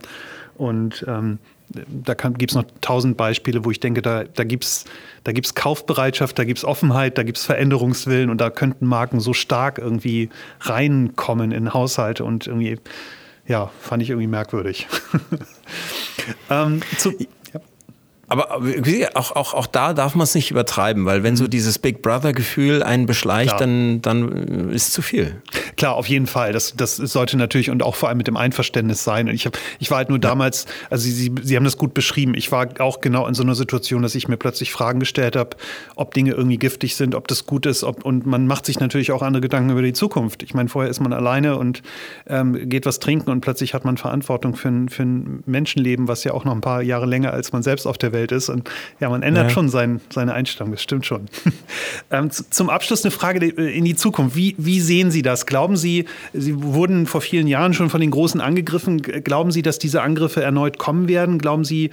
Und 0.56 1.04
ähm, 1.08 1.38
da 1.70 2.14
gibt 2.14 2.50
es 2.50 2.56
noch 2.56 2.64
tausend 2.80 3.16
Beispiele, 3.16 3.64
wo 3.64 3.70
ich 3.70 3.80
denke, 3.80 4.02
da, 4.02 4.24
da 4.24 4.44
gibt 4.44 4.64
es 4.64 4.84
da 5.24 5.32
gibt's 5.32 5.54
Kaufbereitschaft, 5.54 6.38
da 6.38 6.44
gibt 6.44 6.58
es 6.58 6.64
Offenheit, 6.64 7.18
da 7.18 7.22
gibt 7.22 7.38
es 7.38 7.44
Veränderungswillen 7.44 8.30
und 8.30 8.40
da 8.40 8.50
könnten 8.50 8.86
Marken 8.86 9.20
so 9.20 9.32
stark 9.32 9.78
irgendwie 9.78 10.30
reinkommen 10.60 11.52
in 11.52 11.74
Haushalte 11.74 12.24
und 12.24 12.46
irgendwie, 12.46 12.78
ja, 13.46 13.70
fand 13.80 14.02
ich 14.02 14.10
irgendwie 14.10 14.28
merkwürdig. 14.28 14.88
ähm, 16.50 16.80
zu, 16.96 17.12
aber 18.30 18.60
auch, 19.14 19.32
auch, 19.34 19.54
auch 19.54 19.66
da 19.66 19.92
darf 19.92 20.14
man 20.14 20.22
es 20.22 20.36
nicht 20.36 20.52
übertreiben, 20.52 21.04
weil 21.04 21.24
wenn 21.24 21.36
so 21.36 21.44
mhm. 21.44 21.50
dieses 21.50 21.80
Big 21.80 22.00
Brother-Gefühl 22.00 22.80
einen 22.80 23.06
beschleicht, 23.06 23.60
dann, 23.60 24.00
dann 24.02 24.70
ist 24.70 24.92
zu 24.92 25.02
viel. 25.02 25.42
Klar, 25.76 25.96
auf 25.96 26.08
jeden 26.08 26.28
Fall. 26.28 26.52
Das, 26.52 26.74
das 26.76 26.96
sollte 26.96 27.36
natürlich 27.36 27.70
und 27.70 27.82
auch 27.82 27.96
vor 27.96 28.08
allem 28.08 28.18
mit 28.18 28.28
dem 28.28 28.36
Einverständnis 28.36 29.02
sein. 29.02 29.28
Und 29.28 29.34
ich, 29.34 29.46
hab, 29.46 29.58
ich 29.80 29.90
war 29.90 29.98
halt 29.98 30.10
nur 30.10 30.20
damals, 30.20 30.66
also 30.90 31.02
Sie, 31.02 31.10
Sie, 31.10 31.32
Sie 31.42 31.56
haben 31.56 31.64
das 31.64 31.76
gut 31.76 31.92
beschrieben, 31.92 32.34
ich 32.34 32.52
war 32.52 32.68
auch 32.78 33.00
genau 33.00 33.26
in 33.26 33.34
so 33.34 33.42
einer 33.42 33.56
Situation, 33.56 34.02
dass 34.02 34.14
ich 34.14 34.28
mir 34.28 34.36
plötzlich 34.36 34.70
Fragen 34.70 35.00
gestellt 35.00 35.34
habe, 35.34 35.56
ob 35.96 36.14
Dinge 36.14 36.30
irgendwie 36.30 36.58
giftig 36.58 36.94
sind, 36.94 37.16
ob 37.16 37.26
das 37.26 37.46
gut 37.46 37.66
ist. 37.66 37.82
Ob, 37.82 38.04
und 38.04 38.26
man 38.26 38.46
macht 38.46 38.64
sich 38.64 38.78
natürlich 38.78 39.10
auch 39.10 39.22
andere 39.22 39.40
Gedanken 39.40 39.70
über 39.70 39.82
die 39.82 39.92
Zukunft. 39.92 40.44
Ich 40.44 40.54
meine, 40.54 40.68
vorher 40.68 40.88
ist 40.88 41.00
man 41.00 41.12
alleine 41.12 41.56
und 41.56 41.82
ähm, 42.28 42.68
geht 42.68 42.86
was 42.86 43.00
trinken 43.00 43.30
und 43.30 43.40
plötzlich 43.40 43.74
hat 43.74 43.84
man 43.84 43.96
Verantwortung 43.96 44.54
für 44.54 44.68
ein, 44.68 44.88
für 44.88 45.02
ein 45.02 45.42
Menschenleben, 45.46 46.06
was 46.06 46.22
ja 46.22 46.32
auch 46.32 46.44
noch 46.44 46.52
ein 46.52 46.60
paar 46.60 46.82
Jahre 46.82 47.06
länger 47.06 47.32
als 47.32 47.52
man 47.52 47.64
selbst 47.64 47.86
auf 47.86 47.98
der 47.98 48.12
Welt 48.12 48.19
Welt 48.20 48.32
ist. 48.32 48.48
Und 48.48 48.70
ja, 49.00 49.08
man 49.08 49.22
ändert 49.22 49.48
ja. 49.48 49.50
schon 49.50 49.68
sein, 49.68 50.00
seine 50.12 50.34
Einstellung, 50.34 50.72
das 50.72 50.82
stimmt 50.82 51.06
schon. 51.06 51.26
ähm, 52.10 52.30
zum 52.30 52.70
Abschluss 52.70 53.04
eine 53.04 53.10
Frage 53.10 53.46
in 53.46 53.84
die 53.84 53.96
Zukunft. 53.96 54.36
Wie, 54.36 54.54
wie 54.58 54.80
sehen 54.80 55.10
Sie 55.10 55.22
das? 55.22 55.46
Glauben 55.46 55.76
Sie, 55.76 56.04
Sie 56.32 56.62
wurden 56.62 57.06
vor 57.06 57.20
vielen 57.20 57.46
Jahren 57.46 57.74
schon 57.74 57.90
von 57.90 58.00
den 58.00 58.10
Großen 58.10 58.40
angegriffen. 58.40 59.00
Glauben 59.02 59.50
Sie, 59.50 59.62
dass 59.62 59.78
diese 59.78 60.02
Angriffe 60.02 60.42
erneut 60.42 60.78
kommen 60.78 61.08
werden? 61.08 61.38
Glauben 61.38 61.64
Sie, 61.64 61.90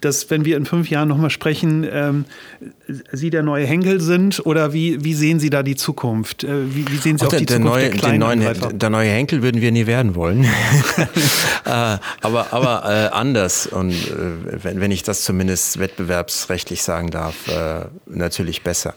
dass, 0.00 0.30
wenn 0.30 0.44
wir 0.44 0.56
in 0.56 0.66
fünf 0.66 0.88
Jahren 0.90 1.08
nochmal 1.08 1.30
sprechen, 1.30 1.86
ähm, 1.90 2.24
Sie 3.12 3.30
der 3.30 3.42
neue 3.42 3.66
Henkel 3.66 4.00
sind? 4.00 4.44
Oder 4.44 4.72
wie, 4.72 5.04
wie 5.04 5.14
sehen 5.14 5.38
Sie 5.38 5.50
da 5.50 5.62
die 5.62 5.76
Zukunft? 5.76 6.44
Äh, 6.44 6.74
wie, 6.74 6.86
wie, 6.90 6.96
sehen 6.96 7.18
Sie 7.18 7.26
auch 7.26 7.32
die 7.32 7.46
der, 7.46 7.58
Zukunft 7.58 7.74
neue, 7.74 7.90
der 7.90 7.98
kleinen 7.98 8.18
neuen, 8.20 8.78
Der 8.78 8.90
neue 8.90 9.10
Henkel 9.10 9.42
würden 9.42 9.60
wir 9.60 9.72
nie 9.72 9.86
werden 9.86 10.14
wollen. 10.14 10.44
äh, 11.64 11.98
aber 12.20 12.52
aber 12.52 12.82
äh, 12.84 13.14
anders. 13.14 13.66
Und 13.66 13.92
äh, 13.92 14.62
wenn, 14.62 14.80
wenn 14.80 14.90
ich 14.90 15.02
das 15.02 15.22
zumindest 15.22 15.78
wettbewerbsrechtlich 15.78 16.82
sagen 16.82 17.10
darf, 17.10 17.48
äh, 17.48 17.86
natürlich 18.06 18.62
besser. 18.62 18.94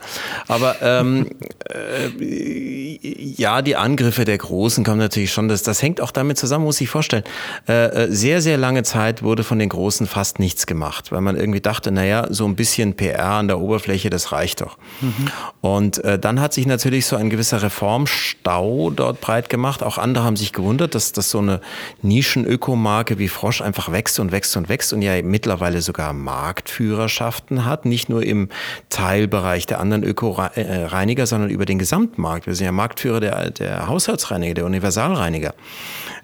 Aber 0.47 0.77
ähm, 0.81 1.27
äh, 1.69 2.97
ja, 3.37 3.61
die 3.61 3.75
Angriffe 3.75 4.25
der 4.25 4.37
Großen 4.37 4.83
kommen 4.83 4.99
natürlich 4.99 5.31
schon. 5.31 5.47
Das, 5.47 5.63
das 5.63 5.81
hängt 5.81 6.01
auch 6.01 6.11
damit 6.11 6.37
zusammen, 6.37 6.65
muss 6.65 6.79
ich 6.81 6.89
vorstellen. 6.89 7.23
sehr, 7.67 8.41
sehr 8.41 8.57
lange 8.57 8.83
Zeit 8.83 9.23
wurde 9.23 9.43
von 9.43 9.59
den 9.59 9.69
Großen 9.69 10.07
fast 10.07 10.39
nichts 10.39 10.65
gemacht 10.65 10.92
gemacht, 10.93 11.11
weil 11.11 11.21
man 11.21 11.35
irgendwie 11.35 11.61
dachte, 11.61 11.91
naja, 11.91 12.27
so 12.29 12.45
ein 12.45 12.55
bisschen 12.55 12.95
PR 12.95 13.25
an 13.25 13.47
der 13.47 13.59
Oberfläche, 13.59 14.09
das 14.09 14.31
reicht 14.31 14.61
doch. 14.61 14.77
Mhm. 15.01 15.31
Und 15.61 16.03
äh, 16.03 16.19
dann 16.19 16.39
hat 16.39 16.53
sich 16.53 16.65
natürlich 16.65 17.05
so 17.05 17.15
ein 17.15 17.29
gewisser 17.29 17.61
Reformstau 17.61 18.91
dort 18.91 19.21
breit 19.21 19.49
gemacht. 19.49 19.83
Auch 19.83 19.97
andere 19.97 20.23
haben 20.23 20.35
sich 20.35 20.53
gewundert, 20.53 20.95
dass, 20.95 21.11
dass 21.11 21.29
so 21.29 21.39
eine 21.39 21.61
Nischenökomarke 22.01 23.17
wie 23.17 23.27
Frosch 23.27 23.61
einfach 23.61 23.91
wächst 23.91 24.19
und 24.19 24.31
wächst 24.31 24.55
und 24.57 24.69
wächst 24.69 24.93
und 24.93 25.01
ja 25.01 25.21
mittlerweile 25.21 25.81
sogar 25.81 26.13
Marktführerschaften 26.13 27.65
hat, 27.65 27.85
nicht 27.85 28.09
nur 28.09 28.23
im 28.23 28.49
Teilbereich 28.89 29.65
der 29.65 29.79
anderen 29.79 30.03
Ökoreiniger, 30.03 31.25
sondern 31.25 31.49
über 31.49 31.65
den 31.65 31.79
Gesamtmarkt. 31.79 32.47
Wir 32.47 32.55
sind 32.55 32.65
ja 32.65 32.71
Marktführer 32.71 33.19
der, 33.19 33.51
der 33.51 33.87
Haushaltsreiniger, 33.87 34.53
der 34.53 34.65
Universalreiniger. 34.65 35.53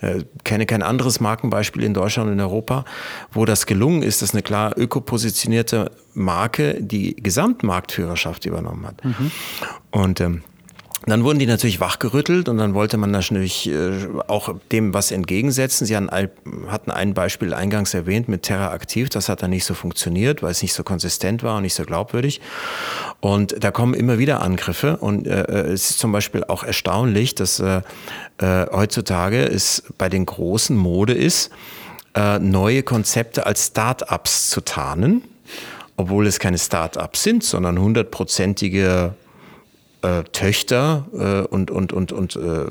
Äh, 0.01 0.23
kenne 0.43 0.65
kein 0.65 0.81
anderes 0.81 1.19
Markenbeispiel 1.19 1.83
in 1.83 1.93
Deutschland 1.93 2.27
und 2.27 2.33
in 2.33 2.41
Europa, 2.41 2.85
wo 3.31 3.45
das 3.45 3.65
gelungen 3.65 4.01
ist, 4.01 4.21
dass 4.21 4.33
eine 4.33 4.41
klar 4.59 4.77
ökopositionierte 4.77 5.91
Marke 6.13 6.77
die 6.79 7.15
Gesamtmarktführerschaft 7.15 8.45
übernommen 8.45 8.85
hat. 8.85 9.03
Mhm. 9.05 9.31
Und 9.91 10.21
ähm, 10.21 10.43
dann 11.05 11.23
wurden 11.23 11.39
die 11.39 11.45
natürlich 11.45 11.79
wachgerüttelt 11.79 12.49
und 12.49 12.57
dann 12.57 12.73
wollte 12.73 12.97
man 12.97 13.09
natürlich 13.09 13.69
äh, 13.69 13.91
auch 14.27 14.53
dem 14.71 14.93
was 14.93 15.11
entgegensetzen. 15.11 15.87
Sie 15.87 15.95
hatten 15.95 16.91
ein 16.91 17.13
Beispiel 17.13 17.53
eingangs 17.53 17.93
erwähnt 17.93 18.27
mit 18.27 18.43
Terra 18.43 18.71
Aktiv. 18.71 19.09
Das 19.09 19.29
hat 19.29 19.41
dann 19.41 19.49
nicht 19.51 19.63
so 19.63 19.73
funktioniert, 19.73 20.43
weil 20.43 20.51
es 20.51 20.61
nicht 20.61 20.73
so 20.73 20.83
konsistent 20.83 21.41
war 21.41 21.55
und 21.55 21.63
nicht 21.63 21.73
so 21.73 21.83
glaubwürdig. 21.83 22.41
Und 23.21 23.63
da 23.63 23.71
kommen 23.71 23.93
immer 23.93 24.19
wieder 24.19 24.41
Angriffe. 24.41 24.97
Und 24.97 25.25
äh, 25.25 25.43
äh 25.43 25.71
es 25.71 25.89
ist 25.91 25.99
zum 25.99 26.11
Beispiel 26.11 26.43
auch 26.43 26.63
erstaunlich, 26.63 27.33
dass 27.33 27.59
äh, 27.61 27.81
äh, 28.39 28.65
heutzutage 28.71 29.41
es 29.45 29.83
bei 29.97 30.09
den 30.09 30.25
großen 30.25 30.75
Mode 30.75 31.13
ist, 31.13 31.49
äh, 32.19 32.39
neue 32.39 32.83
Konzepte 32.83 33.45
als 33.45 33.67
Start-ups 33.67 34.49
zu 34.49 34.59
tarnen, 34.61 35.23
obwohl 35.95 36.27
es 36.27 36.39
keine 36.39 36.57
Start-ups 36.57 37.23
sind, 37.23 37.43
sondern 37.45 37.79
hundertprozentige 37.79 39.13
äh, 40.01 40.23
Töchter 40.33 41.05
äh, 41.13 41.47
und, 41.47 41.71
und, 41.71 41.93
und, 41.93 42.11
und 42.11 42.35
äh, 42.35 42.65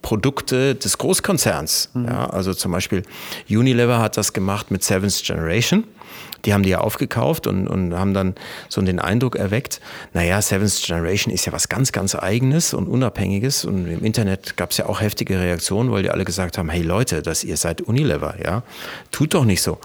Produkte 0.00 0.76
des 0.76 0.96
Großkonzerns. 0.96 1.90
Mhm. 1.92 2.06
Ja, 2.06 2.30
also 2.30 2.54
zum 2.54 2.72
Beispiel 2.72 3.02
Unilever 3.50 3.98
hat 3.98 4.16
das 4.16 4.32
gemacht 4.32 4.70
mit 4.70 4.82
Seventh 4.82 5.22
Generation. 5.24 5.84
Die 6.44 6.54
haben 6.54 6.62
die 6.62 6.70
ja 6.70 6.78
aufgekauft 6.78 7.46
und, 7.46 7.68
und 7.68 7.94
haben 7.94 8.14
dann 8.14 8.34
so 8.68 8.80
den 8.80 8.98
Eindruck 8.98 9.36
erweckt, 9.36 9.80
naja, 10.12 10.40
Seventh 10.40 10.82
Generation 10.84 11.32
ist 11.32 11.44
ja 11.46 11.52
was 11.52 11.68
ganz, 11.68 11.92
ganz 11.92 12.14
Eigenes 12.14 12.74
und 12.74 12.88
Unabhängiges. 12.88 13.64
Und 13.64 13.86
im 13.86 14.04
Internet 14.04 14.56
gab 14.56 14.70
es 14.70 14.78
ja 14.78 14.86
auch 14.86 15.00
heftige 15.00 15.38
Reaktionen, 15.38 15.90
weil 15.90 16.02
die 16.02 16.10
alle 16.10 16.24
gesagt 16.24 16.58
haben, 16.58 16.68
hey 16.68 16.82
Leute, 16.82 17.22
dass 17.22 17.44
ihr 17.44 17.56
seid 17.56 17.82
Unilever, 17.82 18.34
ja, 18.42 18.62
tut 19.10 19.34
doch 19.34 19.44
nicht 19.44 19.62
so. 19.62 19.78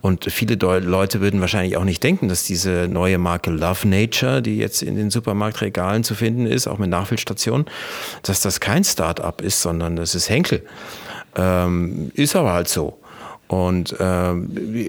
Und 0.00 0.30
viele 0.30 0.54
Leute 0.54 1.20
würden 1.20 1.40
wahrscheinlich 1.40 1.76
auch 1.76 1.84
nicht 1.84 2.02
denken, 2.02 2.28
dass 2.28 2.44
diese 2.44 2.88
neue 2.88 3.18
Marke 3.18 3.50
Love 3.50 3.86
Nature, 3.88 4.42
die 4.42 4.58
jetzt 4.58 4.82
in 4.82 4.96
den 4.96 5.10
Supermarktregalen 5.10 6.04
zu 6.04 6.14
finden 6.14 6.46
ist, 6.46 6.66
auch 6.66 6.78
mit 6.78 6.90
Nachfüllstationen, 6.90 7.66
dass 8.22 8.40
das 8.40 8.60
kein 8.60 8.84
Start-up 8.84 9.40
ist, 9.40 9.62
sondern 9.62 9.96
das 9.96 10.14
ist 10.14 10.28
Henkel. 10.28 10.62
Ähm, 11.36 12.10
ist 12.14 12.36
aber 12.36 12.52
halt 12.52 12.68
so. 12.68 12.98
Und 13.52 13.94
äh, 14.00 14.32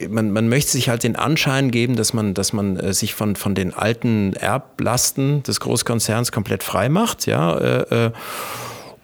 man, 0.08 0.32
man 0.32 0.48
möchte 0.48 0.72
sich 0.72 0.88
halt 0.88 1.04
den 1.04 1.18
Anschein 1.18 1.70
geben, 1.70 1.98
dass 1.98 2.14
man, 2.14 2.34
dass 2.34 2.54
man 2.54 2.78
äh, 2.78 2.94
sich 2.94 3.14
von, 3.14 3.36
von 3.36 3.56
den 3.56 3.74
alten 3.74 4.32
Erblasten 4.32 5.44
des 5.44 5.60
Großkonzerns 5.60 6.32
komplett 6.32 6.64
frei 6.64 6.88
macht, 6.88 7.26
ja. 7.26 7.58
Äh, 7.58 8.06
äh 8.06 8.12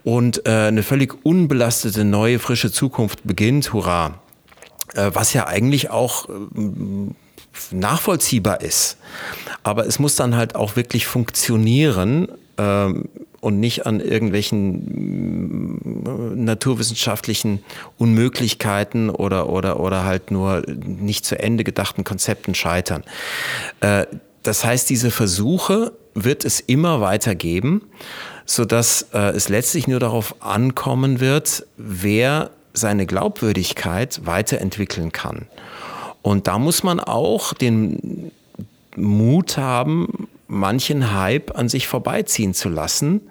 und 0.06 0.45
äh, 0.45 0.68
eine 0.68 0.81
völlig 0.81 1.26
unbelastete 1.26 2.06
neue, 2.06 2.40
frische 2.40 2.72
Zukunft 2.72 3.19
beginnt. 3.26 3.73
Hurra! 3.73 4.22
Äh, 4.94 5.11
was 5.14 5.34
ja 5.34 5.45
eigentlich 5.48 5.90
auch 5.90 6.30
nachvollziehbar 7.72 8.61
ist. 8.61 8.95
Aber 9.64 9.86
es 9.86 9.99
muss 9.99 10.15
dann 10.15 10.38
halt 10.38 10.56
auch 10.56 10.77
wirklich 10.77 11.06
funktionieren. 11.06 12.30
Und 13.41 13.60
nicht 13.60 13.86
an 13.86 13.99
irgendwelchen 14.02 15.80
mm, 15.84 16.44
naturwissenschaftlichen 16.44 17.64
Unmöglichkeiten 17.98 19.10
oder, 19.10 19.49
oder, 19.49 19.80
oder 19.80 20.03
halt 20.03 20.32
nur 20.32 20.64
nicht 20.68 21.26
zu 21.26 21.40
Ende 21.40 21.64
gedachten 21.64 22.03
Konzepten 22.03 22.53
scheitern. 22.56 23.03
Äh, 23.82 24.06
das 24.44 24.64
heißt, 24.64 24.90
diese 24.90 25.11
Versuche 25.11 25.94
wird 26.16 26.45
es 26.45 26.60
immer 26.60 27.02
weiter 27.02 27.36
geben, 27.36 27.84
sodass 28.45 29.07
äh, 29.14 29.32
es 29.32 29.49
letztlich 29.49 29.88
nur 29.88 29.99
darauf 29.99 30.41
ankommen 30.41 31.20
wird, 31.20 31.66
wer 31.78 32.52
seine 32.74 33.06
Glaubwürdigkeit 33.06 34.22
weiterentwickeln 34.26 35.11
kann. 35.11 35.48
Und 36.22 36.48
da 36.48 36.57
muss 36.60 36.84
man 36.84 36.99
auch 36.99 37.53
den 37.53 38.32
Mut 38.95 39.57
haben, 39.57 40.28
manchen 40.50 41.14
Hype 41.14 41.58
an 41.58 41.70
sich 41.70 41.88
vorbeiziehen 41.88 42.54
zu 42.54 42.68
lassen, 42.68 43.22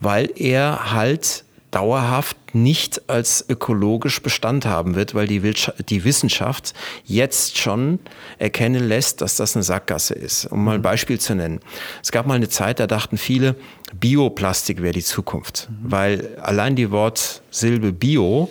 weil 0.00 0.30
er 0.36 0.92
halt 0.92 1.44
dauerhaft 1.74 2.36
nicht 2.54 3.10
als 3.10 3.44
ökologisch 3.48 4.22
Bestand 4.22 4.64
haben 4.64 4.94
wird, 4.94 5.14
weil 5.14 5.26
die, 5.26 5.40
die, 5.88 6.04
Wissenschaft 6.04 6.72
jetzt 7.04 7.58
schon 7.58 7.98
erkennen 8.38 8.86
lässt, 8.86 9.20
dass 9.20 9.34
das 9.34 9.56
eine 9.56 9.64
Sackgasse 9.64 10.14
ist. 10.14 10.46
Um 10.46 10.62
mal 10.62 10.74
ein 10.74 10.78
mhm. 10.78 10.82
Beispiel 10.82 11.18
zu 11.18 11.34
nennen. 11.34 11.58
Es 12.00 12.12
gab 12.12 12.26
mal 12.26 12.34
eine 12.34 12.48
Zeit, 12.48 12.78
da 12.78 12.86
dachten 12.86 13.18
viele, 13.18 13.56
Bioplastik 13.92 14.82
wäre 14.82 14.92
die 14.92 15.02
Zukunft, 15.02 15.68
mhm. 15.68 15.90
weil 15.90 16.36
allein 16.40 16.76
die 16.76 16.92
Wortsilbe 16.92 17.92
Bio 17.92 18.48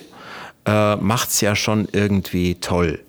äh, 0.65 0.97
macht 0.97 1.29
es 1.29 1.39
ja 1.39 1.55
schon 1.55 1.87
irgendwie 1.93 2.55
toll. 2.55 2.99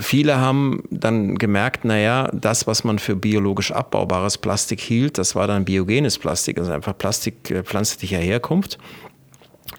Viele 0.00 0.38
haben 0.38 0.82
dann 0.90 1.36
gemerkt, 1.36 1.84
naja, 1.84 2.28
das, 2.32 2.66
was 2.66 2.82
man 2.82 2.98
für 2.98 3.14
biologisch 3.14 3.70
abbaubares 3.70 4.38
Plastik 4.38 4.80
hielt, 4.80 5.16
das 5.16 5.34
war 5.34 5.46
dann 5.46 5.64
biogenes 5.64 6.18
Plastik, 6.18 6.58
also 6.58 6.72
einfach 6.72 6.96
Plastik 6.96 7.50
äh, 7.50 7.62
pflanzlicher 7.62 8.18
Herkunft. 8.18 8.78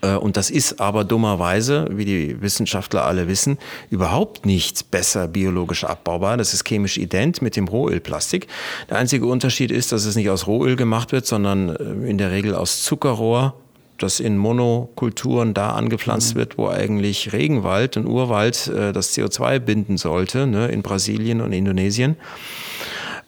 Äh, 0.02 0.16
und 0.16 0.38
das 0.38 0.50
ist 0.50 0.80
aber 0.80 1.04
dummerweise, 1.04 1.88
wie 1.92 2.06
die 2.06 2.42
Wissenschaftler 2.42 3.06
alle 3.06 3.28
wissen, 3.28 3.58
überhaupt 3.90 4.46
nicht 4.46 4.92
besser 4.92 5.28
biologisch 5.28 5.84
abbaubar. 5.84 6.38
Das 6.38 6.54
ist 6.54 6.66
chemisch 6.66 6.98
ident 6.98 7.42
mit 7.42 7.56
dem 7.56 7.68
Rohölplastik. 7.68 8.48
Der 8.90 8.98
einzige 8.98 9.26
Unterschied 9.26 9.72
ist, 9.72 9.92
dass 9.92 10.06
es 10.06 10.16
nicht 10.16 10.30
aus 10.30 10.48
Rohöl 10.48 10.76
gemacht 10.76 11.12
wird, 11.12 11.26
sondern 11.26 11.76
äh, 11.76 12.10
in 12.10 12.18
der 12.18 12.32
Regel 12.32 12.56
aus 12.56 12.84
Zuckerrohr 12.84 13.56
das 14.04 14.20
in 14.20 14.38
Monokulturen 14.38 15.54
da 15.54 15.72
angepflanzt 15.72 16.36
mhm. 16.36 16.40
wird, 16.40 16.58
wo 16.58 16.68
eigentlich 16.68 17.34
Regenwald 17.34 17.98
und 17.98 18.08
Urwald 18.08 18.68
äh, 18.68 18.92
das 18.94 19.16
CO2 19.16 19.60
binden 19.60 19.98
sollte, 19.98 20.48
ne, 20.48 20.68
in 20.68 20.82
Brasilien 20.82 21.42
und 21.42 21.54
Indonesien 21.54 22.16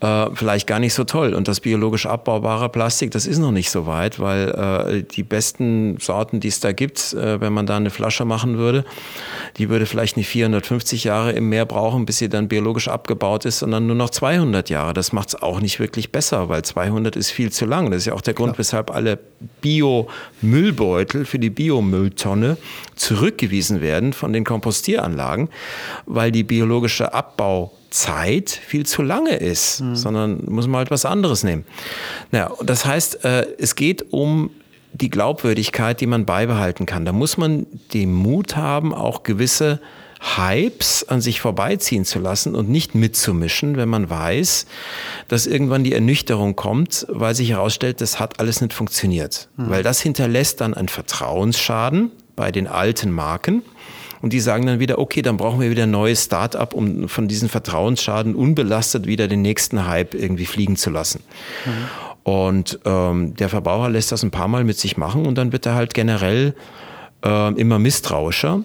äh, 0.04 0.30
vielleicht 0.34 0.68
gar 0.68 0.80
nicht 0.80 0.94
so 0.94 1.06
toll. 1.06 1.34
Und 1.34 1.48
das 1.48 1.62
biologisch 1.62 2.06
abbaubare 2.06 2.68
Plastik, 2.68 3.12
das 3.12 3.26
ist 3.26 3.40
noch 3.40 3.52
nicht 3.52 3.72
so 3.72 3.88
weit, 3.88 4.20
weil 4.20 4.50
äh, 4.50 5.04
die 5.04 5.24
besten 5.24 5.98
Sorten, 5.98 6.42
die 6.42 6.50
es 6.50 6.60
da 6.60 6.74
gibt, 6.74 7.14
äh, 7.14 7.40
wenn 7.40 7.54
man 7.54 7.66
da 7.66 7.78
eine 7.78 7.90
Flasche 7.90 8.26
machen 8.26 8.58
würde, 8.58 8.84
die 9.58 9.70
würde 9.70 9.86
vielleicht 9.86 10.18
nicht 10.18 10.28
450 10.28 11.06
Jahre 11.06 11.32
im 11.32 11.48
Meer 11.48 11.66
brauchen, 11.66 12.06
bis 12.06 12.18
sie 12.18 12.28
dann 12.28 12.50
biologisch 12.50 12.90
abgebaut 12.90 13.46
ist, 13.46 13.60
sondern 13.60 13.88
nur 13.88 13.96
noch 13.96 14.10
200 14.10 14.70
Jahre. 14.70 14.94
Das 14.94 15.14
macht 15.14 15.30
es 15.30 15.42
auch 15.42 15.62
nicht 15.62 15.80
wirklich 15.80 16.12
besser, 16.12 16.50
weil 16.50 16.64
200 16.64 17.16
ist 17.16 17.32
viel 17.32 17.52
zu 17.52 17.66
lang. 17.66 17.90
Das 17.90 18.00
ist 18.00 18.08
ja 18.08 18.14
auch 18.14 18.22
der 18.22 18.34
Grund, 18.34 18.58
weshalb 18.58 18.92
alle 18.92 19.20
Bio-Müllbeutel 19.62 21.24
für 21.24 21.40
die 21.40 21.50
Biomülltonne 21.50 22.58
zurückgewiesen 22.96 23.80
werden 23.80 24.12
von 24.12 24.34
den 24.34 24.44
Kompostieranlagen, 24.44 25.48
weil 26.06 26.34
die 26.34 26.44
biologische 26.44 27.14
Abbau 27.14 27.72
Zeit 27.94 28.50
viel 28.50 28.86
zu 28.86 29.04
lange 29.04 29.36
ist, 29.36 29.82
mhm. 29.82 29.96
sondern 29.96 30.44
muss 30.48 30.68
man 30.68 30.80
halt 30.80 30.92
was 30.92 31.06
anderes 31.06 31.44
nehmen. 31.44 31.64
Naja, 32.32 32.52
das 32.64 32.86
heißt, 32.86 33.24
äh, 33.24 33.46
es 33.60 33.76
geht 33.76 34.12
um 34.12 34.50
die 34.94 35.10
Glaubwürdigkeit, 35.10 36.02
die 36.02 36.08
man 36.08 36.26
beibehalten 36.26 36.86
kann. 36.86 37.06
Da 37.06 37.12
muss 37.12 37.38
man 37.38 37.68
den 37.94 38.14
Mut 38.14 38.56
haben, 38.56 38.94
auch 38.94 39.24
gewisse 39.24 39.80
Hypes 40.38 41.08
an 41.10 41.22
sich 41.22 41.42
vorbeiziehen 41.42 42.06
zu 42.06 42.18
lassen 42.18 42.56
und 42.56 42.70
nicht 42.70 42.96
mitzumischen, 42.96 43.76
wenn 43.76 43.90
man 43.90 44.10
weiß, 44.10 44.66
dass 45.28 45.46
irgendwann 45.46 45.84
die 45.84 45.94
Ernüchterung 45.94 46.56
kommt, 46.56 47.06
weil 47.10 47.36
sich 47.36 47.50
herausstellt, 47.50 48.02
das 48.02 48.20
hat 48.20 48.40
alles 48.40 48.62
nicht 48.62 48.74
funktioniert. 48.74 49.50
Mhm. 49.58 49.70
Weil 49.70 49.84
das 49.84 50.02
hinterlässt 50.02 50.62
dann 50.62 50.74
einen 50.74 50.88
Vertrauensschaden 50.88 52.12
bei 52.36 52.52
den 52.52 52.68
alten 52.68 53.12
Marken. 53.12 53.64
Und 54.24 54.32
die 54.32 54.40
sagen 54.40 54.66
dann 54.66 54.80
wieder, 54.80 55.00
okay, 55.00 55.22
dann 55.22 55.36
brauchen 55.36 55.60
wir 55.60 55.70
wieder 55.70 55.84
ein 55.84 55.92
neues 55.92 56.24
Start-up, 56.24 56.74
um 56.74 57.10
von 57.10 57.28
diesen 57.28 57.50
Vertrauensschaden 57.50 58.36
unbelastet 58.36 59.06
wieder 59.06 59.28
den 59.28 59.42
nächsten 59.42 59.86
Hype 59.86 60.14
irgendwie 60.14 60.46
fliegen 60.46 60.78
zu 60.78 60.92
lassen. 60.92 61.22
Mhm. 61.66 61.72
Und 62.24 62.80
ähm, 62.86 63.36
der 63.36 63.50
Verbraucher 63.50 63.90
lässt 63.90 64.14
das 64.14 64.24
ein 64.24 64.32
paar 64.32 64.48
Mal 64.48 64.64
mit 64.64 64.78
sich 64.78 64.96
machen 64.96 65.26
und 65.26 65.38
dann 65.38 65.52
wird 65.52 65.66
er 65.66 65.76
halt 65.76 65.94
generell 65.94 66.56
äh, 67.26 67.54
immer 67.56 67.80
misstrauischer. 67.80 68.64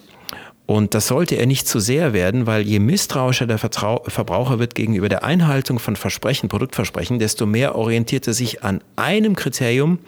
Und 0.67 0.95
das 0.95 1.09
sollte 1.09 1.35
er 1.35 1.47
nicht 1.47 1.67
zu 1.67 1.81
sehr 1.81 2.13
werden, 2.13 2.47
weil 2.47 2.63
je 2.63 2.79
misstrauischer 2.79 3.49
der 3.49 3.59
Vertrau 3.59 4.05
Verbraucher 4.07 4.61
wird 4.61 4.77
gegenüber 4.77 5.09
der 5.09 5.25
Einhaltung 5.25 5.81
von 5.81 5.97
Versprechen, 5.97 6.49
Produktversprechen, 6.49 7.19
desto 7.19 7.47
mehr 7.47 7.75
orientiert 7.75 8.29
er 8.29 8.35
sich 8.35 8.63
an 8.63 8.81
einem 8.95 9.35
Kriterium, 9.35 9.99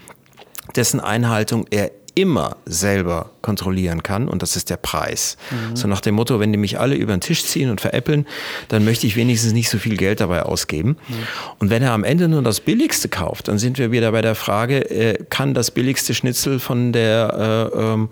dessen 0.77 1.01
Einhaltung 1.01 1.67
er 1.71 1.91
immer 2.15 2.57
selber 2.67 3.31
kontrollieren 3.43 4.03
kann 4.03 4.29
und 4.29 4.43
das 4.43 4.57
ist 4.57 4.71
der 4.71 4.77
Preis. 4.77 5.37
Mhm. 5.51 5.77
So 5.77 5.89
nach 5.89 6.01
dem 6.01 6.15
Motto, 6.15 6.41
wenn 6.41 6.53
die 6.53 6.59
mich 6.59 6.79
alle 6.79 6.95
über 6.95 7.13
den 7.17 7.21
Tisch 7.21 7.45
ziehen 7.45 7.71
und 7.71 7.81
veräppeln, 7.81 8.27
dann 8.69 8.85
möchte 8.85 9.07
ich 9.07 9.17
wenigstens 9.17 9.53
nicht 9.53 9.71
so 9.71 9.79
viel 9.79 9.97
Geld 9.97 10.21
dabei 10.21 10.43
ausgeben. 10.43 10.97
Mhm. 11.09 11.15
Und 11.59 11.71
wenn 11.71 11.83
er 11.83 11.93
am 11.93 12.05
Ende 12.05 12.29
nur 12.29 12.43
das 12.43 12.61
Billigste 12.61 13.09
kauft, 13.09 13.49
dann 13.49 13.59
sind 13.59 13.79
wir 13.79 13.93
wieder 13.93 14.13
bei 14.13 14.23
der 14.23 14.35
Frage, 14.35 14.91
äh, 14.91 15.25
kann 15.31 15.55
das 15.55 15.71
billigste 15.71 16.15
Schnitzel 16.15 16.59
von 16.59 16.93
der 16.93 17.71
äh, 17.75 17.79
ähm, 17.81 18.09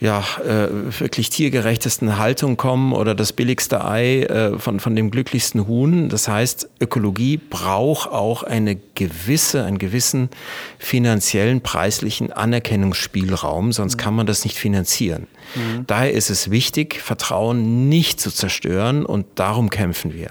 ja, 0.00 0.24
äh, 0.42 0.68
wirklich 0.98 1.28
tiergerechtesten 1.28 2.16
Haltung 2.16 2.56
kommen 2.56 2.94
oder 2.94 3.14
das 3.14 3.34
billigste 3.34 3.84
Ei 3.84 4.22
äh, 4.22 4.58
von, 4.58 4.80
von 4.80 4.96
dem 4.96 5.10
glücklichsten 5.10 5.66
Huhn. 5.68 6.08
Das 6.08 6.26
heißt, 6.26 6.70
Ökologie 6.80 7.36
braucht 7.36 8.10
auch 8.10 8.42
eine 8.42 8.76
gewisse, 8.94 9.62
einen 9.64 9.76
gewissen 9.76 10.30
finanziellen, 10.78 11.60
preislichen 11.60 12.32
Anerkennungsspielraum, 12.32 13.72
sonst 13.72 13.98
kann 13.98 14.14
man 14.14 14.26
das 14.26 14.44
nicht 14.44 14.56
finanzieren. 14.56 15.26
Mhm. 15.54 15.84
Daher 15.86 16.12
ist 16.12 16.30
es 16.30 16.50
wichtig, 16.50 17.00
Vertrauen 17.02 17.90
nicht 17.90 18.20
zu 18.20 18.30
zerstören 18.30 19.04
und 19.04 19.26
darum 19.34 19.68
kämpfen 19.68 20.14
wir. 20.14 20.30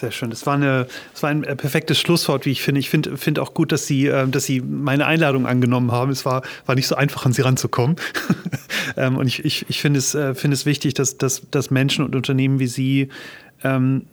Sehr 0.00 0.12
schön. 0.12 0.30
Das 0.30 0.46
war, 0.46 0.54
eine, 0.54 0.86
das 1.12 1.22
war 1.22 1.28
ein 1.28 1.44
äh, 1.44 1.54
perfektes 1.54 2.00
Schlusswort, 2.00 2.46
wie 2.46 2.52
ich 2.52 2.62
finde. 2.62 2.78
Ich 2.78 2.88
finde 2.88 3.18
find 3.18 3.38
auch 3.38 3.52
gut, 3.52 3.70
dass 3.70 3.86
Sie, 3.86 4.06
äh, 4.06 4.26
dass 4.26 4.44
Sie 4.44 4.62
meine 4.62 5.04
Einladung 5.04 5.46
angenommen 5.46 5.92
haben. 5.92 6.10
Es 6.10 6.24
war, 6.24 6.40
war 6.64 6.74
nicht 6.74 6.86
so 6.86 6.94
einfach, 6.94 7.26
an 7.26 7.34
Sie 7.34 7.42
ranzukommen. 7.42 7.96
ähm, 8.96 9.18
und 9.18 9.26
ich, 9.26 9.44
ich, 9.44 9.66
ich 9.68 9.78
finde 9.82 9.98
es, 9.98 10.14
äh, 10.14 10.34
find 10.34 10.54
es 10.54 10.64
wichtig, 10.64 10.94
dass, 10.94 11.18
dass, 11.18 11.42
dass 11.50 11.70
Menschen 11.70 12.02
und 12.02 12.16
Unternehmen 12.16 12.58
wie 12.60 12.66
Sie 12.66 13.08
ähm, 13.62 14.06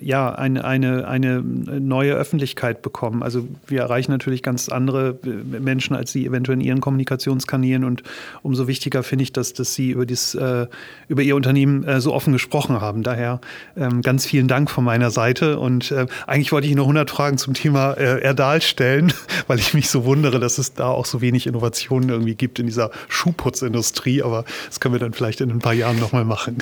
ja, 0.00 0.32
eine, 0.34 0.64
eine, 0.64 1.06
eine 1.06 1.40
neue 1.42 2.14
Öffentlichkeit 2.14 2.82
bekommen. 2.82 3.22
Also 3.22 3.48
wir 3.66 3.80
erreichen 3.80 4.10
natürlich 4.10 4.42
ganz 4.42 4.68
andere 4.68 5.18
äh, 5.24 5.60
Menschen 5.60 5.96
als 5.96 6.12
sie 6.12 6.26
eventuell 6.26 6.58
in 6.58 6.64
ihren 6.64 6.80
Kommunikationskanälen 6.80 7.84
und 7.84 8.02
umso 8.42 8.66
wichtiger 8.66 9.02
finde 9.02 9.22
ich, 9.24 9.32
dass, 9.32 9.54
dass 9.54 9.74
sie 9.74 9.90
über, 9.90 10.04
dies, 10.04 10.34
äh, 10.34 10.66
über 11.08 11.22
ihr 11.22 11.36
Unternehmen 11.36 11.84
äh, 11.84 12.00
so 12.00 12.12
offen 12.12 12.32
gesprochen 12.32 12.80
haben. 12.80 13.02
Daher 13.02 13.40
ähm, 13.76 14.02
ganz 14.02 14.26
vielen 14.26 14.48
Dank 14.48 14.70
von 14.70 14.84
meiner 14.84 15.10
Seite 15.10 15.58
und 15.58 15.90
äh, 15.90 16.06
eigentlich 16.26 16.52
wollte 16.52 16.66
ich 16.66 16.74
nur 16.74 16.84
100 16.84 17.10
Fragen 17.10 17.38
zum 17.38 17.54
Thema 17.54 17.92
äh, 17.92 18.20
Erdal 18.20 18.60
stellen, 18.60 19.12
weil 19.46 19.58
ich 19.58 19.72
mich 19.72 19.88
so 19.88 20.04
wundere, 20.04 20.38
dass 20.38 20.58
es 20.58 20.74
da 20.74 20.88
auch 20.88 21.06
so 21.06 21.20
wenig 21.20 21.46
Innovationen 21.46 22.10
irgendwie 22.10 22.34
gibt 22.34 22.58
in 22.58 22.66
dieser 22.66 22.90
Schuhputzindustrie, 23.08 24.22
aber 24.22 24.44
das 24.66 24.80
können 24.80 24.94
wir 24.94 25.00
dann 25.00 25.14
vielleicht 25.14 25.40
in 25.40 25.50
ein 25.50 25.60
paar 25.60 25.72
Jahren 25.72 25.98
nochmal 25.98 26.24
machen. 26.24 26.58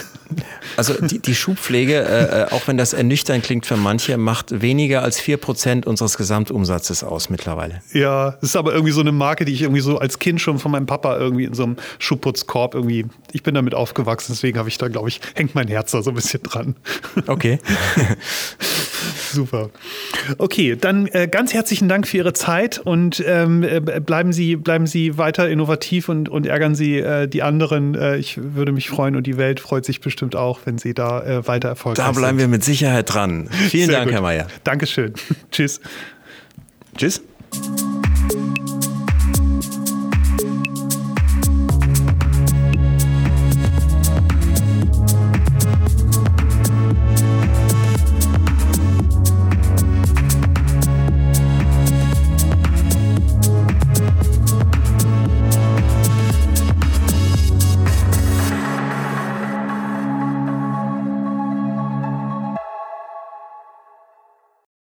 Also 0.77 0.95
die, 0.95 1.19
die 1.19 1.35
Schuhpflege, 1.35 2.20
äh, 2.21 2.47
auch 2.51 2.67
wenn 2.67 2.77
das 2.77 2.93
ernüchternd 2.93 3.45
klingt 3.45 3.67
für 3.67 3.77
manche, 3.77 4.17
macht 4.17 4.61
weniger 4.63 5.03
als 5.03 5.21
vier 5.21 5.37
Prozent 5.37 5.87
unseres 5.87 6.17
Gesamtumsatzes 6.17 7.05
aus 7.05 7.31
mittlerweile. 7.31 7.83
Ja, 7.93 8.33
das 8.33 8.51
ist 8.51 8.57
aber 8.57 8.73
irgendwie 8.73 8.93
so 8.93 9.01
eine 9.01 9.13
Marke, 9.13 9.45
die 9.45 9.53
ich 9.53 9.63
irgendwie 9.63 9.81
so 9.81 9.99
als 9.99 10.19
Kind 10.19 10.41
schon 10.41 10.59
von 10.59 10.73
meinem 10.73 10.87
Papa 10.87 11.17
irgendwie 11.17 11.45
in 11.45 11.55
so 11.55 11.65
einem 11.65 11.77
Schuhputzkorb 11.99 12.75
irgendwie, 12.75 13.07
ich 13.33 13.43
bin 13.43 13.55
damit 13.55 13.75
aufgewachsen, 13.75 14.33
deswegen 14.33 14.59
habe 14.59 14.69
ich 14.69 14.79
da, 14.79 14.89
glaube 14.89 15.09
ich, 15.09 15.21
hängt 15.35 15.55
mein 15.55 15.69
Herz 15.69 15.91
da 15.93 16.03
so 16.03 16.11
ein 16.11 16.17
bisschen 16.17 16.43
dran. 16.43 16.77
Okay. 17.27 17.59
Super. 19.33 19.71
Okay, 20.39 20.77
dann 20.77 21.07
äh, 21.09 21.29
ganz 21.29 21.55
herzlichen 21.55 21.89
Dank 21.89 22.07
für 22.07 22.19
Ihre 22.19 22.33
Zeit 22.33 22.79
und 22.79 23.23
ähm, 23.27 23.63
äh, 23.63 23.81
bleiben, 23.81 24.33
Sie, 24.33 24.57
bleiben 24.57 24.87
Sie 24.87 25.19
weiter 25.19 25.49
innovativ 25.49 26.09
und, 26.09 26.29
und 26.29 26.47
ärgern 26.47 26.75
Sie 26.75 26.99
äh, 26.99 27.27
die 27.27 27.43
anderen. 27.43 27.95
Äh, 27.95 28.17
ich 28.17 28.39
würde 28.39 28.73
mich 28.73 28.89
freuen 28.89 29.17
und 29.17 29.27
die 29.27 29.37
Welt 29.37 29.61
freut 29.61 29.85
sich 29.85 30.01
bestimmt 30.01 30.37
auch, 30.37 30.61
wenn 30.65 30.79
Sie 30.79 30.95
da 30.95 31.23
äh, 31.23 31.47
weiter 31.47 31.69
erfolgreich 31.69 32.05
sind. 32.05 32.17
Da 32.17 32.21
bleiben 32.21 32.39
sind. 32.39 32.49
wir 32.49 32.49
mit 32.49 32.65
Sicherheit 32.65 33.13
dran. 33.13 33.49
Vielen 33.51 33.87
Sehr 33.87 33.99
Dank, 33.99 34.07
gut. 34.07 34.15
Herr 34.15 34.23
Mayer. 34.23 34.47
Dankeschön. 34.65 35.15
Tschüss. 35.51 35.81
Tschüss. 36.97 37.23